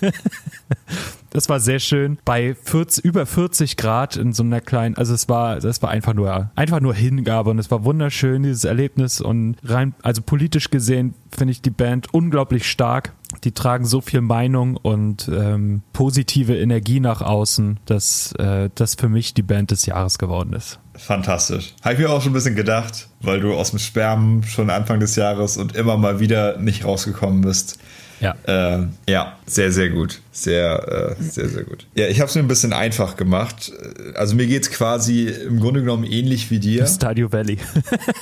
Das 1.32 1.48
war 1.48 1.60
sehr 1.60 1.78
schön. 1.78 2.18
Bei 2.24 2.54
40, 2.54 3.04
über 3.04 3.24
40 3.24 3.76
Grad 3.76 4.16
in 4.16 4.32
so 4.32 4.42
einer 4.42 4.60
kleinen, 4.60 4.96
also 4.96 5.14
es 5.14 5.28
war, 5.28 5.60
das 5.60 5.82
war 5.82 5.90
einfach 5.90 6.14
nur, 6.14 6.50
einfach 6.54 6.80
nur 6.80 6.94
Hingabe 6.94 7.50
und 7.50 7.58
es 7.58 7.70
war 7.70 7.84
wunderschön, 7.84 8.42
dieses 8.42 8.64
Erlebnis 8.64 9.20
und 9.20 9.56
rein, 9.64 9.94
also 10.02 10.20
politisch 10.22 10.70
gesehen 10.70 11.14
finde 11.30 11.52
ich 11.52 11.62
die 11.62 11.70
Band 11.70 12.12
unglaublich 12.12 12.70
stark. 12.70 13.14
Die 13.44 13.52
tragen 13.52 13.86
so 13.86 14.02
viel 14.02 14.20
Meinung 14.20 14.76
und 14.76 15.28
ähm, 15.32 15.82
positive 15.94 16.54
Energie 16.54 17.00
nach 17.00 17.22
außen, 17.22 17.80
dass 17.86 18.32
äh, 18.32 18.68
das 18.74 18.94
für 18.94 19.08
mich 19.08 19.32
die 19.32 19.42
Band 19.42 19.70
des 19.70 19.86
Jahres 19.86 20.18
geworden 20.18 20.52
ist. 20.52 20.78
Fantastisch. 20.94 21.74
Habe 21.82 21.94
ich 21.94 22.00
mir 22.00 22.10
auch 22.10 22.20
schon 22.20 22.32
ein 22.32 22.34
bisschen 22.34 22.56
gedacht, 22.56 23.08
weil 23.22 23.40
du 23.40 23.54
aus 23.54 23.70
dem 23.70 23.78
Sperren 23.78 24.42
schon 24.42 24.68
Anfang 24.68 25.00
des 25.00 25.16
Jahres 25.16 25.56
und 25.56 25.74
immer 25.74 25.96
mal 25.96 26.20
wieder 26.20 26.58
nicht 26.58 26.84
rausgekommen 26.84 27.40
bist. 27.40 27.78
Ja. 28.22 28.36
Äh, 28.46 28.86
ja, 29.08 29.36
sehr, 29.46 29.72
sehr 29.72 29.88
gut. 29.88 30.20
Sehr, 30.30 31.16
äh, 31.18 31.22
sehr, 31.22 31.48
sehr 31.48 31.64
gut. 31.64 31.86
Ja, 31.96 32.06
ich 32.06 32.20
habe 32.20 32.28
es 32.28 32.36
mir 32.36 32.42
ein 32.42 32.48
bisschen 32.48 32.72
einfach 32.72 33.16
gemacht. 33.16 33.72
Also 34.14 34.36
mir 34.36 34.46
geht's 34.46 34.70
quasi 34.70 35.26
im 35.26 35.58
Grunde 35.58 35.80
genommen 35.80 36.04
ähnlich 36.04 36.50
wie 36.52 36.60
dir. 36.60 36.86
Stadio 36.86 37.32
Valley. 37.32 37.58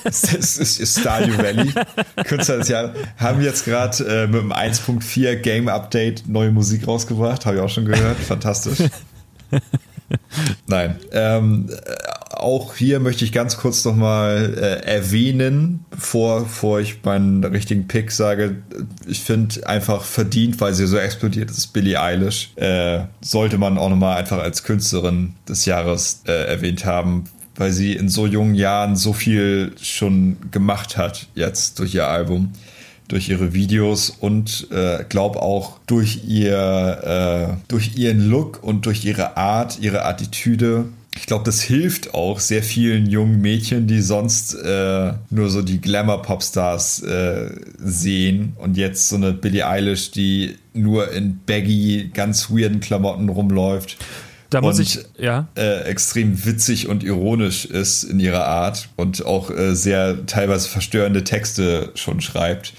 Das 0.02 0.24
ist 0.58 1.00
Stadio 1.00 1.36
Valley. 1.36 1.72
Künstler 2.24 2.58
des 2.58 2.68
Jahres. 2.68 2.92
Haben 3.18 3.42
jetzt 3.42 3.66
gerade 3.66 4.04
äh, 4.04 4.26
mit 4.26 4.40
dem 4.40 4.52
1.4 4.52 5.36
Game 5.36 5.68
Update 5.68 6.26
neue 6.26 6.50
Musik 6.50 6.86
rausgebracht. 6.86 7.44
Habe 7.44 7.56
ich 7.56 7.62
auch 7.62 7.68
schon 7.68 7.84
gehört. 7.84 8.16
Fantastisch. 8.18 8.78
Nein. 10.66 10.96
Ähm, 11.12 11.68
äh, 11.70 11.94
auch 12.40 12.74
hier 12.74 13.00
möchte 13.00 13.24
ich 13.24 13.32
ganz 13.32 13.56
kurz 13.56 13.84
nochmal 13.84 14.54
äh, 14.56 14.86
erwähnen, 14.86 15.84
bevor, 15.90 16.40
bevor 16.40 16.80
ich 16.80 17.02
meinen 17.04 17.44
richtigen 17.44 17.86
Pick 17.88 18.10
sage. 18.10 18.62
Ich 19.06 19.20
finde 19.20 19.66
einfach 19.66 20.02
verdient, 20.02 20.60
weil 20.60 20.74
sie 20.74 20.86
so 20.86 20.96
explodiert 20.96 21.50
ist, 21.50 21.68
Billie 21.68 22.00
Eilish. 22.00 22.50
Äh, 22.56 23.00
sollte 23.20 23.58
man 23.58 23.78
auch 23.78 23.90
nochmal 23.90 24.16
einfach 24.16 24.38
als 24.38 24.62
Künstlerin 24.62 25.34
des 25.48 25.66
Jahres 25.66 26.22
äh, 26.26 26.32
erwähnt 26.32 26.84
haben, 26.84 27.24
weil 27.56 27.72
sie 27.72 27.92
in 27.92 28.08
so 28.08 28.26
jungen 28.26 28.54
Jahren 28.54 28.96
so 28.96 29.12
viel 29.12 29.72
schon 29.80 30.36
gemacht 30.50 30.96
hat 30.96 31.28
jetzt 31.34 31.78
durch 31.78 31.94
ihr 31.94 32.08
Album, 32.08 32.52
durch 33.08 33.28
ihre 33.28 33.52
Videos 33.52 34.10
und 34.10 34.68
äh, 34.70 35.04
glaub 35.08 35.36
auch 35.36 35.78
durch 35.86 36.24
ihr 36.26 37.56
äh, 37.58 37.62
durch 37.68 37.96
ihren 37.96 38.30
Look 38.30 38.62
und 38.62 38.86
durch 38.86 39.04
ihre 39.04 39.36
Art, 39.36 39.78
ihre 39.80 40.04
Attitüde. 40.04 40.86
Ich 41.20 41.26
glaube, 41.26 41.44
das 41.44 41.60
hilft 41.60 42.14
auch 42.14 42.40
sehr 42.40 42.62
vielen 42.62 43.06
jungen 43.06 43.42
Mädchen, 43.42 43.86
die 43.86 44.00
sonst 44.00 44.54
äh, 44.54 45.12
nur 45.28 45.50
so 45.50 45.60
die 45.60 45.78
Glamour-Popstars 45.78 47.02
äh, 47.02 47.50
sehen 47.76 48.54
und 48.56 48.78
jetzt 48.78 49.10
so 49.10 49.16
eine 49.16 49.34
Billie 49.34 49.68
Eilish, 49.68 50.12
die 50.12 50.56
nur 50.72 51.12
in 51.12 51.38
baggy, 51.44 52.10
ganz 52.14 52.50
weirden 52.50 52.80
Klamotten 52.80 53.28
rumläuft 53.28 53.98
Da 54.48 54.62
muss 54.62 54.78
und, 54.78 54.82
ich, 54.82 54.98
ja. 55.18 55.46
Äh, 55.56 55.82
extrem 55.82 56.46
witzig 56.46 56.88
und 56.88 57.04
ironisch 57.04 57.66
ist 57.66 58.02
in 58.02 58.18
ihrer 58.18 58.46
Art 58.46 58.88
und 58.96 59.24
auch 59.24 59.50
äh, 59.50 59.76
sehr 59.76 60.24
teilweise 60.24 60.70
verstörende 60.70 61.22
Texte 61.22 61.90
schon 61.96 62.22
schreibt. 62.22 62.72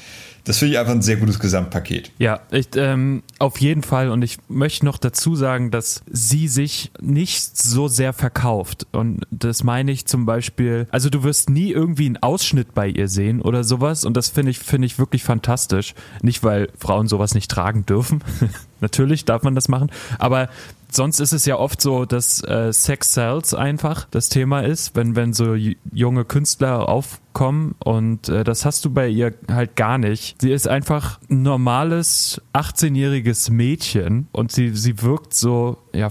Das 0.43 0.57
finde 0.57 0.73
ich 0.73 0.79
einfach 0.79 0.93
ein 0.93 1.01
sehr 1.01 1.17
gutes 1.17 1.39
Gesamtpaket. 1.39 2.11
Ja, 2.17 2.41
ich, 2.51 2.67
ähm, 2.75 3.23
auf 3.39 3.59
jeden 3.59 3.83
Fall. 3.83 4.09
Und 4.09 4.23
ich 4.23 4.37
möchte 4.47 4.85
noch 4.85 4.97
dazu 4.97 5.35
sagen, 5.35 5.71
dass 5.71 6.03
sie 6.11 6.47
sich 6.47 6.91
nicht 6.99 7.57
so 7.57 7.87
sehr 7.87 8.13
verkauft. 8.13 8.87
Und 8.91 9.21
das 9.29 9.63
meine 9.63 9.91
ich 9.91 10.05
zum 10.05 10.25
Beispiel, 10.25 10.87
also 10.91 11.09
du 11.09 11.23
wirst 11.23 11.49
nie 11.49 11.71
irgendwie 11.71 12.07
einen 12.07 12.17
Ausschnitt 12.17 12.73
bei 12.73 12.87
ihr 12.87 13.07
sehen 13.07 13.41
oder 13.41 13.63
sowas. 13.63 14.03
Und 14.03 14.17
das 14.17 14.29
finde 14.29 14.51
ich, 14.51 14.59
finde 14.59 14.87
ich 14.87 14.97
wirklich 14.97 15.23
fantastisch. 15.23 15.93
Nicht, 16.21 16.43
weil 16.43 16.69
Frauen 16.77 17.07
sowas 17.07 17.35
nicht 17.35 17.51
tragen 17.51 17.85
dürfen. 17.85 18.23
Natürlich 18.79 19.25
darf 19.25 19.43
man 19.43 19.53
das 19.53 19.67
machen. 19.67 19.91
Aber 20.17 20.49
sonst 20.91 21.19
ist 21.19 21.31
es 21.31 21.45
ja 21.45 21.57
oft 21.57 21.81
so, 21.81 22.05
dass 22.05 22.43
äh, 22.43 22.71
Sex 22.71 23.13
Sells 23.13 23.53
einfach 23.53 24.07
das 24.11 24.29
Thema 24.29 24.61
ist, 24.61 24.95
wenn, 24.95 25.15
wenn 25.15 25.33
so 25.33 25.55
junge 25.55 26.25
Künstler 26.25 26.87
aufkommen 26.89 27.75
und 27.79 28.29
äh, 28.29 28.43
das 28.43 28.65
hast 28.65 28.85
du 28.85 28.91
bei 28.91 29.07
ihr 29.07 29.33
halt 29.49 29.75
gar 29.75 29.97
nicht. 29.97 30.41
Sie 30.41 30.51
ist 30.51 30.67
einfach 30.67 31.19
ein 31.29 31.41
normales 31.41 32.41
18-jähriges 32.53 33.51
Mädchen 33.51 34.27
und 34.31 34.51
sie, 34.51 34.69
sie 34.75 35.01
wirkt 35.01 35.33
so, 35.33 35.77
ja, 35.93 36.09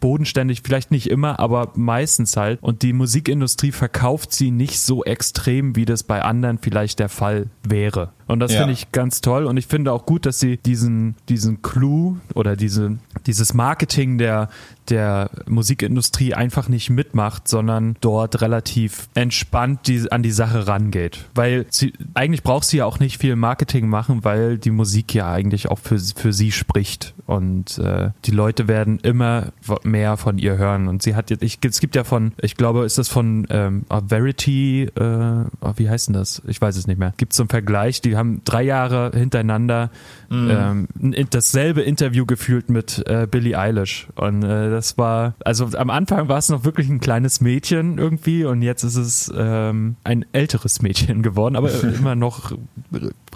bodenständig, 0.00 0.62
vielleicht 0.62 0.90
nicht 0.90 1.10
immer, 1.10 1.38
aber 1.40 1.72
meistens 1.74 2.36
halt. 2.36 2.62
Und 2.62 2.82
die 2.82 2.92
Musikindustrie 2.92 3.72
verkauft 3.72 4.32
sie 4.32 4.50
nicht 4.50 4.80
so 4.80 5.04
extrem, 5.04 5.76
wie 5.76 5.84
das 5.84 6.02
bei 6.02 6.22
anderen 6.22 6.58
vielleicht 6.58 6.98
der 6.98 7.08
Fall 7.08 7.46
wäre. 7.66 8.12
Und 8.26 8.40
das 8.40 8.52
ja. 8.52 8.60
finde 8.60 8.72
ich 8.72 8.92
ganz 8.92 9.20
toll. 9.20 9.44
Und 9.44 9.56
ich 9.56 9.66
finde 9.66 9.92
auch 9.92 10.06
gut, 10.06 10.26
dass 10.26 10.40
sie 10.40 10.56
diesen, 10.56 11.16
diesen 11.28 11.62
Clou 11.62 12.16
oder 12.34 12.56
diese, 12.56 12.98
dieses 13.26 13.54
Marketing 13.54 14.18
der, 14.18 14.48
der 14.88 15.30
Musikindustrie 15.46 16.34
einfach 16.34 16.68
nicht 16.68 16.90
mitmacht, 16.90 17.48
sondern 17.48 17.96
dort 18.00 18.40
relativ 18.40 19.08
entspannt 19.14 19.86
die, 19.86 20.10
an 20.10 20.22
die 20.22 20.30
Sache 20.30 20.66
rangeht. 20.66 21.26
Weil 21.34 21.66
sie, 21.70 21.92
eigentlich 22.14 22.42
braucht 22.42 22.64
sie 22.64 22.78
ja 22.78 22.84
auch 22.84 22.98
nicht 22.98 23.18
viel 23.18 23.36
Marketing 23.36 23.88
machen, 23.88 24.24
weil 24.24 24.58
die 24.58 24.70
Musik 24.70 25.14
ja 25.14 25.30
eigentlich 25.30 25.68
auch 25.68 25.78
für, 25.78 25.98
für 25.98 26.32
sie 26.32 26.52
spricht. 26.52 27.14
Und 27.26 27.78
äh, 27.78 28.10
die 28.24 28.30
Leute 28.30 28.68
werden 28.68 28.98
immer 29.00 29.52
mehr 29.84 30.16
von 30.16 30.38
ihr 30.38 30.58
hören. 30.58 30.88
Und 30.88 31.02
sie 31.02 31.14
hat 31.14 31.30
jetzt, 31.30 31.42
ich, 31.42 31.58
es 31.64 31.80
gibt 31.80 31.94
ja 31.94 32.04
von, 32.04 32.32
ich 32.40 32.56
glaube, 32.56 32.84
ist 32.84 32.98
das 32.98 33.08
von 33.08 33.46
ähm, 33.50 33.84
Verity, 34.06 34.84
äh, 34.94 35.44
oh, 35.60 35.72
wie 35.76 35.88
heißt 35.88 36.08
denn 36.08 36.14
das? 36.14 36.42
Ich 36.46 36.60
weiß 36.60 36.76
es 36.76 36.86
nicht 36.86 36.98
mehr. 36.98 37.14
Gibt 37.16 37.32
es 37.32 37.36
so 37.36 37.44
einen 37.44 37.50
Vergleich, 37.50 38.00
die 38.00 38.16
haben 38.16 38.42
drei 38.44 38.62
Jahre 38.62 39.12
hintereinander 39.14 39.90
mhm. 40.28 40.88
ähm, 41.00 41.26
dasselbe 41.30 41.82
Interview 41.82 42.26
gefühlt 42.26 42.68
mit 42.68 43.02
äh, 43.06 43.26
Billie 43.30 43.58
Eilish. 43.58 44.08
Und 44.16 44.42
äh, 44.42 44.71
das 44.72 44.98
war, 44.98 45.34
also 45.44 45.66
am 45.76 45.90
Anfang 45.90 46.28
war 46.28 46.38
es 46.38 46.48
noch 46.48 46.64
wirklich 46.64 46.88
ein 46.88 47.00
kleines 47.00 47.40
Mädchen 47.40 47.98
irgendwie 47.98 48.44
und 48.44 48.62
jetzt 48.62 48.82
ist 48.82 48.96
es 48.96 49.32
ähm, 49.36 49.96
ein 50.04 50.24
älteres 50.32 50.82
Mädchen 50.82 51.22
geworden, 51.22 51.56
aber 51.56 51.70
immer 51.82 52.14
noch 52.14 52.52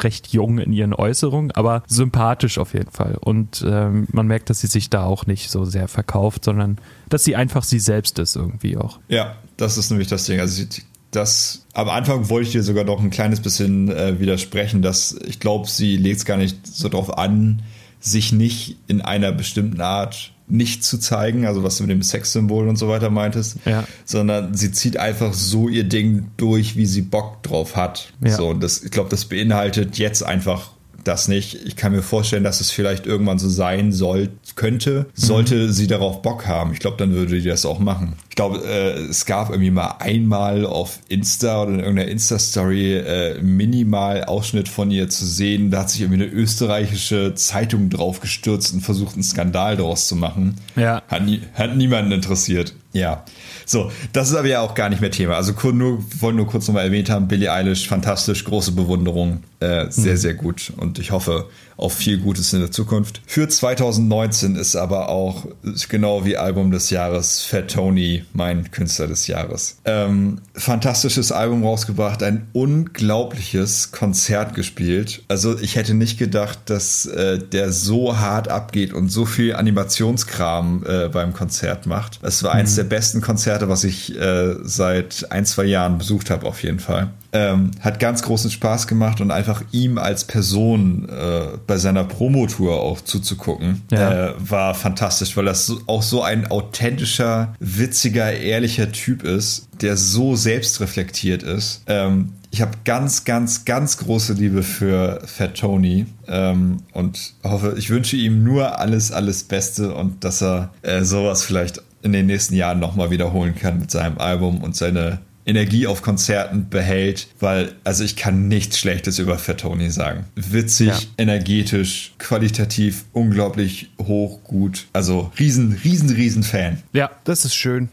recht 0.00 0.28
jung 0.28 0.58
in 0.58 0.72
ihren 0.72 0.94
Äußerungen, 0.94 1.52
aber 1.52 1.82
sympathisch 1.86 2.58
auf 2.58 2.74
jeden 2.74 2.90
Fall. 2.90 3.16
Und 3.20 3.64
ähm, 3.66 4.08
man 4.12 4.26
merkt, 4.26 4.50
dass 4.50 4.60
sie 4.60 4.66
sich 4.66 4.90
da 4.90 5.04
auch 5.04 5.26
nicht 5.26 5.50
so 5.50 5.64
sehr 5.64 5.88
verkauft, 5.88 6.44
sondern 6.44 6.78
dass 7.08 7.24
sie 7.24 7.36
einfach 7.36 7.62
sie 7.62 7.78
selbst 7.78 8.18
ist 8.18 8.36
irgendwie 8.36 8.76
auch. 8.76 8.98
Ja, 9.08 9.36
das 9.56 9.78
ist 9.78 9.90
nämlich 9.90 10.08
das 10.08 10.24
Ding. 10.24 10.40
Also 10.40 10.54
sie, 10.54 10.82
das 11.10 11.66
am 11.72 11.88
Anfang 11.88 12.28
wollte 12.28 12.48
ich 12.48 12.52
dir 12.52 12.62
sogar 12.62 12.84
noch 12.84 13.00
ein 13.00 13.10
kleines 13.10 13.40
bisschen 13.40 13.88
äh, 13.88 14.18
widersprechen, 14.18 14.82
dass 14.82 15.16
ich 15.26 15.40
glaube, 15.40 15.68
sie 15.68 15.96
legt 15.96 16.18
es 16.18 16.24
gar 16.24 16.36
nicht 16.36 16.66
so 16.66 16.88
drauf 16.88 17.16
an, 17.16 17.62
sich 18.00 18.32
nicht 18.32 18.76
in 18.86 19.00
einer 19.00 19.32
bestimmten 19.32 19.80
Art 19.80 20.32
nicht 20.48 20.84
zu 20.84 20.98
zeigen, 20.98 21.46
also 21.46 21.62
was 21.62 21.78
du 21.78 21.84
mit 21.84 21.90
dem 21.90 22.02
Sexsymbol 22.02 22.68
und 22.68 22.76
so 22.76 22.88
weiter 22.88 23.10
meintest, 23.10 23.58
ja. 23.64 23.84
sondern 24.04 24.54
sie 24.54 24.70
zieht 24.70 24.96
einfach 24.96 25.32
so 25.34 25.68
ihr 25.68 25.84
Ding 25.84 26.28
durch, 26.36 26.76
wie 26.76 26.86
sie 26.86 27.02
Bock 27.02 27.42
drauf 27.42 27.76
hat. 27.76 28.12
Ja. 28.24 28.36
So, 28.36 28.48
und 28.50 28.62
das, 28.62 28.82
ich 28.82 28.90
glaube, 28.90 29.10
das 29.10 29.24
beinhaltet 29.24 29.98
jetzt 29.98 30.22
einfach 30.22 30.70
das 31.06 31.28
nicht. 31.28 31.54
Ich 31.66 31.76
kann 31.76 31.92
mir 31.92 32.02
vorstellen, 32.02 32.44
dass 32.44 32.60
es 32.60 32.70
vielleicht 32.70 33.06
irgendwann 33.06 33.38
so 33.38 33.48
sein 33.48 33.92
soll, 33.92 34.30
könnte, 34.54 35.06
sollte 35.14 35.54
mhm. 35.54 35.72
sie 35.72 35.86
darauf 35.86 36.22
Bock 36.22 36.46
haben. 36.46 36.72
Ich 36.72 36.80
glaube, 36.80 36.96
dann 36.96 37.12
würde 37.12 37.40
die 37.40 37.48
das 37.48 37.66
auch 37.66 37.78
machen. 37.78 38.14
Ich 38.28 38.36
glaube, 38.36 38.58
äh, 38.66 38.98
es 39.04 39.26
gab 39.26 39.50
irgendwie 39.50 39.70
mal 39.70 39.96
einmal 39.98 40.66
auf 40.66 40.98
Insta 41.08 41.62
oder 41.62 41.72
in 41.72 41.80
irgendeiner 41.80 42.10
Insta-Story 42.10 42.94
äh, 42.96 43.42
minimal 43.42 44.24
Ausschnitt 44.24 44.68
von 44.68 44.90
ihr 44.90 45.08
zu 45.08 45.24
sehen. 45.24 45.70
Da 45.70 45.80
hat 45.80 45.90
sich 45.90 46.02
irgendwie 46.02 46.24
eine 46.24 46.32
österreichische 46.32 47.34
Zeitung 47.34 47.90
drauf 47.90 48.20
gestürzt 48.20 48.74
und 48.74 48.80
versucht, 48.80 49.14
einen 49.14 49.22
Skandal 49.22 49.76
daraus 49.76 50.08
zu 50.08 50.16
machen. 50.16 50.56
Ja. 50.76 51.02
Hat, 51.08 51.24
nie, 51.24 51.40
hat 51.54 51.76
niemanden 51.76 52.12
interessiert. 52.12 52.74
Ja. 52.92 53.24
So, 53.66 53.90
das 54.12 54.30
ist 54.30 54.36
aber 54.36 54.46
ja 54.46 54.60
auch 54.60 54.74
gar 54.74 54.88
nicht 54.88 55.00
mehr 55.00 55.10
Thema. 55.10 55.34
Also 55.34 55.52
nur, 55.72 55.98
wollen 56.20 56.36
nur 56.36 56.46
kurz 56.46 56.68
nochmal 56.68 56.84
erwähnt 56.84 57.10
haben, 57.10 57.26
Billie 57.26 57.52
Eilish, 57.52 57.88
fantastisch, 57.88 58.44
große 58.44 58.72
Bewunderung, 58.72 59.42
äh, 59.58 59.86
sehr, 59.90 60.12
mhm. 60.12 60.18
sehr 60.18 60.34
gut. 60.34 60.72
Und 60.76 61.00
ich 61.00 61.10
hoffe 61.10 61.48
auf 61.76 61.94
viel 61.94 62.18
Gutes 62.18 62.52
in 62.52 62.60
der 62.60 62.70
Zukunft. 62.70 63.20
Für 63.26 63.48
2019 63.48 64.56
ist 64.56 64.76
aber 64.76 65.08
auch, 65.08 65.46
genau 65.88 66.24
wie 66.24 66.36
Album 66.36 66.70
des 66.70 66.90
Jahres, 66.90 67.42
Fat 67.42 67.70
Tony 67.70 68.24
mein 68.32 68.70
Künstler 68.70 69.06
des 69.06 69.26
Jahres. 69.26 69.78
Ähm, 69.84 70.40
fantastisches 70.54 71.32
Album 71.32 71.64
rausgebracht, 71.64 72.22
ein 72.22 72.46
unglaubliches 72.52 73.92
Konzert 73.92 74.54
gespielt. 74.54 75.22
Also 75.28 75.58
ich 75.58 75.76
hätte 75.76 75.94
nicht 75.94 76.18
gedacht, 76.18 76.58
dass 76.66 77.06
äh, 77.06 77.38
der 77.38 77.72
so 77.72 78.18
hart 78.18 78.48
abgeht 78.48 78.92
und 78.92 79.10
so 79.10 79.24
viel 79.24 79.54
Animationskram 79.54 80.84
äh, 80.86 81.08
beim 81.08 81.32
Konzert 81.32 81.86
macht. 81.86 82.18
Es 82.22 82.42
war 82.42 82.54
mhm. 82.54 82.60
eins 82.60 82.76
der 82.76 82.84
besten 82.84 83.20
Konzerte, 83.20 83.68
was 83.68 83.84
ich 83.84 84.18
äh, 84.18 84.54
seit 84.62 85.30
ein, 85.30 85.44
zwei 85.44 85.64
Jahren 85.64 85.98
besucht 85.98 86.30
habe, 86.30 86.46
auf 86.46 86.62
jeden 86.62 86.80
Fall. 86.80 87.10
Ähm, 87.36 87.72
hat 87.80 88.00
ganz 88.00 88.22
großen 88.22 88.50
Spaß 88.50 88.86
gemacht 88.86 89.20
und 89.20 89.30
einfach 89.30 89.62
ihm 89.70 89.98
als 89.98 90.24
Person 90.24 91.06
äh, 91.10 91.58
bei 91.66 91.76
seiner 91.76 92.04
Promotour 92.04 92.80
auch 92.80 93.02
zuzugucken, 93.02 93.82
ja. 93.90 94.28
äh, 94.28 94.34
war 94.38 94.74
fantastisch, 94.74 95.36
weil 95.36 95.44
das 95.44 95.70
auch 95.86 96.02
so 96.02 96.22
ein 96.22 96.50
authentischer, 96.50 97.54
witziger, 97.60 98.32
ehrlicher 98.32 98.90
Typ 98.90 99.22
ist, 99.22 99.68
der 99.82 99.98
so 99.98 100.34
selbstreflektiert 100.34 101.42
ist. 101.42 101.82
Ähm, 101.88 102.32
ich 102.50 102.62
habe 102.62 102.72
ganz, 102.86 103.24
ganz, 103.24 103.66
ganz 103.66 103.98
große 103.98 104.32
Liebe 104.32 104.62
für 104.62 105.20
Fat 105.26 105.58
Tony 105.58 106.06
ähm, 106.26 106.78
und 106.94 107.34
hoffe, 107.44 107.74
ich 107.76 107.90
wünsche 107.90 108.16
ihm 108.16 108.44
nur 108.44 108.78
alles, 108.78 109.12
alles 109.12 109.44
Beste 109.44 109.94
und 109.94 110.24
dass 110.24 110.42
er 110.42 110.70
äh, 110.80 111.02
sowas 111.02 111.42
vielleicht 111.42 111.82
in 112.00 112.14
den 112.14 112.24
nächsten 112.24 112.54
Jahren 112.54 112.78
nochmal 112.78 113.10
wiederholen 113.10 113.54
kann 113.54 113.78
mit 113.80 113.90
seinem 113.90 114.16
Album 114.16 114.62
und 114.62 114.74
seine 114.74 115.18
Energie 115.46 115.86
auf 115.86 116.02
Konzerten 116.02 116.68
behält, 116.68 117.28
weil, 117.38 117.72
also 117.84 118.04
ich 118.04 118.16
kann 118.16 118.48
nichts 118.48 118.78
Schlechtes 118.78 119.18
über 119.18 119.38
Fat 119.38 119.60
Tony 119.60 119.90
sagen. 119.90 120.24
Witzig, 120.34 120.88
ja. 120.88 120.98
energetisch, 121.16 122.14
qualitativ, 122.18 123.04
unglaublich 123.12 123.90
hoch, 124.02 124.42
gut. 124.44 124.86
Also 124.92 125.30
riesen, 125.38 125.80
riesen, 125.84 126.10
riesen 126.10 126.42
Fan. 126.42 126.82
Ja, 126.92 127.10
das 127.24 127.44
ist 127.44 127.54
schön. 127.54 127.88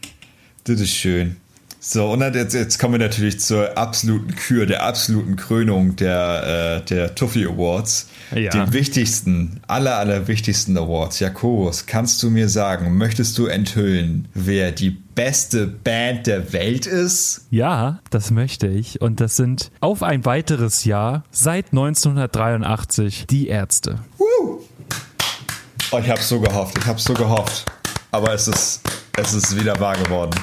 Das 0.64 0.80
ist 0.80 0.90
schön. 0.90 1.36
So, 1.86 2.12
und 2.12 2.22
jetzt, 2.34 2.54
jetzt 2.54 2.78
kommen 2.78 2.94
wir 2.94 2.98
natürlich 2.98 3.40
zur 3.40 3.76
absoluten 3.76 4.34
Kür, 4.34 4.64
der 4.64 4.84
absoluten 4.84 5.36
Krönung 5.36 5.96
der, 5.96 6.80
äh, 6.80 6.84
der 6.86 7.14
Tuffy 7.14 7.44
Awards. 7.44 8.08
Ja. 8.34 8.48
Den 8.48 8.72
wichtigsten, 8.72 9.60
aller, 9.66 9.98
aller 9.98 10.26
wichtigsten 10.26 10.78
Awards. 10.78 11.20
Jakobus, 11.20 11.84
kannst 11.84 12.22
du 12.22 12.30
mir 12.30 12.48
sagen, 12.48 12.96
möchtest 12.96 13.36
du 13.36 13.48
enthüllen, 13.48 14.28
wer 14.32 14.72
die 14.72 14.88
beste 14.88 15.66
Band 15.66 16.26
der 16.26 16.54
Welt 16.54 16.86
ist? 16.86 17.42
Ja, 17.50 18.00
das 18.08 18.30
möchte 18.30 18.66
ich. 18.66 19.02
Und 19.02 19.20
das 19.20 19.36
sind 19.36 19.70
auf 19.80 20.02
ein 20.02 20.24
weiteres 20.24 20.86
Jahr 20.86 21.24
seit 21.30 21.66
1983 21.72 23.26
die 23.28 23.48
Ärzte. 23.48 23.98
Woo! 24.16 24.62
Oh, 25.90 25.98
ich 25.98 26.08
hab's 26.08 26.30
so 26.30 26.40
gehofft, 26.40 26.78
ich 26.78 26.86
hab's 26.86 27.04
so 27.04 27.12
gehofft. 27.12 27.66
Aber 28.10 28.32
es 28.32 28.48
ist, 28.48 28.80
es 29.18 29.34
ist 29.34 29.60
wieder 29.60 29.78
wahr 29.78 29.98
geworden. 29.98 30.34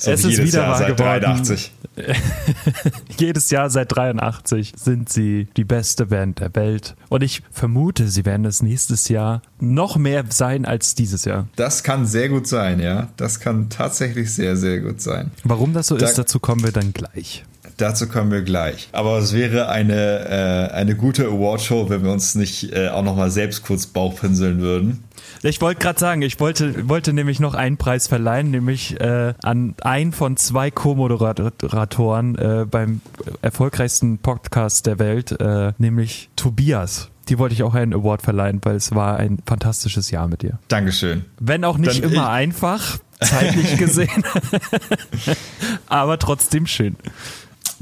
So 0.00 0.12
es 0.12 0.24
ist 0.24 0.42
wieder 0.42 0.62
Jahr 0.62 0.80
wahr 0.80 0.86
geworden. 0.86 1.20
83. 1.20 1.72
jedes 3.18 3.50
Jahr 3.50 3.68
seit 3.68 3.94
83 3.94 4.72
sind 4.74 5.10
sie 5.10 5.48
die 5.58 5.64
beste 5.64 6.06
Band 6.06 6.40
der 6.40 6.54
Welt. 6.54 6.96
Und 7.10 7.22
ich 7.22 7.42
vermute, 7.50 8.08
sie 8.08 8.24
werden 8.24 8.46
es 8.46 8.62
nächstes 8.62 9.10
Jahr 9.10 9.42
noch 9.58 9.98
mehr 9.98 10.24
sein 10.30 10.64
als 10.64 10.94
dieses 10.94 11.26
Jahr. 11.26 11.48
Das 11.56 11.82
kann 11.82 12.06
sehr 12.06 12.30
gut 12.30 12.46
sein, 12.46 12.80
ja. 12.80 13.08
Das 13.18 13.40
kann 13.40 13.68
tatsächlich 13.68 14.32
sehr, 14.32 14.56
sehr 14.56 14.80
gut 14.80 15.02
sein. 15.02 15.32
Warum 15.44 15.74
das 15.74 15.88
so 15.88 15.98
da 15.98 16.06
ist, 16.06 16.16
dazu 16.16 16.40
kommen 16.40 16.64
wir 16.64 16.72
dann 16.72 16.94
gleich. 16.94 17.44
Dazu 17.80 18.08
kommen 18.08 18.30
wir 18.30 18.42
gleich. 18.42 18.88
Aber 18.92 19.18
es 19.18 19.32
wäre 19.32 19.68
eine, 19.68 20.28
äh, 20.28 20.74
eine 20.74 20.94
gute 20.96 21.26
Awardshow, 21.26 21.88
wenn 21.88 22.04
wir 22.04 22.12
uns 22.12 22.34
nicht 22.34 22.72
äh, 22.72 22.88
auch 22.88 23.02
nochmal 23.02 23.30
selbst 23.30 23.62
kurz 23.62 23.86
Bauchpinseln 23.86 24.60
würden. 24.60 25.04
Ich 25.42 25.62
wollte 25.62 25.80
gerade 25.80 25.98
sagen, 25.98 26.20
ich 26.20 26.38
wollte, 26.40 26.88
wollte 26.90 27.14
nämlich 27.14 27.40
noch 27.40 27.54
einen 27.54 27.78
Preis 27.78 28.06
verleihen, 28.06 28.50
nämlich 28.50 29.00
äh, 29.00 29.32
an 29.42 29.74
einen 29.80 30.12
von 30.12 30.36
zwei 30.36 30.70
Co-Moderatoren 30.70 32.36
äh, 32.36 32.66
beim 32.70 33.00
erfolgreichsten 33.40 34.18
Podcast 34.18 34.84
der 34.84 34.98
Welt, 34.98 35.40
äh, 35.40 35.72
nämlich 35.78 36.28
Tobias. 36.36 37.08
dir 37.30 37.38
wollte 37.38 37.54
ich 37.54 37.62
auch 37.62 37.74
einen 37.74 37.94
Award 37.94 38.20
verleihen, 38.20 38.60
weil 38.62 38.76
es 38.76 38.94
war 38.94 39.16
ein 39.16 39.38
fantastisches 39.46 40.10
Jahr 40.10 40.28
mit 40.28 40.42
dir. 40.42 40.58
Dankeschön. 40.68 41.24
Wenn 41.38 41.64
auch 41.64 41.78
nicht 41.78 42.04
Dann 42.04 42.10
immer 42.10 42.28
einfach, 42.28 42.98
zeitlich 43.22 43.76
gesehen, 43.78 44.22
aber 45.86 46.18
trotzdem 46.18 46.66
schön. 46.66 46.96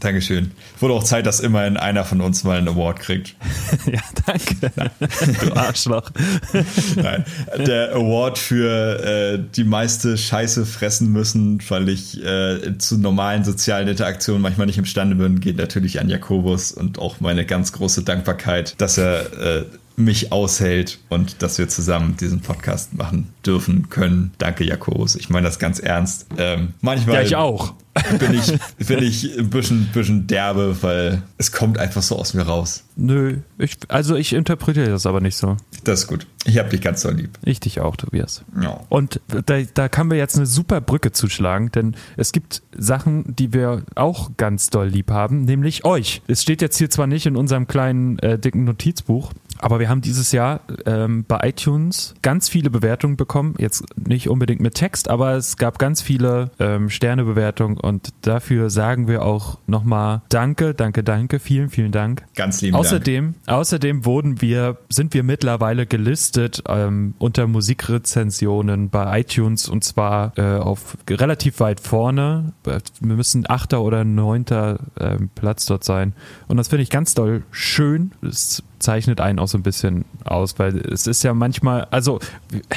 Dankeschön. 0.01 0.53
Wurde 0.79 0.95
auch 0.95 1.03
Zeit, 1.03 1.27
dass 1.27 1.41
immerhin 1.41 1.77
einer 1.77 2.05
von 2.05 2.21
uns 2.21 2.45
mal 2.45 2.59
einen 2.59 2.69
Award 2.69 3.01
kriegt. 3.01 3.35
Ja, 3.87 4.01
danke. 4.27 4.71
Du 5.41 5.53
Arschloch. 5.55 6.11
Nein. 6.97 7.25
Der 7.67 7.95
Award 7.95 8.39
für 8.39 9.03
äh, 9.03 9.39
die 9.55 9.65
meiste 9.65 10.19
Scheiße 10.19 10.67
fressen 10.67 11.11
müssen, 11.13 11.61
weil 11.69 11.89
ich 11.89 12.23
äh, 12.23 12.77
zu 12.79 12.99
normalen 12.99 13.45
sozialen 13.45 13.89
Interaktionen 13.89 14.43
manchmal 14.43 14.67
nicht 14.67 14.79
imstande 14.79 15.17
bin, 15.17 15.41
geht 15.41 15.57
natürlich 15.57 16.01
an 16.01 16.09
Jakobus 16.09 16.73
und 16.73 16.99
auch 16.99 17.21
meine 17.21 17.47
ganz 17.47 17.73
große 17.73 18.03
Dankbarkeit, 18.03 18.75
dass 18.79 18.99
er 18.99 19.33
äh, 19.61 19.65
mich 19.99 20.33
aushält 20.33 20.99
und 21.09 21.43
dass 21.43 21.59
wir 21.59 21.69
zusammen 21.69 22.17
diesen 22.17 22.41
Podcast 22.41 22.95
machen 22.95 23.33
dürfen 23.45 23.89
können. 23.91 24.33
Danke, 24.39 24.65
Jakobus. 24.65 25.17
Ich 25.17 25.29
meine 25.29 25.47
das 25.47 25.59
ganz 25.59 25.79
ernst. 25.81 26.27
Ähm, 26.37 26.75
manchmal 26.81 27.17
Ja, 27.17 27.23
ich 27.23 27.37
auch. 27.37 27.75
bin 28.21 28.33
ich, 28.35 28.59
bin 28.87 29.03
ich 29.03 29.37
ein 29.39 29.51
bisschen, 29.51 29.89
bisschen 29.93 30.27
derbe, 30.29 30.77
weil 30.83 31.23
es 31.37 31.51
kommt 31.51 31.79
einfach 31.79 32.03
so 32.03 32.17
aus 32.17 32.33
mir 32.33 32.43
raus. 32.43 32.85
Nö, 32.95 33.39
ich, 33.59 33.77
also 33.89 34.15
ich 34.15 34.33
interpretiere 34.33 34.89
das 34.89 35.05
aber 35.05 35.21
nicht 35.21 35.37
so. 35.37 35.57
Das 35.83 36.01
ist 36.01 36.07
gut. 36.07 36.27
Ich 36.45 36.59
habe 36.59 36.69
dich 36.69 36.81
ganz 36.81 37.03
doll 37.03 37.15
lieb. 37.15 37.31
Ich 37.45 37.59
dich 37.59 37.81
auch, 37.81 37.97
Tobias. 37.97 38.45
Ja. 38.61 38.81
Und 38.89 39.21
da, 39.47 39.61
da 39.63 39.89
können 39.89 40.11
wir 40.11 40.19
jetzt 40.19 40.37
eine 40.37 40.47
super 40.47 40.81
Brücke 40.81 41.11
zuschlagen, 41.13 41.73
denn 41.73 41.97
es 42.17 42.31
gibt 42.33 42.63
Sachen, 42.77 43.35
die 43.37 43.53
wir 43.53 43.83
auch 43.97 44.31
ganz 44.37 44.71
doll 44.71 44.87
lieb 44.87 45.11
haben, 45.11 45.45
nämlich 45.45 45.85
euch. 45.85 46.23
Es 46.29 46.43
steht 46.43 46.63
jetzt 46.63 46.79
hier 46.79 46.89
zwar 46.89 47.09
nicht 47.09 47.27
in 47.27 47.37
unserem 47.37 47.67
kleinen 47.67 48.19
äh, 48.21 48.39
dicken 48.39 48.65
Notizbuch, 48.65 49.33
aber 49.61 49.81
wir 49.81 49.89
haben 49.89 50.01
dieses 50.01 50.33
Jahr 50.33 50.61
ähm, 50.87 51.25
bei 51.27 51.49
iTunes 51.49 52.15
ganz 52.23 52.49
viele 52.49 52.71
Bewertungen 52.71 53.17
bekommen. 53.17 53.55
Jetzt 53.59 53.85
nicht 53.97 54.29
unbedingt 54.29 54.61
mit 54.61 54.75
Text, 54.75 55.09
aber 55.09 55.35
es 55.35 55.57
gab 55.57 55.79
ganz 55.79 56.03
viele 56.03 56.51
ähm, 56.59 56.91
Sternebewertungen 56.91 57.79
und 57.79 58.13
dafür 58.23 58.71
sagen 58.71 59.09
wir 59.09 59.23
auch 59.23 59.59
nochmal 59.67 60.23
Danke, 60.29 60.75
danke, 60.75 61.03
danke, 61.03 61.39
vielen, 61.39 61.71
vielen 61.71 61.93
Dank. 61.93 62.25
Ganz 62.35 62.61
lieben 62.61 62.75
Dank. 62.75 62.85
Außerdem, 62.85 63.35
außerdem 63.47 64.05
wurden 64.05 64.41
wir, 64.41 64.79
sind 64.89 65.15
wir 65.15 65.23
mittlerweile 65.23 65.87
gelistet 65.87 66.63
ähm, 66.69 67.15
unter 67.19 67.47
Musikrezensionen 67.47 68.91
bei 68.91 69.21
iTunes 69.21 69.69
und 69.69 69.85
zwar 69.85 70.33
äh, 70.37 70.59
auf 70.59 70.97
relativ 71.09 71.61
weit 71.61 71.81
vorne. 71.81 72.53
Wir 72.65 73.17
müssen 73.17 73.45
achter 73.49 73.83
oder 73.83 74.05
neunter 74.05 74.79
ähm, 74.99 75.31
Platz 75.35 75.67
dort 75.67 75.85
sein. 75.85 76.13
Und 76.47 76.57
das 76.57 76.69
finde 76.69 76.83
ich 76.83 76.91
ganz 76.91 77.15
doll 77.15 77.43
schön. 77.51 78.13
Es 78.23 78.63
zeichnet 78.79 79.21
einen 79.21 79.39
auch 79.39 79.49
so 79.49 79.59
ein 79.59 79.63
bisschen 79.63 80.05
aus, 80.25 80.59
weil 80.59 80.77
es 80.79 81.07
ist 81.07 81.23
ja 81.23 81.35
manchmal, 81.35 81.87
also 81.91 82.21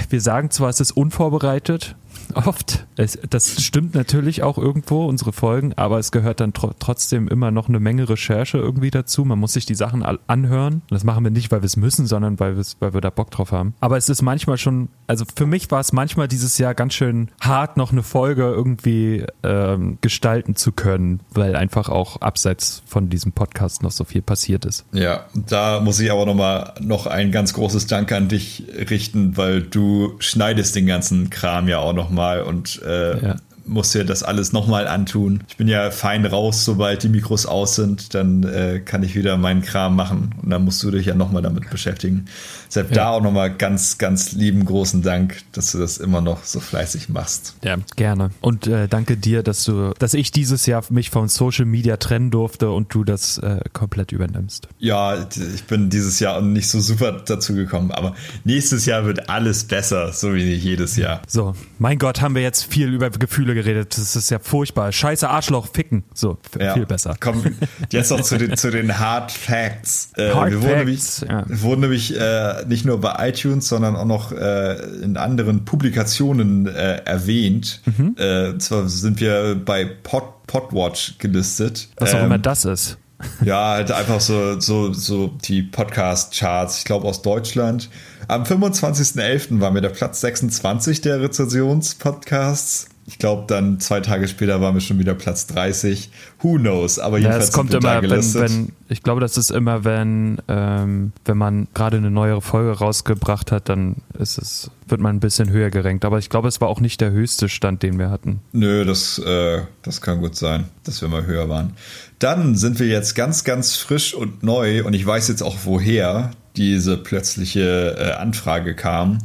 wir 0.09 0.21
sagen 0.21 0.49
zwar, 0.49 0.69
es 0.69 0.79
ist 0.79 0.91
unvorbereitet, 0.91 1.95
oft. 2.35 2.87
Es, 2.97 3.17
das 3.29 3.63
stimmt 3.63 3.95
natürlich 3.95 4.43
auch 4.43 4.57
irgendwo, 4.57 5.05
unsere 5.05 5.33
Folgen, 5.33 5.73
aber 5.75 5.99
es 5.99 6.11
gehört 6.11 6.39
dann 6.39 6.53
tro 6.53 6.71
trotzdem 6.79 7.27
immer 7.27 7.51
noch 7.51 7.69
eine 7.69 7.79
Menge 7.79 8.09
Recherche 8.09 8.57
irgendwie 8.57 8.91
dazu. 8.91 9.25
Man 9.25 9.39
muss 9.39 9.53
sich 9.53 9.65
die 9.65 9.75
Sachen 9.75 10.03
anhören. 10.03 10.81
Das 10.89 11.03
machen 11.03 11.23
wir 11.23 11.31
nicht, 11.31 11.51
weil 11.51 11.61
wir 11.61 11.65
es 11.65 11.77
müssen, 11.77 12.07
sondern 12.07 12.39
weil, 12.39 12.57
weil 12.79 12.93
wir 12.93 13.01
da 13.01 13.09
Bock 13.09 13.31
drauf 13.31 13.51
haben. 13.51 13.73
Aber 13.79 13.97
es 13.97 14.09
ist 14.09 14.21
manchmal 14.21 14.57
schon, 14.57 14.89
also 15.07 15.25
für 15.35 15.45
mich 15.45 15.69
war 15.71 15.79
es 15.79 15.93
manchmal 15.93 16.27
dieses 16.27 16.57
Jahr 16.57 16.73
ganz 16.73 16.93
schön 16.93 17.29
hart, 17.39 17.77
noch 17.77 17.91
eine 17.91 18.03
Folge 18.03 18.43
irgendwie 18.43 19.25
ähm, 19.43 19.97
gestalten 20.01 20.55
zu 20.55 20.71
können, 20.71 21.21
weil 21.33 21.55
einfach 21.55 21.89
auch 21.89 22.21
abseits 22.21 22.83
von 22.85 23.09
diesem 23.09 23.31
Podcast 23.31 23.83
noch 23.83 23.91
so 23.91 24.03
viel 24.03 24.21
passiert 24.21 24.65
ist. 24.65 24.85
Ja, 24.91 25.25
da 25.33 25.79
muss 25.79 25.99
ich 25.99 26.11
aber 26.11 26.25
noch 26.25 26.35
mal 26.35 26.73
noch 26.79 27.07
ein 27.07 27.31
ganz 27.31 27.53
großes 27.53 27.87
Dank 27.87 28.11
an 28.11 28.27
dich 28.27 28.65
richten, 28.89 29.37
weil 29.37 29.61
du 29.61 30.15
schneidest 30.19 30.75
den 30.75 30.85
ganzen 30.85 31.29
Kram 31.29 31.67
ja 31.67 31.79
auch 31.79 31.93
noch 31.93 32.09
mal 32.21 32.43
und 32.43 32.81
äh, 32.83 33.25
Ja. 33.25 33.35
Musst 33.65 33.93
dir 33.95 34.03
das 34.03 34.23
alles 34.23 34.53
noch 34.53 34.67
mal 34.67 34.87
antun. 34.87 35.43
Ich 35.47 35.57
bin 35.57 35.67
ja 35.67 35.91
fein 35.91 36.25
raus, 36.25 36.65
sobald 36.65 37.03
die 37.03 37.09
Mikros 37.09 37.45
aus 37.45 37.75
sind, 37.75 38.13
dann 38.13 38.43
äh, 38.43 38.81
kann 38.83 39.03
ich 39.03 39.15
wieder 39.15 39.37
meinen 39.37 39.61
Kram 39.61 39.95
machen 39.95 40.35
und 40.41 40.49
dann 40.49 40.63
musst 40.63 40.81
du 40.83 40.91
dich 40.91 41.05
ja 41.05 41.15
noch 41.15 41.31
mal 41.31 41.41
damit 41.41 41.69
beschäftigen. 41.69 42.25
Deshalb 42.67 42.93
da 42.93 43.09
auch 43.09 43.21
noch 43.21 43.33
mal 43.33 43.53
ganz, 43.53 43.97
ganz 43.97 44.31
lieben 44.31 44.63
großen 44.63 45.01
Dank, 45.01 45.41
dass 45.51 45.73
du 45.73 45.77
das 45.77 45.97
immer 45.97 46.21
noch 46.21 46.45
so 46.45 46.61
fleißig 46.61 47.09
machst. 47.09 47.55
Ja, 47.63 47.75
gerne. 47.97 48.31
Und 48.39 48.65
äh, 48.65 48.87
danke 48.87 49.17
dir, 49.17 49.43
dass 49.43 49.65
du, 49.65 49.93
dass 49.99 50.13
ich 50.13 50.31
dieses 50.31 50.65
Jahr 50.67 50.83
mich 50.89 51.09
von 51.09 51.27
Social 51.27 51.65
Media 51.65 51.97
trennen 51.97 52.31
durfte 52.31 52.71
und 52.71 52.93
du 52.93 53.03
das 53.03 53.37
äh, 53.39 53.59
komplett 53.73 54.13
übernimmst. 54.13 54.69
Ja, 54.79 55.27
ich 55.53 55.65
bin 55.65 55.89
dieses 55.89 56.19
Jahr 56.21 56.41
nicht 56.41 56.69
so 56.69 56.79
super 56.79 57.21
dazu 57.25 57.53
gekommen, 57.55 57.91
aber 57.91 58.15
nächstes 58.45 58.85
Jahr 58.85 59.05
wird 59.05 59.29
alles 59.29 59.65
besser, 59.65 60.13
so 60.13 60.33
wie 60.33 60.53
jedes 60.53 60.95
Jahr. 60.95 61.21
So, 61.27 61.55
mein 61.77 61.99
Gott, 61.99 62.21
haben 62.21 62.35
wir 62.35 62.41
jetzt 62.41 62.63
viel 62.63 62.93
über 62.93 63.09
Gefühle 63.09 63.50
geredet. 63.53 63.97
Das 63.97 64.15
ist 64.15 64.29
ja 64.29 64.39
furchtbar. 64.39 64.91
Scheiße, 64.91 65.29
Arschloch, 65.29 65.67
ficken. 65.73 66.03
So, 66.13 66.37
Ja. 66.59 66.73
viel 66.73 66.85
besser. 66.85 67.15
Komm, 67.19 67.43
jetzt 67.91 68.11
noch 68.11 68.21
zu 68.21 68.37
den, 68.37 68.55
zu 68.57 68.71
den 68.71 68.99
Hard 68.99 69.31
Facts. 69.31 70.11
Äh, 70.17 70.31
Hard 70.33 70.51
wir 70.51 70.61
wurden 70.61 70.87
Facts, 70.87 71.21
nämlich, 71.21 71.31
ja. 71.31 71.43
wir 71.49 71.61
wurden 71.61 71.81
nämlich 71.81 72.19
äh, 72.19 72.65
nicht 72.67 72.85
nur 72.85 72.99
bei 73.01 73.29
iTunes, 73.29 73.67
sondern 73.67 73.95
auch 73.95 74.05
noch 74.05 74.31
äh, 74.31 74.73
in 75.03 75.17
anderen 75.17 75.65
Publikationen 75.65 76.67
äh, 76.67 77.01
erwähnt. 77.05 77.81
Mhm. 77.85 78.15
Äh, 78.17 78.49
und 78.49 78.61
zwar 78.61 78.87
sind 78.89 79.19
wir 79.19 79.55
bei 79.63 79.85
Pod, 79.85 80.23
Podwatch 80.47 81.15
gelistet. 81.19 81.87
Was 81.97 82.13
auch 82.13 82.19
Ähm, 82.19 82.25
immer 82.25 82.37
das 82.39 82.65
ist. 82.65 82.97
ja, 83.45 83.69
halt 83.73 83.91
einfach 83.91 84.19
so, 84.19 84.59
so, 84.59 84.93
so 84.93 85.27
die 85.45 85.61
Podcast-Charts, 85.61 86.79
ich 86.79 86.85
glaube 86.85 87.07
aus 87.07 87.21
Deutschland. 87.21 87.89
Am 88.27 88.43
25.11. 88.43 89.59
war 89.61 89.71
mir 89.71 89.81
der 89.81 89.89
Platz 89.89 90.21
26 90.21 91.01
der 91.01 91.21
Rezensionspodcasts. 91.21 92.87
Ich 93.11 93.19
glaube, 93.19 93.43
dann 93.45 93.81
zwei 93.81 93.99
Tage 93.99 94.29
später 94.29 94.61
waren 94.61 94.73
wir 94.73 94.79
schon 94.79 94.97
wieder 94.97 95.13
Platz 95.13 95.45
30. 95.47 96.09
Who 96.39 96.55
knows? 96.55 96.97
Aber 96.97 97.17
Ja, 97.17 97.23
jedenfalls 97.23 97.49
es 97.49 97.51
kommt 97.51 97.73
immer, 97.73 98.01
wenn, 98.01 98.33
wenn, 98.33 98.71
ich 98.87 99.03
glaube, 99.03 99.19
das 99.19 99.35
ist 99.35 99.51
immer, 99.51 99.83
wenn, 99.83 100.37
ähm, 100.47 101.11
wenn 101.25 101.37
man 101.37 101.67
gerade 101.73 101.97
eine 101.97 102.09
neuere 102.09 102.41
Folge 102.41 102.71
rausgebracht 102.71 103.51
hat, 103.51 103.67
dann 103.67 103.97
ist 104.17 104.37
es, 104.37 104.71
wird 104.87 105.01
man 105.01 105.17
ein 105.17 105.19
bisschen 105.19 105.49
höher 105.49 105.69
gerankt. 105.71 106.05
Aber 106.05 106.19
ich 106.19 106.29
glaube, 106.29 106.47
es 106.47 106.61
war 106.61 106.69
auch 106.69 106.79
nicht 106.79 107.01
der 107.01 107.11
höchste 107.11 107.49
Stand, 107.49 107.83
den 107.83 107.99
wir 107.99 108.09
hatten. 108.09 108.39
Nö, 108.53 108.85
das, 108.85 109.19
äh, 109.19 109.59
das 109.81 109.99
kann 109.99 110.21
gut 110.21 110.37
sein, 110.37 110.69
dass 110.85 111.01
wir 111.01 111.09
mal 111.09 111.25
höher 111.25 111.49
waren. 111.49 111.73
Dann 112.19 112.55
sind 112.55 112.79
wir 112.79 112.87
jetzt 112.87 113.13
ganz, 113.13 113.43
ganz 113.43 113.75
frisch 113.75 114.13
und 114.13 114.41
neu 114.41 114.85
und 114.85 114.93
ich 114.93 115.05
weiß 115.05 115.27
jetzt 115.27 115.43
auch, 115.43 115.57
woher 115.65 116.31
diese 116.55 116.95
plötzliche 116.95 117.97
äh, 117.99 118.11
Anfrage 118.13 118.73
kam. 118.73 119.19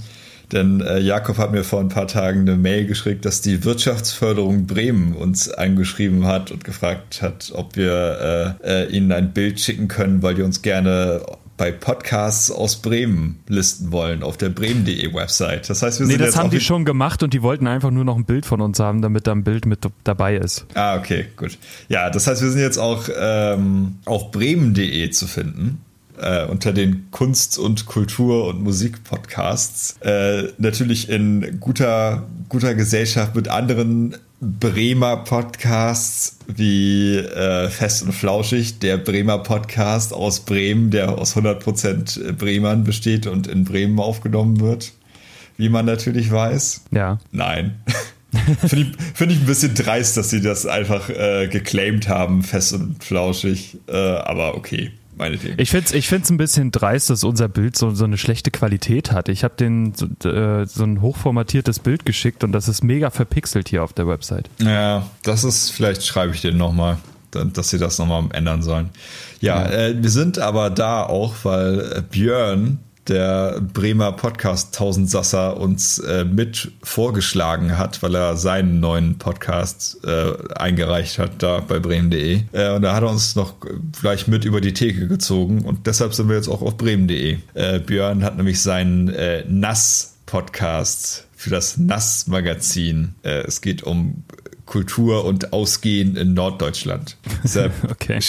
Denn 0.53 0.81
äh, 0.81 0.99
Jakob 0.99 1.39
hat 1.39 1.51
mir 1.53 1.65
vor 1.65 1.81
ein 1.81 1.89
paar 1.89 2.07
Tagen 2.07 2.41
eine 2.41 2.57
Mail 2.57 2.87
geschickt, 2.87 3.25
dass 3.25 3.41
die 3.41 3.65
Wirtschaftsförderung 3.65 4.67
Bremen 4.67 5.15
uns 5.15 5.51
angeschrieben 5.51 6.27
hat 6.27 6.51
und 6.51 6.65
gefragt 6.65 7.21
hat, 7.23 7.53
ob 7.55 7.77
wir 7.77 8.57
äh, 8.63 8.85
äh, 8.85 8.91
ihnen 8.91 9.11
ein 9.13 9.33
Bild 9.33 9.61
schicken 9.61 9.89
können, 9.89 10.23
weil 10.23 10.35
die 10.35 10.43
uns 10.43 10.63
gerne 10.63 11.23
bei 11.57 11.73
Podcasts 11.73 12.51
aus 12.51 12.77
Bremen 12.77 13.41
listen 13.49 13.91
wollen 13.91 14.23
auf 14.23 14.37
der 14.37 14.51
bremen.de 14.51 15.15
Website. 15.15 15.69
Das 15.71 15.83
heißt, 15.83 16.01
wir 16.01 16.07
Nee, 16.07 16.13
sind 16.13 16.21
das 16.21 16.29
jetzt 16.29 16.37
haben 16.37 16.51
die 16.51 16.61
schon 16.61 16.85
gemacht 16.85 17.23
und 17.23 17.33
die 17.33 17.43
wollten 17.43 17.67
einfach 17.67 17.91
nur 17.91 18.05
noch 18.05 18.17
ein 18.17 18.25
Bild 18.25 18.45
von 18.45 18.61
uns 18.61 18.79
haben, 18.79 19.01
damit 19.01 19.27
da 19.27 19.33
ein 19.33 19.45
Bild 19.45 19.65
mit 19.65 19.81
dabei 20.05 20.37
ist. 20.37 20.67
Ah, 20.75 20.97
okay, 20.97 21.27
gut. 21.37 21.57
Ja, 21.89 22.11
das 22.11 22.27
heißt, 22.27 22.43
wir 22.43 22.51
sind 22.51 22.61
jetzt 22.61 22.79
auch 22.79 23.09
ähm, 23.19 23.97
auf 24.05 24.31
bremen.de 24.31 25.11
zu 25.11 25.27
finden. 25.27 25.81
Äh, 26.19 26.47
unter 26.47 26.73
den 26.73 27.11
Kunst- 27.11 27.59
und 27.59 27.87
Kultur- 27.87 28.47
und 28.49 28.63
Musikpodcasts. 28.63 29.97
Äh, 30.01 30.45
natürlich 30.59 31.09
in 31.09 31.61
guter, 31.61 32.27
guter 32.49 32.75
Gesellschaft 32.75 33.35
mit 33.35 33.49
anderen 33.49 34.17
Bremer 34.41 35.19
Podcasts 35.19 36.39
wie 36.47 37.17
äh, 37.17 37.69
Fest 37.69 38.03
und 38.03 38.13
Flauschig, 38.13 38.79
der 38.79 38.99
Bremer 38.99 39.39
Podcast 39.39 40.13
aus 40.13 40.41
Bremen, 40.41 40.91
der 40.91 41.19
aus 41.19 41.37
100% 41.37 42.33
Bremern 42.33 42.85
besteht 42.85 43.27
und 43.27 43.47
in 43.47 43.65
Bremen 43.65 43.99
aufgenommen 43.99 44.61
wird, 44.61 44.93
wie 45.57 45.69
man 45.69 45.87
natürlich 45.87 46.31
weiß. 46.31 46.83
Ja. 46.93 47.19
Nein. 47.33 47.81
Finde 48.67 48.91
ich, 48.91 48.97
find 49.15 49.33
ich 49.33 49.41
ein 49.41 49.47
bisschen 49.47 49.75
dreist, 49.75 50.17
dass 50.17 50.29
sie 50.31 50.43
das 50.43 50.67
einfach 50.67 51.09
äh, 51.09 51.49
geclaimed 51.49 52.09
haben, 52.09 52.43
fest 52.43 52.75
und 52.75 53.03
flauschig. 53.03 53.79
Äh, 53.89 53.97
aber 53.97 54.55
okay, 54.57 54.91
meinetwegen. 55.17 55.61
Ich 55.61 55.71
finde 55.71 55.87
es 55.87 55.93
ich 55.93 56.09
find's 56.09 56.31
ein 56.31 56.37
bisschen 56.37 56.71
dreist, 56.71 57.11
dass 57.11 57.25
unser 57.25 57.49
Bild 57.49 57.77
so, 57.77 57.91
so 57.91 58.05
eine 58.05 58.19
schlechte 58.19 58.51
Qualität 58.51 59.13
hat. 59.13 59.29
Ich 59.29 59.45
habe 59.45 59.55
den 59.57 59.95
so, 59.95 60.07
äh, 60.29 60.67
so 60.67 60.85
ein 60.85 61.01
hochformatiertes 61.01 61.81
Bild 61.81 62.05
geschickt 62.07 62.45
und 62.45 62.53
das 62.53 62.69
ist 62.69 62.83
mega 62.85 63.11
verpixelt 63.11 63.69
hier 63.69 63.83
auf 63.83 63.93
der 63.93 64.07
Website. 64.07 64.49
ja, 64.59 65.07
das 65.23 65.45
ist, 65.45 65.71
vielleicht 65.71 66.05
schreibe 66.05 66.35
ich 66.35 66.41
denen 66.41 66.59
nochmal, 66.59 66.99
dass 67.31 67.71
sie 67.71 67.79
das 67.79 67.99
nochmal 67.99 68.25
ändern 68.33 68.63
sollen. 68.63 68.91
Ja, 69.41 69.67
Äh, 69.67 70.03
wir 70.03 70.11
sind 70.11 70.39
aber 70.39 70.71
da 70.71 71.03
auch, 71.03 71.35
weil 71.43 71.81
äh, 71.81 72.03
Björn 72.09 72.79
der 73.09 73.61
Bremer 73.61 74.13
Podcast 74.13 74.75
Tausendsasser 74.75 75.57
uns 75.57 75.99
äh, 75.99 76.25
mit 76.25 76.73
vorgeschlagen 76.83 77.79
hat, 77.79 78.03
weil 78.03 78.15
er 78.15 78.37
seinen 78.37 78.81
neuen 78.81 79.19
Podcast 79.19 79.99
äh, 80.05 80.33
eingereicht 80.55 81.19
hat 81.19 81.43
da 81.43 81.61
bei 81.61 81.79
bremen.de. 81.79 82.41
Äh, 82.53 82.75
und 82.75 82.83
da 82.83 82.95
hat 82.95 83.03
er 83.03 83.11
uns 83.11 83.37
noch 83.37 83.55
gleich 84.01 84.27
mit 84.27 84.45
über 84.45 84.61
die 84.61 84.75
Theke 84.75 85.09
gezogen 85.09 85.63
und 85.63 85.87
deshalb 85.87 86.15
sind 86.15 86.29
wir 86.29 86.37
jetzt 86.37 86.49
auch 86.49 86.63
auf 86.63 86.77
bremen.de. 86.77 87.39
Äh, 87.55 87.81
Björn 87.81 88.25
hat 88.25 88.37
nämlich 88.37 88.61
seinen 88.61 89.09
äh, 89.09 89.45
Nass-Podcast 89.49 91.27
für 91.35 91.51
das 91.51 91.77
Nass-Magazin. 91.77 93.15
Äh, 93.23 93.43
es 93.47 93.61
geht 93.61 93.83
um 93.83 94.25
Kultur 94.67 95.25
und 95.25 95.53
Ausgehen 95.53 96.17
in 96.17 96.35
Norddeutschland. 96.35 97.17
Okay. 97.89 98.21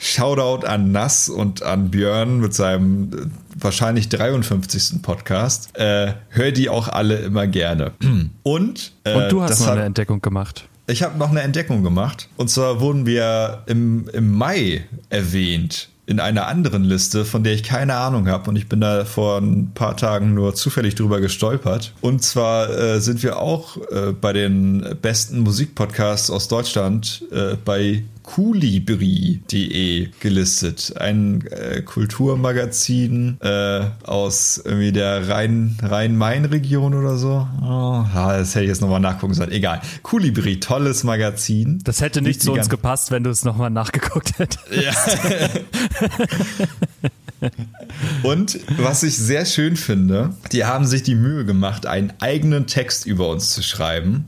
Shoutout 0.00 0.66
an 0.66 0.90
Nass 0.90 1.28
und 1.28 1.62
an 1.62 1.90
Björn 1.90 2.40
mit 2.40 2.54
seinem 2.54 3.30
wahrscheinlich 3.58 4.08
53. 4.08 5.02
Podcast. 5.02 5.76
Äh, 5.76 6.14
hör 6.28 6.52
die 6.52 6.68
auch 6.68 6.88
alle 6.88 7.16
immer 7.16 7.46
gerne. 7.46 7.92
Und, 8.42 8.92
äh, 9.04 9.14
und 9.14 9.32
du 9.32 9.42
hast 9.42 9.60
noch 9.60 9.68
eine 9.68 9.82
Entdeckung 9.82 10.20
gemacht. 10.20 10.68
Ich 10.86 11.02
habe 11.02 11.18
noch 11.18 11.30
eine 11.30 11.40
Entdeckung 11.40 11.82
gemacht. 11.82 12.28
Und 12.36 12.48
zwar 12.48 12.80
wurden 12.80 13.06
wir 13.06 13.64
im, 13.66 14.08
im 14.12 14.32
Mai 14.32 14.84
erwähnt 15.10 15.88
in 16.06 16.20
einer 16.20 16.46
anderen 16.46 16.84
Liste, 16.84 17.24
von 17.24 17.42
der 17.42 17.52
ich 17.52 17.64
keine 17.64 17.94
Ahnung 17.96 18.28
habe. 18.28 18.48
Und 18.50 18.56
ich 18.56 18.68
bin 18.68 18.80
da 18.80 19.04
vor 19.04 19.38
ein 19.38 19.72
paar 19.74 19.96
Tagen 19.96 20.34
nur 20.34 20.54
zufällig 20.54 20.94
drüber 20.94 21.20
gestolpert. 21.20 21.92
Und 22.00 22.22
zwar 22.22 22.70
äh, 22.70 23.00
sind 23.00 23.24
wir 23.24 23.40
auch 23.40 23.76
äh, 23.90 24.12
bei 24.12 24.32
den 24.32 24.96
besten 25.02 25.40
Musikpodcasts 25.40 26.30
aus 26.30 26.46
Deutschland 26.46 27.24
äh, 27.32 27.56
bei 27.64 28.04
Kulibri.de 28.26 30.10
gelistet. 30.20 30.94
Ein 30.98 31.46
äh, 31.46 31.80
Kulturmagazin 31.80 33.38
äh, 33.40 33.84
aus 34.04 34.60
irgendwie 34.62 34.92
der 34.92 35.28
Rhein-Main-Region 35.28 36.92
Rhein 36.92 37.00
oder 37.00 37.16
so. 37.16 37.48
Oh, 37.62 38.04
das 38.12 38.54
hätte 38.54 38.64
ich 38.64 38.68
jetzt 38.68 38.82
nochmal 38.82 39.00
nachgucken 39.00 39.32
sollen. 39.32 39.52
Egal. 39.52 39.80
Kulibri, 40.02 40.60
tolles 40.60 41.04
Magazin. 41.04 41.78
Das 41.84 42.00
hätte 42.00 42.20
nicht 42.20 42.42
zu 42.42 42.52
uns 42.52 42.68
gepasst, 42.68 43.12
wenn 43.12 43.24
du 43.24 43.30
es 43.30 43.44
nochmal 43.44 43.70
nachgeguckt 43.70 44.38
hättest. 44.38 44.66
Ja. 44.70 44.92
Und 48.22 48.58
was 48.78 49.02
ich 49.02 49.16
sehr 49.16 49.46
schön 49.46 49.76
finde, 49.76 50.34
die 50.52 50.64
haben 50.64 50.86
sich 50.86 51.02
die 51.02 51.14
Mühe 51.14 51.44
gemacht, 51.44 51.86
einen 51.86 52.12
eigenen 52.18 52.66
Text 52.66 53.06
über 53.06 53.28
uns 53.28 53.54
zu 53.54 53.62
schreiben. 53.62 54.26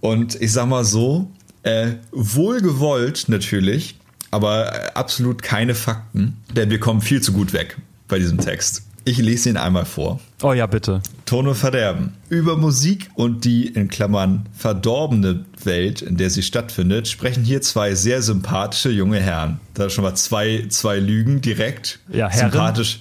Und 0.00 0.40
ich 0.40 0.52
sag 0.52 0.66
mal 0.66 0.84
so, 0.84 1.30
äh, 1.62 1.92
wohlgewollt 2.12 3.28
natürlich, 3.28 3.96
aber 4.30 4.96
absolut 4.96 5.42
keine 5.42 5.74
Fakten, 5.74 6.36
denn 6.54 6.70
wir 6.70 6.80
kommen 6.80 7.00
viel 7.00 7.20
zu 7.20 7.32
gut 7.32 7.52
weg 7.52 7.76
bei 8.08 8.18
diesem 8.18 8.38
Text. 8.38 8.84
Ich 9.04 9.18
lese 9.18 9.48
ihn 9.48 9.56
einmal 9.56 9.86
vor. 9.86 10.20
Oh 10.42 10.52
ja, 10.52 10.66
bitte. 10.66 11.02
Ton 11.24 11.46
und 11.48 11.54
Verderben. 11.54 12.12
Über 12.28 12.56
Musik 12.56 13.08
und 13.14 13.44
die 13.44 13.66
in 13.66 13.88
Klammern 13.88 14.46
verdorbene 14.56 15.46
Welt, 15.64 16.02
in 16.02 16.16
der 16.16 16.28
sie 16.28 16.42
stattfindet, 16.42 17.08
sprechen 17.08 17.42
hier 17.42 17.62
zwei 17.62 17.94
sehr 17.94 18.20
sympathische 18.20 18.90
junge 18.90 19.18
Herren. 19.18 19.58
Da 19.74 19.88
schon 19.88 20.04
mal 20.04 20.14
zwei, 20.16 20.66
zwei 20.68 20.98
Lügen 20.98 21.40
direkt. 21.40 22.00
Ja, 22.12 22.28
Herren. 22.28 22.50
Sympathisch. 22.52 22.98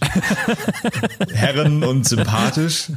Herren 1.34 1.84
und 1.84 2.08
sympathisch. 2.08 2.92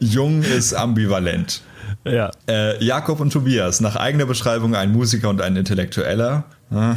Jung 0.00 0.42
ist 0.42 0.74
ambivalent. 0.74 1.62
Ja. 2.04 2.30
Äh, 2.48 2.82
Jakob 2.82 3.20
und 3.20 3.32
Tobias, 3.32 3.80
nach 3.80 3.96
eigener 3.96 4.26
Beschreibung 4.26 4.74
ein 4.74 4.92
Musiker 4.92 5.28
und 5.28 5.40
ein 5.40 5.56
Intellektueller. 5.56 6.44
Ja. 6.70 6.96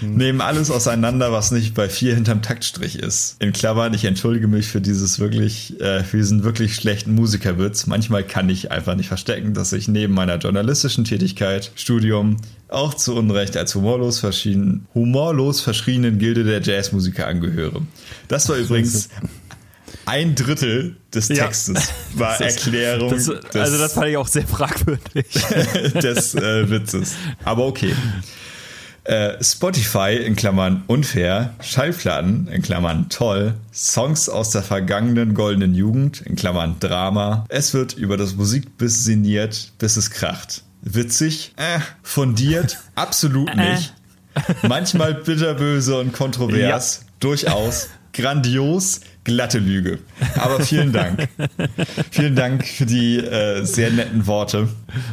Hm. 0.00 0.16
Nehmen 0.16 0.40
alles 0.40 0.70
auseinander, 0.70 1.32
was 1.32 1.50
nicht 1.50 1.74
bei 1.74 1.88
vier 1.88 2.14
hinterm 2.14 2.40
Taktstrich 2.40 2.98
ist. 2.98 3.36
In 3.40 3.52
Klammern, 3.52 3.94
ich 3.94 4.04
entschuldige 4.04 4.46
mich 4.46 4.68
für 4.68 4.80
dieses 4.80 5.18
wirklich, 5.18 5.80
äh, 5.80 6.04
für 6.04 6.18
diesen 6.18 6.44
wirklich 6.44 6.76
schlechten 6.76 7.14
Musikerwitz. 7.14 7.86
Manchmal 7.86 8.22
kann 8.22 8.48
ich 8.48 8.70
einfach 8.70 8.94
nicht 8.94 9.08
verstecken, 9.08 9.54
dass 9.54 9.72
ich 9.72 9.88
neben 9.88 10.14
meiner 10.14 10.36
journalistischen 10.36 11.04
Tätigkeit, 11.04 11.72
Studium, 11.74 12.36
auch 12.68 12.94
zu 12.94 13.16
Unrecht 13.16 13.56
als 13.56 13.74
humorlos, 13.74 14.20
verschieden, 14.20 14.86
humorlos 14.94 15.60
verschrienen 15.60 16.18
Gilde 16.18 16.44
der 16.44 16.60
Jazzmusiker 16.60 17.26
angehöre. 17.26 17.82
Das 18.28 18.48
war 18.48 18.56
übrigens 18.56 19.08
ein 20.08 20.34
Drittel 20.34 20.96
des 21.14 21.28
Textes 21.28 21.92
ja. 22.14 22.20
war 22.20 22.38
das, 22.38 22.56
Erklärung. 22.56 23.10
Das, 23.10 23.26
des, 23.26 23.56
also 23.56 23.78
das 23.78 23.92
fand 23.92 24.08
ich 24.08 24.16
auch 24.16 24.26
sehr 24.26 24.46
fragwürdig. 24.46 25.26
des 26.02 26.34
äh, 26.34 26.70
Witzes. 26.70 27.14
Aber 27.44 27.66
okay. 27.66 27.94
Äh, 29.04 29.42
Spotify 29.42 30.16
in 30.16 30.36
Klammern 30.36 30.82
unfair, 30.86 31.54
Schallplatten 31.60 32.48
in 32.48 32.62
Klammern 32.62 33.08
toll, 33.08 33.54
Songs 33.72 34.28
aus 34.28 34.50
der 34.50 34.62
vergangenen 34.62 35.34
goldenen 35.34 35.74
Jugend 35.74 36.20
in 36.22 36.36
Klammern 36.36 36.76
Drama. 36.78 37.46
Es 37.48 37.72
wird 37.72 37.94
über 37.94 38.16
das 38.16 38.34
Musikbiss 38.34 39.04
sinniert, 39.04 39.72
bis 39.78 39.96
es 39.96 40.10
kracht. 40.10 40.62
Witzig, 40.82 41.52
äh, 41.56 41.80
fundiert, 42.02 42.78
absolut 42.94 43.50
äh. 43.50 43.72
nicht. 43.72 43.94
Manchmal 44.62 45.14
bitterböse 45.14 45.98
und 45.98 46.12
kontrovers, 46.12 47.00
ja. 47.00 47.06
durchaus, 47.20 47.88
grandios, 48.12 49.00
glatte 49.24 49.58
Lüge. 49.58 49.98
Aber 50.36 50.60
vielen 50.60 50.92
Dank. 50.92 51.28
vielen 52.10 52.34
Dank 52.34 52.66
für 52.66 52.86
die 52.86 53.18
äh, 53.18 53.64
sehr 53.64 53.90
netten 53.90 54.26
Worte. 54.26 54.68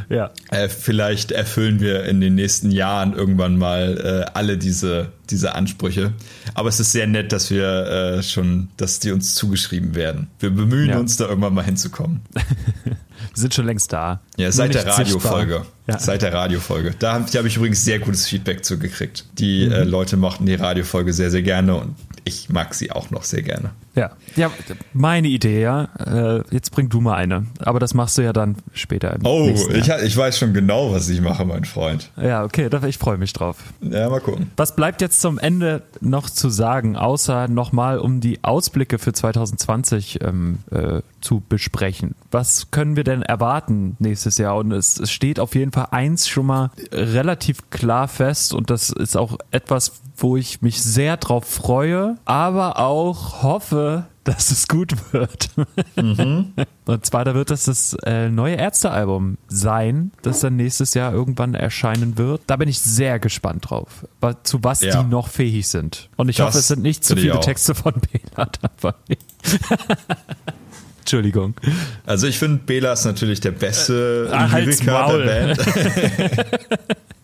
Ja. 0.09 0.31
Äh, 0.51 0.69
vielleicht 0.69 1.31
erfüllen 1.31 1.79
wir 1.79 2.05
in 2.05 2.21
den 2.21 2.35
nächsten 2.35 2.71
Jahren 2.71 3.13
irgendwann 3.13 3.57
mal 3.57 4.25
äh, 4.27 4.31
alle 4.33 4.57
diese, 4.57 5.11
diese 5.29 5.55
Ansprüche. 5.55 6.13
Aber 6.53 6.69
es 6.69 6.79
ist 6.79 6.91
sehr 6.91 7.07
nett, 7.07 7.31
dass 7.31 7.51
wir 7.51 7.87
äh, 7.87 8.23
schon, 8.23 8.69
dass 8.77 8.99
die 8.99 9.11
uns 9.11 9.35
zugeschrieben 9.35 9.95
werden. 9.95 10.27
Wir 10.39 10.49
bemühen 10.49 10.89
ja. 10.89 10.97
uns, 10.97 11.17
da 11.17 11.27
irgendwann 11.27 11.53
mal 11.53 11.65
hinzukommen. 11.65 12.21
Wir 12.33 12.95
sind 13.33 13.53
schon 13.53 13.65
längst 13.65 13.91
da. 13.91 14.21
Ja, 14.37 14.51
seit 14.51 14.73
der 14.73 14.87
Radiofolge. 14.87 15.65
Ja. 15.87 15.99
Seit 15.99 16.21
der 16.21 16.33
Radiofolge. 16.33 16.93
Da 16.97 17.13
habe 17.13 17.25
hab 17.25 17.45
ich 17.45 17.57
übrigens 17.57 17.83
sehr 17.83 17.99
gutes 17.99 18.27
Feedback 18.27 18.65
zu 18.65 18.79
gekriegt. 18.79 19.25
Die 19.37 19.67
mhm. 19.67 19.71
äh, 19.71 19.83
Leute 19.83 20.17
mochten 20.17 20.45
die 20.45 20.55
Radiofolge 20.55 21.13
sehr, 21.13 21.29
sehr 21.29 21.43
gerne 21.43 21.75
und 21.75 21.95
ich 22.25 22.49
mag 22.49 22.73
sie 22.73 22.91
auch 22.91 23.11
noch 23.11 23.23
sehr 23.23 23.43
gerne. 23.43 23.71
Ja, 23.93 24.04
ja 24.35 24.51
meine 24.93 25.27
Idee, 25.27 25.61
ja. 25.61 25.89
Äh, 26.05 26.43
jetzt 26.51 26.71
bring 26.71 26.89
du 26.89 27.01
mal 27.01 27.15
eine. 27.15 27.45
Aber 27.59 27.79
das 27.79 27.93
machst 27.93 28.17
du 28.17 28.21
ja 28.21 28.33
dann 28.33 28.55
später. 28.73 29.17
oh, 29.23 29.49
ich, 29.49 29.89
ich 29.89 30.17
weiß 30.17 30.37
schon 30.37 30.53
genau, 30.53 30.91
was 30.91 31.09
ich 31.09 31.21
mache, 31.21 31.45
mein 31.45 31.65
Freund. 31.65 32.11
Ja, 32.17 32.43
okay, 32.43 32.69
ich 32.87 32.97
freue 32.97 33.17
mich 33.17 33.33
drauf. 33.33 33.57
Ja, 33.81 34.09
mal 34.09 34.19
gucken. 34.19 34.51
Was 34.57 34.75
bleibt 34.75 35.01
jetzt 35.01 35.21
zum 35.21 35.37
Ende 35.39 35.83
noch 36.01 36.29
zu 36.29 36.49
sagen, 36.49 36.95
außer 36.95 37.47
nochmal 37.47 37.99
um 37.99 38.21
die 38.21 38.43
Ausblicke 38.43 38.99
für 38.99 39.13
2020 39.13 40.19
ähm, 40.21 40.59
äh, 40.71 41.01
zu 41.21 41.43
besprechen? 41.47 42.15
Was 42.31 42.71
können 42.71 42.95
wir 42.95 43.03
denn 43.03 43.21
erwarten 43.21 43.95
nächstes 43.99 44.37
Jahr? 44.37 44.55
Und 44.57 44.71
es, 44.71 44.99
es 44.99 45.11
steht 45.11 45.39
auf 45.39 45.55
jeden 45.55 45.71
Fall 45.71 45.87
eins 45.91 46.27
schon 46.27 46.45
mal 46.45 46.71
relativ 46.91 47.69
klar 47.69 48.07
fest 48.07 48.53
und 48.53 48.69
das 48.69 48.89
ist 48.89 49.17
auch 49.17 49.37
etwas, 49.51 50.01
wo 50.17 50.37
ich 50.37 50.61
mich 50.61 50.81
sehr 50.81 51.17
drauf 51.17 51.45
freue, 51.45 52.17
aber 52.25 52.79
auch 52.79 53.43
hoffe, 53.43 53.84
dass 54.23 54.51
es 54.51 54.67
gut 54.67 54.93
wird. 55.13 55.49
Mhm. 55.95 56.53
Und 56.85 57.05
zwar, 57.05 57.25
da 57.25 57.33
wird 57.35 57.51
das 57.51 57.65
das 57.65 57.95
äh, 58.05 58.29
neue 58.29 58.55
Ärztealbum 58.55 59.37
sein, 59.47 60.11
das 60.21 60.41
dann 60.41 60.55
nächstes 60.55 60.93
Jahr 60.93 61.13
irgendwann 61.13 61.53
erscheinen 61.53 62.17
wird. 62.17 62.41
Da 62.47 62.55
bin 62.57 62.67
ich 62.67 62.79
sehr 62.79 63.19
gespannt 63.19 63.69
drauf, 63.69 64.05
zu 64.43 64.63
was 64.63 64.81
ja. 64.81 65.01
die 65.01 65.09
noch 65.09 65.29
fähig 65.29 65.67
sind. 65.67 66.09
Und 66.15 66.29
ich 66.29 66.37
das 66.37 66.47
hoffe, 66.47 66.57
es 66.59 66.67
sind 66.67 66.81
nicht 66.81 67.03
zu 67.03 67.15
viele 67.15 67.39
Texte 67.39 67.75
von 67.75 67.93
Bela 67.93 68.49
dabei. 68.61 68.95
Entschuldigung. 70.99 71.53
Also 72.07 72.25
ich 72.25 72.39
finde, 72.39 72.63
Bela 72.65 72.93
ist 72.93 73.05
natürlich 73.05 73.39
der 73.39 73.51
beste 73.51 74.29
äh, 74.31 74.59
Lyriker 74.59 75.17
der 75.17 75.55
Band. 75.55 76.47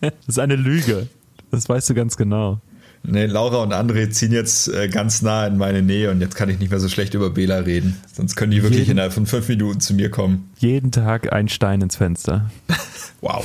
das 0.00 0.12
ist 0.28 0.38
eine 0.38 0.54
Lüge. 0.54 1.08
Das 1.50 1.68
weißt 1.68 1.90
du 1.90 1.94
ganz 1.94 2.16
genau. 2.16 2.60
Nee, 3.04 3.26
Laura 3.26 3.62
und 3.62 3.72
André 3.72 4.10
ziehen 4.10 4.30
jetzt 4.30 4.68
äh, 4.68 4.88
ganz 4.88 5.22
nah 5.22 5.46
in 5.46 5.58
meine 5.58 5.82
Nähe 5.82 6.10
und 6.10 6.20
jetzt 6.20 6.36
kann 6.36 6.48
ich 6.48 6.60
nicht 6.60 6.70
mehr 6.70 6.78
so 6.78 6.88
schlecht 6.88 7.14
über 7.14 7.30
Bela 7.30 7.58
reden. 7.58 8.00
Sonst 8.12 8.36
können 8.36 8.52
die 8.52 8.62
wirklich 8.62 8.80
jeden, 8.80 8.92
innerhalb 8.92 9.12
von 9.12 9.26
fünf 9.26 9.48
Minuten 9.48 9.80
zu 9.80 9.94
mir 9.94 10.10
kommen. 10.10 10.50
Jeden 10.58 10.92
Tag 10.92 11.32
ein 11.32 11.48
Stein 11.48 11.80
ins 11.80 11.96
Fenster. 11.96 12.50
wow. 13.20 13.44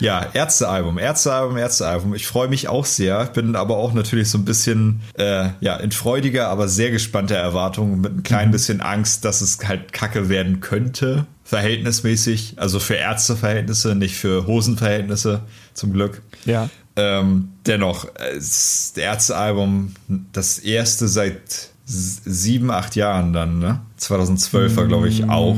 ja, 0.00 0.26
Ärztealbum, 0.32 0.98
Ärztealbum, 0.98 1.56
Ärztealbum. 1.56 2.14
Ich 2.16 2.26
freue 2.26 2.48
mich 2.48 2.66
auch 2.66 2.84
sehr, 2.84 3.26
bin 3.26 3.54
aber 3.54 3.76
auch 3.76 3.92
natürlich 3.92 4.28
so 4.28 4.38
ein 4.38 4.44
bisschen 4.44 5.00
äh, 5.14 5.50
ja, 5.60 5.76
in 5.76 5.92
freudiger, 5.92 6.48
aber 6.48 6.66
sehr 6.66 6.90
gespannter 6.90 7.36
Erwartung, 7.36 8.00
mit 8.00 8.12
ein 8.12 8.22
klein 8.24 8.48
mhm. 8.48 8.52
bisschen 8.52 8.80
Angst, 8.80 9.24
dass 9.24 9.40
es 9.40 9.58
halt 9.68 9.92
kacke 9.92 10.28
werden 10.28 10.58
könnte, 10.58 11.26
verhältnismäßig. 11.44 12.54
Also 12.56 12.80
für 12.80 12.94
Ärzteverhältnisse, 12.94 13.94
nicht 13.94 14.16
für 14.16 14.48
Hosenverhältnisse, 14.48 15.42
zum 15.74 15.92
Glück. 15.92 16.22
Ja. 16.44 16.68
Ähm, 16.98 17.50
dennoch, 17.64 18.08
das 18.34 18.92
Ärztealbum, 18.96 19.94
das 20.32 20.58
erste 20.58 21.06
seit 21.06 21.70
sieben, 21.84 22.72
acht 22.72 22.96
Jahren 22.96 23.32
dann, 23.32 23.60
ne? 23.60 23.80
2012 23.98 24.76
war, 24.76 24.86
glaube 24.86 25.08
ich, 25.08 25.28
auch. 25.30 25.56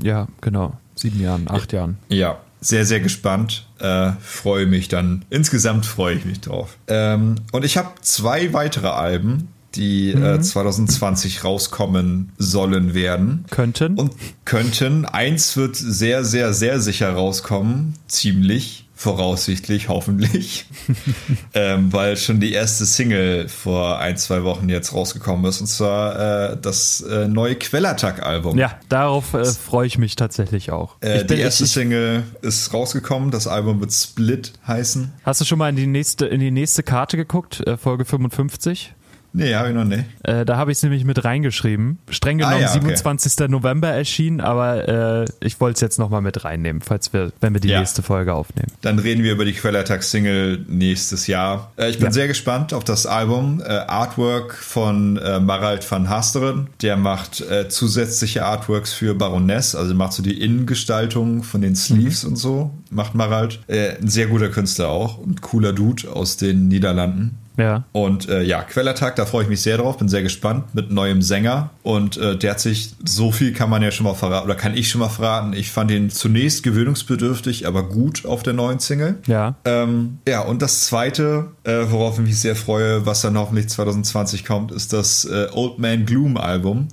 Ja, 0.00 0.28
genau. 0.40 0.74
Sieben 0.94 1.20
Jahren, 1.20 1.50
acht 1.50 1.72
Jahren. 1.72 1.98
Ja. 2.08 2.38
sehr, 2.60 2.86
sehr 2.86 3.00
gespannt. 3.00 3.66
Äh, 3.80 4.12
freue 4.20 4.66
mich 4.66 4.86
dann. 4.86 5.24
Insgesamt 5.30 5.84
freue 5.84 6.14
ich 6.14 6.24
mich 6.24 6.40
drauf. 6.40 6.76
Ähm, 6.86 7.34
und 7.50 7.64
ich 7.64 7.76
habe 7.76 7.90
zwei 8.02 8.52
weitere 8.52 8.86
Alben, 8.86 9.48
die 9.74 10.14
mhm. 10.14 10.24
äh, 10.24 10.40
2020 10.40 11.42
rauskommen 11.42 12.30
sollen 12.38 12.94
werden. 12.94 13.46
Könnten. 13.50 13.96
Und 13.98 14.12
könnten. 14.44 15.06
Eins 15.06 15.56
wird 15.56 15.74
sehr, 15.74 16.24
sehr, 16.24 16.52
sehr 16.52 16.80
sicher 16.80 17.12
rauskommen. 17.12 17.94
Ziemlich 18.06 18.86
voraussichtlich, 19.02 19.88
hoffentlich, 19.88 20.66
ähm, 21.54 21.92
weil 21.92 22.16
schon 22.16 22.38
die 22.38 22.52
erste 22.52 22.86
Single 22.86 23.48
vor 23.48 23.98
ein, 23.98 24.16
zwei 24.16 24.44
Wochen 24.44 24.68
jetzt 24.68 24.94
rausgekommen 24.94 25.44
ist, 25.46 25.60
und 25.60 25.66
zwar 25.66 26.52
äh, 26.52 26.56
das 26.60 27.00
äh, 27.00 27.26
neue 27.26 27.56
Quellattack-Album. 27.56 28.56
Ja, 28.58 28.78
darauf 28.88 29.34
äh, 29.34 29.44
freue 29.44 29.88
ich 29.88 29.98
mich 29.98 30.14
tatsächlich 30.14 30.70
auch. 30.70 30.96
Äh, 31.00 31.24
die 31.24 31.34
erste 31.34 31.64
ich, 31.64 31.72
Single 31.72 32.22
ist 32.42 32.72
rausgekommen, 32.72 33.32
das 33.32 33.48
Album 33.48 33.80
wird 33.80 33.92
Split 33.92 34.52
heißen. 34.66 35.12
Hast 35.24 35.40
du 35.40 35.44
schon 35.44 35.58
mal 35.58 35.68
in 35.68 35.76
die 35.76 35.88
nächste, 35.88 36.26
in 36.26 36.38
die 36.38 36.52
nächste 36.52 36.84
Karte 36.84 37.16
geguckt, 37.16 37.66
äh, 37.66 37.76
Folge 37.76 38.04
55? 38.04 38.94
Nee, 39.34 39.54
habe 39.54 39.68
ich 39.68 39.74
noch 39.74 39.84
nicht. 39.84 40.04
Äh, 40.24 40.44
da 40.44 40.56
habe 40.56 40.72
ich 40.72 40.78
es 40.78 40.82
nämlich 40.82 41.04
mit 41.04 41.24
reingeschrieben. 41.24 41.98
Streng 42.10 42.38
genommen 42.38 42.56
ah, 42.56 42.60
ja, 42.60 42.70
okay. 42.70 42.80
27. 42.80 43.48
November 43.48 43.88
erschienen, 43.88 44.40
aber 44.40 45.22
äh, 45.22 45.24
ich 45.40 45.58
wollte 45.60 45.76
es 45.76 45.80
jetzt 45.80 45.98
nochmal 45.98 46.20
mit 46.20 46.44
reinnehmen, 46.44 46.82
falls 46.82 47.12
wir, 47.12 47.32
wenn 47.40 47.54
wir 47.54 47.60
die 47.60 47.68
ja. 47.68 47.78
nächste 47.78 48.02
Folge 48.02 48.34
aufnehmen. 48.34 48.68
Dann 48.82 48.98
reden 48.98 49.22
wir 49.22 49.32
über 49.32 49.44
die 49.44 49.54
Quellattack-Single 49.54 50.66
nächstes 50.68 51.26
Jahr. 51.26 51.72
Äh, 51.76 51.90
ich 51.90 51.96
bin 51.96 52.06
ja. 52.06 52.12
sehr 52.12 52.28
gespannt 52.28 52.74
auf 52.74 52.84
das 52.84 53.06
Album. 53.06 53.62
Äh, 53.64 53.68
Artwork 53.68 54.54
von 54.54 55.16
äh, 55.16 55.40
Marald 55.40 55.90
van 55.90 56.10
Hasteren. 56.10 56.68
Der 56.82 56.96
macht 56.96 57.40
äh, 57.40 57.68
zusätzliche 57.68 58.44
Artworks 58.44 58.92
für 58.92 59.14
Baroness, 59.14 59.74
also 59.74 59.94
macht 59.94 60.12
so 60.12 60.22
die 60.22 60.40
Innengestaltung 60.42 61.42
von 61.42 61.62
den 61.62 61.74
Sleeves 61.74 62.24
mhm. 62.24 62.30
und 62.30 62.36
so, 62.36 62.70
macht 62.90 63.14
Marald. 63.14 63.60
ein 63.68 64.08
sehr 64.08 64.26
guter 64.26 64.48
Künstler 64.48 64.88
auch 64.88 65.18
und 65.18 65.40
cooler 65.40 65.72
Dude 65.72 66.10
aus 66.10 66.36
den 66.36 66.68
Niederlanden. 66.68 67.41
Ja. 67.56 67.84
Und 67.92 68.28
äh, 68.28 68.42
ja, 68.42 68.62
Quellertag, 68.62 69.16
da 69.16 69.26
freue 69.26 69.44
ich 69.44 69.48
mich 69.48 69.60
sehr 69.60 69.78
drauf, 69.78 69.98
bin 69.98 70.08
sehr 70.08 70.22
gespannt 70.22 70.74
mit 70.74 70.90
neuem 70.90 71.22
Sänger. 71.22 71.70
Und 71.82 72.16
äh, 72.16 72.36
der 72.36 72.52
hat 72.52 72.60
sich, 72.60 72.94
so 73.04 73.32
viel 73.32 73.52
kann 73.52 73.68
man 73.70 73.82
ja 73.82 73.90
schon 73.90 74.04
mal 74.04 74.14
verraten, 74.14 74.46
oder 74.46 74.54
kann 74.54 74.76
ich 74.76 74.88
schon 74.88 75.00
mal 75.00 75.08
verraten. 75.08 75.52
Ich 75.52 75.70
fand 75.70 75.90
ihn 75.90 76.10
zunächst 76.10 76.62
gewöhnungsbedürftig, 76.62 77.66
aber 77.66 77.88
gut 77.88 78.24
auf 78.24 78.42
der 78.42 78.54
neuen 78.54 78.78
Single. 78.78 79.16
Ja. 79.26 79.54
Ähm, 79.64 80.18
ja, 80.26 80.40
und 80.40 80.62
das 80.62 80.80
zweite, 80.80 81.48
äh, 81.64 81.84
worauf 81.88 82.18
ich 82.18 82.24
mich 82.24 82.40
sehr 82.40 82.56
freue, 82.56 83.04
was 83.06 83.22
dann 83.22 83.36
hoffentlich 83.36 83.68
2020 83.68 84.44
kommt, 84.44 84.72
ist 84.72 84.92
das 84.92 85.24
äh, 85.24 85.48
Old 85.52 85.78
Man 85.78 86.06
Gloom 86.06 86.36
Album 86.36 86.88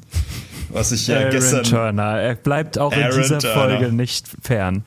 was 0.69 0.91
ich 0.91 1.07
ja 1.07 1.17
Aaron 1.17 1.31
gestern. 1.31 1.63
Turner. 1.63 2.19
Er 2.19 2.35
bleibt 2.35 2.77
auch 2.77 2.91
Aaron 2.91 3.11
in 3.11 3.21
dieser 3.21 3.39
Turner. 3.39 3.55
Folge 3.55 3.91
nicht 3.93 4.27
fern. 4.41 4.83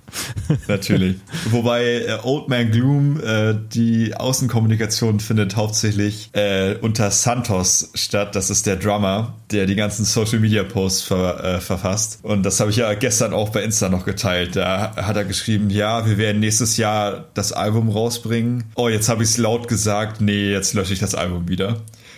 Natürlich. 0.69 1.17
Wobei 1.51 1.85
äh, 1.85 2.19
Old 2.23 2.49
Man 2.49 2.71
Gloom, 2.71 3.21
äh, 3.21 3.55
die 3.73 4.15
Außenkommunikation 4.15 5.21
findet 5.21 5.57
hauptsächlich 5.57 6.31
äh, 6.33 6.77
unter 6.81 7.11
Santos 7.11 7.91
statt. 7.95 8.35
Das 8.35 8.51
ist 8.51 8.67
der 8.67 8.77
Drummer, 8.77 9.35
der 9.51 9.67
die 9.67 9.75
ganzen 9.75 10.05
Social 10.05 10.39
Media 10.41 10.65
Posts 10.65 11.03
ver, 11.03 11.45
äh, 11.45 11.61
verfasst. 11.61 12.21
Und 12.23 12.45
das 12.45 12.61
habe 12.61 12.71
ich 12.71 12.77
ja 12.77 12.93
gestern 12.95 13.33
auch 13.33 13.51
bei 13.51 13.63
Insta 13.63 13.89
noch 13.89 14.05
geteilt. 14.05 14.57
Da 14.57 14.95
hat 14.97 15.17
er 15.17 15.25
geschrieben, 15.25 15.71
ja, 15.71 16.07
wir 16.07 16.19
werden 16.19 16.41
nächstes 16.41 16.77
Jahr 16.77 17.27
das 17.35 17.53
Album 17.53 17.89
rausbringen. 17.89 18.65
Oh, 18.75 18.89
jetzt 18.89 19.09
habe 19.09 19.23
ich 19.23 19.31
es 19.31 19.39
laut 19.39 19.69
gesagt. 19.69 20.21
Nee, 20.21 20.51
jetzt 20.51 20.75
lösche 20.75 20.93
ich 20.93 21.01
das 21.01 21.15
Album 21.15 21.49
wieder. 21.49 21.77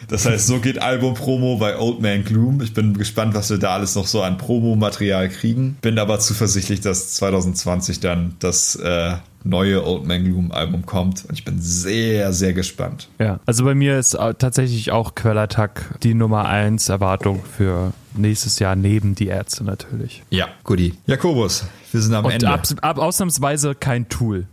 Das 0.08 0.26
heißt, 0.26 0.46
so 0.46 0.60
geht 0.60 0.80
Album-Promo 0.80 1.56
bei 1.56 1.78
Old 1.78 2.00
Man 2.00 2.24
Gloom. 2.24 2.60
Ich 2.60 2.74
bin 2.74 2.94
gespannt, 2.96 3.34
was 3.34 3.50
wir 3.50 3.58
da 3.58 3.74
alles 3.74 3.94
noch 3.94 4.06
so 4.06 4.22
an 4.22 4.38
Promo-Material 4.38 5.28
kriegen. 5.28 5.76
Bin 5.80 5.98
aber 5.98 6.18
zuversichtlich, 6.20 6.80
dass 6.80 7.14
2020 7.14 8.00
dann 8.00 8.36
das 8.38 8.76
äh, 8.76 9.14
neue 9.44 9.86
Old 9.86 10.06
Man 10.06 10.24
Gloom 10.24 10.52
Album 10.52 10.86
kommt. 10.86 11.24
Und 11.26 11.34
ich 11.38 11.44
bin 11.44 11.60
sehr, 11.60 12.32
sehr 12.32 12.52
gespannt. 12.52 13.08
Ja, 13.18 13.40
also 13.46 13.64
bei 13.64 13.74
mir 13.74 13.98
ist 13.98 14.12
tatsächlich 14.38 14.90
auch 14.90 15.14
Quellattack 15.14 15.98
die 16.02 16.14
Nummer 16.14 16.46
1 16.46 16.88
Erwartung 16.88 17.42
für 17.56 17.92
nächstes 18.14 18.58
Jahr 18.58 18.76
neben 18.76 19.14
die 19.14 19.26
Ärzte 19.28 19.64
natürlich. 19.64 20.22
Ja, 20.30 20.48
Goodie. 20.64 20.94
Jakobus, 21.06 21.64
wir 21.92 22.00
sind 22.00 22.14
am 22.14 22.24
Und 22.24 22.32
Ende. 22.32 22.48
Ab, 22.48 22.66
ab, 22.80 22.98
ausnahmsweise 22.98 23.74
kein 23.74 24.08
Tool. 24.08 24.46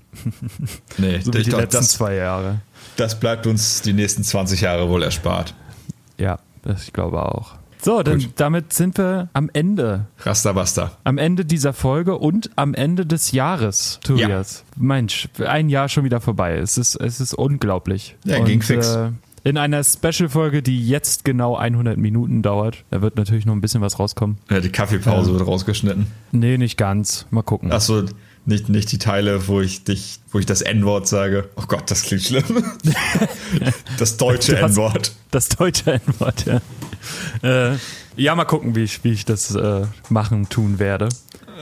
Nee, 0.97 1.19
so 1.23 1.33
wie 1.33 1.43
die 1.43 1.51
letzten 1.51 1.77
das, 1.77 1.91
zwei 1.91 2.15
Jahre. 2.15 2.59
Das 3.01 3.19
bleibt 3.19 3.47
uns 3.47 3.81
die 3.81 3.93
nächsten 3.93 4.23
20 4.23 4.61
Jahre 4.61 4.87
wohl 4.87 5.01
erspart. 5.01 5.55
Ja, 6.19 6.37
das, 6.61 6.83
ich 6.83 6.93
glaube 6.93 7.19
auch. 7.23 7.55
So, 7.81 8.03
dann 8.03 8.23
damit 8.35 8.73
sind 8.73 8.99
wir 8.99 9.27
am 9.33 9.49
Ende. 9.53 10.05
Rasterbasta. 10.19 10.91
Am 11.03 11.17
Ende 11.17 11.43
dieser 11.43 11.73
Folge 11.73 12.19
und 12.19 12.51
am 12.57 12.75
Ende 12.75 13.07
des 13.07 13.31
Jahres, 13.31 13.99
Tobias. 14.03 14.63
Ja. 14.75 14.83
Mensch, 14.83 15.29
ein 15.39 15.69
Jahr 15.69 15.89
schon 15.89 16.03
wieder 16.03 16.21
vorbei. 16.21 16.57
Es 16.57 16.77
ist, 16.77 16.93
es 16.93 17.19
ist 17.19 17.33
unglaublich. 17.33 18.17
Ja, 18.23 18.37
und, 18.37 18.45
ging 18.45 18.61
fix. 18.61 18.93
Äh, 18.93 19.09
in 19.43 19.57
einer 19.57 19.83
Special-Folge, 19.83 20.61
die 20.61 20.87
jetzt 20.87 21.25
genau 21.25 21.55
100 21.55 21.97
Minuten 21.97 22.43
dauert. 22.43 22.83
Da 22.91 23.01
wird 23.01 23.15
natürlich 23.15 23.47
noch 23.47 23.55
ein 23.55 23.61
bisschen 23.61 23.81
was 23.81 23.97
rauskommen. 23.97 24.37
Ja, 24.51 24.59
die 24.59 24.69
Kaffeepause 24.69 25.31
äh, 25.31 25.33
wird 25.33 25.47
rausgeschnitten. 25.47 26.05
Nee, 26.31 26.59
nicht 26.59 26.77
ganz. 26.77 27.25
Mal 27.31 27.41
gucken. 27.41 27.71
Achso, 27.71 28.03
nicht, 28.45 28.69
nicht 28.69 28.91
die 28.91 28.97
Teile, 28.97 29.47
wo 29.47 29.61
ich 29.61 29.83
dich, 29.83 30.19
wo 30.31 30.39
ich 30.39 30.45
das 30.45 30.61
N-Wort 30.61 31.07
sage. 31.07 31.49
Oh 31.55 31.63
Gott, 31.67 31.89
das 31.91 32.03
klingt 32.03 32.23
schlimm. 32.23 32.43
das 33.97 34.17
deutsche 34.17 34.57
N-Wort. 34.57 35.13
Das 35.31 35.49
deutsche 35.49 35.93
N-Wort, 35.93 36.45
ja. 36.45 36.61
Äh, 37.43 37.77
ja, 38.15 38.35
mal 38.35 38.45
gucken, 38.45 38.75
wie 38.75 38.83
ich, 38.83 39.03
wie 39.03 39.11
ich 39.11 39.25
das 39.25 39.55
äh, 39.55 39.85
machen, 40.09 40.49
tun 40.49 40.79
werde. 40.79 41.09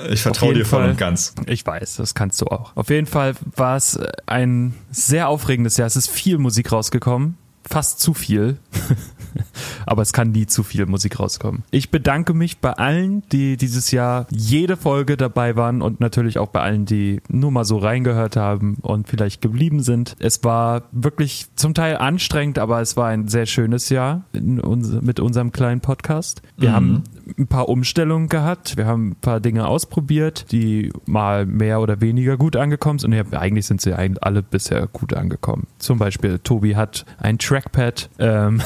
Ich 0.09 0.21
vertraue 0.21 0.53
dir 0.53 0.65
voll 0.65 0.89
und 0.89 0.97
ganz. 0.97 1.35
Ich 1.45 1.65
weiß, 1.65 1.97
das 1.97 2.15
kannst 2.15 2.39
du 2.41 2.45
auch. 2.45 2.75
Auf 2.75 2.89
jeden 2.89 3.07
Fall 3.07 3.35
war 3.55 3.75
es 3.75 3.99
ein 4.25 4.73
sehr 4.91 5.27
aufregendes 5.27 5.75
Jahr. 5.75 5.87
Es 5.87 5.97
ist 5.97 6.09
viel 6.09 6.37
Musik 6.37 6.71
rausgekommen 6.71 7.37
fast 7.69 7.99
zu 7.99 8.13
viel. 8.13 8.57
Aber 9.85 10.01
es 10.01 10.13
kann 10.13 10.31
nie 10.31 10.45
zu 10.45 10.63
viel 10.63 10.85
Musik 10.85 11.19
rauskommen. 11.19 11.63
Ich 11.71 11.91
bedanke 11.91 12.33
mich 12.33 12.59
bei 12.59 12.73
allen, 12.73 13.23
die 13.31 13.57
dieses 13.57 13.91
Jahr 13.91 14.27
jede 14.31 14.77
Folge 14.77 15.17
dabei 15.17 15.55
waren 15.55 15.81
und 15.81 15.99
natürlich 15.99 16.37
auch 16.37 16.49
bei 16.49 16.61
allen, 16.61 16.85
die 16.85 17.21
nur 17.27 17.51
mal 17.51 17.65
so 17.65 17.77
reingehört 17.77 18.35
haben 18.35 18.77
und 18.81 19.07
vielleicht 19.07 19.41
geblieben 19.41 19.81
sind. 19.81 20.15
Es 20.19 20.43
war 20.43 20.83
wirklich 20.91 21.47
zum 21.55 21.73
Teil 21.73 21.97
anstrengend, 21.97 22.59
aber 22.59 22.81
es 22.81 22.97
war 22.97 23.07
ein 23.07 23.27
sehr 23.27 23.45
schönes 23.45 23.89
Jahr 23.89 24.23
uns 24.33 24.89
mit 25.01 25.19
unserem 25.19 25.51
kleinen 25.51 25.81
Podcast. 25.81 26.41
Wir 26.57 26.69
mhm. 26.69 26.73
haben 26.73 27.03
ein 27.37 27.47
paar 27.47 27.69
Umstellungen 27.69 28.29
gehabt. 28.29 28.77
Wir 28.77 28.85
haben 28.85 29.09
ein 29.09 29.15
paar 29.15 29.39
Dinge 29.39 29.67
ausprobiert, 29.67 30.51
die 30.51 30.91
mal 31.05 31.45
mehr 31.45 31.81
oder 31.81 32.01
weniger 32.01 32.37
gut 32.37 32.55
angekommen 32.55 32.99
sind. 32.99 33.13
Und 33.13 33.35
eigentlich 33.35 33.65
sind 33.65 33.81
sie 33.81 33.93
alle 33.93 34.43
bisher 34.43 34.87
gut 34.87 35.13
angekommen. 35.13 35.67
Zum 35.77 35.99
Beispiel, 35.99 36.39
Tobi 36.39 36.75
hat 36.75 37.05
ein 37.17 37.37
Trackpad. 37.37 38.09
Ähm 38.19 38.61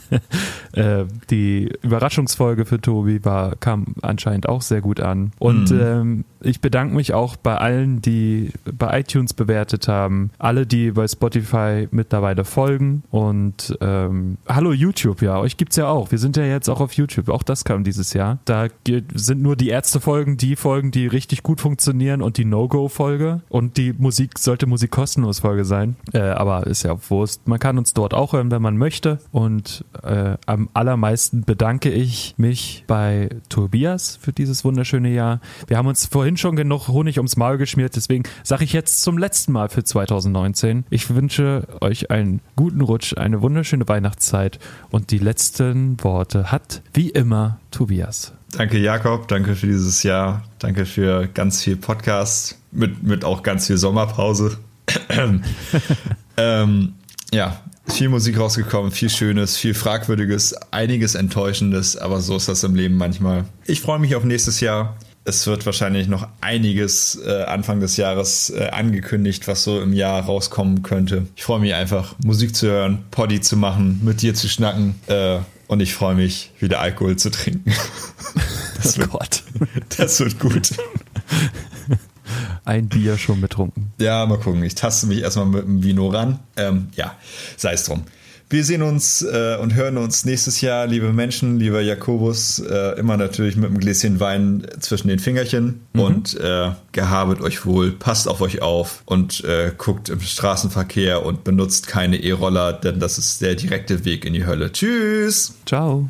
äh, 0.72 1.04
die 1.30 1.72
Überraschungsfolge 1.82 2.64
für 2.64 2.80
Tobi 2.80 3.24
war, 3.24 3.56
kam 3.56 3.94
anscheinend 4.02 4.48
auch 4.48 4.62
sehr 4.62 4.80
gut 4.80 5.00
an. 5.00 5.32
Und 5.38 5.70
mhm. 5.70 5.80
ähm, 5.80 6.24
ich 6.44 6.60
bedanke 6.60 6.94
mich 6.94 7.14
auch 7.14 7.36
bei 7.36 7.56
allen, 7.56 8.00
die 8.02 8.50
bei 8.64 9.00
iTunes 9.00 9.34
bewertet 9.34 9.88
haben, 9.88 10.30
alle, 10.38 10.66
die 10.66 10.92
bei 10.92 11.06
Spotify 11.08 11.88
mittlerweile 11.90 12.44
folgen. 12.44 13.02
Und 13.10 13.76
ähm, 13.80 14.38
hallo 14.48 14.72
YouTube, 14.72 15.22
ja, 15.22 15.38
euch 15.38 15.56
gibt's 15.56 15.76
ja 15.76 15.88
auch. 15.88 16.10
Wir 16.10 16.18
sind 16.18 16.36
ja 16.36 16.44
jetzt 16.44 16.68
auch 16.68 16.80
auf 16.80 16.92
YouTube. 16.92 17.28
Auch 17.28 17.42
das 17.42 17.64
kam 17.64 17.84
dieses 17.84 18.12
Jahr. 18.12 18.38
Da 18.44 18.68
sind 19.14 19.42
nur 19.42 19.56
die 19.56 19.68
Ärzte-Folgen, 19.68 20.36
die 20.36 20.56
Folgen, 20.56 20.90
die 20.90 21.06
richtig 21.06 21.42
gut 21.42 21.60
funktionieren 21.60 22.22
und 22.22 22.36
die 22.36 22.44
No-Go-Folge. 22.44 23.40
Und 23.48 23.76
die 23.76 23.92
Musik 23.92 24.38
sollte 24.38 24.66
Musik 24.66 24.90
kostenlos 24.90 25.40
Folge 25.40 25.64
sein. 25.64 25.96
Äh, 26.12 26.20
aber 26.20 26.66
ist 26.66 26.82
ja 26.84 26.96
Wurst. 27.08 27.46
Man 27.48 27.58
kann 27.58 27.78
uns 27.78 27.94
dort 27.94 28.14
auch 28.14 28.32
hören, 28.32 28.50
wenn 28.50 28.62
man 28.62 28.76
möchte. 28.76 29.18
Und 29.32 29.84
äh, 30.02 30.36
am 30.46 30.68
allermeisten 30.74 31.44
bedanke 31.44 31.90
ich 31.90 32.34
mich 32.36 32.84
bei 32.86 33.30
Tobias 33.48 34.16
für 34.20 34.32
dieses 34.32 34.64
wunderschöne 34.64 35.12
Jahr. 35.12 35.40
Wir 35.66 35.78
haben 35.78 35.86
uns 35.86 36.06
vorhin 36.06 36.33
schon 36.36 36.56
genug 36.56 36.88
Honig 36.88 37.18
ums 37.18 37.36
Maul 37.36 37.58
geschmiert, 37.58 37.96
deswegen 37.96 38.24
sage 38.42 38.64
ich 38.64 38.72
jetzt 38.72 39.02
zum 39.02 39.18
letzten 39.18 39.52
Mal 39.52 39.68
für 39.68 39.84
2019. 39.84 40.84
Ich 40.90 41.14
wünsche 41.14 41.66
euch 41.80 42.10
einen 42.10 42.40
guten 42.56 42.80
Rutsch, 42.80 43.16
eine 43.16 43.42
wunderschöne 43.42 43.88
Weihnachtszeit 43.88 44.58
und 44.90 45.10
die 45.10 45.18
letzten 45.18 46.02
Worte 46.02 46.50
hat 46.50 46.82
wie 46.92 47.10
immer 47.10 47.58
Tobias. 47.70 48.32
Danke 48.56 48.78
Jakob, 48.78 49.28
danke 49.28 49.56
für 49.56 49.66
dieses 49.66 50.02
Jahr, 50.02 50.44
danke 50.58 50.86
für 50.86 51.26
ganz 51.26 51.62
viel 51.62 51.76
Podcast 51.76 52.58
mit, 52.70 53.02
mit 53.02 53.24
auch 53.24 53.42
ganz 53.42 53.66
viel 53.66 53.78
Sommerpause. 53.78 54.58
ähm, 56.36 56.94
ja, 57.32 57.60
viel 57.86 58.08
Musik 58.08 58.38
rausgekommen, 58.38 58.92
viel 58.92 59.10
Schönes, 59.10 59.56
viel 59.56 59.74
Fragwürdiges, 59.74 60.54
einiges 60.70 61.14
Enttäuschendes, 61.14 61.96
aber 61.96 62.20
so 62.20 62.36
ist 62.36 62.48
das 62.48 62.64
im 62.64 62.74
Leben 62.74 62.96
manchmal. 62.96 63.44
Ich 63.66 63.80
freue 63.80 63.98
mich 63.98 64.14
auf 64.14 64.24
nächstes 64.24 64.60
Jahr. 64.60 64.96
Es 65.26 65.46
wird 65.46 65.64
wahrscheinlich 65.64 66.06
noch 66.06 66.28
einiges 66.42 67.18
äh, 67.24 67.44
Anfang 67.44 67.80
des 67.80 67.96
Jahres 67.96 68.50
äh, 68.50 68.68
angekündigt, 68.68 69.48
was 69.48 69.64
so 69.64 69.80
im 69.80 69.94
Jahr 69.94 70.22
rauskommen 70.22 70.82
könnte. 70.82 71.26
Ich 71.34 71.44
freue 71.44 71.60
mich 71.60 71.74
einfach, 71.74 72.14
Musik 72.22 72.54
zu 72.54 72.66
hören, 72.66 73.04
Poddy 73.10 73.40
zu 73.40 73.56
machen, 73.56 74.00
mit 74.04 74.20
dir 74.20 74.34
zu 74.34 74.50
schnacken 74.50 74.96
äh, 75.06 75.38
und 75.66 75.80
ich 75.80 75.94
freue 75.94 76.14
mich, 76.14 76.52
wieder 76.60 76.80
Alkohol 76.80 77.16
zu 77.16 77.30
trinken. 77.30 77.72
Das, 78.82 78.96
oh 78.96 79.00
wird, 79.00 79.10
Gott. 79.12 79.42
das 79.96 80.20
wird 80.20 80.38
gut. 80.38 80.72
ein 82.66 82.88
Bier 82.88 83.16
schon 83.16 83.40
betrunken. 83.40 83.94
Ja, 83.98 84.26
mal 84.26 84.38
gucken. 84.38 84.62
Ich 84.62 84.74
taste 84.74 85.06
mich 85.06 85.22
erstmal 85.22 85.46
mit 85.46 85.64
dem 85.64 85.82
Vino 85.82 86.08
ran. 86.08 86.40
Ähm, 86.56 86.88
ja, 86.94 87.16
sei 87.56 87.72
es 87.72 87.84
drum. 87.84 88.02
Wir 88.54 88.62
sehen 88.62 88.82
uns 88.82 89.20
äh, 89.20 89.56
und 89.60 89.74
hören 89.74 89.98
uns 89.98 90.24
nächstes 90.24 90.60
Jahr, 90.60 90.86
liebe 90.86 91.12
Menschen, 91.12 91.58
lieber 91.58 91.80
Jakobus, 91.80 92.60
äh, 92.60 92.96
immer 93.00 93.16
natürlich 93.16 93.56
mit 93.56 93.64
einem 93.64 93.78
Gläschen 93.78 94.20
Wein 94.20 94.64
zwischen 94.78 95.08
den 95.08 95.18
Fingerchen 95.18 95.80
mhm. 95.92 96.00
und 96.00 96.34
äh, 96.38 96.70
gehabet 96.92 97.40
euch 97.40 97.66
wohl, 97.66 97.90
passt 97.90 98.28
auf 98.28 98.40
euch 98.40 98.62
auf 98.62 99.02
und 99.06 99.42
äh, 99.42 99.72
guckt 99.76 100.08
im 100.08 100.20
Straßenverkehr 100.20 101.26
und 101.26 101.42
benutzt 101.42 101.88
keine 101.88 102.16
E-Roller, 102.16 102.72
denn 102.72 103.00
das 103.00 103.18
ist 103.18 103.42
der 103.42 103.56
direkte 103.56 104.04
Weg 104.04 104.24
in 104.24 104.34
die 104.34 104.46
Hölle. 104.46 104.70
Tschüss! 104.70 105.54
Ciao! 105.66 106.08